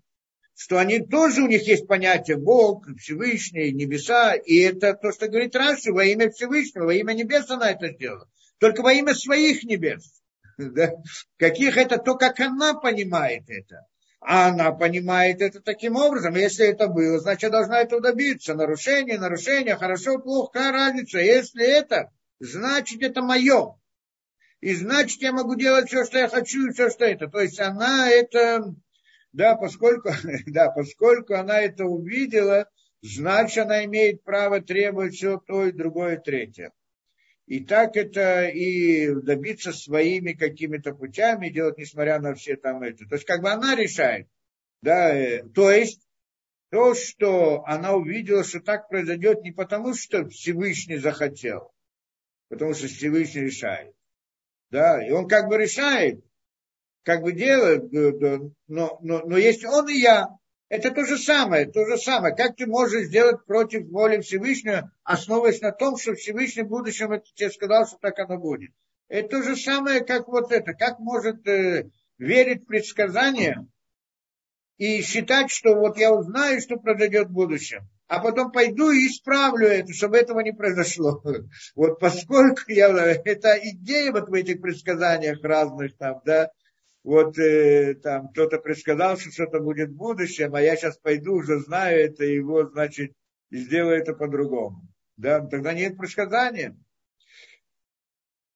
Что 0.62 0.78
они 0.78 1.00
тоже, 1.00 1.40
у 1.40 1.46
них 1.46 1.66
есть 1.66 1.86
понятие 1.86 2.36
Бог, 2.36 2.86
Всевышний, 2.98 3.72
небеса. 3.72 4.34
И 4.34 4.58
это 4.58 4.92
то, 4.92 5.10
что 5.10 5.26
говорит 5.26 5.56
Раши, 5.56 5.90
во 5.90 6.04
имя 6.04 6.30
Всевышнего, 6.30 6.84
во 6.84 6.92
имя 6.92 7.14
небес 7.14 7.48
она 7.48 7.70
это 7.70 7.88
сделала. 7.88 8.28
Только 8.58 8.82
во 8.82 8.92
имя 8.92 9.14
своих 9.14 9.64
небес. 9.64 10.20
Да? 10.58 10.92
Каких 11.38 11.78
это, 11.78 11.96
то, 11.96 12.14
как 12.14 12.40
она 12.40 12.74
понимает 12.74 13.44
это. 13.48 13.86
А 14.20 14.48
она 14.48 14.70
понимает 14.72 15.40
это 15.40 15.62
таким 15.62 15.96
образом. 15.96 16.34
Если 16.34 16.66
это 16.66 16.88
было, 16.88 17.18
значит, 17.20 17.50
должна 17.50 17.80
этого 17.80 18.02
добиться. 18.02 18.52
Нарушение, 18.52 19.18
нарушение, 19.18 19.76
хорошо, 19.76 20.18
плохо, 20.18 20.50
какая 20.52 20.72
разница. 20.72 21.20
Если 21.20 21.64
это, 21.64 22.10
значит, 22.38 23.00
это 23.00 23.22
мое. 23.22 23.78
И 24.60 24.74
значит, 24.74 25.22
я 25.22 25.32
могу 25.32 25.54
делать 25.54 25.88
все, 25.88 26.04
что 26.04 26.18
я 26.18 26.28
хочу, 26.28 26.66
и 26.66 26.72
все, 26.74 26.90
что 26.90 27.06
это. 27.06 27.28
То 27.28 27.40
есть 27.40 27.58
она 27.58 28.10
это, 28.10 28.74
да, 29.32 29.56
поскольку, 29.56 30.10
да, 30.46 30.70
поскольку 30.70 31.34
она 31.34 31.60
это 31.60 31.84
увидела, 31.84 32.68
значит, 33.02 33.64
она 33.64 33.84
имеет 33.84 34.22
право 34.22 34.60
требовать 34.60 35.14
все 35.14 35.38
то 35.38 35.66
и 35.66 35.72
другое, 35.72 36.18
третье. 36.18 36.72
И 37.46 37.64
так 37.64 37.96
это 37.96 38.46
и 38.46 39.12
добиться 39.12 39.72
своими 39.72 40.34
какими-то 40.34 40.94
путями, 40.94 41.48
делать, 41.48 41.78
несмотря 41.78 42.20
на 42.20 42.34
все 42.34 42.56
там 42.56 42.82
это. 42.82 43.04
То 43.06 43.16
есть, 43.16 43.26
как 43.26 43.42
бы 43.42 43.50
она 43.50 43.74
решает. 43.74 44.28
Да, 44.82 45.12
э, 45.12 45.42
то 45.52 45.70
есть, 45.70 46.00
то, 46.70 46.94
что 46.94 47.64
она 47.66 47.94
увидела, 47.94 48.44
что 48.44 48.60
так 48.60 48.88
произойдет 48.88 49.42
не 49.42 49.50
потому, 49.50 49.94
что 49.94 50.28
Всевышний 50.28 50.98
захотел, 50.98 51.72
потому 52.48 52.72
что 52.74 52.86
Всевышний 52.86 53.42
решает. 53.42 53.94
Да, 54.70 55.04
и 55.04 55.10
он 55.10 55.26
как 55.26 55.48
бы 55.48 55.58
решает, 55.58 56.24
как 57.02 57.22
бы 57.22 57.32
делает, 57.32 57.90
но, 58.68 58.98
но, 59.00 59.22
но 59.24 59.36
есть 59.36 59.64
он 59.64 59.88
и 59.88 59.98
я. 59.98 60.28
Это 60.68 60.92
то 60.92 61.04
же 61.04 61.18
самое, 61.18 61.66
то 61.66 61.84
же 61.84 61.96
самое. 61.96 62.34
Как 62.34 62.54
ты 62.54 62.66
можешь 62.66 63.06
сделать 63.06 63.44
против 63.44 63.88
воли 63.88 64.20
Всевышнего, 64.20 64.92
основываясь 65.02 65.60
на 65.60 65.72
том, 65.72 65.96
что 65.96 66.14
Всевышний 66.14 66.62
в 66.62 66.68
будущем 66.68 67.10
это 67.10 67.24
тебе 67.34 67.50
сказал, 67.50 67.86
что 67.86 67.98
так 67.98 68.18
оно 68.20 68.38
будет. 68.38 68.70
Это 69.08 69.28
то 69.28 69.42
же 69.42 69.56
самое, 69.56 70.04
как 70.04 70.28
вот 70.28 70.52
это. 70.52 70.72
Как 70.74 71.00
может 71.00 71.46
э, 71.48 71.90
верить 72.18 72.62
в 72.62 72.66
предсказания 72.66 73.66
и 74.76 75.02
считать, 75.02 75.50
что 75.50 75.74
вот 75.74 75.98
я 75.98 76.14
узнаю, 76.14 76.60
что 76.60 76.76
произойдет 76.76 77.28
в 77.28 77.32
будущем 77.32 77.88
а 78.10 78.18
потом 78.18 78.50
пойду 78.50 78.90
и 78.90 79.06
исправлю 79.06 79.68
это, 79.68 79.92
чтобы 79.92 80.18
этого 80.18 80.40
не 80.40 80.52
произошло. 80.52 81.22
Вот 81.76 82.00
поскольку 82.00 82.62
я, 82.66 82.88
это 83.24 83.56
идея 83.62 84.10
вот 84.10 84.28
в 84.28 84.34
этих 84.34 84.60
предсказаниях 84.60 85.42
разных 85.44 85.96
там, 85.96 86.20
да, 86.24 86.50
вот 87.02 87.38
э, 87.38 87.94
там 87.94 88.28
кто-то 88.28 88.58
предсказал, 88.58 89.16
что 89.16 89.30
что-то 89.30 89.60
будет 89.60 89.90
в 89.90 89.96
будущем, 89.96 90.54
а 90.54 90.60
я 90.60 90.76
сейчас 90.76 90.98
пойду, 90.98 91.34
уже 91.34 91.58
знаю 91.60 92.00
это, 92.00 92.24
и 92.24 92.40
вот, 92.40 92.72
значит, 92.72 93.12
сделаю 93.50 93.96
это 93.96 94.12
по-другому. 94.12 94.86
Да, 95.16 95.40
тогда 95.40 95.72
нет 95.72 95.96
предсказания. 95.96 96.76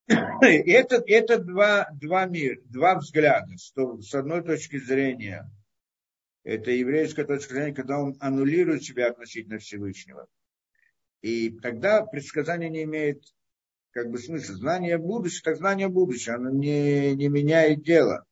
Это, 0.06 1.02
это 1.06 1.38
два, 1.38 1.88
два 1.92 2.26
мира, 2.26 2.60
два 2.66 2.98
взгляда, 2.98 3.56
что 3.56 4.00
с 4.02 4.14
одной 4.14 4.42
точки 4.42 4.78
зрения– 4.78 5.50
это 6.44 6.70
еврейская 6.70 7.24
точка 7.24 7.54
зрения, 7.54 7.74
когда 7.74 7.98
он 7.98 8.14
аннулирует 8.20 8.82
себя 8.82 9.08
относительно 9.08 9.58
Всевышнего. 9.58 10.26
И 11.22 11.58
тогда 11.58 12.04
предсказание 12.04 12.68
не 12.68 12.82
имеет 12.82 13.22
как 13.92 14.10
бы 14.10 14.18
смысла. 14.18 14.56
Знание 14.56 14.98
будущего, 14.98 15.44
так 15.44 15.56
знание 15.56 15.88
будущего, 15.88 16.34
оно 16.34 16.50
не, 16.50 17.14
не 17.14 17.28
меняет 17.28 17.82
дело. 17.82 18.26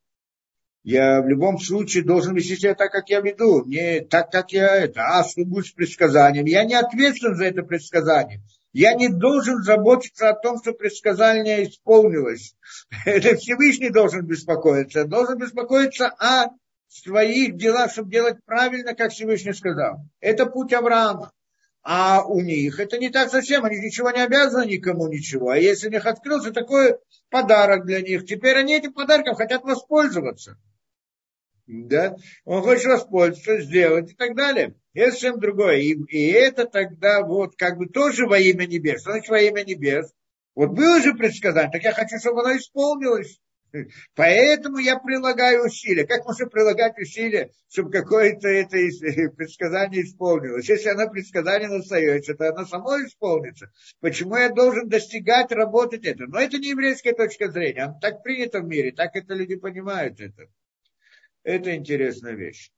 Я 0.83 1.21
в 1.21 1.29
любом 1.29 1.59
случае 1.59 2.03
должен 2.03 2.35
вести 2.35 2.57
себя 2.57 2.75
так, 2.75 2.91
как 2.91 3.09
я 3.09 3.21
веду, 3.21 3.63
не 3.63 4.01
так, 4.01 4.31
как 4.31 4.51
я 4.51 4.75
это. 4.75 5.01
А 5.01 5.23
что 5.23 5.41
с 5.61 5.71
предсказанием? 5.71 6.45
Я 6.45 6.65
не 6.65 6.75
ответственен 6.75 7.35
за 7.35 7.45
это 7.45 7.63
предсказание. 7.63 8.41
Я 8.73 8.93
не 8.93 9.07
должен 9.07 9.63
заботиться 9.63 10.29
о 10.29 10.33
том, 10.33 10.57
что 10.59 10.73
предсказание 10.73 11.63
исполнилось. 11.63 12.55
Это 13.05 13.35
Всевышний 13.35 13.91
должен 13.91 14.25
беспокоиться. 14.25 15.05
Должен 15.05 15.37
беспокоиться 15.37 16.07
о 16.07 16.47
своих 16.87 17.55
делах, 17.55 17.91
чтобы 17.91 18.09
делать 18.09 18.37
правильно, 18.45 18.95
как 18.95 19.11
Всевышний 19.11 19.53
сказал. 19.53 19.99
Это 20.19 20.47
путь 20.47 20.73
Авраама. 20.73 21.31
А 21.83 22.23
у 22.25 22.41
них 22.41 22.79
это 22.79 22.97
не 22.97 23.09
так 23.09 23.29
совсем, 23.29 23.65
они 23.65 23.77
ничего 23.77 24.09
не 24.09 24.21
обязаны 24.21 24.65
никому 24.65 25.07
ничего. 25.07 25.49
А 25.49 25.57
если 25.57 25.89
у 25.89 25.91
них 25.91 26.05
открылся 26.05 26.51
такой 26.51 26.95
подарок 27.29 27.85
для 27.85 28.01
них, 28.01 28.25
теперь 28.25 28.57
они 28.57 28.73
этим 28.73 28.93
подарком 28.93 29.35
хотят 29.35 29.63
воспользоваться. 29.63 30.57
Да? 31.65 32.15
Он 32.45 32.61
хочет 32.61 32.85
воспользоваться, 32.85 33.61
сделать 33.61 34.11
и 34.11 34.15
так 34.15 34.35
далее. 34.35 34.75
Это 34.93 35.11
совсем 35.11 35.39
другое. 35.39 35.77
И, 35.77 35.93
и 36.09 36.31
это 36.31 36.65
тогда 36.65 37.23
вот 37.23 37.55
как 37.55 37.77
бы 37.77 37.87
тоже 37.87 38.27
во 38.27 38.37
имя 38.37 38.65
небес. 38.65 39.03
Значит 39.03 39.29
во 39.29 39.39
имя 39.39 39.63
небес? 39.63 40.11
Вот 40.55 40.71
было 40.71 41.01
же 41.01 41.13
предсказание, 41.15 41.71
так 41.71 41.83
я 41.83 41.93
хочу, 41.93 42.19
чтобы 42.19 42.41
оно 42.41 42.57
исполнилось. 42.57 43.39
Поэтому 44.15 44.77
я 44.77 44.99
прилагаю 44.99 45.65
усилия. 45.65 46.05
Как 46.05 46.25
можно 46.25 46.47
прилагать 46.47 46.97
усилия, 46.99 47.49
чтобы 47.71 47.91
какое-то 47.91 48.47
это 48.47 48.77
предсказание 49.35 50.03
исполнилось? 50.03 50.69
Если 50.69 50.89
оно 50.89 51.09
предсказание 51.09 51.69
остается, 51.69 52.35
то 52.35 52.49
оно 52.49 52.65
само 52.65 52.97
исполнится. 53.03 53.71
Почему 53.99 54.35
я 54.35 54.49
должен 54.49 54.89
достигать, 54.89 55.51
работать 55.51 56.05
это? 56.05 56.25
Но 56.27 56.39
это 56.39 56.57
не 56.57 56.69
еврейская 56.69 57.13
точка 57.13 57.49
зрения. 57.49 57.97
Так 58.01 58.21
принято 58.21 58.59
в 58.59 58.65
мире, 58.65 58.91
так 58.91 59.15
это 59.15 59.33
люди 59.33 59.55
понимают 59.55 60.19
это. 60.19 60.49
Это 61.45 61.73
интересная 61.73 62.33
вещь. 62.33 62.73